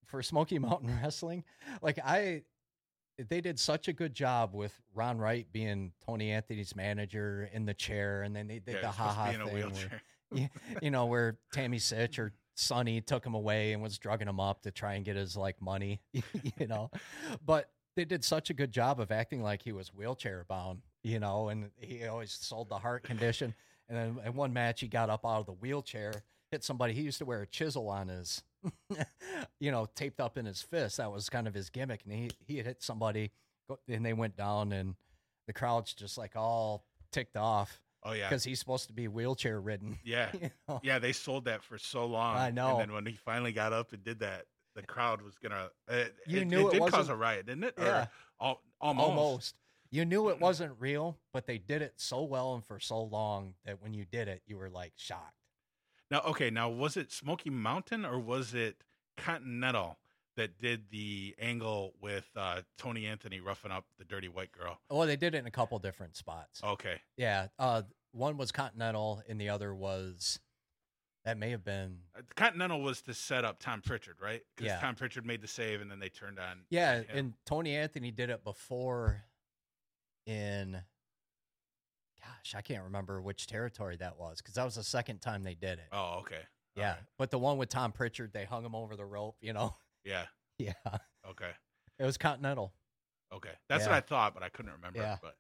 for 0.07 0.23
Smoky 0.23 0.59
Mountain 0.59 0.99
Wrestling, 1.03 1.45
like 1.83 1.99
I 2.03 2.45
they 3.19 3.41
did 3.41 3.59
such 3.59 3.89
a 3.89 3.93
good 3.93 4.15
job 4.15 4.55
with 4.55 4.79
Ron 4.95 5.19
Wright 5.19 5.47
being 5.53 5.93
Tony 6.05 6.31
Anthony's 6.31 6.75
manager 6.75 7.49
in 7.53 7.67
the 7.67 7.75
chair 7.75 8.23
and 8.23 8.35
then 8.35 8.49
they 8.49 8.59
did 8.59 8.77
yeah, 8.77 8.81
the 8.81 8.89
it's 8.89 8.97
supposed 8.97 9.15
to 9.15 9.21
haha 9.21 9.29
be 9.31 9.35
in 9.35 9.41
a 9.41 9.47
thing 9.47 9.73
where- 9.73 10.03
you, 10.33 10.49
you 10.81 10.91
know, 10.91 11.07
where 11.07 11.37
Tammy 11.53 11.79
Sytch 11.79 12.19
or 12.19 12.33
Sonny 12.55 13.01
took 13.01 13.25
him 13.25 13.35
away 13.35 13.73
and 13.73 13.83
was 13.83 13.99
drugging 13.99 14.29
him 14.29 14.41
up 14.41 14.63
to 14.63 14.71
try 14.71 14.95
and 14.95 15.05
get 15.05 15.17
his 15.17 15.37
like 15.37 15.61
money, 15.61 16.01
you 16.13 16.67
know. 16.67 16.91
But 17.45 17.71
they 17.97 18.05
did 18.05 18.25
such 18.25 18.51
a 18.51 18.55
good 18.55 18.73
job 18.73 19.01
of 19.01 19.11
acting 19.11 19.43
like 19.43 19.63
he 19.63 19.73
was 19.73 19.93
wheelchair 19.95 20.45
bound, 20.49 20.81
you 21.03 21.19
know, 21.19 21.49
and 21.49 21.71
he 21.79 22.07
always 22.07 22.33
sold 22.33 22.69
the 22.69 22.79
heart 22.79 23.05
condition. 23.05 23.55
And 23.89 23.99
then 24.17 24.27
in 24.27 24.35
one 24.35 24.53
match, 24.53 24.81
he 24.81 24.89
got 24.89 25.11
up 25.11 25.27
out 25.27 25.41
of 25.41 25.47
the 25.47 25.53
wheelchair, 25.53 26.13
hit 26.51 26.65
somebody. 26.65 26.95
He 26.95 27.03
used 27.03 27.19
to 27.19 27.25
wear 27.25 27.43
a 27.43 27.47
chisel 27.47 27.89
on 27.89 28.09
his, 28.09 28.43
you 29.61 29.71
know, 29.71 29.89
taped 29.95 30.21
up 30.21 30.39
in 30.39 30.47
his 30.47 30.63
fist. 30.63 30.99
That 30.99 31.13
was 31.13 31.29
kind 31.29 31.47
of 31.47 31.55
his 31.55 31.71
gimmick. 31.71 32.03
And 32.05 32.13
he, 32.13 32.31
he 32.47 32.57
had 32.57 32.67
hit 32.67 32.83
somebody 32.83 33.33
and 33.89 34.05
they 34.05 34.13
went 34.13 34.37
down, 34.37 34.73
and 34.73 34.97
the 35.47 35.53
crowd's 35.53 35.95
just 35.95 36.19
like 36.19 36.37
all 36.37 36.85
ticked 37.11 37.37
off 37.37 37.81
Oh 38.05 38.13
yeah, 38.13 38.29
because 38.29 38.43
he's 38.45 38.59
supposed 38.59 38.89
to 38.89 38.93
be 38.93 39.07
wheelchair 39.09 39.61
ridden. 39.61 39.99
yeah, 40.05 40.31
you 40.33 40.51
know? 40.69 40.81
yeah. 40.83 40.99
They 40.99 41.13
sold 41.13 41.45
that 41.45 41.63
for 41.63 41.79
so 41.79 42.07
long. 42.07 42.37
I 42.37 42.51
know. 42.51 42.73
And 42.73 42.81
then 42.81 42.93
when 42.93 43.07
he 43.07 43.13
finally 43.13 43.53
got 43.53 43.73
up 43.73 43.93
and 43.93 44.03
did 44.03 44.21
that, 44.21 44.47
the 44.75 44.83
crowd 44.83 45.23
was 45.23 45.37
gonna. 45.39 45.71
Uh, 45.89 45.95
it, 45.95 46.15
You 46.27 46.41
it, 46.41 46.47
knew 46.47 46.69
it 46.69 46.73
did 46.73 46.91
cause 46.91 47.09
a 47.09 47.17
riot, 47.17 47.47
didn't 47.47 47.65
it? 47.65 47.75
Yeah. 47.79 48.07
al- 48.41 48.61
almost. 48.81 49.09
Almost. 49.09 49.55
You 49.91 50.05
knew 50.07 50.31
it 50.31 50.41
wasn't 50.41 50.73
real, 50.79 51.19
but 51.35 51.47
they 51.47 51.59
did 51.59 51.83
it 51.83 51.95
so 51.97 52.23
well 52.23 52.55
and 52.55 52.65
for 52.65 52.81
so 52.81 53.03
long 53.03 53.55
that 53.67 53.83
when 53.83 53.93
you 53.93 54.07
did 54.11 54.27
it, 54.27 54.43
you 54.47 54.57
were 54.57 54.71
like 54.71 54.95
shocked. 54.97 55.42
Now, 56.13 56.21
okay, 56.27 56.51
now 56.51 56.69
was 56.69 56.99
it 56.99 57.11
Smoky 57.11 57.49
Mountain 57.49 58.05
or 58.05 58.19
was 58.19 58.53
it 58.53 58.85
Continental 59.17 59.99
that 60.37 60.59
did 60.59 60.91
the 60.91 61.35
angle 61.41 61.95
with 62.03 62.29
uh, 62.37 62.61
Tony 62.77 63.07
Anthony 63.07 63.41
roughing 63.41 63.71
up 63.73 63.87
the 63.99 64.05
dirty 64.05 64.29
white 64.29 64.53
girl? 64.53 64.79
Oh, 64.91 65.07
they 65.07 65.17
did 65.17 65.35
it 65.35 65.39
in 65.39 65.47
a 65.47 65.51
couple 65.51 65.79
different 65.79 66.15
spots. 66.17 66.61
Okay, 66.63 67.01
Yeah. 67.17 67.49
Uh, 67.59 67.83
one 68.13 68.37
was 68.37 68.53
Continental, 68.53 69.23
and 69.27 69.41
the 69.41 69.49
other 69.49 69.75
was 69.75 70.39
that 71.25 71.39
may 71.39 71.49
have 71.49 71.65
been. 71.65 72.01
Uh, 72.15 72.21
Continental 72.37 72.83
was 72.83 73.01
to 73.03 73.15
set 73.15 73.47
up 73.47 73.59
Tom 73.59 73.81
Prichard, 73.81 74.17
right? 74.23 74.43
Because 74.55 74.69
Yeah. 74.73 74.81
Tom 74.81 74.95
Prichard 74.95 75.25
made 75.25 75.41
the 75.41 75.49
save, 75.49 75.81
and 75.81 75.91
then 75.91 75.99
they 75.99 76.11
turned 76.11 76.39
on. 76.39 76.59
Yeah, 76.69 76.97
him. 76.97 77.07
and 77.15 77.33
Tony 77.47 77.75
Anthony 77.75 78.11
did 78.11 78.29
it 78.29 78.45
before 78.45 79.25
in. 80.27 80.83
Gosh, 82.45 82.55
I 82.59 82.63
can't 82.63 82.85
remember 82.85 83.21
which 83.21 83.47
territory 83.47 83.97
that 83.99 84.19
was 84.19 84.39
because 84.39 84.55
that 84.55 84.65
was 84.65 84.75
the 84.75 84.83
second 84.83 85.21
time 85.21 85.43
they 85.45 85.55
did 85.55 85.79
it. 85.79 85.87
Oh, 85.93 86.19
okay. 86.21 86.41
yeah, 86.77 86.89
Alright. 86.91 87.03
but 87.19 87.31
the 87.31 87.39
one 87.39 87.57
with 87.59 87.69
Tom 87.69 87.93
Prichard, 87.93 88.33
they 88.33 88.45
hung 88.45 88.65
him 88.65 88.75
over 88.75 88.97
the 88.97 89.05
rope. 89.05 89.37
You 89.41 89.53
know. 89.53 89.77
Yeah. 90.05 90.25
Yeah, 90.59 90.75
Okay. 91.29 91.51
it 91.99 92.05
was 92.05 92.17
Continental. 92.19 92.73
Okay. 93.35 93.51
That's 93.69 93.85
what 93.87 93.95
I 93.95 94.01
thought, 94.01 94.33
but 94.35 94.43
I 94.45 94.49
couldn't 94.49 94.71
remember. 94.73 95.01
Yeah. 95.01 95.17
But 95.21 95.35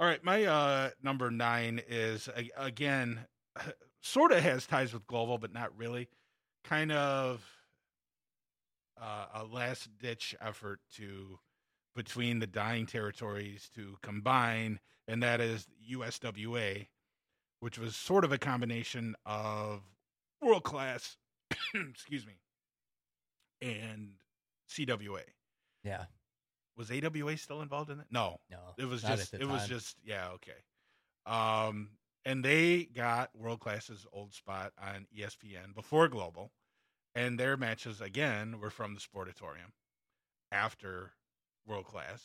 all 0.00 0.06
right, 0.06 0.22
my 0.22 0.44
uh 0.44 0.90
number 1.02 1.30
nine 1.30 1.80
is 1.88 2.28
again 2.56 3.20
sort 4.02 4.32
of 4.32 4.42
has 4.42 4.66
ties 4.66 4.92
with 4.92 5.06
global, 5.06 5.38
but 5.38 5.52
not 5.54 5.74
really. 5.78 6.08
Kind 6.64 6.92
of 6.92 7.42
uh, 9.00 9.26
a 9.34 9.44
last 9.44 9.88
ditch 9.98 10.34
effort 10.40 10.80
to 10.96 11.38
between 11.94 12.38
the 12.40 12.46
dying 12.46 12.84
territories 12.86 13.70
to 13.76 13.96
combine, 14.02 14.78
and 15.08 15.22
that 15.22 15.40
is 15.40 15.66
USWA, 15.90 16.86
which 17.60 17.78
was 17.78 17.96
sort 17.96 18.24
of 18.24 18.30
a 18.30 18.38
combination 18.38 19.16
of 19.26 19.80
world 20.40 20.62
class, 20.62 21.16
excuse 21.74 22.26
me, 22.26 22.34
and 23.60 24.10
CWA. 24.70 25.22
Yeah, 25.82 26.04
Was 26.76 26.90
AWA 26.90 27.36
still 27.38 27.62
involved 27.62 27.90
in 27.90 27.98
that? 27.98 28.06
No, 28.12 28.38
no, 28.50 28.58
it 28.76 28.84
was 28.84 29.02
just 29.02 29.34
it 29.34 29.40
the 29.40 29.48
was 29.48 29.66
just 29.66 29.96
yeah 30.04 30.28
okay. 30.34 30.52
Um, 31.26 31.90
and 32.24 32.44
they 32.44 32.84
got 32.84 33.34
World 33.34 33.60
Class's 33.60 34.06
old 34.12 34.34
spot 34.34 34.72
on 34.80 35.06
ESPN 35.16 35.74
before 35.74 36.08
Global, 36.08 36.52
and 37.14 37.38
their 37.38 37.56
matches 37.56 38.00
again 38.00 38.60
were 38.60 38.70
from 38.70 38.94
the 38.94 39.00
Sportatorium 39.00 39.72
after 40.52 41.12
World 41.66 41.86
Class, 41.86 42.24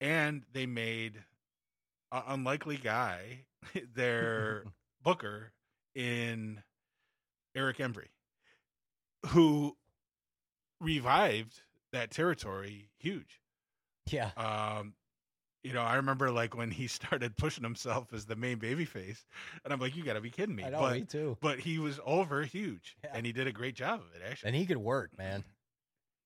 and 0.00 0.44
they 0.52 0.66
made 0.66 1.24
an 2.12 2.22
unlikely 2.26 2.76
guy 2.76 3.44
their 3.94 4.64
booker 5.02 5.52
in 5.94 6.62
Eric 7.54 7.78
Embry, 7.78 8.08
who 9.28 9.76
revived 10.80 11.62
that 11.92 12.10
territory 12.10 12.90
huge. 12.98 13.40
yeah, 14.10 14.30
Um, 14.36 14.94
you 15.62 15.72
know, 15.72 15.82
I 15.82 15.96
remember 15.96 16.30
like 16.30 16.56
when 16.56 16.70
he 16.70 16.86
started 16.88 17.36
pushing 17.36 17.64
himself 17.64 18.12
as 18.12 18.24
the 18.26 18.36
main 18.36 18.58
babyface, 18.58 19.24
and 19.64 19.72
I'm 19.72 19.80
like, 19.80 19.96
you 19.96 20.04
got 20.04 20.14
to 20.14 20.20
be 20.20 20.30
kidding 20.30 20.54
me! 20.54 20.64
I 20.64 20.70
know 20.70 20.78
but 20.80 20.94
me 20.94 21.04
too. 21.04 21.36
but 21.40 21.58
he 21.60 21.78
was 21.78 22.00
over 22.04 22.42
huge, 22.44 22.96
Yeah. 23.04 23.10
and 23.14 23.26
he 23.26 23.32
did 23.32 23.46
a 23.46 23.52
great 23.52 23.74
job 23.74 24.00
of 24.00 24.06
it. 24.14 24.22
Actually, 24.28 24.48
And 24.48 24.56
he 24.56 24.66
could 24.66 24.78
work, 24.78 25.16
man. 25.18 25.44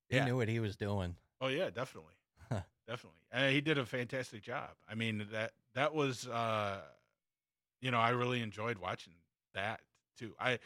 He 0.09 0.16
Yeah. 0.16 0.24
knew 0.27 0.36
what 0.36 0.48
he 0.48 0.61
was 0.61 0.77
doing. 0.77 1.16
oh 1.40 1.48
yeah, 1.48 1.70
definitely, 1.70 2.15
definitely, 2.86 3.20
and 3.32 3.52
he 3.55 3.61
did 3.61 3.78
a 3.78 3.86
fantastic 3.86 4.43
job. 4.43 4.70
I 4.89 4.94
mean 4.94 5.27
that 5.32 5.52
that 5.74 5.94
was, 5.94 6.26
uh, 6.28 6.80
you 7.80 7.90
know, 7.90 7.98
I 7.98 8.10
really 8.10 8.42
enjoyed 8.42 8.78
watching 8.78 9.14
that 9.55 9.80
too. 10.18 10.34
I. 10.38 10.59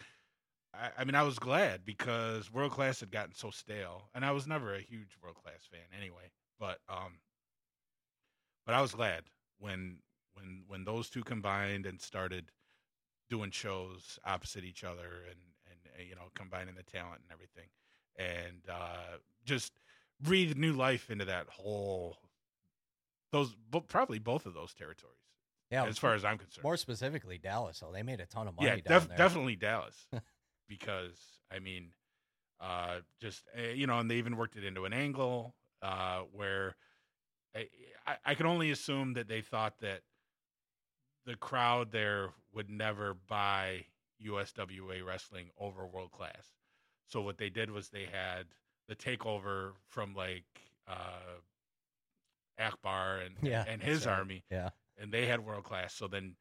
I, 0.74 0.90
I 0.98 1.04
mean, 1.04 1.14
I 1.14 1.22
was 1.22 1.38
glad 1.38 1.84
because 1.86 2.52
World 2.52 2.72
Class 2.72 3.00
had 3.00 3.10
gotten 3.10 3.34
so 3.34 3.50
stale, 3.50 4.10
and 4.14 4.24
I 4.24 4.32
was 4.32 4.46
never 4.46 4.74
a 4.74 4.80
huge 4.80 5.16
World 5.22 5.36
Class 5.36 5.66
fan 5.70 5.80
anyway. 5.98 6.30
But 6.60 6.78
um, 6.90 7.20
but 8.66 8.74
I 8.74 8.80
was 8.80 8.92
glad 8.92 9.24
when 9.58 9.98
when 10.34 10.64
when 10.66 10.84
those 10.84 11.08
two 11.08 11.22
combined 11.24 11.86
and 11.86 12.00
started 12.00 12.50
doing 13.30 13.50
shows 13.50 14.18
opposite 14.26 14.64
each 14.64 14.84
other 14.84 15.24
and 15.30 15.40
and 15.70 15.80
uh, 15.98 16.02
you 16.02 16.14
know 16.14 16.30
combining 16.34 16.74
the 16.74 16.82
talent 16.82 17.22
and 17.22 17.32
everything, 17.32 17.68
and 18.16 18.62
uh, 18.70 19.18
just 19.44 19.72
breathed 20.20 20.58
new 20.58 20.72
life 20.72 21.10
into 21.10 21.24
that 21.24 21.48
whole 21.48 22.18
those 23.32 23.54
probably 23.88 24.18
both 24.18 24.46
of 24.46 24.54
those 24.54 24.74
territories 24.74 25.20
Yeah, 25.70 25.84
as 25.86 25.98
far 25.98 26.14
as 26.14 26.24
I'm 26.24 26.38
concerned. 26.38 26.64
more 26.64 26.76
specifically 26.76 27.38
Dallas. 27.38 27.78
So 27.78 27.90
they 27.92 28.02
made 28.02 28.20
a 28.20 28.26
ton 28.26 28.48
of 28.48 28.56
money 28.56 28.68
yeah, 28.68 28.74
down 28.76 29.00
def- 29.00 29.08
there. 29.08 29.16
definitely 29.18 29.56
Dallas, 29.56 30.06
because 30.68 31.18
I 31.52 31.58
mean, 31.58 31.90
uh, 32.60 33.00
just 33.20 33.42
uh, 33.56 33.62
you 33.62 33.86
know, 33.86 33.98
and 33.98 34.10
they 34.10 34.16
even 34.16 34.36
worked 34.36 34.56
it 34.56 34.64
into 34.64 34.84
an 34.84 34.92
angle 34.92 35.54
uh, 35.82 36.20
where 36.32 36.76
I, 37.54 37.68
I, 38.06 38.16
I 38.26 38.34
can 38.34 38.46
only 38.46 38.70
assume 38.70 39.14
that 39.14 39.28
they 39.28 39.40
thought 39.40 39.78
that 39.80 40.00
the 41.26 41.36
crowd 41.36 41.92
there 41.92 42.30
would 42.54 42.70
never 42.70 43.14
buy 43.14 43.84
USWA 44.24 45.04
wrestling 45.04 45.50
over 45.60 45.86
world 45.86 46.10
class. 46.10 46.54
So 47.06 47.20
what 47.20 47.38
they 47.38 47.50
did 47.50 47.70
was 47.70 47.88
they 47.88 48.06
had 48.10 48.46
the 48.88 48.96
takeover 48.96 49.72
from 49.88 50.14
like 50.14 50.44
uh, 50.86 51.40
Akbar 52.58 53.18
and 53.18 53.36
Yeah, 53.42 53.64
and 53.66 53.82
his 53.82 54.06
army, 54.06 54.44
Yeah, 54.50 54.70
and 54.96 55.12
they 55.12 55.26
had 55.26 55.44
world 55.44 55.64
class. 55.64 55.94
So 55.94 56.08
then 56.08 56.36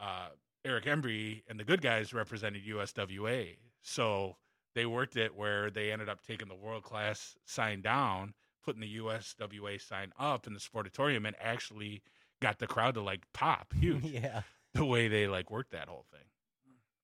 uh, 0.00 0.28
Eric 0.64 0.84
Embry 0.84 1.42
and 1.48 1.58
the 1.58 1.64
good 1.64 1.80
guys 1.82 2.12
represented 2.12 2.62
USWA. 2.66 3.56
So 3.82 4.36
they 4.74 4.86
worked 4.86 5.16
it 5.16 5.34
where 5.34 5.70
they 5.70 5.92
ended 5.92 6.08
up 6.08 6.20
taking 6.26 6.48
the 6.48 6.54
world 6.54 6.82
class 6.82 7.36
sign 7.44 7.80
down, 7.80 8.34
putting 8.64 8.80
the 8.80 8.98
USWA 8.98 9.80
sign 9.80 10.12
up 10.18 10.46
in 10.46 10.54
the 10.54 10.60
sportatorium, 10.60 11.26
and 11.26 11.36
actually 11.40 12.02
got 12.42 12.58
the 12.58 12.66
crowd 12.66 12.94
to 12.94 13.00
like 13.00 13.22
pop 13.32 13.72
huge 13.80 14.04
yeah, 14.04 14.42
the 14.74 14.84
way 14.84 15.08
they 15.08 15.26
like 15.26 15.50
worked 15.50 15.72
that 15.72 15.88
whole 15.88 16.04
thing. 16.10 16.26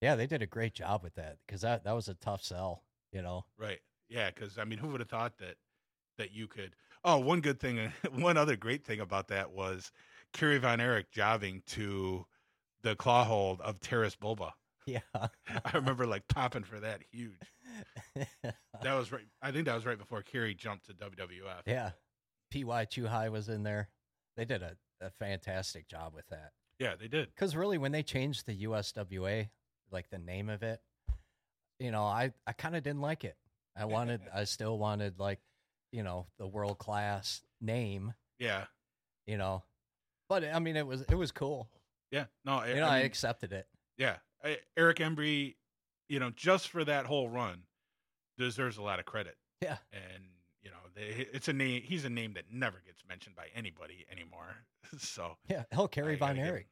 yeah. 0.01 0.17
They 0.17 0.27
did 0.27 0.43
a 0.43 0.47
great 0.47 0.75
job 0.75 1.03
with 1.03 1.15
that 1.15 1.39
because 1.47 1.63
that 1.63 1.85
that 1.85 1.95
was 1.95 2.09
a 2.09 2.15
tough 2.15 2.43
sell. 2.43 2.83
You 3.13 3.23
know. 3.23 3.45
Right. 3.59 3.81
Yeah, 4.09 4.31
because 4.31 4.59
I 4.59 4.65
mean, 4.65 4.79
who 4.79 4.89
would 4.89 5.01
have 5.01 5.09
thought 5.09 5.39
that 5.39 5.57
that 6.19 6.33
you 6.33 6.47
could? 6.49 6.75
Oh, 7.05 7.19
one 7.19 7.41
good 7.41 7.59
thing, 7.59 7.79
uh, 7.79 7.91
one 8.13 8.37
other 8.37 8.57
great 8.57 8.85
thing 8.85 9.01
about 9.01 9.29
that 9.29 9.51
was 9.53 9.91
Kerry 10.33 10.59
Von 10.59 10.81
Erich 10.81 11.11
jobbing 11.11 11.63
to 11.69 12.27
the 12.83 12.95
claw 12.97 13.25
hold 13.25 13.61
of 13.61 13.81
Taras 13.81 14.17
Bulba. 14.17 14.55
Yeah. 14.85 14.99
I 15.15 15.29
remember 15.75 16.07
like 16.07 16.27
popping 16.27 16.65
for 16.65 16.81
that 16.81 17.03
huge. 17.13 17.39
That 18.83 18.95
was 18.95 19.13
right. 19.13 19.23
I 19.41 19.53
think 19.53 19.67
that 19.67 19.77
was 19.77 19.87
right 19.87 19.97
before 19.97 20.23
Kerry 20.23 20.57
jumped 20.57 20.87
to 20.87 20.93
WWF. 20.95 21.63
yeah. 21.67 21.91
P.Y. 22.51 22.85
Chu-Hi 22.87 23.29
was 23.29 23.49
in 23.49 23.63
there. 23.63 23.91
They 24.37 24.45
did 24.45 24.61
a, 24.61 24.77
a 25.01 25.11
fantastic 25.11 25.87
job 25.87 26.15
with 26.15 26.27
that. 26.31 26.51
Yeah, 26.81 26.95
they 27.01 27.07
did. 27.07 27.29
Because 27.33 27.55
really, 27.55 27.79
when 27.79 27.93
they 27.93 28.03
changed 28.03 28.45
the 28.45 28.65
USWA, 28.65 29.51
like 29.93 30.11
the 30.11 30.19
name 30.19 30.49
of 30.49 30.65
it, 30.65 30.81
you 31.79 31.93
know, 31.93 32.03
I, 32.03 32.33
I 32.45 32.51
kind 32.53 32.75
of 32.75 32.83
didn't 32.83 33.03
like 33.03 33.23
it. 33.23 33.37
I 33.77 33.85
wanted, 33.85 34.21
I 34.35 34.43
still 34.43 34.79
wanted 34.81 35.21
like, 35.21 35.39
you 35.93 36.03
know, 36.03 36.27
the 36.39 36.47
world 36.47 36.79
class 36.79 37.43
name, 37.61 38.15
Yeah, 38.39 38.65
you 39.27 39.37
know, 39.37 39.63
but 40.29 40.45
I 40.45 40.59
mean, 40.59 40.77
it 40.77 40.87
was, 40.87 41.03
it 41.03 41.15
was 41.15 41.31
cool. 41.33 41.69
yeah. 42.11 42.25
No, 42.45 42.55
I, 42.59 42.69
You 42.71 42.77
know, 42.77 42.87
I 42.89 42.97
I, 42.97 43.01
accepted 43.01 43.53
it. 43.53 43.67
yeah. 43.99 44.17
I, 44.45 44.59
Eric 44.77 44.99
Embry, 44.99 45.55
you 46.09 46.19
know, 46.19 46.31
just 46.31 46.69
for 46.69 46.85
that 46.85 47.07
whole 47.07 47.29
run, 47.29 47.63
deserves 48.39 48.77
a 48.79 48.83
lot 48.83 48.99
of 48.99 49.05
credit. 49.05 49.37
Yeah. 49.61 49.77
and 49.93 50.25
you 50.63 50.71
know, 50.71 50.77
they, 50.95 51.27
it's 51.33 51.49
a 51.49 51.53
name. 51.53 51.83
He's 51.83 52.05
a 52.05 52.11
name 52.11 52.35
that 52.35 52.45
never 52.51 52.83
gets 52.87 53.03
mentioned 53.09 53.37
by 53.37 53.47
anybody 53.55 54.05
anymore. 54.11 54.57
so 54.99 55.37
Yeah. 55.49 55.65
Hell, 55.71 55.89
Kerry 55.89 56.17
Von 56.17 56.39
Erich 56.39 56.67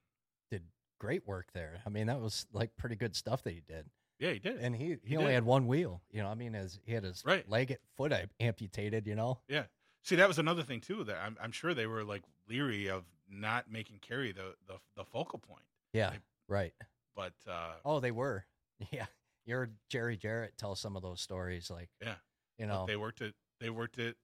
did 0.51 0.63
great 0.99 1.27
work 1.27 1.49
there. 1.55 1.81
I 1.87 1.89
mean, 1.91 2.07
that 2.09 2.21
was 2.21 2.47
like 2.53 2.71
pretty 2.77 2.97
good 2.97 3.15
stuff 3.15 3.43
that 3.45 3.53
he 3.53 3.61
did. 3.61 3.87
Yeah, 4.21 4.31
he 4.33 4.39
did. 4.39 4.59
And 4.59 4.77
he, 4.77 4.85
he, 4.85 4.97
He 5.05 5.17
only 5.17 5.31
did. 5.31 5.35
had 5.35 5.45
one 5.45 5.67
wheel, 5.67 6.03
you 6.13 6.23
know, 6.23 6.29
I 6.29 6.35
mean, 6.35 6.55
as 6.55 6.79
he 6.85 6.93
had 6.93 7.03
his 7.03 7.25
Right. 7.27 7.49
leg, 7.49 7.77
foot 7.97 8.13
amputated, 8.39 9.07
you 9.09 9.17
know? 9.17 9.41
Yeah. 9.49 9.65
See, 10.05 10.15
that 10.17 10.29
was 10.29 10.39
another 10.39 10.63
thing 10.63 10.81
too. 10.81 11.03
That 11.05 11.17
I'm, 11.25 11.37
I'm 11.43 11.53
sure 11.53 11.75
they 11.75 11.87
were 11.87 12.05
like 12.05 12.23
leery 12.49 12.89
of 12.89 13.05
not 13.29 13.71
making 13.71 13.99
Kerry 14.01 14.31
the 14.33 14.55
the, 14.69 14.77
the 14.97 15.05
focal 15.05 15.39
point. 15.41 15.65
Yeah, 15.93 16.11
Like- 16.11 16.21
right. 16.49 16.73
But 17.17 17.33
uh, 17.49 17.73
Oh, 17.85 17.99
they 18.01 18.13
were. 18.13 18.45
Yeah, 18.93 19.07
your 19.45 19.69
Jerry 19.91 20.17
Jarrett 20.17 20.57
tells 20.57 20.81
some 20.81 20.97
of 20.97 21.03
those 21.03 21.21
stories. 21.21 21.71
Like, 21.71 21.91
Yeah. 22.01 22.15
you 22.59 22.67
but 22.67 22.73
know, 22.73 22.85
they 22.87 22.97
worked 22.97 23.21
it. 23.21 23.35
They 23.61 23.69
worked 23.69 23.99
it 23.99 24.17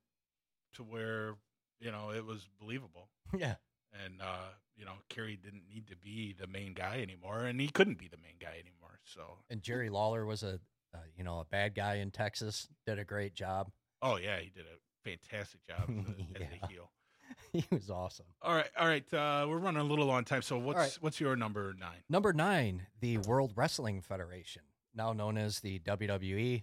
to 0.75 0.83
where 0.83 1.35
you 1.81 1.91
know 1.91 2.11
it 2.11 2.25
was 2.25 2.49
believable. 2.59 3.09
yeah, 3.37 3.57
and 4.05 4.21
uh, 4.21 4.51
you 4.77 4.85
know 4.85 4.93
Kerry 5.09 5.37
didn't 5.37 5.65
need 5.69 5.87
to 5.89 5.97
be 5.97 6.35
the 6.39 6.47
main 6.47 6.75
guy 6.75 7.01
anymore, 7.01 7.45
and 7.45 7.61
he 7.61 7.69
couldn't 7.69 7.99
be 7.99 8.09
the 8.09 8.19
main 8.19 8.37
guy 8.41 8.55
anymore. 8.55 9.01
So, 9.05 9.39
and 9.51 9.63
Jerry 9.63 9.91
Lawler 9.91 10.27
was 10.27 10.43
a, 10.43 10.61
uh, 10.95 10.99
you 11.17 11.25
know, 11.25 11.41
a 11.41 11.45
bad 11.45 11.75
guy 11.75 11.97
in 11.97 12.11
Texas. 12.11 12.69
Did 12.87 12.99
a 12.99 13.05
great 13.05 13.35
job. 13.35 13.71
oh 14.03 14.17
yeah, 14.17 14.39
he 14.39 14.51
did 14.51 14.65
a 14.65 15.09
fantastic 15.09 15.61
job 15.67 15.89
as, 15.89 16.41
a, 16.41 16.43
as 16.45 16.49
a 16.63 16.67
heel. 16.67 16.91
he 17.53 17.65
was 17.71 17.91
awesome. 17.91 18.27
All 18.43 18.55
right, 18.55 18.69
all 18.79 18.87
right, 18.87 19.15
uh, 19.15 19.47
we're 19.49 19.59
running 19.59 19.81
a 19.81 19.85
little 19.85 20.11
on 20.11 20.25
time. 20.25 20.43
So 20.43 20.59
what's 20.59 20.79
right. 20.79 20.99
what's 21.01 21.21
your 21.21 21.37
number 21.37 21.75
nine? 21.79 21.99
Number 22.09 22.33
nine, 22.33 22.87
the 23.01 23.19
World 23.19 23.53
Wrestling 23.57 24.01
Federation, 24.01 24.63
now 24.95 25.13
known 25.13 25.39
as 25.39 25.61
the 25.61 25.79
WWE. 25.81 26.63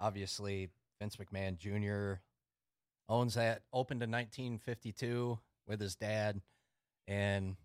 Obviously, 0.00 0.70
Vince 1.00 1.16
McMahon 1.16 1.56
Jr. 1.56 2.20
owns 3.08 3.34
that. 3.34 3.62
Opened 3.72 4.02
in 4.02 4.10
1952 4.10 5.38
with 5.66 5.80
his 5.80 5.94
dad, 5.94 6.40
and 7.06 7.56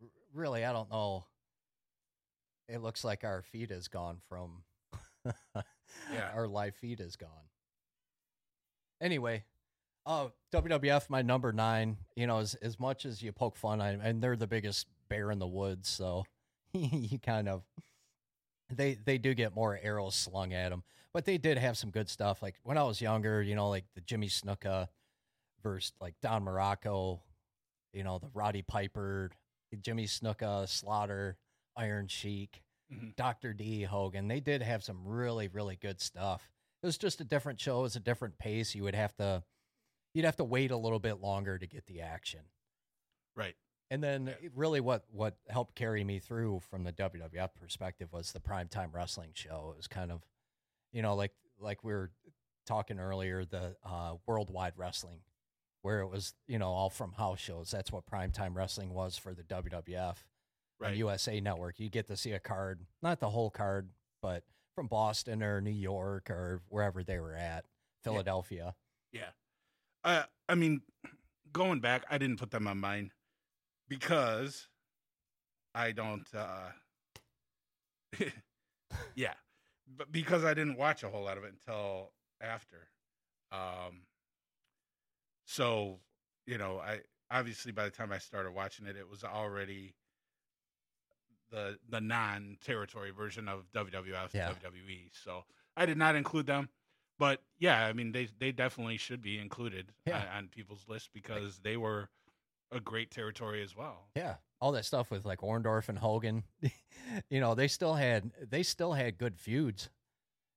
r- 0.00 0.08
really, 0.32 0.64
I 0.64 0.72
don't 0.72 0.90
know. 0.90 1.24
It 2.68 2.80
looks 2.80 3.04
like 3.04 3.24
our 3.24 3.42
feed 3.42 3.70
is 3.70 3.88
gone 3.88 4.18
from. 4.28 4.62
Yeah. 5.24 6.30
our 6.34 6.48
live 6.48 6.74
feed 6.76 7.00
is 7.00 7.16
gone. 7.16 7.28
Anyway, 9.00 9.44
oh 10.06 10.32
WWF, 10.52 11.10
my 11.10 11.22
number 11.22 11.52
nine. 11.52 11.98
You 12.16 12.26
know, 12.26 12.38
as 12.38 12.54
as 12.56 12.78
much 12.80 13.04
as 13.04 13.22
you 13.22 13.32
poke 13.32 13.56
fun, 13.56 13.80
I, 13.80 13.90
and 13.90 14.22
they're 14.22 14.36
the 14.36 14.46
biggest 14.46 14.86
bear 15.08 15.30
in 15.30 15.38
the 15.38 15.46
woods, 15.46 15.88
so 15.88 16.24
you 16.72 17.18
kind 17.18 17.48
of 17.48 17.62
they 18.70 18.94
they 18.94 19.18
do 19.18 19.34
get 19.34 19.54
more 19.54 19.78
arrows 19.82 20.14
slung 20.14 20.52
at 20.52 20.70
them, 20.70 20.82
but 21.12 21.24
they 21.24 21.38
did 21.38 21.58
have 21.58 21.76
some 21.76 21.90
good 21.90 22.08
stuff. 22.08 22.42
Like 22.42 22.56
when 22.62 22.78
I 22.78 22.84
was 22.84 23.00
younger, 23.00 23.42
you 23.42 23.54
know, 23.54 23.68
like 23.68 23.84
the 23.94 24.00
Jimmy 24.00 24.28
Snuka 24.28 24.88
versus 25.62 25.92
like 26.00 26.14
Don 26.22 26.44
Muraco, 26.44 27.20
you 27.94 28.04
know, 28.04 28.18
the 28.18 28.28
Roddy 28.34 28.62
Piper, 28.62 29.30
Jimmy 29.80 30.04
Snuka, 30.06 30.68
Slaughter, 30.68 31.36
Iron 31.76 32.06
Sheik, 32.08 32.62
Mhm. 32.92 33.16
Doctor 33.16 33.52
D, 33.54 33.82
Hogan. 33.82 34.28
They 34.28 34.40
did 34.40 34.62
have 34.62 34.84
some 34.84 35.06
really 35.06 35.48
really 35.48 35.76
good 35.76 36.00
stuff. 36.00 36.50
It 36.82 36.86
was 36.86 36.98
just 36.98 37.20
a 37.20 37.24
different 37.24 37.60
show. 37.60 37.78
It 37.80 37.82
was 37.82 37.96
a 37.96 38.00
different 38.00 38.36
pace. 38.38 38.74
You 38.74 38.82
would 38.82 38.94
have 38.94 39.16
to 39.16 39.42
you'd 40.12 40.24
have 40.26 40.36
to 40.36 40.44
wait 40.44 40.70
a 40.70 40.76
little 40.76 40.98
bit 41.00 41.14
longer 41.20 41.58
to 41.58 41.66
get 41.66 41.86
the 41.86 42.02
action. 42.02 42.44
Right. 43.34 43.56
And 43.90 44.02
then 44.02 44.26
Yeah. 44.40 44.48
really 44.54 44.80
what 44.80 45.04
what 45.10 45.38
helped 45.48 45.74
carry 45.74 46.04
me 46.04 46.18
through 46.18 46.60
from 46.60 46.84
the 46.84 46.92
WWF 46.92 47.54
perspective 47.54 48.12
was 48.12 48.32
the 48.32 48.40
primetime 48.40 48.92
wrestling 48.92 49.32
show. 49.34 49.70
It 49.72 49.76
was 49.76 49.88
kind 49.88 50.12
of 50.12 50.22
you 50.92 51.02
know 51.02 51.14
like 51.16 51.34
like 51.58 51.82
we 51.82 51.92
were 51.92 52.12
talking 52.66 52.98
earlier 53.00 53.44
the 53.44 53.76
uh 53.82 54.16
worldwide 54.26 54.74
wrestling 54.76 55.22
where 55.84 56.00
it 56.00 56.08
was, 56.08 56.32
you 56.48 56.58
know, 56.58 56.68
all 56.68 56.88
from 56.88 57.12
house 57.12 57.38
shows. 57.38 57.70
That's 57.70 57.92
what 57.92 58.06
primetime 58.06 58.54
wrestling 58.54 58.94
was 58.94 59.18
for 59.18 59.34
the 59.34 59.42
WWF 59.42 60.00
on 60.00 60.14
Right. 60.80 60.96
USA 60.96 61.40
Network. 61.40 61.78
You 61.78 61.90
get 61.90 62.06
to 62.06 62.16
see 62.16 62.32
a 62.32 62.38
card, 62.38 62.80
not 63.02 63.20
the 63.20 63.28
whole 63.28 63.50
card, 63.50 63.90
but 64.22 64.44
from 64.74 64.86
Boston 64.86 65.42
or 65.42 65.60
New 65.60 65.70
York 65.70 66.30
or 66.30 66.62
wherever 66.70 67.04
they 67.04 67.18
were 67.18 67.34
at, 67.34 67.66
Philadelphia. 68.02 68.74
Yeah. 69.12 69.28
Uh, 70.02 70.22
I 70.48 70.54
mean, 70.54 70.80
going 71.52 71.80
back, 71.80 72.06
I 72.10 72.16
didn't 72.16 72.38
put 72.38 72.50
them 72.50 72.66
on 72.66 72.78
mine 72.78 73.10
because 73.86 74.68
I 75.74 75.92
don't. 75.92 76.26
Uh, 76.34 76.70
yeah, 79.14 79.34
but 79.98 80.10
because 80.10 80.44
I 80.44 80.54
didn't 80.54 80.78
watch 80.78 81.02
a 81.02 81.10
whole 81.10 81.24
lot 81.24 81.36
of 81.36 81.44
it 81.44 81.52
until 81.52 82.12
after. 82.40 82.88
Um. 83.52 84.06
So, 85.54 86.00
you 86.46 86.58
know, 86.58 86.78
I 86.80 86.98
obviously 87.30 87.70
by 87.70 87.84
the 87.84 87.90
time 87.90 88.10
I 88.10 88.18
started 88.18 88.50
watching 88.52 88.86
it, 88.86 88.96
it 88.96 89.08
was 89.08 89.22
already 89.22 89.94
the 91.52 91.78
the 91.88 92.00
non 92.00 92.56
territory 92.64 93.12
version 93.12 93.48
of 93.48 93.70
WWF 93.72 94.34
Yeah. 94.34 94.50
WWE. 94.50 95.10
So 95.12 95.44
I 95.76 95.86
did 95.86 95.96
not 95.96 96.16
include 96.16 96.46
them. 96.46 96.68
But 97.20 97.40
yeah, 97.58 97.86
I 97.86 97.92
mean 97.92 98.10
they 98.10 98.26
they 98.40 98.50
definitely 98.50 98.96
should 98.96 99.22
be 99.22 99.38
included 99.38 99.90
uh, 100.08 100.10
Yeah. 100.10 100.20
on, 100.22 100.38
on 100.38 100.48
people's 100.48 100.84
list 100.88 101.10
because 101.14 101.60
they 101.60 101.76
were 101.76 102.08
a 102.72 102.80
great 102.80 103.12
territory 103.12 103.62
as 103.62 103.76
well. 103.76 104.08
Yeah, 104.16 104.34
all 104.60 104.72
that 104.72 104.84
stuff 104.84 105.12
with 105.12 105.24
like 105.24 105.38
Orndorff 105.38 105.88
and 105.88 105.98
Hogan. 105.98 106.42
you 107.30 107.38
know, 107.38 107.54
they 107.54 107.68
still 107.68 107.94
had 107.94 108.32
they 108.50 108.64
still 108.64 108.94
had 108.94 109.18
good 109.18 109.38
feuds, 109.38 109.88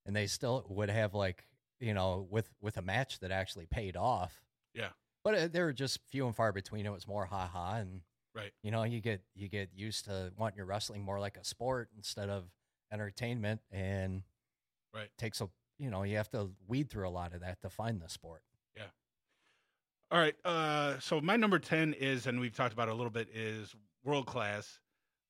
and 0.08 0.16
they 0.16 0.26
still 0.26 0.66
would 0.70 0.90
have 0.90 1.14
like 1.14 1.46
you 1.80 1.94
know 1.94 2.28
with 2.32 2.50
with 2.62 2.78
a 2.78 2.82
match 2.82 3.20
that 3.20 3.30
actually 3.30 3.68
paid 3.68 3.96
off. 3.96 4.42
Yeah. 4.78 4.90
but 5.24 5.34
uh, 5.36 5.48
they 5.48 5.62
were 5.62 5.74
just 5.74 6.00
few 6.10 6.26
and 6.28 6.36
far 6.36 6.52
between. 6.54 6.86
It 6.86 6.92
was 6.92 7.08
more 7.08 7.26
ha 7.26 7.48
ha, 7.48 7.76
and 7.78 8.02
Right. 8.34 8.54
you 8.62 8.70
know 8.72 8.84
you 8.84 9.02
get 9.02 9.22
you 9.34 9.48
get 9.50 9.70
used 9.74 10.06
to 10.06 10.32
wanting 10.38 10.58
your 10.58 10.68
wrestling 10.68 11.02
more 11.04 11.20
like 11.20 11.38
a 11.38 11.44
sport 11.44 11.90
instead 11.98 12.30
of 12.30 12.46
entertainment, 12.92 13.62
and 13.72 14.24
Right. 14.94 15.10
takes 15.18 15.42
a 15.42 15.50
you 15.80 15.90
know 15.90 16.04
you 16.04 16.18
have 16.18 16.30
to 16.32 16.52
weed 16.68 16.90
through 16.90 17.08
a 17.08 17.10
lot 17.12 17.34
of 17.34 17.42
that 17.42 17.62
to 17.62 17.70
find 17.70 18.00
the 18.02 18.08
sport. 18.10 18.44
Yeah. 18.76 18.90
All 20.12 20.20
right. 20.20 20.36
Uh, 20.46 21.00
so 21.00 21.20
my 21.20 21.36
number 21.36 21.60
ten 21.60 21.94
is, 21.94 22.28
and 22.28 22.40
we've 22.40 22.56
talked 22.56 22.74
about 22.74 22.88
it 22.88 22.92
a 22.92 22.96
little 22.96 23.10
bit, 23.12 23.28
is 23.34 23.76
world 24.04 24.28
class. 24.28 24.80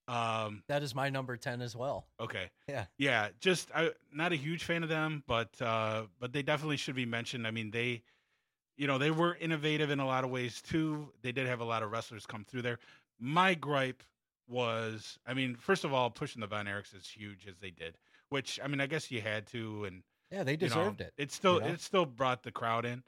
Um, 0.07 0.63
That 0.67 0.83
is 0.83 0.93
my 0.95 1.09
number 1.09 1.35
ten 1.35 1.61
as 1.61 1.75
well. 1.75 2.07
okay. 2.19 2.49
Yeah. 2.67 2.85
Yeah. 2.97 3.29
Just 3.39 3.71
I 3.75 3.91
not 4.11 4.31
a 4.31 4.35
huge 4.37 4.63
fan 4.63 4.83
of 4.83 4.89
them, 4.89 5.23
but 5.27 5.61
uh, 5.61 6.07
but 6.19 6.31
they 6.33 6.43
definitely 6.43 6.77
should 6.77 6.95
be 6.95 7.05
mentioned. 7.05 7.45
I 7.47 7.51
mean, 7.51 7.71
they, 7.71 8.03
you 8.77 8.87
know, 8.87 8.97
they 8.97 9.11
were 9.11 9.35
innovative 9.35 9.89
in 9.89 9.99
a 9.99 10.05
lot 10.05 10.23
of 10.23 10.29
ways 10.29 10.61
too. 10.61 11.09
They 11.21 11.31
did 11.31 11.47
have 11.47 11.59
a 11.59 11.65
lot 11.65 11.83
of 11.83 11.91
wrestlers 11.91 12.25
come 12.25 12.43
through 12.45 12.61
there. 12.61 12.79
My 13.19 13.53
gripe 13.55 14.03
was, 14.47 15.17
I 15.25 15.33
mean, 15.33 15.55
first 15.55 15.83
of 15.83 15.93
all, 15.93 16.09
pushing 16.09 16.39
the 16.39 16.47
Von 16.47 16.65
Erichs 16.67 16.95
as 16.95 17.07
huge 17.07 17.47
as 17.47 17.57
they 17.59 17.71
did, 17.71 17.97
which 18.29 18.59
I 18.63 18.67
mean, 18.67 18.79
I 18.79 18.85
guess 18.87 19.09
you 19.11 19.19
had 19.21 19.47
to, 19.47 19.85
and 19.85 20.03
Yeah, 20.31 20.43
they 20.43 20.51
you 20.53 20.57
know, 20.59 20.67
deserved 20.67 21.01
it. 21.01 21.13
It 21.17 21.31
still 21.31 21.55
you 21.55 21.59
know? 21.61 21.67
it 21.67 21.81
still 21.81 22.05
brought 22.05 22.43
the 22.43 22.51
crowd 22.51 22.85
in. 22.85 23.03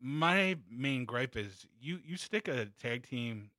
My 0.00 0.56
main 0.70 1.04
gripe 1.04 1.36
is 1.36 1.66
you 1.80 2.00
you 2.04 2.16
stick 2.16 2.48
a 2.48 2.66
tag 2.80 3.06
team 3.08 3.50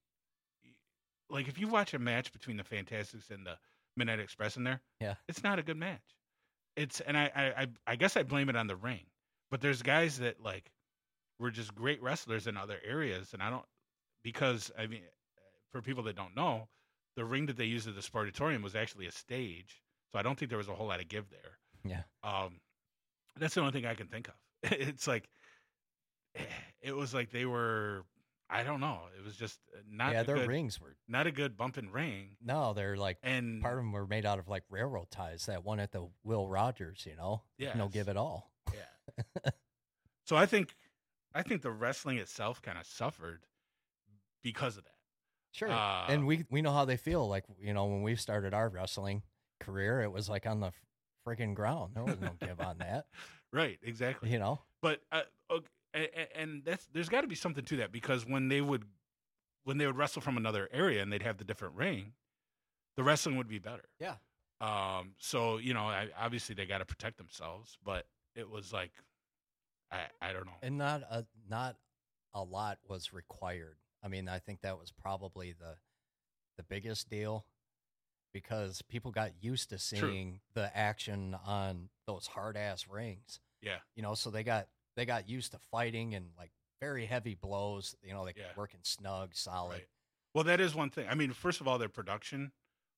like 1.29 1.47
if 1.47 1.59
you 1.59 1.67
watch 1.67 1.93
a 1.93 1.99
match 1.99 2.31
between 2.31 2.57
the 2.57 2.63
Fantastics 2.63 3.29
and 3.29 3.45
the 3.45 3.57
Midnight 3.95 4.19
Express 4.19 4.57
in 4.57 4.63
there, 4.63 4.81
Yeah. 4.99 5.15
it's 5.27 5.43
not 5.43 5.59
a 5.59 5.63
good 5.63 5.77
match. 5.77 6.01
It's 6.75 7.01
and 7.01 7.17
I 7.17 7.53
I, 7.57 7.67
I 7.87 7.95
guess 7.95 8.15
I 8.17 8.23
blame 8.23 8.49
it 8.49 8.55
on 8.55 8.67
the 8.67 8.75
ring, 8.75 9.05
but 9.51 9.61
there's 9.61 9.81
guys 9.81 10.19
that 10.19 10.41
like 10.41 10.71
were 11.39 11.51
just 11.51 11.73
great 11.73 12.01
wrestlers 12.01 12.47
in 12.47 12.57
other 12.57 12.77
areas, 12.85 13.33
and 13.33 13.41
I 13.41 13.49
don't 13.49 13.65
because 14.23 14.71
I 14.77 14.87
mean 14.87 15.01
for 15.71 15.81
people 15.81 16.03
that 16.03 16.15
don't 16.15 16.35
know, 16.35 16.67
the 17.15 17.25
ring 17.25 17.45
that 17.47 17.57
they 17.57 17.65
used 17.65 17.87
at 17.87 17.95
the 17.95 18.01
Sportatorium 18.01 18.61
was 18.63 18.75
actually 18.75 19.07
a 19.07 19.11
stage, 19.11 19.81
so 20.11 20.19
I 20.19 20.21
don't 20.21 20.37
think 20.37 20.49
there 20.49 20.57
was 20.57 20.67
a 20.69 20.75
whole 20.75 20.87
lot 20.87 20.99
of 20.99 21.07
give 21.07 21.29
there. 21.29 21.57
Yeah. 21.83 22.01
Um, 22.23 22.59
that's 23.37 23.53
the 23.55 23.61
only 23.61 23.71
thing 23.71 23.85
I 23.85 23.95
can 23.95 24.07
think 24.07 24.27
of. 24.27 24.33
It's 24.71 25.07
like 25.07 25.29
it 26.81 26.95
was 26.95 27.13
like 27.13 27.31
they 27.31 27.45
were. 27.45 28.03
I 28.51 28.63
don't 28.63 28.79
know. 28.79 29.01
It 29.15 29.23
was 29.23 29.35
just 29.35 29.59
not 29.87 30.11
yeah, 30.11 30.23
their 30.23 30.37
good, 30.37 30.47
rings 30.47 30.81
were 30.81 30.95
not 31.07 31.27
a 31.27 31.31
good 31.31 31.55
bumping 31.55 31.91
ring, 31.91 32.35
no, 32.43 32.73
they're 32.73 32.97
like 32.97 33.17
and 33.21 33.61
part 33.61 33.75
of 33.77 33.83
them 33.83 33.91
were 33.91 34.07
made 34.07 34.25
out 34.25 34.39
of 34.39 34.47
like 34.47 34.63
railroad 34.71 35.11
ties. 35.11 35.45
That 35.45 35.63
one 35.63 35.79
at 35.79 35.91
the 35.91 36.09
Will 36.23 36.47
Rogers, 36.49 37.05
you 37.07 37.15
know, 37.15 37.43
Yeah. 37.59 37.73
no 37.75 37.87
give 37.89 38.09
at 38.09 38.17
all. 38.17 38.51
yeah. 38.73 39.51
so 40.25 40.35
I 40.35 40.47
think, 40.47 40.75
I 41.33 41.43
think 41.43 41.61
the 41.61 41.71
wrestling 41.71 42.17
itself 42.17 42.61
kind 42.61 42.77
of 42.77 42.85
suffered 42.85 43.45
because 44.43 44.77
of 44.77 44.83
that. 44.83 44.93
Sure, 45.51 45.71
Uh, 45.71 46.05
and 46.07 46.27
we 46.27 46.45
we 46.49 46.61
know 46.61 46.71
how 46.71 46.85
they 46.85 46.97
feel. 46.97 47.27
Like 47.27 47.45
you 47.59 47.73
know, 47.73 47.85
when 47.85 48.03
we 48.03 48.15
started 48.15 48.53
our 48.53 48.69
wrestling 48.69 49.23
career, 49.59 50.01
it 50.01 50.11
was 50.11 50.29
like 50.29 50.45
on 50.45 50.59
the 50.59 50.71
freaking 51.27 51.53
ground. 51.55 51.95
There 51.95 52.03
was 52.03 52.19
no 52.19 52.31
give 52.39 52.59
on 52.59 52.77
that. 52.79 53.05
Right. 53.51 53.79
Exactly. 53.81 54.29
You 54.29 54.37
know, 54.37 54.61
but 54.79 55.01
uh, 55.11 55.23
okay, 55.49 56.29
and, 56.35 56.63
that's 56.63 56.85
there's 56.93 57.09
got 57.09 57.21
to 57.21 57.27
be 57.27 57.33
something 57.33 57.65
to 57.65 57.77
that 57.77 57.91
because 57.91 58.23
when 58.23 58.47
they 58.47 58.61
would 58.61 58.85
when 59.63 59.79
they 59.79 59.87
would 59.87 59.97
wrestle 59.97 60.21
from 60.21 60.37
another 60.37 60.69
area 60.71 61.01
and 61.01 61.11
they'd 61.11 61.23
have 61.23 61.37
the 61.37 61.43
different 61.43 61.73
ring, 61.73 62.13
the 62.95 63.01
wrestling 63.01 63.37
would 63.37 63.47
be 63.47 63.57
better. 63.57 63.85
Yeah. 63.99 64.17
Um. 64.61 65.13
So 65.17 65.57
you 65.57 65.73
know, 65.73 65.81
I, 65.85 66.09
obviously 66.15 66.53
they 66.53 66.67
got 66.67 66.77
to 66.77 66.85
protect 66.85 67.17
themselves, 67.17 67.75
but 67.83 68.05
it 68.35 68.47
was 68.47 68.71
like, 68.71 68.91
I 69.91 70.07
I 70.21 70.33
don't 70.33 70.45
know. 70.45 70.53
and 70.61 70.77
not 70.77 71.01
a 71.09 71.25
not 71.49 71.75
a 72.33 72.43
lot 72.43 72.79
was 72.87 73.11
required. 73.13 73.77
I 74.03 74.07
mean, 74.07 74.27
I 74.29 74.39
think 74.39 74.61
that 74.61 74.77
was 74.79 74.91
probably 74.91 75.53
the 75.53 75.75
the 76.57 76.63
biggest 76.63 77.09
deal 77.09 77.45
because 78.33 78.81
people 78.83 79.11
got 79.11 79.31
used 79.41 79.69
to 79.69 79.79
seeing 79.79 80.41
the 80.53 80.75
action 80.77 81.35
on 81.45 81.89
those 82.05 82.27
hard 82.27 82.55
ass 82.57 82.87
rings. 82.87 83.39
Yeah. 83.61 83.77
You 83.95 84.03
know, 84.03 84.13
so 84.13 84.29
they 84.29 84.43
got 84.43 84.67
they 84.95 85.05
got 85.05 85.27
used 85.29 85.51
to 85.53 85.59
fighting 85.71 86.13
and 86.15 86.27
like 86.37 86.51
very 86.81 87.05
heavy 87.05 87.33
blows. 87.35 87.95
You 88.03 88.13
know, 88.13 88.25
they 88.25 88.33
Yeah. 88.37 88.51
working 88.55 88.81
snug, 88.83 89.31
solid. 89.35 89.73
Right. 89.73 89.87
Well, 90.33 90.43
that 90.43 90.59
is 90.61 90.75
one 90.75 90.91
thing. 90.91 91.07
I 91.09 91.15
mean, 91.15 91.33
first 91.33 91.59
of 91.59 91.67
all, 91.67 91.77
their 91.79 91.89
production 91.89 92.51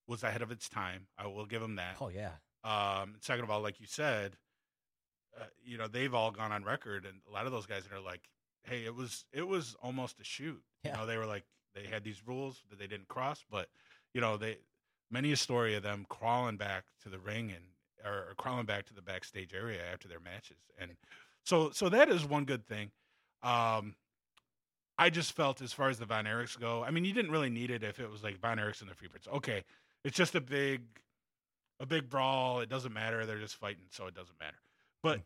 was 0.08 0.24
ahead 0.24 0.42
of 0.42 0.52
its 0.52 0.68
time. 0.68 1.08
I 1.18 1.28
will 1.28 1.46
give 1.46 1.62
them 1.62 1.76
that. 1.76 1.96
Oh 2.02 2.10
yeah, 2.10 2.34
Um, 2.64 3.16
second 3.22 3.46
of 3.46 3.50
all, 3.50 3.62
like 3.62 3.80
you 3.80 3.88
said, 3.88 4.36
uh, 5.40 5.46
you 5.64 5.78
know, 5.78 5.88
they've 5.88 6.14
all 6.14 6.32
gone 6.32 6.52
on 6.52 6.64
record, 6.64 7.06
and 7.06 7.20
a 7.30 7.32
lot 7.32 7.46
of 7.46 7.52
those 7.52 7.66
guys 7.66 7.84
are 7.94 8.00
like, 8.00 8.22
"Hey, 8.64 8.86
it 8.86 8.96
was 8.96 9.26
it 9.32 9.48
was 9.48 9.76
almost 9.82 10.20
a 10.20 10.24
shoot." 10.24 10.62
Yeah. 10.84 10.92
You 10.92 10.98
know, 10.98 11.06
they 11.06 11.18
were 11.18 11.26
like 11.26 11.44
they 11.76 11.86
had 11.86 12.04
these 12.04 12.26
rules 12.26 12.64
that 12.70 12.80
they 12.80 12.88
didn't 12.88 13.08
cross, 13.08 13.44
but 13.50 13.70
you 14.14 14.22
know, 14.22 14.38
they 14.38 14.58
many 15.10 15.32
a 15.32 15.38
story 15.38 15.76
of 15.76 15.84
them 15.84 16.06
crawling 16.10 16.58
back 16.58 16.86
to 17.04 17.10
the 17.10 17.20
ring 17.20 17.52
and 17.52 17.64
or, 18.06 18.34
crawling 18.38 18.66
back 18.66 18.86
to 18.88 18.94
the 18.94 19.02
backstage 19.02 19.54
area 19.54 19.80
after 19.92 20.08
their 20.08 20.20
matches, 20.20 20.58
and 20.80 20.92
so 21.44 21.72
so 21.72 21.90
that 21.90 22.10
is 22.10 22.26
one 22.26 22.46
good 22.46 22.66
thing. 22.66 22.92
Um, 23.44 23.96
I 24.98 25.10
just 25.10 25.34
felt 25.34 25.62
as 25.62 25.74
far 25.74 25.90
as 25.90 25.98
the 25.98 26.06
Von 26.06 26.26
Erichs 26.26 26.60
go, 26.60 26.84
I 26.84 26.92
mean, 26.92 27.06
you 27.06 27.14
didn't 27.14 27.32
really 27.32 27.50
need 27.50 27.72
it 27.72 27.84
if 27.84 28.00
it 28.00 28.10
was 28.10 28.24
like 28.24 28.40
Von 28.40 28.58
Erichs 28.58 28.82
and 28.82 28.90
the 28.90 28.94
Freebirds. 28.94 29.28
Okay, 29.36 29.64
it's 30.04 30.16
just 30.16 30.36
a 30.36 30.42
big, 30.42 30.82
a 31.80 31.86
big 31.86 32.08
brawl. 32.08 32.60
It 32.60 32.70
doesn't 32.70 32.94
matter. 32.94 33.26
They're 33.26 33.40
just 33.40 33.56
fighting, 33.56 33.86
so 33.90 34.06
it 34.06 34.14
doesn't 34.14 34.40
matter. 34.40 34.58
But, 35.04 35.20
Mm. 35.20 35.24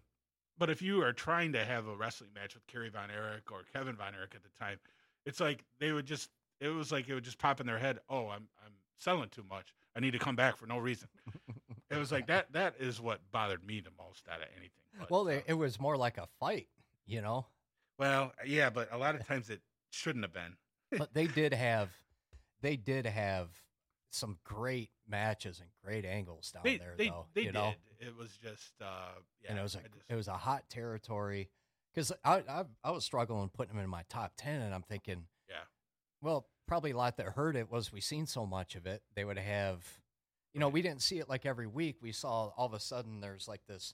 but 0.57 0.69
if 0.69 0.81
you 0.81 1.01
are 1.03 1.13
trying 1.13 1.53
to 1.53 1.63
have 1.65 1.87
a 1.87 1.95
wrestling 1.95 2.31
match 2.33 2.53
with 2.55 2.65
Kerry 2.67 2.89
Von 2.89 3.09
Erich 3.11 3.51
or 3.51 3.63
Kevin 3.73 3.95
Von 3.95 4.13
Erich 4.15 4.33
at 4.35 4.43
the 4.43 4.49
time, 4.57 4.79
it's 5.25 5.39
like 5.39 5.63
they 5.79 5.91
would 5.91 6.05
just. 6.05 6.29
It 6.61 6.69
was 6.69 6.91
like 6.91 7.09
it 7.09 7.13
would 7.13 7.25
just 7.25 7.37
pop 7.37 7.59
in 7.59 7.67
their 7.67 7.77
head. 7.79 7.99
Oh, 8.09 8.27
I'm 8.29 8.47
I'm 8.65 8.71
selling 8.97 9.29
too 9.29 9.43
much. 9.49 9.73
I 9.95 9.99
need 9.99 10.11
to 10.11 10.19
come 10.19 10.35
back 10.37 10.55
for 10.57 10.65
no 10.67 10.77
reason. 10.77 11.09
it 11.91 11.97
was 11.97 12.11
like 12.11 12.27
that. 12.27 12.51
That 12.53 12.75
is 12.79 13.01
what 13.01 13.19
bothered 13.31 13.65
me 13.65 13.81
the 13.81 13.91
most 14.01 14.25
out 14.29 14.39
of 14.41 14.47
anything. 14.55 14.71
But, 14.97 15.11
well, 15.11 15.25
they, 15.25 15.39
uh, 15.39 15.47
it 15.47 15.53
was 15.55 15.79
more 15.79 15.97
like 15.97 16.17
a 16.17 16.27
fight, 16.39 16.67
you 17.05 17.21
know. 17.21 17.45
well, 17.99 18.31
yeah, 18.45 18.69
but 18.69 18.87
a 18.93 18.97
lot 18.97 19.15
of 19.15 19.25
times 19.27 19.49
it 19.49 19.59
shouldn't 19.89 20.23
have 20.23 20.31
been. 20.33 20.55
but 20.97 21.13
they 21.13 21.27
did 21.27 21.53
have, 21.53 21.89
they 22.61 22.77
did 22.77 23.05
have 23.05 23.49
some 24.15 24.37
great 24.43 24.89
matches 25.07 25.59
and 25.59 25.69
great 25.83 26.05
angles 26.05 26.51
down 26.51 26.63
They 26.63 26.77
there, 26.77 26.95
they, 26.97 27.09
though. 27.09 27.25
they 27.33 27.41
you 27.41 27.47
did. 27.47 27.53
know, 27.53 27.73
It 27.99 28.15
was 28.15 28.37
just 28.41 28.73
uh, 28.81 29.09
yeah. 29.43 29.51
and 29.51 29.59
it 29.59 29.61
was 29.61 29.75
a 29.75 29.79
just- 29.79 29.93
it 30.09 30.15
was 30.15 30.27
a 30.27 30.37
hot 30.37 30.69
territory 30.69 31.49
because 31.93 32.11
I, 32.23 32.43
I 32.49 32.65
I 32.83 32.91
was 32.91 33.05
struggling 33.05 33.49
putting 33.49 33.75
them 33.75 33.83
in 33.83 33.89
my 33.89 34.03
top 34.09 34.33
ten, 34.37 34.61
and 34.61 34.73
I'm 34.73 34.83
thinking, 34.83 35.27
Yeah. 35.49 35.55
well, 36.21 36.47
probably 36.67 36.91
a 36.91 36.97
lot 36.97 37.17
that 37.17 37.27
hurt 37.27 37.55
it 37.55 37.71
was 37.71 37.91
we 37.91 38.01
seen 38.01 38.25
so 38.25 38.45
much 38.45 38.75
of 38.75 38.85
it. 38.87 39.03
They 39.15 39.23
would 39.25 39.37
have, 39.37 39.85
you 40.53 40.59
know, 40.59 40.67
Right. 40.67 40.73
we 40.73 40.81
didn't 40.81 41.01
see 41.03 41.19
it 41.19 41.29
like 41.29 41.45
every 41.45 41.67
week. 41.67 41.97
We 42.01 42.11
saw 42.11 42.47
all 42.57 42.65
of 42.65 42.73
a 42.73 42.79
sudden 42.79 43.19
there's 43.21 43.47
like 43.47 43.61
this 43.67 43.93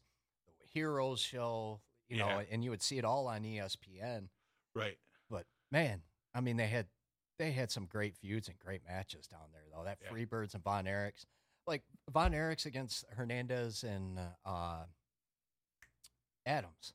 heroes 0.73 1.19
show, 1.19 1.81
you 2.07 2.17
know, 2.17 2.41
and 2.49 2.63
you 2.63 2.69
would 2.69 2.81
see 2.81 2.97
it 2.97 3.05
all 3.05 3.27
on 3.27 3.43
ESPN. 3.43 4.29
right. 4.75 4.97
But 5.29 5.45
man, 5.71 6.01
I 6.33 6.41
mean, 6.41 6.57
they 6.57 6.67
had 6.67 6.87
they 7.41 7.51
had 7.51 7.71
some 7.71 7.85
great 7.87 8.15
feuds 8.15 8.47
and 8.47 8.59
great 8.59 8.81
matches 8.87 9.25
down 9.25 9.49
there, 9.51 9.63
though. 9.73 9.83
That 9.83 9.97
Yeah. 10.01 10.09
Freebirds 10.11 10.53
and 10.53 10.63
Von 10.63 10.85
Erichs, 10.85 11.25
like 11.65 11.81
Von 12.11 12.33
Erichs 12.33 12.65
against 12.67 13.03
Hernandez 13.15 13.83
and 13.83 14.19
uh, 14.45 14.83
Adams, 16.45 16.93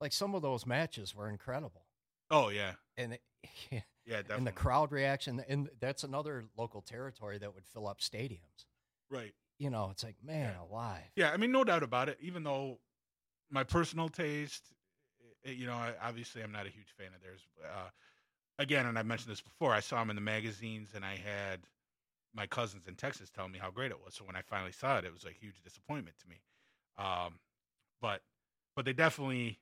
like 0.00 0.12
some 0.12 0.34
of 0.34 0.42
those 0.42 0.66
matches 0.66 1.14
were 1.14 1.28
incredible, 1.28 1.84
Oh 2.30 2.48
yeah, 2.50 2.72
and 2.96 3.14
it, 3.14 3.22
yeah, 3.70 3.80
definitely. 4.06 4.36
and 4.36 4.46
the 4.46 4.52
crowd 4.52 4.92
reaction, 4.92 5.42
and 5.48 5.68
that's 5.80 6.04
another 6.04 6.44
local 6.56 6.82
territory 6.82 7.38
that 7.38 7.54
would 7.54 7.66
fill 7.66 7.86
up 7.88 8.00
stadiums. 8.00 8.66
Right. 9.10 9.32
You 9.58 9.70
know, 9.70 9.88
it's 9.90 10.04
like 10.04 10.16
man 10.22 10.54
Yeah. 10.54 10.62
alive. 10.70 11.02
Yeah, 11.16 11.30
I 11.30 11.36
mean, 11.38 11.50
no 11.52 11.64
doubt 11.64 11.82
about 11.82 12.08
it. 12.08 12.18
Even 12.20 12.42
though 12.44 12.78
my 13.50 13.64
personal 13.64 14.08
taste, 14.08 14.72
eh, 15.44 15.50
you 15.52 15.66
know, 15.66 15.72
I, 15.74 15.94
obviously 16.02 16.42
I'm 16.42 16.52
not 16.52 16.66
a 16.66 16.70
huge 16.70 16.92
fan 16.96 17.08
of 17.14 17.22
theirs. 17.22 17.40
Uh, 17.64 17.88
again, 18.58 18.86
and 18.86 18.98
I've 18.98 19.06
mentioned 19.06 19.30
this 19.32 19.40
before. 19.40 19.72
I 19.72 19.80
saw 19.80 19.98
them 20.00 20.10
in 20.10 20.16
the 20.16 20.22
magazines, 20.22 20.90
and 20.94 21.04
I 21.04 21.16
had 21.16 21.60
my 22.34 22.46
cousins 22.46 22.86
in 22.86 22.94
Texas 22.94 23.30
telling 23.30 23.52
me 23.52 23.58
how 23.58 23.70
great 23.70 23.90
it 23.90 23.98
was. 24.04 24.14
So 24.14 24.24
when 24.24 24.36
I 24.36 24.42
finally 24.42 24.72
saw 24.72 24.98
it, 24.98 25.04
it 25.04 25.12
was 25.12 25.24
a 25.24 25.30
huge 25.30 25.62
disappointment 25.62 26.16
to 26.20 26.28
me. 26.28 26.40
Um, 26.98 27.38
but 28.00 28.22
but 28.76 28.84
they 28.84 28.92
definitely, 28.92 29.58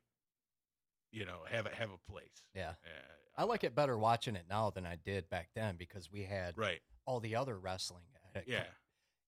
you 1.12 1.24
know, 1.24 1.40
have 1.51 1.66
a 1.66 1.74
have 1.74 1.90
a 1.90 2.10
place. 2.10 2.43
Yeah, 2.55 2.70
Uh, 2.70 3.12
I 3.39 3.44
like 3.44 3.64
it 3.64 3.74
better 3.74 3.97
watching 3.97 4.36
it 4.36 4.47
now 4.48 4.70
than 4.70 4.85
I 4.86 4.97
did 4.97 5.28
back 5.28 5.51
then 5.55 5.77
because 5.77 6.10
we 6.10 6.24
had 6.24 6.56
Right. 6.56 6.81
all 7.05 7.20
the 7.20 7.36
other 7.36 7.59
wrestling. 7.59 8.05
Yeah. 8.47 8.64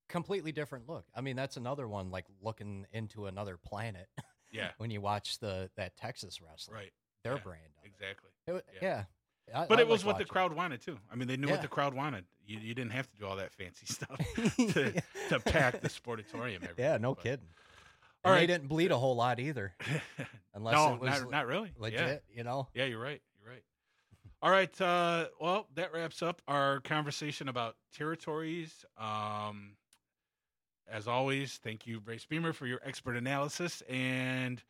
completely 0.09 0.53
different 0.53 0.87
look. 0.89 1.07
I 1.15 1.21
mean, 1.23 1.37
that's 1.37 1.57
another 1.57 1.87
one 1.89 2.11
like 2.11 2.27
looking 2.43 2.87
into 2.93 3.27
another 3.27 3.57
planet 3.57 4.09
Yeah. 4.51 4.73
when 4.79 4.91
you 4.91 5.01
watch 5.01 5.39
the 5.39 5.71
that 5.77 5.97
Texas 5.97 6.41
wrestling, 6.43 6.77
Right. 6.77 6.93
their 7.25 7.35
yeah, 7.37 7.43
brand. 7.43 7.73
Of 7.79 7.85
it. 7.85 7.89
Exactly. 7.89 8.31
It 8.47 8.65
yeah. 8.75 8.79
yeah, 8.83 9.05
I- 9.55 9.67
But 9.67 9.79
I 9.79 9.83
it 9.83 9.89
was 9.89 10.05
like 10.05 10.15
what 10.15 10.19
the 10.19 10.25
crowd 10.25 10.53
wanted 10.53 10.81
too. 10.83 10.99
I 11.11 11.15
mean, 11.17 11.29
they 11.29 11.37
knew 11.37 11.47
Yeah. 11.47 11.55
what 11.55 11.63
the 11.63 11.69
crowd 11.69 11.95
wanted. 11.95 12.25
You, 12.47 12.59
you 12.61 12.75
didn't 12.75 12.93
have 12.93 13.11
to 13.11 13.17
do 13.19 13.27
all 13.27 13.37
that 13.37 13.53
fancy 13.53 13.87
stuff 13.93 14.19
to, 14.73 15.03
to 15.29 15.41
pack 15.41 15.81
the 15.81 15.89
sportatorium. 15.89 16.67
Yeah, 16.79 16.97
no 16.99 17.15
but- 17.15 17.23
kidding. 17.25 17.47
All 18.25 18.33
And 18.33 18.41
right. 18.41 18.41
they 18.41 18.47
didn't 18.53 18.69
bleed 18.69 18.91
a 18.91 18.97
whole 18.99 19.15
lot 19.15 19.39
either, 19.39 19.75
unless 20.55 20.75
no, 20.75 20.95
it 20.95 21.01
was 21.01 21.21
not, 21.23 21.31
not 21.31 21.47
really. 21.47 21.71
legit. 21.79 22.01
Yeah. 22.31 22.37
You 22.37 22.43
know, 22.45 22.67
yeah, 22.75 22.85
you're 22.87 22.99
right. 23.01 23.23
You're 23.41 23.53
right. 23.53 23.63
All 24.43 24.51
right. 24.51 24.81
Uh, 24.81 25.27
well, 25.41 25.69
that 25.77 25.93
wraps 25.93 26.21
up 26.21 26.43
our 26.49 26.81
conversation 26.81 27.49
about 27.49 27.77
territories. 27.97 28.85
Um, 28.99 29.77
as 30.91 31.07
always, 31.07 31.61
thank 31.63 31.87
you, 31.87 32.01
Brace 32.01 32.25
Beamer, 32.25 32.53
for 32.53 32.67
your 32.67 32.81
expert 32.85 33.17
analysis. 33.17 33.83
And 33.89 34.61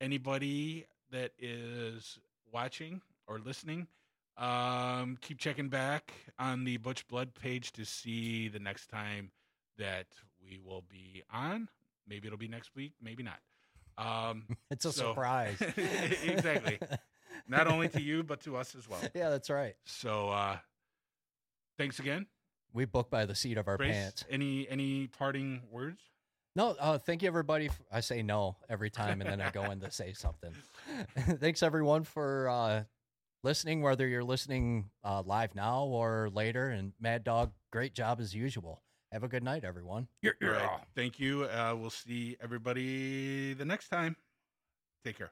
anybody 0.00 0.86
that 1.12 1.30
is 1.38 2.18
watching 2.52 3.02
or 3.26 3.38
listening, 3.38 3.86
um, 4.36 5.16
keep 5.20 5.38
checking 5.38 5.68
back 5.68 6.12
on 6.38 6.64
the 6.64 6.76
Butch 6.78 7.06
Blood 7.08 7.34
page 7.34 7.72
to 7.72 7.84
see 7.84 8.48
the 8.48 8.58
next 8.58 8.88
time 8.88 9.30
that 9.78 10.06
we 10.42 10.58
will 10.64 10.82
be 10.88 11.22
on. 11.32 11.68
Maybe 12.08 12.26
it'll 12.26 12.38
be 12.38 12.48
next 12.48 12.74
week, 12.74 12.92
maybe 13.02 13.22
not. 13.22 13.38
Um, 13.96 14.44
it's 14.70 14.84
a 14.84 14.92
So- 14.92 15.10
surprise. 15.10 15.56
Exactly. 16.24 16.78
not 17.48 17.66
only 17.66 17.88
to 17.88 18.00
you, 18.02 18.22
but 18.22 18.40
to 18.42 18.56
us 18.56 18.74
as 18.74 18.88
well. 18.88 19.00
yeah, 19.14 19.30
that's 19.30 19.50
right. 19.50 19.74
So, 19.84 20.30
uh, 20.30 20.58
thanks 21.78 21.98
again, 21.98 22.26
We 22.72 22.84
book 22.84 23.10
by 23.10 23.24
the 23.26 23.34
seat 23.34 23.56
of 23.58 23.68
our 23.68 23.76
Brace. 23.76 23.92
pants. 23.92 24.24
Any 24.30 24.68
any 24.68 25.06
parting 25.08 25.62
words? 25.70 26.00
No, 26.56 26.70
uh, 26.78 26.98
thank 26.98 27.22
you, 27.22 27.28
everybody. 27.28 27.68
I 27.90 27.98
say 28.00 28.22
no 28.22 28.56
every 28.68 28.88
time, 28.90 29.20
and 29.20 29.28
then 29.28 29.40
I 29.40 29.50
go 29.50 29.64
in 29.72 29.80
to 29.80 29.90
say 29.90 30.12
something. 30.12 30.54
Thanks, 31.40 31.64
everyone, 31.64 32.04
for 32.04 32.48
uh, 32.48 32.84
listening, 33.44 33.82
whether 33.82 34.08
you're 34.08 34.24
listening 34.24 34.90
uh, 35.04 35.22
live 35.24 35.54
now 35.54 35.84
or 35.84 36.30
later. 36.32 36.70
And 36.70 36.92
Mad 37.00 37.22
Dog, 37.22 37.52
great 37.70 37.94
job 37.94 38.20
as 38.20 38.34
usual. 38.34 38.82
Have 39.12 39.22
a 39.22 39.28
good 39.28 39.44
night, 39.44 39.62
everyone. 39.62 40.08
All 40.42 40.48
right. 40.50 40.80
Thank 40.96 41.20
you. 41.20 41.44
Uh, 41.44 41.76
we'll 41.78 41.90
see 41.90 42.36
everybody 42.42 43.52
the 43.52 43.64
next 43.64 43.88
time. 43.88 44.16
Take 45.04 45.18
care. 45.18 45.30